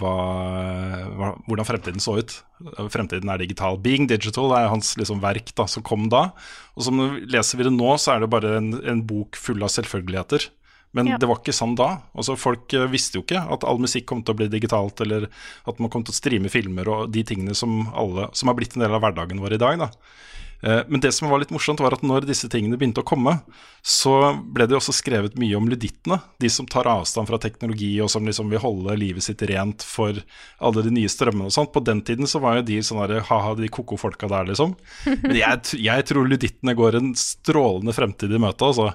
hva, 0.00 1.32
hvordan 1.46 1.68
fremtiden 1.68 2.02
så 2.02 2.16
ut. 2.20 2.34
Fremtiden 2.92 3.28
er 3.32 3.42
digital. 3.42 3.76
Being 3.82 4.08
digital 4.10 4.54
er 4.56 4.70
hans 4.72 4.94
liksom 5.00 5.20
verk 5.22 5.52
da, 5.58 5.66
som 5.68 5.84
kom 5.86 6.08
da. 6.12 6.30
Og 6.76 6.86
som 6.86 7.00
leser 7.28 7.60
vi 7.60 7.66
det 7.68 7.74
nå, 7.76 7.92
så 8.00 8.14
er 8.16 8.24
det 8.24 8.30
bare 8.32 8.56
en, 8.60 8.72
en 8.80 9.02
bok 9.08 9.36
full 9.40 9.62
av 9.64 9.72
selvfølgeligheter. 9.74 10.48
Men 10.92 11.08
Ja. 11.08 11.16
det 11.16 11.28
var 11.28 11.38
ikke 11.40 11.54
sånn 11.56 11.74
da. 11.78 12.02
Altså 12.12 12.34
Folk 12.36 12.72
eh, 12.76 12.84
visste 12.92 13.16
jo 13.16 13.22
ikke 13.24 13.40
at 13.54 13.64
all 13.64 13.78
musikk 13.80 14.04
kom 14.10 14.20
til 14.22 14.34
å 14.34 14.40
bli 14.42 14.48
digitalt, 14.52 15.00
eller 15.00 15.28
at 15.66 15.78
man 15.80 15.88
kom 15.92 16.04
til 16.04 16.12
å 16.12 16.18
streame 16.18 16.50
filmer 16.52 16.88
og 16.92 17.12
de 17.14 17.22
tingene 17.24 17.54
som, 17.56 17.86
alle, 17.96 18.28
som 18.36 18.50
har 18.52 18.58
blitt 18.58 18.76
en 18.76 18.84
del 18.84 18.92
av 18.92 19.00
hverdagen 19.00 19.40
vår 19.40 19.56
i 19.56 19.62
dag. 19.62 19.78
da. 19.86 19.88
Eh, 20.62 20.82
Men 20.88 21.00
det 21.00 21.12
som 21.12 21.28
var 21.28 21.42
litt 21.42 21.50
morsomt, 21.50 21.80
var 21.82 21.96
at 21.96 22.04
når 22.06 22.26
disse 22.28 22.48
tingene 22.50 22.78
begynte 22.78 23.02
å 23.02 23.06
komme, 23.06 23.40
så 23.82 24.34
ble 24.54 24.66
det 24.66 24.76
jo 24.76 24.80
også 24.80 24.94
skrevet 24.94 25.38
mye 25.40 25.58
om 25.58 25.66
ludittene. 25.68 26.20
De 26.42 26.50
som 26.52 26.68
tar 26.70 26.88
avstand 26.90 27.28
fra 27.28 27.40
teknologi, 27.42 27.90
og 28.02 28.10
som 28.12 28.26
liksom 28.26 28.52
vil 28.52 28.62
holde 28.62 28.96
livet 28.98 29.26
sitt 29.26 29.42
rent 29.50 29.82
for 29.86 30.22
alle 30.62 30.86
de 30.86 30.94
nye 30.94 31.10
strømmene 31.10 31.50
og 31.50 31.56
sånt. 31.56 31.72
På 31.74 31.82
den 31.84 32.04
tiden 32.06 32.30
så 32.30 32.42
var 32.42 32.60
jo 32.60 32.66
de 32.70 32.80
sånn 32.86 33.02
herre 33.02 33.24
ha-ha, 33.26 33.54
de 33.58 33.70
koko 33.72 33.98
folka 33.98 34.30
der, 34.30 34.52
liksom. 34.52 34.76
Men 35.24 35.38
jeg, 35.40 35.78
jeg 35.82 36.10
tror 36.10 36.30
ludittene 36.30 36.76
går 36.78 37.00
en 37.00 37.14
strålende 37.18 37.96
fremtid 37.96 38.30
i 38.30 38.42
møte, 38.42 38.70
altså. 38.70 38.92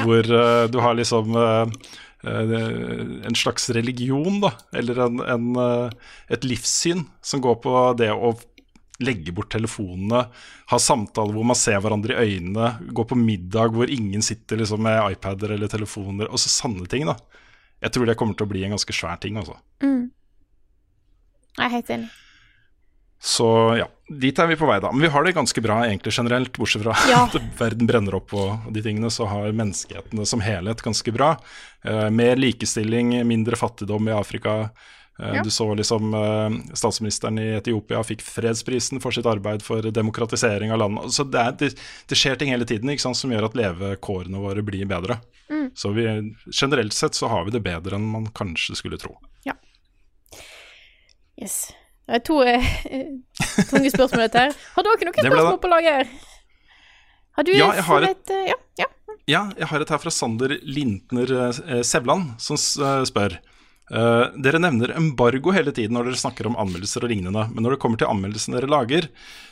Hvor 0.00 0.22
uh, 0.22 0.68
du 0.70 0.78
har 0.78 0.94
liksom 0.94 1.34
eh, 1.34 1.88
en 2.22 3.34
slags 3.34 3.64
religion, 3.74 4.36
da, 4.42 4.52
eller 4.76 5.00
en, 5.02 5.22
en, 5.24 5.46
et 6.30 6.44
livssyn 6.46 7.02
som 7.24 7.42
går 7.42 7.56
på 7.64 7.72
det 7.98 8.12
å 8.12 8.34
legge 9.00 9.32
bort 9.36 9.50
telefonene, 9.52 10.26
ha 10.70 10.78
samtaler 10.80 11.36
hvor 11.36 11.46
man 11.48 11.58
ser 11.58 11.80
hverandre 11.82 12.16
i 12.16 12.36
øynene, 12.36 12.72
gå 12.92 13.04
på 13.08 13.18
middag 13.18 13.74
hvor 13.76 13.90
ingen 13.90 14.24
sitter 14.24 14.60
liksom 14.60 14.84
med 14.86 15.00
iPader 15.16 15.56
eller 15.56 15.72
telefoner, 15.72 16.30
og 16.30 16.40
så 16.42 16.52
sanne 16.52 16.88
ting, 16.90 17.08
da. 17.08 17.16
Jeg 17.80 17.94
tror 17.96 18.08
det 18.08 18.18
kommer 18.20 18.36
til 18.36 18.44
å 18.48 18.52
bli 18.52 18.64
en 18.66 18.76
ganske 18.76 18.94
svær 18.94 19.20
ting, 19.22 19.38
altså. 19.40 19.56
Jeg 21.56 21.66
er 21.66 21.72
helt 21.78 21.94
enig. 21.96 22.10
Så 23.20 23.46
ja, 23.76 23.84
dit 24.08 24.38
er 24.40 24.48
vi 24.48 24.56
på 24.56 24.64
vei, 24.68 24.78
da. 24.80 24.88
Men 24.94 25.04
vi 25.04 25.10
har 25.12 25.24
det 25.26 25.34
ganske 25.36 25.60
bra 25.60 25.82
egentlig 25.84 26.14
generelt, 26.16 26.54
bortsett 26.56 26.84
fra 26.86 26.94
Ja. 27.10 27.26
at 27.28 27.36
verden 27.58 27.88
brenner 27.88 28.16
opp 28.16 28.32
og 28.32 28.70
de 28.72 28.80
tingene, 28.84 29.10
så 29.12 29.28
har 29.28 29.52
menneskehetene 29.52 30.24
som 30.28 30.40
helhet 30.40 30.80
ganske 30.84 31.12
bra. 31.12 31.34
Eh, 31.84 32.08
mer 32.16 32.40
likestilling, 32.40 33.12
mindre 33.28 33.60
fattigdom 33.60 34.08
i 34.08 34.16
Afrika. 34.16 34.70
Eh, 35.20 35.34
Ja. 35.36 35.42
Du 35.44 35.50
så 35.52 35.66
liksom 35.76 36.14
eh, 36.14 36.74
statsministeren 36.74 37.38
i 37.38 37.48
Etiopia 37.58 38.00
fikk 38.06 38.22
fredsprisen 38.24 39.00
for 39.02 39.12
sitt 39.12 39.26
arbeid 39.28 39.62
for 39.62 39.82
demokratisering 39.82 40.72
av 40.72 40.78
landet. 40.80 41.12
Så 41.12 41.24
det, 41.28 41.40
er, 41.40 41.52
det, 41.60 41.74
det 42.08 42.16
skjer 42.18 42.38
ting 42.40 42.50
hele 42.54 42.64
tiden 42.64 42.88
ikke 42.90 43.04
sant, 43.04 43.16
som 43.20 43.30
gjør 43.34 43.50
at 43.50 43.58
levekårene 43.58 44.40
våre 44.40 44.62
blir 44.64 44.86
bedre. 44.88 45.18
Mm. 45.50 45.70
Så 45.74 45.92
vi, 45.92 46.06
generelt 46.52 46.92
sett 46.96 47.14
så 47.18 47.28
har 47.28 47.44
vi 47.44 47.50
det 47.58 47.62
bedre 47.66 47.98
enn 47.98 48.08
man 48.08 48.26
kanskje 48.32 48.76
skulle 48.78 48.98
tro. 49.02 49.16
Ja. 49.44 49.54
Yes. 51.40 51.70
Det 52.10 52.18
er 52.18 52.24
to 52.26 52.40
eh, 52.42 52.64
tunge 53.70 53.90
spørsmål, 53.92 54.24
dette 54.26 54.46
her. 54.48 54.56
Har 54.74 54.86
dere 54.86 55.06
noen 55.06 55.14
Det 55.14 55.30
ble 55.30 55.36
spørsmål 55.36 55.60
på 55.62 55.70
lager? 55.70 56.08
Har 57.38 57.46
du 57.46 57.52
Ja, 57.54 57.68
jeg 57.78 57.84
har 57.86 58.02
et- 58.08 58.30
eh, 58.34 58.48
Ja. 58.50 58.56
ja. 58.82 58.86
Ja, 59.30 59.40
jeg 59.58 59.66
har 59.70 59.80
et 59.84 59.88
her 59.92 59.98
fra 60.02 60.10
Sander 60.10 60.56
Lintner 60.66 61.52
Sevland, 61.86 62.32
som 62.42 62.56
spør. 62.58 63.36
Eh, 63.90 64.24
dere 64.38 64.60
nevner 64.62 64.92
embargo 64.94 65.50
hele 65.50 65.72
tiden 65.74 65.96
når 65.96 66.10
dere 66.10 66.20
snakker 66.20 66.46
om 66.46 66.56
anmeldelser 66.62 67.02
og 67.02 67.10
lignende, 67.10 67.42
men 67.50 67.64
når 67.66 67.74
det 67.74 67.80
kommer 67.82 67.98
til 67.98 68.10
anmeldelsene 68.10 68.60
dere 68.60 68.70
lager, 68.70 69.08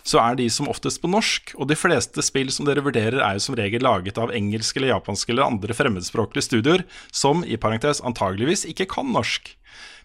så 0.06 0.20
er 0.22 0.38
de 0.38 0.46
som 0.52 0.70
oftest 0.70 1.02
på 1.02 1.10
norsk, 1.10 1.56
og 1.58 1.66
de 1.70 1.78
fleste 1.78 2.22
spill 2.22 2.52
som 2.54 2.68
dere 2.68 2.84
vurderer 2.86 3.18
er 3.18 3.38
jo 3.38 3.46
som 3.48 3.58
regel 3.58 3.82
laget 3.82 4.20
av 4.22 4.30
engelske 4.34 4.78
eller 4.78 4.94
japanske 4.94 5.34
eller 5.34 5.48
andre 5.50 5.74
fremmedspråklige 5.74 6.46
studioer, 6.46 6.84
som 7.10 7.42
i 7.42 7.58
parentes 7.58 8.02
antageligvis 8.06 8.62
ikke 8.70 8.86
kan 8.94 9.10
norsk. 9.10 9.56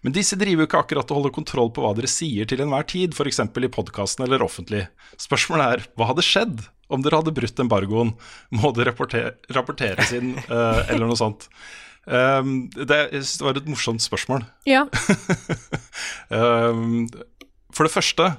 Men 0.04 0.12
disse 0.12 0.36
driver 0.36 0.64
jo 0.64 0.68
ikke 0.68 0.82
akkurat 0.82 1.12
og 1.14 1.20
holder 1.20 1.32
kontroll 1.38 1.70
på 1.72 1.84
hva 1.84 1.94
dere 1.96 2.10
sier 2.10 2.50
til 2.50 2.60
enhver 2.60 2.84
tid, 2.90 3.14
f.eks. 3.14 3.40
i 3.40 3.70
podkasten 3.72 4.26
eller 4.26 4.42
offentlig. 4.44 4.82
Spørsmålet 5.16 5.64
er 5.78 5.86
hva 5.94 6.10
hadde 6.10 6.26
skjedd 6.26 6.66
om 6.92 7.06
dere 7.06 7.22
hadde 7.22 7.32
brutt 7.38 7.62
embargoen? 7.62 8.12
Må 8.52 8.74
det 8.76 8.90
rapporter 8.90 9.32
rapporteres 9.54 10.12
inn, 10.18 10.34
uh, 10.50 10.82
eller 10.90 11.06
noe 11.06 11.16
sånt? 11.18 11.48
Um, 12.04 12.66
det, 12.74 12.86
det 13.14 13.22
var 13.40 13.56
et 13.56 13.68
morsomt 13.70 14.02
spørsmål. 14.04 14.44
ja. 14.68 14.84
Um, 16.28 17.06
for 17.74 17.86
det 17.86 17.94
første, 17.94 18.32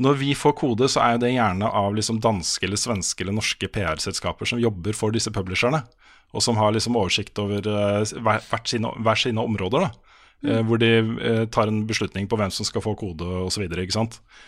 når 0.00 0.20
vi 0.20 0.34
får 0.38 0.54
kode, 0.60 0.88
så 0.88 1.02
er 1.02 1.18
det 1.20 1.32
gjerne 1.34 1.66
av 1.66 1.96
liksom 1.96 2.20
danske 2.22 2.66
eller 2.66 2.78
svenske 2.78 3.24
eller 3.24 3.36
norske 3.36 3.68
PR-selskaper 3.74 4.48
som 4.48 4.62
jobber 4.62 4.94
for 4.96 5.12
disse 5.14 5.32
publisherne, 5.34 5.82
og 6.30 6.44
som 6.44 6.60
har 6.60 6.72
liksom 6.72 6.96
oversikt 6.96 7.38
over 7.42 7.66
eh, 7.66 8.12
hver, 8.22 8.44
sine, 8.70 8.92
hver 9.02 9.18
sine 9.18 9.42
områder. 9.42 9.88
da. 9.88 10.06
Mm. 10.40 10.64
hvor 10.64 10.78
de 10.80 10.88
eh, 11.20 11.42
tar 11.52 11.68
en 11.68 11.82
beslutning 11.84 12.24
på 12.24 12.36
hvem 12.40 12.48
som 12.48 12.64
skal 12.64 12.80
få 12.80 12.94
kode 12.96 13.26
osv. 13.28 13.50
Så, 13.52 13.60
videre, 13.60 13.84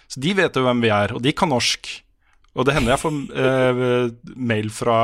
så 0.09 0.21
de 0.25 0.31
vet 0.33 0.57
jo 0.57 0.63
hvem 0.65 0.81
vi 0.81 0.89
er, 0.89 1.13
og 1.13 1.21
de 1.21 1.35
kan 1.37 1.53
norsk. 1.53 1.91
Og 2.57 2.65
det 2.65 2.77
hender 2.77 2.95
jeg 2.95 3.03
får 3.03 3.19
eh, 3.43 3.83
mail 4.37 4.71
fra, 4.73 4.97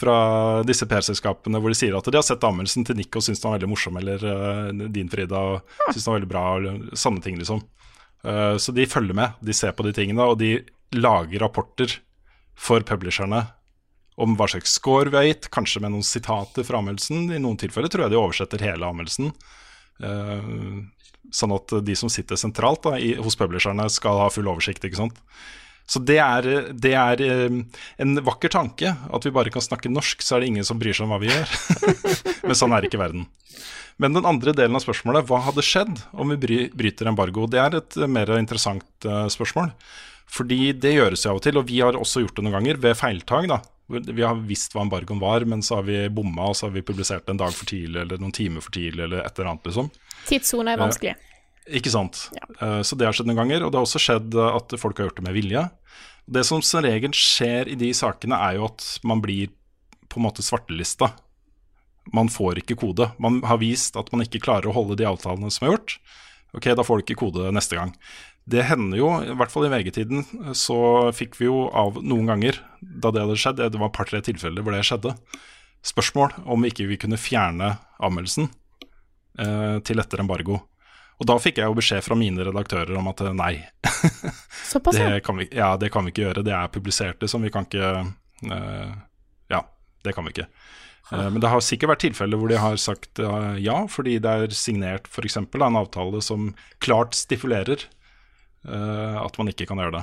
fra 0.00 0.16
disse 0.64 0.86
PR-selskapene 0.88 1.60
hvor 1.60 1.72
de 1.72 1.76
sier 1.76 1.96
at 1.96 2.08
de 2.08 2.16
har 2.16 2.24
sett 2.24 2.44
anmeldelsen 2.46 2.86
til 2.88 2.96
Nick 2.96 3.16
og 3.18 3.24
syns 3.26 3.42
den 3.42 3.50
var 3.50 3.58
veldig 3.58 3.70
morsom, 3.70 3.98
eller 4.00 4.24
uh, 4.24 4.88
din 4.92 5.10
Frida 5.12 5.40
og 5.54 5.74
syns 5.90 6.04
den 6.04 6.10
var 6.10 6.18
veldig 6.18 6.30
bra, 6.30 6.44
eller 6.56 6.98
sanne 6.98 7.24
ting, 7.24 7.38
liksom. 7.40 7.62
Uh, 8.24 8.56
så 8.60 8.72
de 8.76 8.88
følger 8.88 9.16
med, 9.16 9.36
de 9.44 9.56
ser 9.56 9.74
på 9.76 9.84
de 9.86 9.94
tingene, 9.96 10.24
og 10.24 10.40
de 10.40 10.54
lager 10.96 11.44
rapporter 11.44 11.98
for 12.58 12.84
publisherne 12.86 13.44
om 14.20 14.34
hva 14.36 14.48
slags 14.52 14.74
score 14.76 15.12
vi 15.12 15.16
har 15.16 15.28
gitt, 15.28 15.50
kanskje 15.52 15.80
med 15.84 15.94
noen 15.94 16.04
sitater 16.04 16.66
fra 16.66 16.80
anmeldelsen. 16.80 17.30
I 17.32 17.40
noen 17.40 17.60
tilfeller 17.60 17.92
tror 17.92 18.06
jeg 18.06 18.12
de 18.12 18.20
oversetter 18.20 18.64
hele 18.64 18.88
anmeldelsen. 18.88 19.30
Uh, 20.00 20.80
sånn 21.32 21.54
at 21.54 21.72
de 21.86 21.96
som 21.96 22.10
sitter 22.12 22.40
sentralt 22.40 22.84
da, 22.88 22.96
i, 23.00 23.14
hos 23.20 23.38
publisherne, 23.38 23.86
skal 23.92 24.24
ha 24.24 24.28
full 24.32 24.48
oversikt. 24.50 24.84
ikke 24.84 25.00
sant? 25.00 25.20
Så 25.90 25.98
det 26.06 26.20
er, 26.22 26.46
det 26.70 26.92
er 26.94 27.22
eh, 27.24 27.56
en 28.02 28.20
vakker 28.26 28.52
tanke. 28.54 28.92
At 29.10 29.26
vi 29.26 29.34
bare 29.34 29.50
kan 29.50 29.64
snakke 29.64 29.90
norsk, 29.90 30.22
så 30.22 30.36
er 30.36 30.44
det 30.44 30.52
ingen 30.52 30.66
som 30.66 30.78
bryr 30.78 30.94
seg 30.94 31.08
om 31.08 31.14
hva 31.14 31.18
vi 31.22 31.32
gjør. 31.32 31.54
Men 32.46 32.58
sånn 32.58 32.76
er 32.76 32.86
ikke 32.86 33.00
verden. 33.00 33.26
Men 34.00 34.14
den 34.16 34.28
andre 34.28 34.54
delen 34.56 34.78
av 34.78 34.84
spørsmålet, 34.84 35.26
hva 35.28 35.42
hadde 35.48 35.64
skjedd 35.66 35.98
om 36.16 36.30
vi 36.32 36.68
bryter 36.72 37.10
embargo? 37.10 37.48
Det 37.50 37.58
er 37.60 37.80
et 37.80 37.98
eh, 37.98 38.10
mer 38.10 38.30
interessant 38.38 39.08
eh, 39.08 39.26
spørsmål. 39.34 39.74
Fordi 40.30 40.70
det 40.78 40.94
gjøres 40.94 41.26
jo 41.26 41.32
av 41.32 41.40
og 41.40 41.44
til, 41.44 41.58
og 41.58 41.66
vi 41.68 41.80
har 41.82 41.98
også 41.98 42.22
gjort 42.22 42.38
det 42.38 42.46
noen 42.46 42.60
ganger 42.60 42.78
ved 42.84 42.94
feiltag. 42.96 43.50
da. 43.50 43.58
Vi 43.90 44.22
har 44.22 44.38
visst 44.46 44.76
hva 44.76 44.84
embargoen 44.84 45.18
var, 45.18 45.42
men 45.42 45.64
så 45.66 45.80
har 45.80 45.88
vi 45.88 46.04
bomma, 46.14 46.52
og 46.52 46.54
så 46.54 46.68
har 46.68 46.76
vi 46.76 46.84
publisert 46.86 47.26
det 47.26 47.34
en 47.34 47.42
dag 47.42 47.50
for 47.56 47.66
tidlig 47.66 48.04
eller 48.04 48.22
noen 48.22 48.36
timer 48.36 48.62
for 48.62 48.70
tidlig 48.76 49.08
eller 49.08 49.24
et 49.24 49.34
eller 49.34 49.50
annet, 49.50 49.66
liksom. 49.66 49.90
Tidssone 50.30 50.76
er 50.76 50.78
vanskelig. 50.78 51.16
Ikke 51.78 51.92
sant. 51.92 52.26
Ja. 52.34 52.80
Så 52.82 52.96
det 52.98 53.06
har 53.06 53.14
skjedd 53.16 53.28
noen 53.30 53.42
ganger, 53.44 53.64
og 53.64 53.70
det 53.70 53.78
har 53.78 53.86
også 53.86 54.02
skjedd 54.02 54.34
eh, 54.34 54.56
at 54.58 54.74
folk 54.80 54.98
har 54.98 55.08
gjort 55.08 55.20
det 55.20 55.26
med 55.28 55.36
vilje. 55.36 55.64
Det 56.30 56.44
som 56.46 56.62
som 56.62 56.84
regel 56.84 57.14
skjer 57.16 57.70
i 57.70 57.76
de 57.78 57.90
sakene, 57.96 58.38
er 58.38 58.58
jo 58.58 58.68
at 58.68 58.86
man 59.06 59.22
blir 59.22 59.52
på 60.10 60.20
en 60.20 60.26
måte 60.26 60.44
svartelista. 60.44 61.12
Man 62.14 62.30
får 62.32 62.62
ikke 62.62 62.78
kode. 62.80 63.10
Man 63.22 63.40
har 63.46 63.60
vist 63.62 63.98
at 63.98 64.10
man 64.12 64.24
ikke 64.24 64.42
klarer 64.42 64.70
å 64.70 64.74
holde 64.74 64.98
de 64.98 65.06
avtalene 65.08 65.50
som 65.54 65.66
er 65.66 65.74
gjort. 65.74 65.96
Ok, 66.56 66.66
da 66.74 66.86
får 66.86 66.98
du 66.98 67.04
ikke 67.04 67.20
kode 67.22 67.50
neste 67.54 67.78
gang. 67.78 67.94
Det 68.50 68.64
hender 68.66 68.98
jo, 68.98 69.10
i 69.22 69.34
hvert 69.38 69.52
fall 69.52 69.68
i 69.68 69.70
VG-tiden, 69.70 70.24
så 70.58 71.10
fikk 71.14 71.36
vi 71.38 71.46
jo 71.46 71.68
av 71.76 72.00
noen 72.02 72.30
ganger 72.30 72.58
da 72.80 73.12
det 73.14 73.22
hadde 73.22 73.38
skjedd, 73.38 73.60
det 73.60 73.78
var 73.78 73.92
et 73.92 73.98
par-tre 73.98 74.22
tilfeller 74.26 74.64
hvor 74.64 74.74
det 74.74 74.82
skjedde, 74.88 75.12
spørsmål 75.86 76.34
om 76.50 76.66
ikke 76.66 76.88
vi 76.90 76.98
kunne 77.00 77.20
fjerne 77.20 77.74
anmeldelsen 78.02 78.48
eh, 79.38 79.76
til 79.86 80.02
etter 80.02 80.24
embargo. 80.24 80.58
Og 81.20 81.28
da 81.28 81.36
fikk 81.40 81.60
jeg 81.60 81.68
jo 81.68 81.76
beskjed 81.76 82.04
fra 82.04 82.16
mine 82.16 82.44
redaktører 82.48 82.96
om 82.96 83.10
at 83.12 83.20
eh, 83.26 83.36
nei, 83.36 83.52
Såpass, 84.70 84.96
ja. 84.96 85.10
det 85.12 85.24
kan 85.26 85.36
vi, 85.36 85.48
ja, 85.52 85.74
det 85.80 85.90
kan 85.92 86.06
vi 86.06 86.14
ikke 86.14 86.28
gjøre. 86.28 86.44
Det 86.46 86.54
er 86.56 86.72
publisert, 86.72 87.20
liksom. 87.20 87.44
Vi 87.44 87.52
kan 87.52 87.68
ikke 87.68 87.94
uh, 88.48 88.92
Ja. 89.52 89.64
Det 90.00 90.14
kan 90.16 90.24
vi 90.24 90.32
ikke. 90.32 90.46
Eh, 91.12 91.26
Men 91.26 91.42
det 91.42 91.50
har 91.52 91.60
sikkert 91.60 91.92
vært 91.92 92.04
tilfeller 92.06 92.40
hvor 92.40 92.48
de 92.48 92.60
har 92.60 92.78
sagt 92.80 93.20
ja, 93.60 93.74
fordi 93.90 94.14
det 94.22 94.30
er 94.30 94.54
signert 94.56 95.10
f.eks. 95.10 95.36
en 95.36 95.76
avtale 95.76 96.22
som 96.24 96.54
klart 96.80 97.18
stipulerer 97.18 97.84
at 98.60 99.38
man 99.40 99.48
ikke 99.48 99.64
kan 99.68 99.80
gjøre 99.80 99.94
det. 99.94 100.02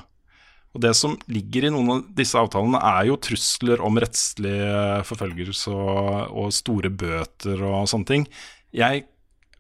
Og 0.74 0.82
Det 0.82 0.94
som 0.98 1.16
ligger 1.30 1.66
i 1.68 1.74
noen 1.74 1.92
av 1.94 2.06
disse 2.18 2.38
avtalene, 2.38 2.78
er 2.78 3.08
jo 3.10 3.18
trusler 3.22 3.82
om 3.86 3.98
rettslig 4.02 4.58
forfølgelse 5.06 5.74
og, 5.74 6.10
og 6.30 6.54
store 6.54 6.90
bøter 6.94 7.62
og 7.66 7.90
sånne 7.90 8.10
ting. 8.10 8.26
Jeg 8.76 9.06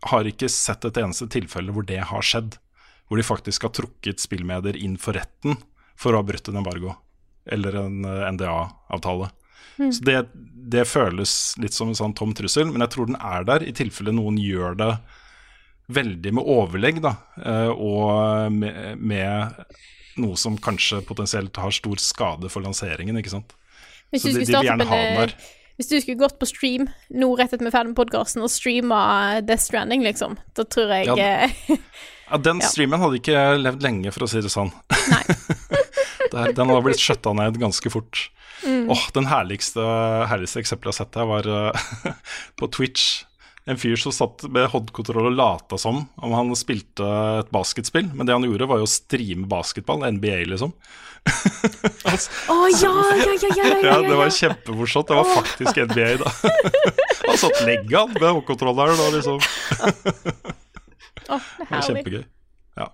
har 0.05 0.29
ikke 0.29 0.49
sett 0.51 0.85
et 0.85 0.99
eneste 1.01 1.27
tilfelle 1.33 1.73
hvor 1.73 1.85
det 1.87 2.03
har 2.11 2.25
skjedd. 2.25 2.59
Hvor 3.07 3.19
de 3.19 3.25
faktisk 3.25 3.65
har 3.65 3.73
trukket 3.75 4.21
spillmedier 4.21 4.77
inn 4.77 4.97
for 5.01 5.17
retten 5.17 5.57
for 5.97 6.13
å 6.13 6.21
ha 6.21 6.27
brutt 6.27 6.49
en 6.51 6.59
embargo 6.61 6.93
eller 7.47 7.77
en 7.79 8.05
eh, 8.05 8.25
NDA-avtale. 8.35 9.29
Mm. 9.77 9.91
Så 9.93 10.03
det, 10.03 10.17
det 10.67 10.83
føles 10.89 11.31
litt 11.61 11.75
som 11.75 11.91
en 11.91 11.97
sånn 11.97 12.15
tom 12.17 12.33
trussel, 12.35 12.67
men 12.71 12.83
jeg 12.83 12.93
tror 12.95 13.09
den 13.09 13.19
er 13.21 13.45
der 13.47 13.63
i 13.63 13.73
tilfelle 13.75 14.13
noen 14.15 14.39
gjør 14.41 14.75
det 14.79 14.91
veldig 15.95 16.33
med 16.35 16.49
overlegg, 16.51 16.99
da, 17.05 17.13
eh, 17.39 17.71
og 17.71 18.51
med, 18.51 18.99
med 18.99 19.63
noe 20.19 20.39
som 20.39 20.57
kanskje 20.59 20.99
potensielt 21.07 21.55
har 21.61 21.71
stor 21.71 22.01
skade 22.01 22.51
for 22.51 22.65
lanseringen, 22.65 23.19
ikke 23.21 23.37
sant. 23.37 23.55
Så 24.11 24.31
de, 24.31 24.41
de 24.41 24.45
vil 24.49 24.67
gjerne 24.67 24.87
ha 24.87 24.99
den 25.03 25.21
der. 25.21 25.37
Hvis 25.77 25.91
du 25.91 25.97
skulle 26.01 26.17
gått 26.17 26.39
på 26.41 26.47
stream 26.49 26.87
nå 27.13 27.29
rett 27.37 27.51
etter 27.53 27.61
vi 27.61 27.69
er 27.69 27.75
ferdig 27.75 27.91
med 27.93 27.99
podkasten 27.99 28.41
og 28.45 28.49
streama 28.49 28.99
Death 29.45 29.67
Stranding, 29.67 30.01
liksom, 30.05 30.37
da 30.57 30.65
tror 30.65 30.93
jeg 30.95 31.11
Ja, 31.11 31.17
eh, 31.21 31.77
Ja, 32.27 32.39
den 32.43 32.59
streamen 32.65 32.99
hadde 32.99 33.21
ikke 33.21 33.43
levd 33.61 33.85
lenge, 33.85 34.11
for 34.11 34.25
å 34.25 34.27
si 34.27 34.41
det 34.43 34.51
sånn. 34.51 34.73
Der, 36.33 36.51
den 36.51 36.67
hadde 36.67 36.81
blitt 36.83 36.99
skjøtta 36.99 37.31
ned 37.37 37.55
ganske 37.61 37.91
fort. 37.93 38.25
Mm. 38.65 38.89
Åh, 38.91 39.05
Den 39.15 39.29
herligste, 39.31 39.85
herligste 40.27 40.59
eksempelet 40.59 40.91
jeg 40.91 41.05
har 41.05 41.05
sett 41.05 41.19
her, 41.21 41.29
var 41.29 41.47
eh, 41.47 42.17
på 42.59 42.67
Twitch. 42.75 43.23
En 43.67 43.79
fyr 43.79 43.99
som 43.99 44.13
satt 44.15 44.45
med 44.53 44.69
håndkontroll 44.71 45.27
og 45.27 45.35
lata 45.35 45.77
som 45.81 46.05
om 46.23 46.35
han 46.35 46.53
spilte 46.55 47.07
et 47.41 47.49
basketspill. 47.51 48.07
Men 48.15 48.27
det 48.27 48.35
han 48.35 48.45
gjorde, 48.47 48.69
var 48.69 48.79
jo 48.79 48.87
å 48.87 48.91
streame 48.91 49.47
basketball, 49.51 50.05
NBA, 50.15 50.45
liksom. 50.53 50.71
Å 52.07 52.57
ja, 52.71 52.91
ja, 53.11 53.17
ja, 53.19 53.33
ja, 53.35 53.49
ja, 53.51 53.65
ja, 53.67 53.79
Ja, 53.83 53.97
det 54.05 54.15
var 54.15 54.31
kjempemorsomt. 54.31 55.09
Det 55.09 55.17
var 55.17 55.27
faktisk 55.33 55.81
NBA, 55.89 56.07
da. 56.23 56.31
Han 57.27 57.41
satt 57.41 57.59
legga 57.67 58.05
med 58.13 58.23
håndkontrolleren 58.29 59.03
og 59.03 59.17
liksom 59.17 59.41
oh, 61.27 61.51
det 61.59 61.69
var 61.69 61.83
kjempegøy. 61.89 62.23
Ja. 62.77 62.87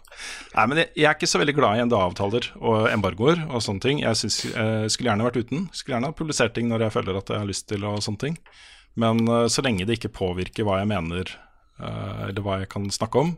Nei, 0.55 0.65
men 0.71 0.79
jeg, 0.79 0.89
jeg 0.95 1.07
er 1.09 1.17
ikke 1.17 1.27
så 1.29 1.41
veldig 1.41 1.55
glad 1.57 1.77
i 1.77 1.85
NDA-avtaler 1.85 2.49
og 2.61 2.85
embargoer 2.87 3.41
og 3.49 3.63
sånne 3.65 3.83
ting. 3.83 3.99
Jeg 4.01 4.19
synes, 4.19 4.37
jeg 4.47 4.93
skulle 4.93 5.11
gjerne 5.11 5.27
vært 5.27 5.41
uten. 5.43 5.65
Skulle 5.75 5.97
gjerne 5.97 6.11
ha 6.13 6.15
publisert 6.17 6.55
ting 6.55 6.69
når 6.71 6.87
jeg 6.87 6.95
føler 6.95 7.19
at 7.19 7.33
jeg 7.33 7.43
har 7.43 7.49
lyst 7.49 7.67
til 7.69 7.83
og 7.89 7.99
sånne 8.05 8.23
ting. 8.23 8.37
Men 8.94 9.28
eh, 9.28 9.48
så 9.48 9.64
lenge 9.65 9.86
det 9.86 9.98
ikke 9.98 10.14
påvirker 10.14 10.68
hva 10.68 10.80
jeg 10.82 10.91
mener, 10.91 11.32
eh, 11.80 12.20
eller 12.30 12.45
hva 12.45 12.60
jeg 12.61 12.72
kan 12.74 12.90
snakke 12.94 13.26
om, 13.26 13.36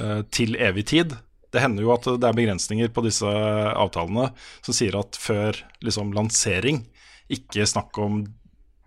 eh, 0.00 0.20
til 0.32 0.56
evig 0.56 0.86
tid. 0.92 1.16
Det 1.50 1.62
hender 1.62 1.84
jo 1.84 1.94
at 1.94 2.06
det 2.06 2.28
er 2.28 2.36
begrensninger 2.36 2.92
på 2.94 3.04
disse 3.04 3.26
avtalene 3.26 4.30
som 4.62 4.76
sier 4.76 4.96
at 5.00 5.18
før 5.18 5.58
liksom, 5.82 6.14
lansering, 6.14 6.84
ikke 7.30 7.66
snakk 7.66 7.98
om 8.02 8.22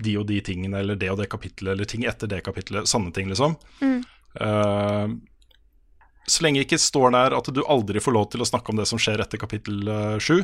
de 0.03 0.15
og 0.20 0.26
de 0.28 0.40
tingene 0.44 0.80
eller 0.82 0.98
det 0.99 1.11
og 1.11 1.20
det 1.20 1.30
kapittelet 1.32 1.76
eller 1.76 1.88
ting 1.88 2.07
etter 2.07 2.32
det 2.32 2.41
kapittelet. 2.44 2.88
Sanne 2.90 3.11
ting, 3.15 3.30
liksom. 3.32 3.56
Mm. 3.84 3.99
Uh, 4.40 5.11
så 6.28 6.44
lenge 6.44 6.60
det 6.60 6.65
ikke 6.65 6.80
står 6.82 7.14
der 7.14 7.36
at 7.38 7.52
du 7.56 7.61
aldri 7.68 8.02
får 8.03 8.15
lov 8.15 8.26
til 8.32 8.44
å 8.44 8.48
snakke 8.48 8.72
om 8.72 8.80
det 8.80 8.88
som 8.90 8.99
skjer 8.99 9.22
etter 9.24 9.40
kapittel 9.40 9.91
sju, 10.24 10.41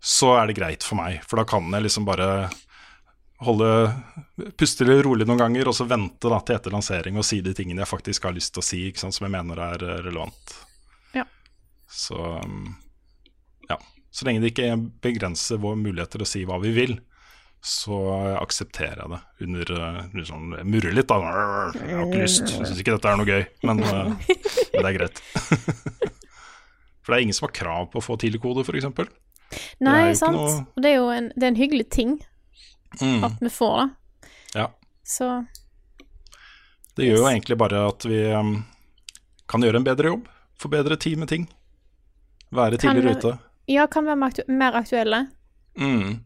så 0.00 0.32
er 0.40 0.48
det 0.48 0.56
greit 0.58 0.84
for 0.84 0.96
meg. 1.00 1.20
For 1.28 1.40
da 1.40 1.44
kan 1.48 1.68
jeg 1.72 1.86
liksom 1.86 2.08
bare 2.08 2.48
holde 3.44 3.92
puste 4.56 4.84
litt 4.84 5.02
rolig 5.04 5.26
noen 5.28 5.40
ganger, 5.40 5.68
og 5.68 5.76
så 5.76 5.86
vente 5.88 6.30
da 6.32 6.38
til 6.40 6.56
etter 6.56 6.72
lansering 6.72 7.18
og 7.20 7.26
si 7.26 7.42
de 7.44 7.52
tingene 7.56 7.82
jeg 7.84 7.90
faktisk 7.90 8.28
har 8.28 8.36
lyst 8.36 8.54
til 8.54 8.62
å 8.62 8.66
si, 8.66 8.80
sant, 8.96 9.16
som 9.16 9.26
jeg 9.26 9.34
mener 9.34 9.60
er 9.60 9.84
eh, 9.84 9.98
relevant. 10.06 10.54
Ja. 11.16 11.26
Så 11.90 12.16
um, 12.16 12.70
ja. 13.68 13.76
Så 14.10 14.24
lenge 14.28 14.40
det 14.44 14.54
ikke 14.54 14.70
begrenser 15.04 15.60
vår 15.60 15.76
mulighet 15.82 16.14
til 16.16 16.24
å 16.24 16.28
si 16.28 16.46
hva 16.48 16.56
vi 16.62 16.72
vil, 16.76 16.96
så 17.66 17.98
aksepterer 18.38 19.02
jeg 19.02 19.12
det. 19.12 19.20
Under 19.44 19.72
uh, 19.74 20.00
liksom, 20.16 20.54
jeg 20.56 20.68
Murrer 20.70 20.96
litt, 20.96 21.10
da. 21.10 21.18
Jeg 21.76 21.98
har 21.98 22.06
ikke 22.06 22.22
lyst. 22.22 22.44
Jeg 22.46 22.68
syns 22.70 22.80
ikke 22.80 22.94
dette 22.96 23.10
er 23.10 23.20
noe 23.20 23.28
gøy, 23.28 23.44
men, 23.68 23.82
uh, 23.84 24.14
men 24.14 24.78
det 24.78 24.86
er 24.86 24.96
greit. 24.96 25.20
For 27.02 27.12
det 27.12 27.18
er 27.18 27.26
ingen 27.26 27.36
som 27.36 27.46
har 27.46 27.54
krav 27.54 27.90
på 27.92 28.00
å 28.00 28.04
få 28.04 28.16
tidligkode, 28.18 28.64
f.eks. 28.64 28.88
Nei, 29.84 30.14
sant. 30.18 30.34
noe- 30.34 30.82
det 30.82 30.94
er 30.94 30.96
jo 30.96 31.10
en, 31.14 31.28
det 31.36 31.44
er 31.44 31.52
en 31.52 31.60
hyggelig 31.60 31.86
ting 31.94 32.16
Mm. 33.00 33.24
at 33.24 33.40
vi 33.40 33.50
får 33.52 33.76
det. 33.80 33.88
Ja. 34.56 34.70
Så 35.06 35.30
Det 36.96 37.06
gjør 37.06 37.22
jo 37.22 37.28
egentlig 37.30 37.58
bare 37.60 37.82
at 37.90 38.06
vi 38.08 38.22
um, 38.32 38.54
kan 39.50 39.62
gjøre 39.62 39.82
en 39.82 39.86
bedre 39.86 40.12
jobb. 40.14 40.28
Få 40.56 40.70
bedre 40.72 40.96
tid 40.96 41.18
med 41.20 41.28
ting. 41.28 41.44
Være 42.54 42.78
tidligere 42.80 43.18
ute. 43.18 43.34
ja, 43.68 43.86
kan 43.90 44.06
være 44.06 44.16
mer 44.16 44.32
aktu 44.32 44.46
mer 44.48 44.78
aktuelle. 44.78 45.26
Mm. 45.76 46.22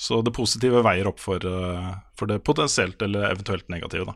Så 0.00 0.22
det 0.24 0.32
positive 0.32 0.80
veier 0.82 1.06
opp 1.10 1.20
for, 1.20 1.44
uh, 1.44 1.92
for 2.16 2.30
det 2.30 2.40
potensielt 2.42 3.02
eller 3.04 3.28
eventuelt 3.30 3.68
negative. 3.68 4.08
Da. 4.08 4.14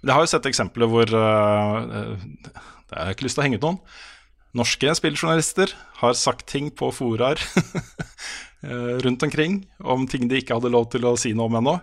Men 0.00 0.10
jeg 0.12 0.16
har 0.16 0.24
jo 0.24 0.32
sett 0.32 0.46
eksempler 0.46 0.90
hvor 0.90 1.10
uh, 1.10 1.78
uh, 1.82 2.26
Det 2.54 2.94
har 2.94 3.10
jeg 3.10 3.18
ikke 3.18 3.26
lyst 3.26 3.36
til 3.40 3.42
å 3.42 3.46
henge 3.48 3.58
ut 3.58 3.66
noen. 3.66 3.80
Norske 4.54 4.92
spilljournalister 4.94 5.72
har 5.98 6.14
sagt 6.14 6.46
ting 6.46 6.70
på 6.70 6.92
foraer 6.94 7.40
rundt 9.04 9.22
omkring 9.26 9.58
om 9.84 10.06
ting 10.10 10.28
de 10.30 10.38
ikke 10.40 10.56
hadde 10.56 10.72
lov 10.72 10.88
til 10.92 11.04
å 11.08 11.16
si 11.20 11.34
noe 11.36 11.50
om 11.50 11.58
ennå. 11.60 11.74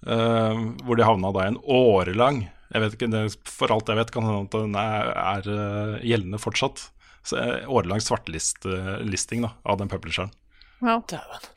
Uh, 0.00 0.80
hvor 0.86 0.96
de 0.96 1.04
havna 1.04 1.28
da 1.36 1.44
i 1.44 1.50
en 1.50 1.58
årelang 1.68 2.38
jeg 2.70 2.80
vet 2.80 2.94
ikke, 2.96 3.24
For 3.44 3.72
alt 3.74 3.90
jeg 3.90 3.98
vet, 3.98 4.12
kan 4.14 4.24
hende 4.24 4.46
at 4.46 4.54
den 4.54 4.76
er, 4.78 5.10
er 5.10 5.48
uh, 5.50 5.96
gjeldende 6.06 6.40
fortsatt. 6.40 6.86
Så, 7.26 7.36
årelang 7.68 8.00
svartelisting 8.00 9.44
da, 9.44 9.50
av 9.68 9.80
den 9.80 9.90
publisheren. 9.92 10.30
Wow. 10.80 11.02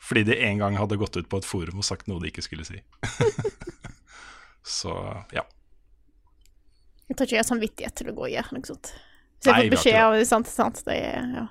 Fordi 0.04 0.22
de 0.28 0.36
en 0.44 0.58
gang 0.60 0.76
hadde 0.76 0.98
gått 1.00 1.16
ut 1.16 1.28
på 1.30 1.40
et 1.40 1.48
forum 1.48 1.80
og 1.80 1.86
sagt 1.86 2.10
noe 2.10 2.20
de 2.20 2.28
ikke 2.28 2.44
skulle 2.44 2.66
si. 2.68 2.82
Så 4.76 4.92
ja. 5.32 5.46
Jeg 7.08 7.16
tror 7.16 7.26
ikke 7.26 7.36
jeg 7.36 7.42
har 7.42 7.48
samvittighet 7.48 7.96
til 8.00 8.10
å 8.12 8.16
gå 8.16 8.26
og 8.26 8.32
gjøre 8.34 8.58
noe 8.58 8.68
sånt. 8.68 8.92
Hvis 9.38 9.48
jeg 9.48 9.54
Nei, 9.54 9.62
får 9.62 9.74
beskjed 9.76 9.94
ikke 9.94 10.04
av 10.04 10.18
det, 10.18 10.28
sant, 10.28 10.50
sant, 10.50 10.82
det 10.86 10.98
er, 10.98 11.32
ja. 11.38 11.46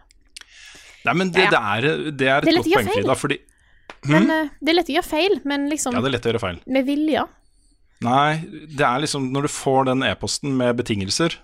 Nei, 1.06 1.14
men 1.20 1.32
det, 1.36 1.44
Ja, 1.44 1.50
det, 1.50 1.60
ja. 1.60 1.76
er, 1.76 1.82
det 1.82 2.28
er 2.28 2.42
Det 2.42 2.54
er 2.54 2.58
et 2.60 2.64
godt 2.64 2.74
poeng. 2.74 2.92
Frida. 2.96 3.16
Fordi 3.20 3.38
Men 4.08 4.24
Hm? 4.24 4.32
eh, 4.32 4.50
det 4.62 4.70
er 4.70 4.76
lett 4.80 4.90
å 4.92 4.96
gjøre 4.98 5.10
feil, 5.10 5.40
men 5.46 5.70
liksom 5.70 5.94
Ja, 5.96 6.02
det 6.04 6.08
er 6.10 6.16
lett 6.18 6.26
å 6.28 6.32
gjøre 6.34 6.42
feil. 6.44 6.60
med 6.68 6.86
vilje. 6.88 7.24
Nei, 8.04 8.36
det 8.68 8.84
er 8.84 9.00
liksom 9.00 9.32
når 9.32 9.42
du 9.48 9.52
får 9.54 9.86
den 9.86 10.04
e-posten 10.04 10.58
med 10.58 10.76
betingelser, 10.78 11.36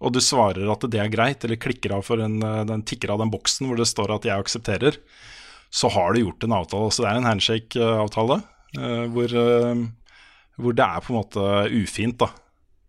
og 0.00 0.12
du 0.14 0.20
svarer 0.20 0.70
at 0.72 0.80
det 0.88 1.00
er 1.02 1.08
greit, 1.12 1.44
eller 1.44 1.56
klikker 1.60 1.92
av 1.96 2.04
for 2.06 2.20
en, 2.24 2.38
eh, 2.42 2.64
den 2.64 2.82
tikker 2.82 3.10
av 3.10 3.18
den 3.18 3.30
boksen 3.30 3.66
hvor 3.68 3.76
det 3.76 3.86
står 3.90 4.14
at 4.14 4.22
'jeg 4.24 4.38
aksepterer', 4.44 4.96
så 5.70 5.90
har 5.90 6.12
du 6.14 6.20
gjort 6.24 6.44
en 6.44 6.52
avtale. 6.52 6.88
Så 6.90 7.02
det 7.04 7.10
er 7.12 7.16
en 7.16 7.24
handshake-avtale 7.28 8.42
eh, 8.78 9.04
hvor, 9.12 9.28
hvor 10.58 10.72
det 10.72 10.84
er 10.84 11.00
på 11.00 11.10
en 11.12 11.20
måte 11.20 11.70
ufint 11.82 12.16
da, 12.18 12.30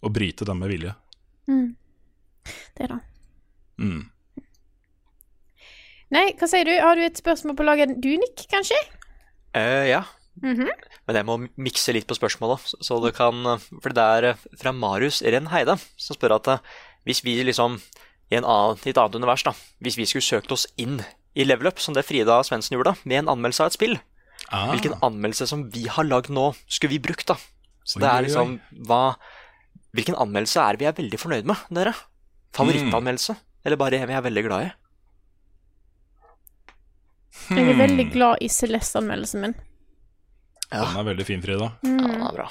å 0.04 0.10
bryte 0.10 0.46
den 0.46 0.60
med 0.60 0.70
vilje. 0.70 0.96
Mm. 1.50 1.76
Det 2.78 2.88
da. 2.88 3.00
Mm. 3.80 4.10
Nei, 6.12 6.34
hva 6.40 6.48
sier 6.50 6.66
du? 6.66 6.74
Har 6.82 6.96
du 6.98 7.04
et 7.06 7.20
spørsmål 7.20 7.56
på 7.60 7.66
laget 7.68 7.96
du, 8.02 8.10
Nick, 8.18 8.46
kanskje? 8.52 8.78
Uh, 9.56 9.86
ja, 9.90 10.04
Mhm. 10.42 10.70
men 11.08 11.16
jeg 11.18 11.26
må 11.26 11.36
mikse 11.58 11.94
litt 11.94 12.08
på 12.08 12.16
spørsmålet. 12.18 12.60
så- 12.82 13.02
det 13.04 13.16
kan 13.16 13.60
For 13.82 13.90
det 13.90 13.98
er 13.98 14.24
eh, 14.30 14.36
fra 14.58 14.72
Marius 14.72 15.22
Renn 15.22 15.48
Heide 15.48 15.78
som 15.98 16.16
spør 16.16 16.36
at 16.36 16.48
eh, 16.48 16.58
hvis 17.06 17.22
vi 17.24 17.44
liksom 17.44 17.82
i, 18.32 18.36
en 18.38 18.44
annen, 18.46 18.78
i 18.86 18.90
et 18.90 18.98
annet 18.98 19.16
univers, 19.16 19.44
da 19.44 19.52
Hvis 19.82 19.98
vi 19.98 20.06
skulle 20.06 20.22
søkt 20.42 20.52
oss 20.52 20.66
inn 20.78 21.04
i 21.36 21.44
Level 21.44 21.68
Up, 21.68 21.80
som 21.80 21.94
det 21.94 22.06
Frida 22.06 22.42
Svendsen 22.44 22.78
gjorde, 22.78 22.96
med 23.06 23.20
en 23.20 23.28
anmeldelse 23.38 23.60
av 23.62 23.68
et 23.68 23.74
spill, 23.74 24.00
Ah. 24.52 24.72
hvilken 24.74 24.98
anmeldelse 25.02 25.48
som 25.48 25.70
vi 25.70 25.86
har 25.88 26.04
lagd 26.06 26.30
nå, 26.30 26.56
skulle 26.68 26.92
vi 26.92 27.00
brukt, 27.00 27.26
da? 27.26 27.36
Så 27.86 27.98
Oi, 27.98 28.02
det 28.02 28.10
er 28.10 28.24
liksom 28.30 28.60
hva 28.88 29.16
Hvilken 29.96 30.16
anmeldelse 30.16 30.58
er 30.62 30.78
vi 30.78 30.86
er 30.86 30.94
veldig 30.94 31.18
fornøyd 31.20 31.46
med, 31.46 31.58
dere? 31.74 31.96
Favorittanmeldelse? 32.54 33.36
Eller 33.66 33.76
bare 33.76 33.94
en 34.00 34.08
vi 34.08 34.14
er 34.14 34.22
veldig 34.22 34.44
glad 34.46 34.66
i? 34.68 34.72
Jeg 37.50 37.60
er 37.68 37.74
Hmm. 37.74 37.80
veldig 37.82 38.12
glad 38.14 38.38
i 38.42 38.48
Celeste-anmeldelsen 38.48 39.42
min. 39.42 39.54
Den 40.72 40.82
er 40.98 41.04
veldig 41.04 41.26
fin, 41.26 41.42
Frida. 41.42 41.72
Mm. 41.84 42.00
Ja, 42.00 42.08
den 42.08 42.22
er 42.22 42.34
bra. 42.36 42.50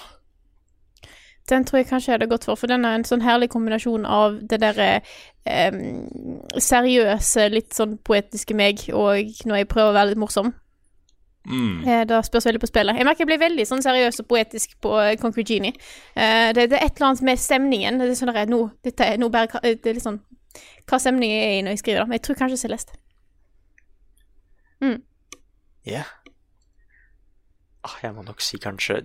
Den 1.48 1.64
tror 1.64 1.78
jeg 1.78 1.86
kanskje 1.88 2.10
jeg 2.12 2.18
hadde 2.20 2.28
gått 2.28 2.44
for, 2.44 2.56
for 2.56 2.66
den 2.68 2.84
er 2.84 2.94
en 2.98 3.05
sånn 3.05 3.22
herlig 3.24 3.48
kombinasjon 3.48 4.05
av 4.05 4.34
det 4.48 4.59
derre 4.60 5.00
eh, 5.46 5.70
seriøse, 6.60 7.46
litt 7.52 7.72
sånn 7.76 7.96
poetiske 8.05 8.55
meg, 8.59 8.82
og 8.92 9.30
når 9.48 9.62
jeg 9.62 9.68
prøver 9.70 9.92
å 9.92 9.96
være 9.96 10.10
litt 10.12 10.20
morsom. 10.20 10.52
Mm. 11.48 11.86
Eh, 11.88 12.05
Det 12.05 12.18
spørs 12.26 12.44
veldig 12.50 12.60
på 12.60 12.68
spillet. 12.68 12.96
Jeg 12.98 13.06
merker 13.09 13.24
jeg 13.24 13.30
blir 13.30 13.38
veldig 13.48 13.64
sånn 13.70 13.82
seriøs 13.82 14.20
og 14.20 14.28
poetisk 14.28 14.74
på 14.84 14.92
eh, 15.00 15.16
Concrete 15.16 15.48
Genie. 15.55 15.72
Eh, 16.14 16.52
det, 16.52 16.68
det 16.70 16.76
er 16.80 16.84
et 16.86 16.96
eller 17.00 17.09
annet 17.14 17.22
med 17.30 17.38
stemningen. 17.40 17.98
Det 17.98 18.10
er 18.10 18.18
sånn 18.18 18.34
der, 18.34 18.46
nå, 18.50 18.70
dette 18.84 19.06
er, 19.14 19.16
nå 19.16 19.30
bare, 19.32 19.48
det 19.62 19.86
er 19.86 19.94
litt 19.96 20.05
sånn 20.05 20.20
hva 20.88 20.98
stemningen 21.00 21.38
er 21.44 21.55
i 21.59 21.62
når 21.64 21.76
jeg 21.76 21.78
skriver, 21.84 22.00
da. 22.02 22.09
Men 22.10 22.18
jeg 22.18 22.22
tror 22.26 22.38
kanskje 22.42 22.60
Celeste. 22.66 22.92
Mm. 24.80 25.02
Yeah. 25.86 26.06
ah, 27.86 27.96
Jeg 28.02 28.14
må 28.14 28.22
nok 28.26 28.40
si 28.44 28.59
kanskje 28.62 29.00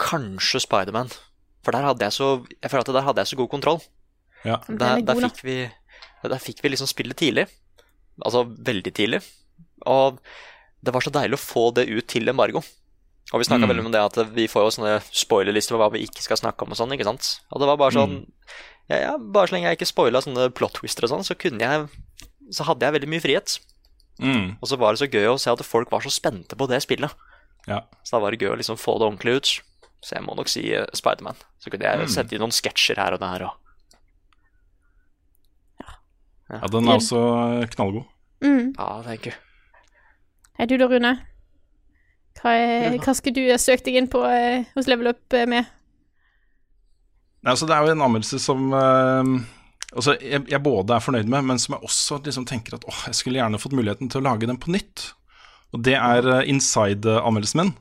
Kanskje 0.00 0.60
Spiderman. 0.64 1.10
For 1.64 1.72
der 1.74 1.86
hadde 1.88 2.04
jeg 2.06 2.12
så 2.16 2.28
Jeg 2.62 2.70
føler 2.72 2.84
at 2.84 2.92
der 2.98 3.06
hadde 3.06 3.22
jeg 3.24 3.30
så 3.32 3.38
god 3.40 3.50
kontroll. 3.52 3.80
Ja. 4.44 4.58
Der, 4.68 4.98
er 4.98 5.04
der, 5.06 5.20
fikk 5.26 5.40
vi, 5.46 5.56
der 6.22 6.42
fikk 6.42 6.60
vi 6.62 6.70
liksom 6.74 6.86
spillet 6.90 7.16
tidlig. 7.18 7.46
Altså 8.22 8.44
veldig 8.46 8.92
tidlig. 8.94 9.22
Og 9.86 10.20
det 10.84 10.92
var 10.94 11.02
så 11.02 11.10
deilig 11.14 11.38
å 11.38 11.42
få 11.42 11.64
det 11.74 11.88
ut 11.90 12.06
til 12.12 12.28
embargo. 12.30 12.60
Og 13.32 13.40
vi 13.42 13.46
snakka 13.48 13.66
Mm. 13.66 13.70
veldig 13.72 13.86
om 13.86 13.92
det 13.92 14.02
at 14.04 14.18
vi 14.36 14.44
får 14.46 14.62
jo 14.68 14.74
sånne 14.76 14.92
spoilerlister 15.10 15.74
for 15.74 15.82
hva 15.82 15.88
vi 15.96 16.04
ikke 16.06 16.22
skal 16.22 16.36
snakke 16.38 16.62
om 16.62 16.70
og 16.70 16.78
sånn, 16.78 16.92
ikke 16.94 17.08
sant. 17.08 17.40
Og 17.50 17.58
det 17.60 17.66
var 17.66 17.76
bare 17.80 17.90
sånn 17.96 18.12
Mm. 18.20 18.26
ja, 18.88 18.96
ja, 19.02 19.16
Bare 19.18 19.48
så 19.48 19.56
lenge 19.56 19.66
jeg 19.72 19.78
ikke 19.80 19.90
spoila 19.90 20.20
sånne 20.22 20.50
plot 20.54 20.74
twister 20.78 21.04
og 21.04 21.10
sånn, 21.10 21.24
så 21.26 21.34
kunne 21.34 21.58
jeg 21.58 21.88
Så 22.54 22.62
hadde 22.62 22.86
jeg 22.86 22.92
veldig 22.94 23.08
mye 23.10 23.20
frihet. 23.24 23.58
Mm. 24.22 24.56
Og 24.60 24.68
så 24.70 24.78
var 24.80 24.92
det 24.94 25.02
så 25.02 25.08
gøy 25.12 25.26
å 25.28 25.38
se 25.40 25.50
at 25.52 25.64
folk 25.66 25.90
var 25.92 26.00
så 26.04 26.10
spente 26.14 26.56
på 26.56 26.68
det 26.70 26.78
spillet. 26.84 27.12
Ja. 27.68 27.82
Så 28.02 28.16
da 28.16 28.22
var 28.22 28.32
det 28.32 28.40
gøy 28.40 28.54
å 28.54 28.58
liksom 28.60 28.78
få 28.80 28.96
det 28.98 29.08
ordentlig 29.10 29.36
ut. 29.40 29.50
Så 30.04 30.14
jeg 30.16 30.24
må 30.24 30.36
nok 30.38 30.48
si 30.48 30.62
uh, 30.76 30.86
Spiderman. 30.96 31.36
Så 31.60 31.70
kunne 31.72 31.84
jeg 31.88 32.04
Mm. 32.06 32.08
sette 32.14 32.34
inn 32.36 32.40
noen 32.44 32.54
sketsjer 32.54 32.96
her 33.00 33.16
og 33.16 33.20
der 33.20 33.46
og 33.50 33.54
ja, 36.46 36.60
den 36.70 36.86
er 36.86 36.94
også 37.00 37.18
knallgod. 37.74 38.04
Mm. 38.44 38.74
Ja, 38.78 39.02
thank 39.02 39.26
you. 39.26 39.32
Er 40.58 40.68
du 40.70 40.76
da, 40.78 40.86
Rune. 40.86 41.10
Hva, 42.38 42.52
er, 42.54 42.94
hva 43.02 43.14
skulle 43.16 43.34
du 43.34 43.48
ha 43.50 43.56
søkt 43.58 43.86
deg 43.88 43.96
inn 43.98 44.06
på 44.12 44.20
eh, 44.28 44.66
hos 44.76 44.86
Level 44.86 45.10
Up 45.10 45.34
eh, 45.34 45.46
med? 45.48 45.66
Nei, 47.42 47.50
altså, 47.50 47.66
det 47.66 47.74
er 47.74 47.86
jo 47.88 47.96
en 47.96 48.04
anmeldelse 48.06 48.38
som 48.42 48.68
eh, 48.76 49.32
altså, 49.94 50.16
jeg, 50.20 50.44
jeg 50.50 50.62
både 50.64 50.96
er 50.96 51.04
fornøyd 51.04 51.30
med, 51.30 51.46
men 51.50 51.62
som 51.62 51.76
jeg 51.76 51.88
også 51.88 52.20
liksom 52.26 52.46
tenker 52.48 52.78
at 52.78 52.86
åh, 52.88 53.06
jeg 53.10 53.18
skulle 53.20 53.40
gjerne 53.40 53.60
fått 53.62 53.76
muligheten 53.76 54.10
til 54.12 54.22
å 54.22 54.26
lage 54.28 54.48
den 54.48 54.60
på 54.60 54.72
nytt. 54.74 55.10
Og 55.74 55.82
det 55.86 55.96
er 55.98 56.26
uh, 56.26 56.44
Inside-anmeldelsen 56.48 57.64
min. 57.64 57.74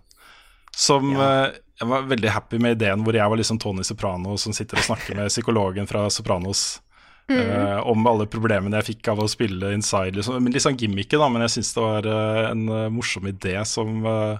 Som 0.75 1.13
eh, 1.15 1.53
Jeg 1.79 1.87
var 1.87 2.07
veldig 2.09 2.31
happy 2.35 2.57
med 2.59 2.73
ideen 2.75 3.05
hvor 3.05 3.15
jeg 3.15 3.31
var 3.31 3.39
liksom 3.39 3.61
Tony 3.63 3.83
Soprano 3.87 4.33
som 4.35 4.51
sitter 4.51 4.81
og 4.81 4.83
snakker 4.83 5.15
med 5.15 5.31
psykologen 5.31 5.87
fra 5.87 6.01
Sopranos. 6.11 6.81
eh, 7.31 7.77
om 7.87 8.03
alle 8.11 8.27
problemene 8.27 8.81
jeg 8.81 8.89
fikk 8.89 9.07
av 9.13 9.21
å 9.23 9.29
spille 9.31 9.71
Inside. 9.71 10.17
Liksom. 10.19 10.49
Litt 10.51 10.65
sånn 10.65 10.75
gimmicky, 10.75 11.15
da, 11.15 11.29
men 11.31 11.45
jeg 11.45 11.53
syns 11.55 11.71
det 11.77 11.85
var 11.85 12.09
en 12.51 12.65
morsom 12.91 13.31
idé 13.31 13.55
som 13.69 14.03
uh, 14.03 14.35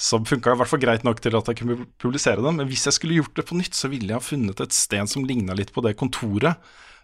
som 0.00 0.24
funka 0.24 0.54
i 0.54 0.58
hvert 0.58 0.70
fall 0.70 0.80
greit 0.80 1.02
nok 1.04 1.18
til 1.22 1.34
at 1.36 1.48
jeg 1.50 1.58
kunne 1.60 1.86
publisere 2.00 2.42
den. 2.44 2.56
Men 2.60 2.68
hvis 2.70 2.86
jeg 2.88 2.96
skulle 2.96 3.18
gjort 3.18 3.36
det 3.36 3.46
på 3.48 3.58
nytt, 3.58 3.76
så 3.76 3.90
ville 3.92 4.08
jeg 4.08 4.16
ha 4.16 4.24
funnet 4.24 4.62
et 4.62 4.76
sted 4.76 5.10
som 5.10 5.26
ligna 5.28 5.56
litt 5.56 5.74
på 5.74 5.84
det 5.84 5.96
kontoret. 6.00 6.56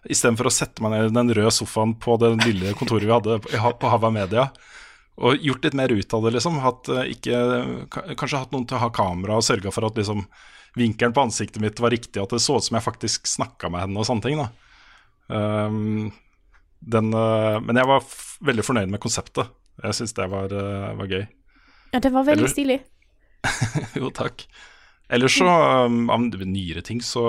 Istedenfor 0.07 0.47
å 0.47 0.53
sette 0.53 0.83
meg 0.83 0.93
ned 0.93 1.09
i 1.09 1.15
den 1.15 1.33
røde 1.35 1.51
sofaen 1.51 1.95
på 1.99 2.15
det 2.21 2.29
lille 2.45 2.73
kontoret 2.79 3.03
vi 3.07 3.11
hadde 3.11 3.39
på- 3.43 3.89
Hava 3.91 4.11
Media. 4.13 4.49
Og 5.17 5.39
gjort 5.41 5.63
litt 5.65 5.73
mer 5.73 5.89
ut 5.89 6.13
av 6.13 6.23
det, 6.23 6.33
liksom. 6.35 6.59
Hatt, 6.61 6.89
eh, 6.93 7.09
ikke, 7.15 7.39
kanskje 8.15 8.37
hatt 8.43 8.51
noen 8.53 8.67
til 8.69 8.77
å 8.77 8.83
ha 8.85 8.89
kamera 8.93 9.35
og 9.39 9.43
sørga 9.43 9.73
for 9.73 9.87
at 9.87 9.95
liksom, 9.97 10.27
vinkelen 10.77 11.13
på 11.15 11.23
ansiktet 11.25 11.59
mitt 11.59 11.79
var 11.81 11.89
riktig, 11.89 12.21
at 12.21 12.29
det 12.29 12.39
så 12.43 12.57
ut 12.57 12.63
som 12.63 12.77
jeg 12.77 12.85
faktisk 12.85 13.25
snakka 13.25 13.71
med 13.71 13.81
henne 13.81 13.97
og 13.97 14.05
sånne 14.05 14.21
ting. 14.21 14.37
da. 14.37 14.49
Um, 15.29 16.11
den, 16.85 17.09
uh, 17.13 17.59
men 17.59 17.75
jeg 17.75 17.89
var 17.89 18.05
veldig 18.45 18.63
fornøyd 18.63 18.89
med 18.93 19.01
konseptet. 19.01 19.49
Jeg 19.83 19.97
syns 19.97 20.13
det 20.13 20.29
var, 20.29 20.53
uh, 20.53 20.93
var 20.95 21.07
gøy. 21.09 21.27
Ja, 21.93 21.99
det 21.99 22.11
var 22.13 22.23
veldig 22.23 22.45
Eller- 22.45 22.53
stilig. 22.53 22.79
jo, 23.99 24.11
takk. 24.11 24.45
Ellers 25.09 25.33
så, 25.39 25.47
um, 25.87 26.09
av 26.13 26.21
nyere 26.21 26.83
ting, 26.85 27.01
så 27.01 27.25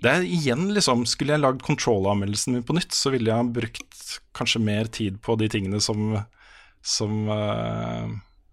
Det 0.00 0.10
er 0.10 0.24
igjen, 0.24 0.70
liksom 0.74 1.04
Skulle 1.08 1.36
jeg 1.36 1.42
lagd 1.42 1.64
Control-anmeldelsen 1.66 2.56
min 2.56 2.66
på 2.66 2.76
nytt, 2.76 2.94
så 2.96 3.12
ville 3.12 3.30
jeg 3.30 3.54
brukt 3.56 4.14
kanskje 4.36 4.62
mer 4.64 4.88
tid 4.92 5.20
på 5.24 5.36
de 5.40 5.48
tingene 5.52 5.80
som 5.84 6.14
Som 6.80 7.28
uh, 7.28 8.08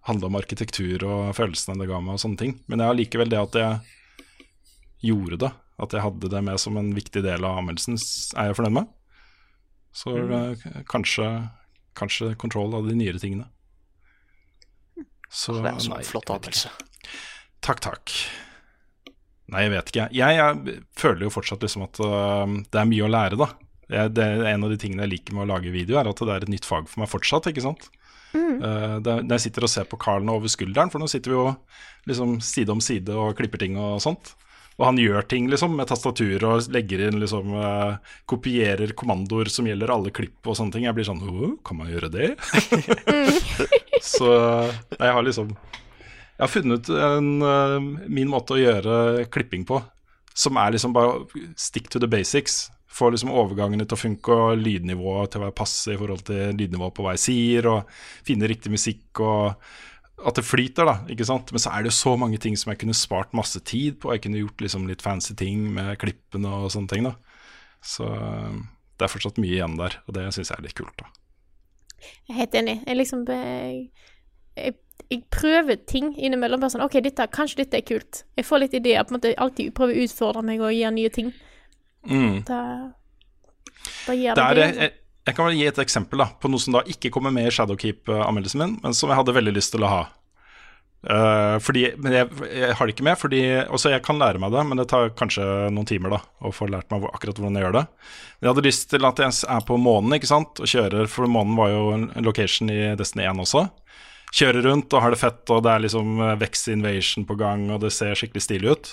handla 0.08 0.28
om 0.28 0.36
arkitektur 0.38 1.04
og 1.04 1.34
følelsene 1.36 1.80
det 1.80 1.88
ga 1.88 2.00
meg, 2.00 2.16
og 2.16 2.22
sånne 2.22 2.40
ting. 2.40 2.54
Men 2.68 2.80
jeg 2.80 2.88
har 2.88 2.96
likevel 2.96 3.32
det 3.32 3.40
at 3.40 3.56
jeg 3.60 5.10
gjorde 5.10 5.38
det, 5.44 5.50
at 5.84 5.96
jeg 5.96 6.04
hadde 6.04 6.30
det 6.32 6.40
med 6.46 6.60
som 6.60 6.78
en 6.80 6.88
viktig 6.96 7.22
del 7.24 7.44
av 7.44 7.60
anmeldelsen, 7.60 7.98
er 8.36 8.48
jeg 8.48 8.56
fornøyd 8.56 8.76
med. 8.78 8.88
Så 9.92 10.14
uh, 10.16 10.66
kanskje, 10.88 11.28
kanskje 11.98 12.32
Control 12.40 12.76
av 12.78 12.88
de 12.88 12.96
nyere 12.96 13.20
tingene. 13.20 13.48
Så, 15.28 15.58
Det 15.58 15.66
er 15.66 15.74
en 15.74 15.84
sånn 15.90 16.08
flott 16.08 16.32
anmeldelse. 16.32 16.72
Takk, 17.64 17.84
takk. 17.84 18.14
Nei, 19.48 19.62
jeg 19.64 19.72
vet 19.72 19.90
ikke. 19.92 20.06
Jeg, 20.12 20.36
jeg 20.38 20.80
føler 21.00 21.24
jo 21.24 21.32
fortsatt 21.32 21.62
liksom 21.64 21.86
at 21.86 22.00
uh, 22.04 22.44
det 22.68 22.80
er 22.82 22.90
mye 22.90 23.06
å 23.06 23.12
lære, 23.12 23.38
da. 23.40 23.48
Jeg, 23.88 24.12
det 24.18 24.24
er 24.24 24.42
En 24.50 24.66
av 24.66 24.72
de 24.74 24.76
tingene 24.80 25.06
jeg 25.06 25.14
liker 25.14 25.36
med 25.36 25.46
å 25.46 25.52
lage 25.54 25.72
video, 25.72 25.96
er 25.96 26.10
at 26.10 26.20
det 26.20 26.34
er 26.34 26.44
et 26.44 26.52
nytt 26.52 26.68
fag 26.68 26.90
for 26.90 27.00
meg 27.00 27.08
fortsatt. 27.08 27.48
ikke 27.48 27.64
sant? 27.64 27.88
Uh, 28.34 28.98
er- 29.00 29.22
når 29.24 29.32
jeg 29.38 29.46
sitter 29.46 29.64
og 29.64 29.72
ser 29.72 29.88
på 29.88 29.96
Carl 30.02 30.28
over 30.28 30.52
skulderen, 30.52 30.92
for 30.92 31.00
nå 31.00 31.08
sitter 31.08 31.32
vi 31.32 31.38
jo 31.38 31.46
liksom 32.10 32.36
side 32.44 32.74
om 32.74 32.82
side 32.84 33.16
og 33.16 33.32
klipper 33.38 33.62
ting 33.64 33.78
og 33.80 34.02
sånt. 34.04 34.34
Og 34.78 34.84
han 34.86 35.00
gjør 35.00 35.24
ting 35.26 35.48
liksom 35.50 35.72
med 35.74 35.88
tastatur 35.90 36.44
og 36.46 36.68
legger 36.70 37.00
inn 37.08 37.16
liksom 37.18 37.50
uh, 37.56 37.96
Kopierer 38.30 38.92
kommandoer 38.94 39.48
som 39.50 39.66
gjelder 39.66 39.90
alle 39.90 40.12
klipp 40.14 40.46
og 40.46 40.54
sånne 40.54 40.76
ting. 40.76 40.84
Jeg 40.86 40.94
blir 40.94 41.08
sånn 41.08 41.24
Å, 41.24 41.48
kan 41.66 41.80
man 41.80 41.90
gjøre 41.90 42.12
det? 42.14 42.28
Så 44.12 44.28
jeg 44.30 45.16
har 45.16 45.24
liksom 45.26 45.56
Jeg 46.38 46.44
har 46.44 46.52
funnet 46.52 46.88
en, 46.94 47.30
uh, 47.42 48.06
min 48.06 48.30
måte 48.30 48.54
å 48.54 48.60
gjøre 48.60 49.26
klipping 49.34 49.64
på, 49.66 49.80
som 50.38 50.58
er 50.62 50.76
liksom 50.76 50.94
bare 50.94 51.26
stick 51.58 51.90
to 51.90 51.98
the 51.98 52.06
basics. 52.10 52.68
Få 52.86 53.10
liksom 53.10 53.32
overgangene 53.34 53.82
til 53.84 53.98
å 53.98 54.00
funke 54.00 54.36
og 54.36 54.62
lydnivået 54.62 55.32
til 55.32 55.42
å 55.42 55.48
være 55.48 55.56
passe 55.58 55.92
i 55.92 55.98
forhold 55.98 56.22
til 56.30 56.54
lydnivået 56.54 56.94
på 56.94 57.04
hva 57.04 57.16
jeg 57.16 57.24
sier, 57.24 57.68
og 57.72 57.90
finne 58.26 58.50
riktig 58.50 58.70
musikk 58.74 59.22
og 59.26 59.58
at 60.26 60.38
det 60.38 60.46
flyter, 60.46 60.86
da. 60.88 60.96
ikke 61.10 61.26
sant? 61.26 61.50
Men 61.54 61.62
så 61.62 61.70
er 61.70 61.84
det 61.84 61.92
jo 61.92 61.98
så 61.98 62.14
mange 62.18 62.40
ting 62.42 62.56
som 62.58 62.72
jeg 62.72 62.80
kunne 62.80 62.96
spart 62.96 63.34
masse 63.38 63.60
tid 63.66 64.00
på. 64.02 64.10
Jeg 64.14 64.24
kunne 64.24 64.40
gjort 64.40 64.64
liksom 64.64 64.88
litt 64.90 65.02
fancy 65.04 65.36
ting 65.38 65.68
med 65.76 65.94
klippene 66.02 66.54
og 66.62 66.72
sånne 66.74 66.90
ting. 66.90 67.06
da. 67.06 67.14
Så 67.84 68.06
uh, 68.06 68.58
det 68.98 69.06
er 69.06 69.12
fortsatt 69.12 69.38
mye 69.42 69.54
igjen 69.54 69.78
der, 69.78 70.00
og 70.06 70.16
det 70.16 70.26
syns 70.34 70.50
jeg 70.50 70.58
er 70.58 70.66
litt 70.66 70.78
kult. 70.78 70.94
da. 70.98 71.10
Jeg 71.98 72.34
er 72.34 72.40
helt 72.40 72.58
enig. 72.58 72.76
Jeg 72.86 72.98
liksom 72.98 73.24
jeg, 73.30 74.74
jeg, 75.08 75.24
prøver 75.32 75.80
ting 75.88 76.12
innimellom. 76.16 76.60
Bare 76.62 76.74
sånn 76.74 76.84
OK, 76.84 77.00
dette, 77.04 77.26
kanskje 77.34 77.62
dette 77.64 77.80
er 77.80 77.86
kult. 77.88 78.22
Jeg 78.38 78.46
får 78.48 78.64
litt 78.64 78.78
ideer. 78.78 79.04
på 79.04 79.14
en 79.14 79.18
måte 79.18 79.34
Alltid 79.40 79.74
prøver 79.76 79.96
å 79.96 80.06
utfordre 80.06 80.44
meg 80.46 80.62
og 80.62 80.74
gjøre 80.74 80.94
nye 80.96 81.12
ting. 81.14 81.32
Mm. 82.08 82.42
Da, 82.48 82.60
da 84.06 84.16
gjør 84.16 84.38
Det 84.38 84.48
det 84.56 84.68
jeg, 84.68 84.92
jeg 85.28 85.36
kan 85.36 85.48
vel 85.48 85.58
gi 85.58 85.66
et 85.68 85.80
eksempel 85.82 86.22
da, 86.22 86.30
på 86.40 86.48
noe 86.48 86.62
som 86.62 86.78
da 86.78 86.84
ikke 86.88 87.10
kommer 87.12 87.34
med 87.34 87.50
i 87.50 87.52
Shadowkeep-anmeldelsen 87.52 88.62
min, 88.62 88.78
men 88.84 88.94
som 88.96 89.10
jeg 89.12 89.18
hadde 89.18 89.34
veldig 89.36 89.52
lyst 89.58 89.74
til 89.74 89.84
å 89.84 89.90
ha. 89.92 90.06
Uh, 90.98 91.60
fordi, 91.62 91.84
men 92.02 92.14
jeg, 92.16 92.26
jeg 92.50 92.74
har 92.74 92.88
det 92.88 92.94
ikke 92.96 93.04
med, 93.06 93.18
fordi 93.20 93.42
også 93.70 93.92
jeg 93.92 94.02
kan 94.06 94.18
lære 94.18 94.40
meg 94.42 94.50
det, 94.50 94.64
men 94.66 94.80
det 94.80 94.88
tar 94.90 95.12
kanskje 95.18 95.44
noen 95.70 95.86
timer 95.86 96.16
da 96.16 96.22
å 96.42 96.50
få 96.54 96.66
lært 96.72 96.88
meg 96.90 97.04
akkurat 97.12 97.38
hvordan 97.38 97.58
jeg 97.58 97.66
gjør 97.66 97.76
det. 97.76 97.84
Men 97.92 98.48
jeg 98.48 98.52
hadde 98.54 98.64
lyst 98.66 98.88
til 98.90 99.06
at 99.06 99.22
jeg 99.22 99.36
er 99.52 99.68
på 99.68 99.78
månen 99.78 100.16
ikke 100.16 100.30
sant, 100.32 100.64
og 100.64 100.72
kjører, 100.72 101.10
for 101.12 101.30
månen 101.30 101.60
var 101.60 101.74
jo 101.74 101.84
en 101.94 102.08
en 102.08 102.26
location 102.26 102.72
i 102.72 102.80
Destiny 102.98 103.28
1 103.28 103.44
også. 103.44 103.68
Kjører 104.34 104.66
rundt 104.68 104.92
og 104.92 105.02
har 105.04 105.14
det 105.14 105.20
fett, 105.22 105.42
og 105.54 105.62
det 105.64 105.72
er 105.72 105.84
liksom 105.86 106.18
eh, 106.20 106.36
Vex 106.40 106.66
Invasion 106.72 107.24
på 107.28 107.38
gang, 107.40 107.68
og 107.72 107.80
det 107.84 107.94
ser 107.96 108.18
skikkelig 108.18 108.44
stilig 108.44 108.74
ut. 108.74 108.90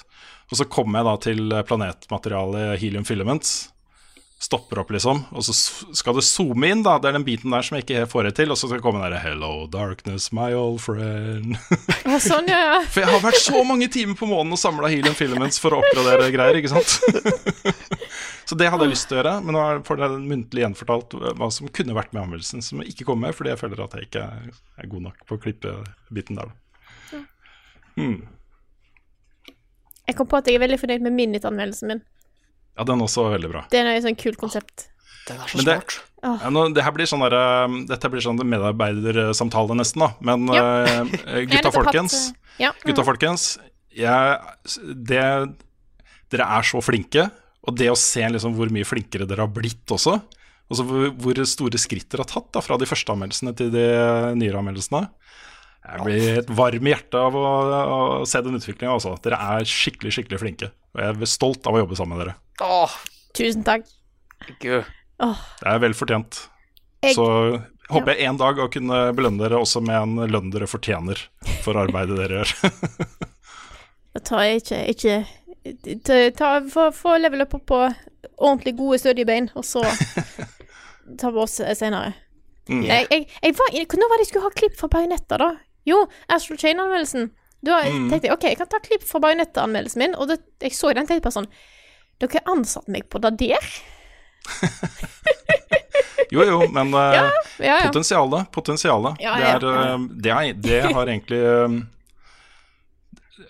Og 0.52 0.60
så 0.62 0.68
kommer 0.70 1.02
jeg 1.02 1.08
da 1.10 1.16
til 1.26 1.56
eh, 1.56 1.66
planetmaterialet 1.68 2.78
Helium 2.82 3.08
Filaments 3.08 3.56
stopper 4.40 4.80
opp, 4.80 4.92
liksom. 4.92 5.22
Og 5.32 5.46
så 5.48 5.54
skal 5.96 6.18
det 6.18 6.26
zoome 6.28 6.68
inn, 6.70 6.84
da. 6.84 6.98
Det 7.00 7.10
er 7.10 7.16
den 7.18 7.26
biten 7.28 7.54
der 7.54 7.66
som 7.66 7.78
jeg 7.78 7.86
ikke 7.86 8.08
får 8.12 8.28
det 8.28 8.34
til. 8.40 8.52
Og 8.52 8.60
så 8.60 8.68
skal 8.68 8.80
det 8.80 8.86
komme 8.86 9.00
den 9.00 9.08
derre 9.08 9.22
'Hello, 9.24 9.66
darkness, 9.72 10.32
my 10.36 10.52
old 10.54 10.82
friend'. 10.84 11.56
Ja, 12.06 12.20
sånn, 12.20 12.50
ja, 12.52 12.60
ja. 12.60 12.82
For 12.92 13.02
jeg 13.02 13.12
har 13.14 13.24
vært 13.24 13.42
så 13.42 13.64
mange 13.68 13.88
timer 13.92 14.20
på 14.20 14.28
månen 14.30 14.54
og 14.54 14.62
samla 14.62 14.92
helium 14.92 15.16
filaments 15.18 15.60
for 15.62 15.74
å 15.74 15.82
oppgradere 15.82 16.30
greier, 16.36 16.60
ikke 16.60 16.74
sant. 16.76 17.00
så 18.50 18.60
det 18.60 18.70
hadde 18.70 18.86
jeg 18.86 18.94
lyst 18.94 19.08
til 19.10 19.18
å 19.18 19.22
gjøre, 19.22 19.36
men 19.46 19.58
nå 19.58 19.64
får 19.88 20.04
jeg 20.04 20.22
muntlig 20.28 20.66
gjenfortalt 20.66 21.18
hva 21.40 21.50
som 21.52 21.72
kunne 21.72 21.98
vært 21.98 22.14
med 22.14 22.26
anmeldelsen, 22.26 22.62
som 22.66 22.84
ikke 22.84 23.08
kom 23.08 23.24
med, 23.24 23.34
fordi 23.38 23.56
jeg 23.56 23.62
føler 23.64 23.86
at 23.88 23.98
jeg 23.98 24.10
ikke 24.10 24.26
er, 24.28 24.90
god 24.92 25.08
nok 25.10 25.26
på 25.26 25.40
å 25.40 25.42
klippe 25.48 25.78
biten 26.14 26.38
der. 26.38 26.52
da. 26.52 27.24
Hmm. 27.96 28.20
Jeg 30.06 30.20
kom 30.20 30.28
på 30.30 30.38
at 30.38 30.46
jeg 30.46 30.60
er 30.60 30.68
veldig 30.68 30.78
fornøyd 30.78 31.08
med 31.08 31.16
Minute-anmeldelsen 31.16 31.90
min. 31.90 32.04
Ja, 32.76 32.84
den 32.88 33.04
også 33.04 33.26
var 33.28 33.38
veldig 33.38 33.52
bra. 33.54 33.64
Det 33.72 33.80
er 33.82 33.92
et 33.94 34.04
sånn 34.06 34.18
kult 34.20 34.40
konsept. 34.42 34.90
Den 35.26 35.40
er 35.42 35.50
så 35.50 35.62
det, 35.64 35.78
smart. 35.80 35.96
ja, 36.22 36.50
nå, 36.54 36.68
det 36.76 36.84
her 36.86 36.94
blir 36.94 37.08
sånn 37.10 37.24
der, 37.26 37.36
um, 37.66 37.80
dette 37.90 38.12
blir 38.14 38.22
sånn 38.22 38.38
medarbeidersamtale, 38.42 39.78
nesten, 39.80 40.04
da. 40.06 40.12
Men 40.28 40.46
Ja. 40.54 40.66
uh, 41.08 41.40
gutta 41.52 41.72
folkens, 41.74 42.34
ja. 42.62 42.74
mm. 42.76 42.84
gutta 42.90 43.06
folkens 43.08 43.48
jeg, 43.96 44.38
det, 45.08 45.26
Dere 46.34 46.48
er 46.58 46.68
så 46.68 46.82
flinke, 46.84 47.30
og 47.66 47.78
det 47.80 47.88
å 47.90 47.98
se 47.98 48.26
liksom 48.28 48.58
hvor 48.58 48.70
mye 48.74 48.86
flinkere 48.86 49.26
dere 49.30 49.46
har 49.48 49.54
blitt 49.56 49.90
også, 49.96 50.18
altså 50.70 50.86
hvor, 50.86 51.08
hvor 51.22 51.40
store 51.48 51.80
skritt 51.82 52.10
dere 52.12 52.26
har 52.26 52.30
tatt 52.30 52.52
da, 52.54 52.62
fra 52.66 52.78
de 52.82 52.90
første 52.90 53.14
anmeldelsene 53.14 53.54
til 53.58 53.72
de 53.74 53.86
nyere 54.38 54.60
anmeldelsene 54.62 55.06
Jeg 55.86 56.02
blir 56.06 56.24
helt 56.40 56.50
varm 56.58 56.88
i 56.88 56.92
hjertet 56.94 57.18
av 57.20 57.36
å, 57.38 57.44
å 57.96 58.00
se 58.26 58.42
den 58.42 58.58
utviklinga. 58.58 58.94
Altså. 58.96 59.14
Dere 59.22 59.38
er 59.58 59.68
skikkelig, 59.70 60.14
skikkelig 60.18 60.40
flinke. 60.42 60.72
Og 60.96 61.02
jeg 61.04 61.14
er 61.22 61.30
stolt 61.30 61.68
av 61.70 61.78
å 61.78 61.82
jobbe 61.84 61.98
sammen 62.00 62.18
med 62.18 62.26
dere. 62.26 62.36
Åh, 62.66 62.96
Tusen 63.36 63.64
takk. 63.68 63.86
gud. 64.64 64.86
Det 65.20 65.70
er 65.70 65.80
vel 65.84 65.94
fortjent. 65.94 66.48
Jeg- 67.04 67.16
Så 67.16 67.26
håper 67.92 68.16
jeg 68.16 68.26
en 68.26 68.38
dag 68.42 68.58
å 68.58 68.70
kunne 68.72 69.14
belønne 69.14 69.44
dere 69.44 69.60
også 69.62 69.82
med 69.86 69.96
en 69.96 70.32
lønn 70.32 70.50
dere 70.52 70.66
fortjener 70.68 71.20
for 71.62 71.78
arbeidet 71.78 72.18
dere 72.18 72.42
gjør. 72.44 72.56
Da 74.16 74.22
tar 74.24 74.44
jeg 74.48 74.62
ikke, 74.64 74.78
ikke 74.96 75.98
ta- 76.08 76.30
ta, 76.40 76.50
få, 76.72 76.86
få 76.96 77.18
level 77.20 77.42
up 77.44 77.52
på 77.68 77.80
ordentlig 78.40 78.78
gode, 78.80 79.00
stødige 79.02 79.28
bein, 79.28 79.50
og 79.60 79.66
så 79.68 79.82
tar 81.20 81.34
vi 81.36 81.42
oss 81.44 81.58
senere. 81.76 82.14
Mm. 82.72 82.86
Jeg, 82.88 83.08
jeg, 83.12 83.26
jeg 83.44 83.56
var, 83.60 83.76
når 83.76 84.10
var 84.10 84.16
det 84.18 84.24
jeg 84.24 84.30
skulle 84.32 84.48
ha 84.48 84.54
klipp 84.56 84.78
fra 84.80 84.88
Bajonetta, 84.96 85.38
da? 85.42 85.50
Jo, 85.86 86.08
Astral 86.34 86.58
Chain-anmeldelsen. 86.62 87.30
Da 87.66 87.80
Mm. 87.86 88.10
tenkte 88.12 88.28
jeg 88.28 88.34
OK, 88.36 88.44
jeg 88.52 88.58
kan 88.60 88.68
ta 88.70 88.78
klipp 88.84 89.04
fra 89.08 89.20
bajonettanmeldelsen 89.24 90.00
min, 90.04 90.16
og 90.16 90.28
det, 90.30 90.40
jeg 90.62 90.72
så 90.78 90.92
den 90.94 91.08
tenkte 91.08 91.24
bare 91.30 91.40
sånn 91.40 91.48
Dere 92.20 92.38
har 92.40 92.52
ansatt 92.54 92.88
meg 92.88 93.10
på 93.10 93.20
det 93.24 93.34
der? 93.42 93.66
Jo, 96.32 96.44
jo, 96.44 96.60
men 96.74 96.94
eh, 97.00 97.16
Ja, 97.16 97.26
ja. 97.60 97.80
potensialet, 97.88 98.48
potensialet 98.56 99.20
Ja, 99.22 99.36
det, 99.40 99.50
er, 99.50 99.66
eh, 99.72 100.06
det, 100.24 100.32
er, 100.32 100.54
det 100.54 100.80
har 100.96 101.10
egentlig 101.12 101.42
um, 101.46 101.76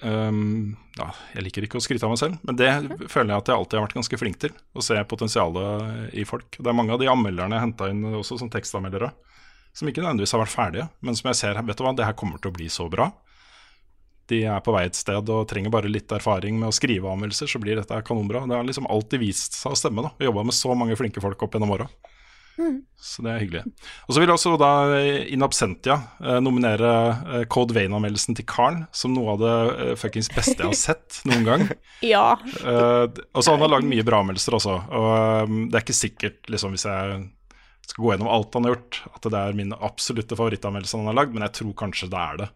um, 0.01 0.75
ja, 0.97 1.09
Jeg 1.35 1.45
liker 1.47 1.67
ikke 1.67 1.79
å 1.79 1.83
skryte 1.83 2.07
av 2.07 2.13
meg 2.13 2.19
selv, 2.21 2.39
men 2.47 2.57
det 2.59 2.69
føler 3.11 3.33
jeg 3.35 3.43
at 3.43 3.51
jeg 3.51 3.57
alltid 3.59 3.77
har 3.79 3.85
vært 3.87 3.97
ganske 3.99 4.19
flink 4.21 4.37
til. 4.41 4.53
Å 4.75 4.83
se 4.85 4.97
potensialet 5.11 6.13
i 6.15 6.23
folk. 6.27 6.55
Det 6.57 6.71
er 6.71 6.77
mange 6.77 6.95
av 6.95 7.01
de 7.01 7.09
anmelderne 7.11 7.57
jeg 7.57 7.65
henta 7.67 7.89
inn 7.91 8.03
også 8.15 8.37
som 8.39 8.51
tekstanmeldere, 8.53 9.11
som 9.76 9.89
ikke 9.91 10.03
nødvendigvis 10.03 10.34
har 10.35 10.41
vært 10.41 10.56
ferdige, 10.56 10.88
men 11.03 11.18
som 11.19 11.30
jeg 11.31 11.39
ser 11.41 11.61
vet 11.61 11.77
du 11.77 11.84
hva, 11.85 11.93
det 11.97 12.07
her 12.07 12.18
kommer 12.18 12.41
til 12.41 12.53
å 12.53 12.56
bli 12.56 12.69
så 12.72 12.88
bra. 12.91 13.10
De 14.31 14.41
er 14.49 14.61
på 14.65 14.73
vei 14.73 14.88
et 14.88 14.97
sted 14.97 15.30
og 15.30 15.45
trenger 15.52 15.73
bare 15.73 15.91
litt 15.91 16.10
erfaring 16.15 16.57
med 16.57 16.72
å 16.72 16.76
skrive 16.76 17.11
anmeldelser, 17.11 17.52
så 17.52 17.61
blir 17.61 17.77
dette 17.77 17.99
kanonbra. 18.07 18.45
Det 18.49 18.57
har 18.57 18.65
liksom 18.65 18.88
alltid 18.89 19.22
vist 19.22 19.60
seg 19.60 19.76
å 19.76 19.77
stemme. 19.77 20.07
da 20.07 20.26
jobba 20.26 20.47
med 20.47 20.57
så 20.57 20.73
mange 20.73 20.97
flinke 20.97 21.22
folk 21.22 21.43
opp 21.45 21.57
gjennom 21.57 21.76
åra. 21.76 21.89
Så 23.06 23.23
det 23.26 23.31
er 23.34 23.41
hyggelig. 23.43 23.61
Og 24.07 24.15
så 24.15 24.22
vil 24.22 24.30
jeg 24.30 24.38
også 24.38 24.53
da 24.60 24.72
eh, 24.95 25.26
in 25.35 25.43
absentia 25.45 25.97
eh, 26.23 26.38
nominere 26.43 26.91
eh, 27.11 27.43
Code 27.52 27.76
Vein-anmeldelsen 27.76 28.38
til 28.38 28.47
Carl 28.47 28.80
som 28.95 29.14
noe 29.14 29.35
av 29.35 29.41
det 29.43 29.56
eh, 29.84 29.91
fuckings 29.99 30.31
beste 30.31 30.56
jeg 30.56 30.72
har 30.72 30.80
sett 30.80 31.19
noen 31.27 31.45
gang. 31.47 31.68
Ja. 32.06 32.35
Eh, 32.43 33.06
og 33.07 33.43
så 33.43 33.56
han 33.56 33.64
har 33.64 33.72
lagd 33.72 33.88
mye 33.89 34.03
bra 34.07 34.22
anmeldelser 34.23 34.57
også. 34.57 34.76
Og 34.99 35.49
um, 35.49 35.61
det 35.72 35.80
er 35.80 35.85
ikke 35.85 35.95
sikkert, 35.95 36.41
liksom, 36.52 36.76
hvis 36.76 36.85
jeg 36.88 37.22
skal 37.91 38.03
gå 38.03 38.11
gjennom 38.13 38.31
alt 38.31 38.57
han 38.57 38.67
har 38.67 38.75
gjort, 38.75 38.99
at 39.13 39.29
det 39.29 39.39
er 39.39 39.57
min 39.57 39.73
absolutte 39.75 40.37
favorittanmeldelse 40.37 40.99
han 40.99 41.09
har 41.11 41.19
lagd, 41.19 41.35
men 41.35 41.45
jeg 41.47 41.57
tror 41.59 41.77
kanskje 41.85 42.11
det 42.11 42.21
er 42.21 42.35
det. 42.43 42.49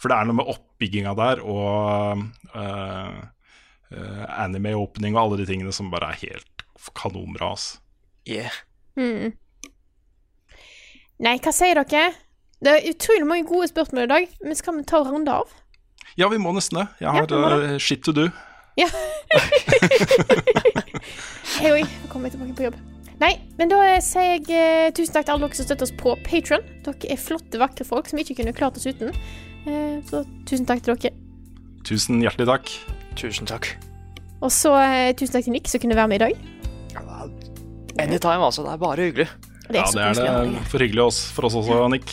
For 0.00 0.10
det 0.10 0.18
er 0.18 0.28
noe 0.28 0.40
med 0.40 0.50
oppbygginga 0.50 1.14
der 1.18 1.36
og 1.44 2.24
uh, 2.56 3.18
uh, 3.94 4.24
anime-opening 4.42 5.14
og 5.14 5.22
alle 5.22 5.40
de 5.42 5.48
tingene 5.48 5.72
som 5.74 5.92
bare 5.92 6.12
er 6.12 6.20
helt 6.24 6.64
kanonbra. 6.98 7.46
Altså. 7.54 7.72
Yeah. 8.28 8.54
Mm. 8.98 9.28
Nei, 11.24 11.36
hva 11.38 11.52
sier 11.54 11.78
dere? 11.78 12.08
Det 12.64 12.72
er 12.72 12.88
utrolig 12.90 13.26
mange 13.28 13.46
gode 13.48 13.68
spørsmål 13.70 14.06
i 14.06 14.10
dag, 14.10 14.24
men 14.42 14.58
skal 14.58 14.78
vi 14.78 14.88
ta 14.88 14.96
og 15.02 15.12
runde 15.12 15.32
av? 15.42 15.48
Ja, 16.18 16.26
vi 16.30 16.38
må 16.38 16.52
nesten 16.54 16.78
det. 16.80 16.86
Jeg 17.02 17.14
har 17.14 17.28
ja, 17.28 17.38
uh, 17.38 17.44
eh, 17.74 17.80
shit 17.82 18.02
to 18.06 18.12
do. 18.14 18.28
Ja. 18.78 18.88
Hei, 21.60 21.70
oi, 21.70 21.84
nå 21.84 22.10
kommer 22.10 22.30
jeg 22.30 22.38
tilbake 22.38 22.58
på 22.58 22.66
jobb. 22.70 22.93
Nei, 23.20 23.32
men 23.58 23.70
da 23.70 23.78
sier 24.02 24.34
jeg 24.34 24.48
eh, 24.50 24.88
tusen 24.94 25.14
takk 25.14 25.28
til 25.28 25.36
alle 25.36 25.46
dere 25.46 25.58
som 25.58 25.68
støtter 25.68 25.86
oss 25.86 25.94
på 26.00 26.16
Patron. 26.26 26.64
Dere 26.86 27.12
er 27.14 27.20
flotte, 27.20 27.60
vakre 27.62 27.86
folk 27.86 28.10
som 28.10 28.18
vi 28.18 28.26
ikke 28.26 28.40
kunne 28.42 28.54
klart 28.56 28.78
oss 28.80 28.88
uten. 28.90 29.14
Eh, 29.68 30.00
så 30.08 30.24
tusen 30.48 30.66
takk 30.68 30.82
til 30.84 30.98
dere. 30.98 31.14
Tusen 31.86 32.22
hjertelig 32.24 32.48
takk. 32.50 32.74
Tusen 33.20 33.48
takk. 33.48 33.70
Og 34.42 34.50
så 34.52 34.74
eh, 34.82 35.14
tusen 35.16 35.36
takk 35.36 35.46
til 35.46 35.54
Nick 35.56 35.70
som 35.70 35.82
kunne 35.82 35.98
være 35.98 36.10
med 36.10 36.20
i 36.20 36.24
dag. 36.26 36.44
Anytime, 38.02 38.42
altså. 38.42 38.64
Det 38.66 38.72
er 38.72 38.82
bare 38.82 39.08
hyggelig. 39.08 39.28
Det 39.64 39.78
er 39.78 39.80
ja, 39.80 40.12
det 40.12 40.28
er 40.28 40.48
det 40.50 40.68
for 40.68 40.82
hyggelig 40.82 41.02
oss, 41.06 41.20
for 41.32 41.46
oss 41.46 41.54
også, 41.56 41.88
Nick. 41.94 42.12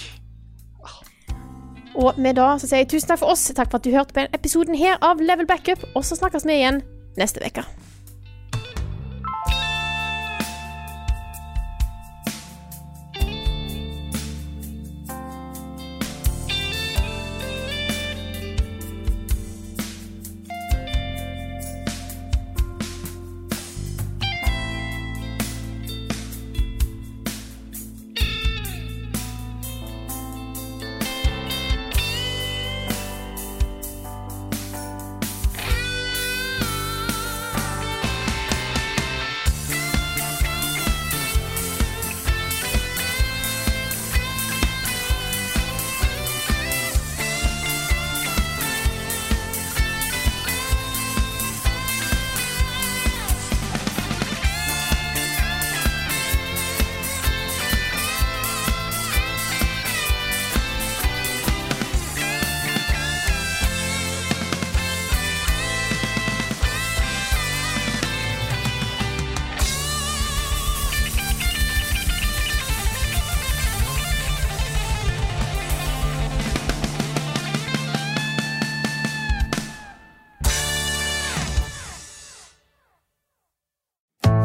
Og 1.99 2.15
med 2.21 2.37
da 2.39 2.53
så 2.61 2.69
sier 2.69 2.85
jeg 2.85 2.91
tusen 2.93 3.09
takk 3.11 3.23
for 3.23 3.33
oss. 3.33 3.49
Takk 3.55 3.71
for 3.73 3.81
at 3.81 3.87
du 3.87 3.91
hørte 3.91 4.13
på 4.13 4.21
denne 4.21 4.37
episoden 4.37 4.77
her 4.79 5.01
av 5.03 5.19
Level 5.19 5.49
Backup. 5.49 5.83
Og 5.95 6.05
så 6.07 6.15
snakkes 6.19 6.45
vi 6.47 6.61
igjen 6.61 6.83
neste 7.19 7.43
uke. 7.43 7.65